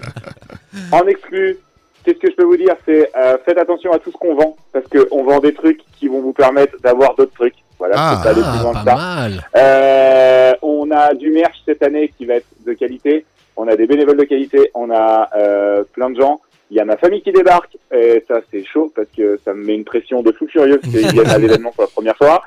En 0.92 1.06
exclu, 1.06 1.58
qu'est-ce 2.04 2.18
que 2.18 2.30
je 2.30 2.36
peux 2.36 2.44
vous 2.44 2.56
dire? 2.56 2.74
C'est 2.86 3.10
euh, 3.16 3.36
faites 3.44 3.58
attention 3.58 3.92
à 3.92 3.98
tout 3.98 4.10
ce 4.12 4.16
qu'on 4.16 4.34
vend, 4.34 4.56
parce 4.72 4.84
qu'on 4.88 5.24
vend 5.24 5.38
des 5.40 5.54
trucs 5.54 5.80
qui 5.98 6.08
vont 6.08 6.20
vous 6.20 6.32
permettre 6.32 6.76
d'avoir 6.82 7.14
d'autres 7.16 7.34
trucs. 7.34 7.54
Voilà, 7.78 7.94
Ah, 7.96 8.20
c'est 8.24 8.34
pas 8.34 8.72
Ah, 8.74 8.84
mal. 8.84 9.44
Euh, 9.56 10.52
on 10.62 10.90
a 10.90 11.14
du 11.14 11.30
merch 11.30 11.56
cette 11.64 11.82
année 11.82 12.12
qui 12.18 12.26
va 12.26 12.34
être 12.34 12.46
de 12.66 12.72
qualité. 12.72 13.24
On 13.56 13.68
a 13.68 13.76
des 13.76 13.86
bénévoles 13.86 14.16
de 14.16 14.24
qualité. 14.24 14.70
On 14.74 14.90
a 14.90 15.28
euh, 15.36 15.84
plein 15.92 16.10
de 16.10 16.20
gens. 16.20 16.40
Il 16.70 16.76
y 16.76 16.80
a 16.80 16.84
ma 16.84 16.96
famille 16.96 17.22
qui 17.22 17.32
débarque. 17.32 17.76
Et 17.94 18.22
ça, 18.28 18.40
c'est 18.50 18.64
chaud 18.64 18.92
parce 18.94 19.08
que 19.16 19.38
ça 19.44 19.54
me 19.54 19.64
met 19.64 19.74
une 19.74 19.84
pression 19.84 20.22
de 20.22 20.32
fou 20.32 20.46
furieux 20.46 20.78
parce 20.78 20.92
qu'ils 20.92 21.08
viennent 21.12 21.30
à 21.30 21.38
l'événement 21.38 21.72
pour 21.72 21.84
la 21.84 21.88
première 21.90 22.16
fois. 22.16 22.42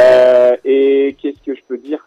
Euh, 0.00 0.56
et 0.64 1.16
qu'est-ce 1.20 1.40
que 1.44 1.54
je 1.54 1.62
peux 1.68 1.78
dire? 1.78 2.06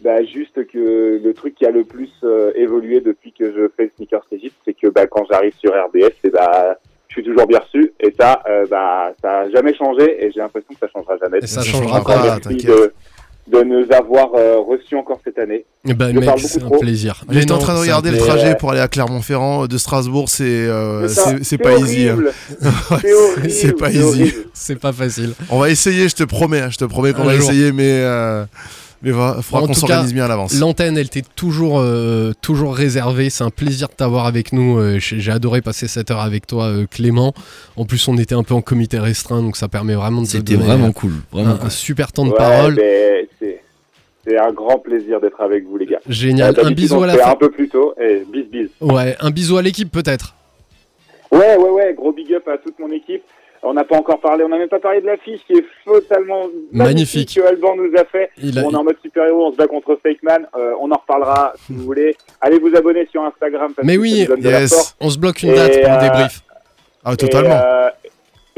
Bah, 0.00 0.22
Juste 0.24 0.66
que 0.66 1.20
le 1.22 1.34
truc 1.34 1.54
qui 1.54 1.64
a 1.66 1.70
le 1.70 1.84
plus 1.84 2.10
euh, 2.24 2.52
évolué 2.54 3.00
depuis 3.00 3.32
que 3.32 3.46
je 3.52 3.68
fais 3.76 3.84
le 3.84 3.90
Sneakers 3.96 4.26
Egypt, 4.32 4.54
c'est 4.64 4.74
que 4.74 4.88
bah, 4.88 5.06
quand 5.06 5.24
j'arrive 5.30 5.54
sur 5.58 5.72
RDS, 5.72 6.10
et 6.24 6.30
bah, 6.30 6.76
je 7.08 7.14
suis 7.14 7.22
toujours 7.24 7.46
bien 7.46 7.60
reçu. 7.60 7.92
Et 8.00 8.12
ça, 8.18 8.42
euh, 8.48 8.66
bah, 8.68 9.12
ça 9.22 9.40
a 9.40 9.50
jamais 9.50 9.74
changé. 9.74 10.24
Et 10.24 10.30
j'ai 10.32 10.40
l'impression 10.40 10.74
que 10.74 10.80
ça 10.80 10.88
changera 10.88 11.16
jamais. 11.18 11.38
Et 11.38 11.46
ça 11.46 11.62
Ça 11.62 11.70
changera 11.70 11.98
changera 12.02 12.30
pas. 12.34 12.40
t'inquiète. 12.40 12.94
De, 13.46 13.62
nous 13.62 13.92
avoir 13.92 14.34
euh, 14.34 14.58
reçus 14.58 14.96
encore 14.96 15.20
cette 15.24 15.38
année. 15.38 15.64
Je 15.84 15.92
mec, 15.92 16.30
c'est 16.38 16.62
un 16.62 16.66
trop. 16.66 16.78
plaisir. 16.78 17.24
J'étais 17.30 17.52
en 17.52 17.58
train 17.58 17.74
de 17.74 17.80
regarder 17.80 18.10
le 18.10 18.18
trajet 18.18 18.54
pour 18.56 18.70
aller 18.70 18.80
à 18.80 18.88
Clermont-Ferrand 18.88 19.66
de 19.66 19.78
Strasbourg, 19.78 20.28
c'est 20.28 20.44
euh, 20.44 21.08
C'est 21.42 21.58
pas 21.58 21.76
easy. 21.78 22.08
hein. 22.08 22.18
C'est 23.48 23.76
pas 23.76 23.90
easy. 23.90 24.02
horrible. 24.02 24.32
C'est 24.54 24.78
pas 24.78 24.92
facile. 24.92 25.34
On 25.50 25.58
va 25.58 25.70
essayer, 25.70 26.08
je 26.08 26.14
te 26.14 26.24
promets, 26.24 26.60
hein, 26.60 26.70
je 26.70 26.78
te 26.78 26.84
promets 26.84 27.12
qu'on 27.12 27.24
va 27.24 27.36
jour. 27.36 27.50
essayer, 27.50 27.72
mais 27.72 28.00
euh, 28.02 28.44
mais 29.04 29.10
va, 29.10 29.38
faudra 29.42 29.66
qu'on 29.66 29.74
s'organise 29.74 30.12
bien 30.14 30.24
à 30.24 30.28
l'avance. 30.28 30.58
L'antenne, 30.58 30.96
elle 30.98 31.08
t'est 31.10 31.24
toujours, 31.36 31.78
euh, 31.78 32.32
toujours 32.40 32.74
réservée. 32.74 33.30
C'est 33.30 33.44
un 33.44 33.50
plaisir 33.50 33.88
de 33.88 33.94
t'avoir 33.94 34.26
avec 34.26 34.52
nous. 34.52 34.78
Euh, 34.78 34.98
J'ai 34.98 35.30
adoré 35.30 35.60
passer 35.62 35.86
cette 35.88 36.10
heure 36.10 36.20
avec 36.20 36.46
toi, 36.46 36.64
euh, 36.64 36.86
Clément. 36.90 37.34
En 37.76 37.84
plus, 37.84 38.08
on 38.08 38.16
était 38.18 38.34
un 38.34 38.42
peu 38.42 38.54
en 38.54 38.62
comité 38.62 38.98
restreint, 38.98 39.42
donc 39.42 39.56
ça 39.56 39.68
permet 39.68 39.94
vraiment 39.94 40.22
de 40.22 40.26
C'était 40.26 40.56
vraiment 40.56 40.92
cool. 40.92 41.12
Vraiment 41.30 41.52
un, 41.52 41.56
cool. 41.56 41.66
un 41.66 41.70
super 41.70 42.10
temps 42.12 42.24
de 42.24 42.30
Ouais, 42.30 42.36
parole. 42.36 42.74
c'est- 42.76 43.60
un 44.36 44.52
grand 44.52 44.78
plaisir 44.78 45.20
d'être 45.20 45.40
avec 45.42 45.64
vous, 45.66 45.76
les 45.76 45.84
gars. 45.86 46.00
Génial. 46.08 46.54
Un 46.62 46.70
bisou 46.70 47.02
à 47.02 47.06
la 47.06 47.14
fin. 47.18 47.30
un 47.32 47.36
peu 47.36 47.50
plus 47.50 47.68
tôt. 47.68 47.94
Et 48.00 48.24
bis 48.32 48.44
bis. 48.50 48.68
Ouais, 48.80 49.16
un 49.20 49.30
bisou 49.30 49.58
à 49.58 49.62
l'équipe 49.62 49.90
peut-être. 49.92 50.34
Ouais, 51.30 51.56
ouais, 51.56 51.70
ouais. 51.70 51.94
Gros 51.94 52.12
big 52.12 52.32
up 52.32 52.48
à 52.48 52.56
toute 52.58 52.78
mon 52.78 52.90
équipe. 52.90 53.22
On 53.66 53.72
n'a 53.74 53.84
pas 53.84 53.96
encore 53.96 54.20
parlé, 54.20 54.44
on 54.44 54.48
n'a 54.48 54.58
même 54.58 54.68
pas 54.68 54.78
parlé 54.78 55.00
de 55.00 55.06
l'affiche 55.06 55.40
qui 55.46 55.54
est 55.54 55.64
totalement 55.84 56.42
Magnifique. 56.72 56.74
magnifique 57.30 57.34
que 57.36 57.40
Alban 57.46 57.76
nous 57.76 57.90
a 57.98 58.04
fait. 58.04 58.30
Il 58.42 58.58
a- 58.58 58.62
on 58.64 58.70
est 58.72 58.76
en 58.76 58.84
mode 58.84 58.96
super-héros, 59.02 59.46
on 59.46 59.52
se 59.52 59.56
bat 59.56 59.66
contre 59.66 59.98
Fake 60.02 60.22
Man. 60.22 60.46
Euh, 60.56 60.72
on 60.80 60.90
en 60.90 60.96
reparlera 60.96 61.52
si 61.66 61.72
vous 61.72 61.82
voulez. 61.84 62.14
Allez 62.40 62.58
vous 62.58 62.74
abonner 62.76 63.06
sur 63.10 63.22
Instagram. 63.24 63.72
Parce 63.74 63.86
Mais 63.86 63.96
que 63.96 64.00
oui, 64.00 64.26
yes. 64.40 64.94
On 65.00 65.08
se 65.10 65.18
bloque 65.18 65.42
une 65.42 65.50
Et, 65.50 65.54
date 65.54 65.80
pour 65.80 65.90
le 65.90 65.96
euh, 65.96 66.00
débrief. 66.00 66.42
Ah, 67.04 67.16
totalement. 67.16 67.50
Et, 67.54 67.62
euh, 67.64 67.88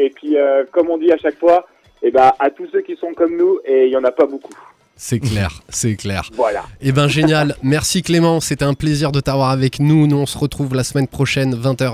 et 0.06 0.10
puis, 0.10 0.36
comme 0.72 0.90
on 0.90 0.98
dit 0.98 1.12
à 1.12 1.16
chaque 1.18 1.38
fois, 1.38 1.66
eh 2.02 2.10
ben, 2.10 2.32
à 2.38 2.50
tous 2.50 2.66
ceux 2.72 2.80
qui 2.82 2.96
sont 2.96 3.12
comme 3.14 3.36
nous, 3.36 3.58
et 3.64 3.86
il 3.86 3.92
y 3.92 3.96
en 3.96 4.04
a 4.04 4.10
pas 4.12 4.26
beaucoup. 4.26 4.52
C'est 4.98 5.18
clair, 5.20 5.50
c'est 5.68 5.94
clair. 5.96 6.22
Voilà. 6.32 6.62
Eh 6.80 6.90
ben 6.90 7.06
génial. 7.06 7.54
Merci 7.62 8.02
Clément, 8.02 8.40
c'était 8.40 8.64
un 8.64 8.72
plaisir 8.72 9.12
de 9.12 9.20
t'avoir 9.20 9.50
avec 9.50 9.78
nous. 9.78 10.06
Nous 10.06 10.16
on 10.16 10.24
se 10.24 10.38
retrouve 10.38 10.74
la 10.74 10.84
semaine 10.84 11.06
prochaine 11.06 11.54
20h 11.54 11.90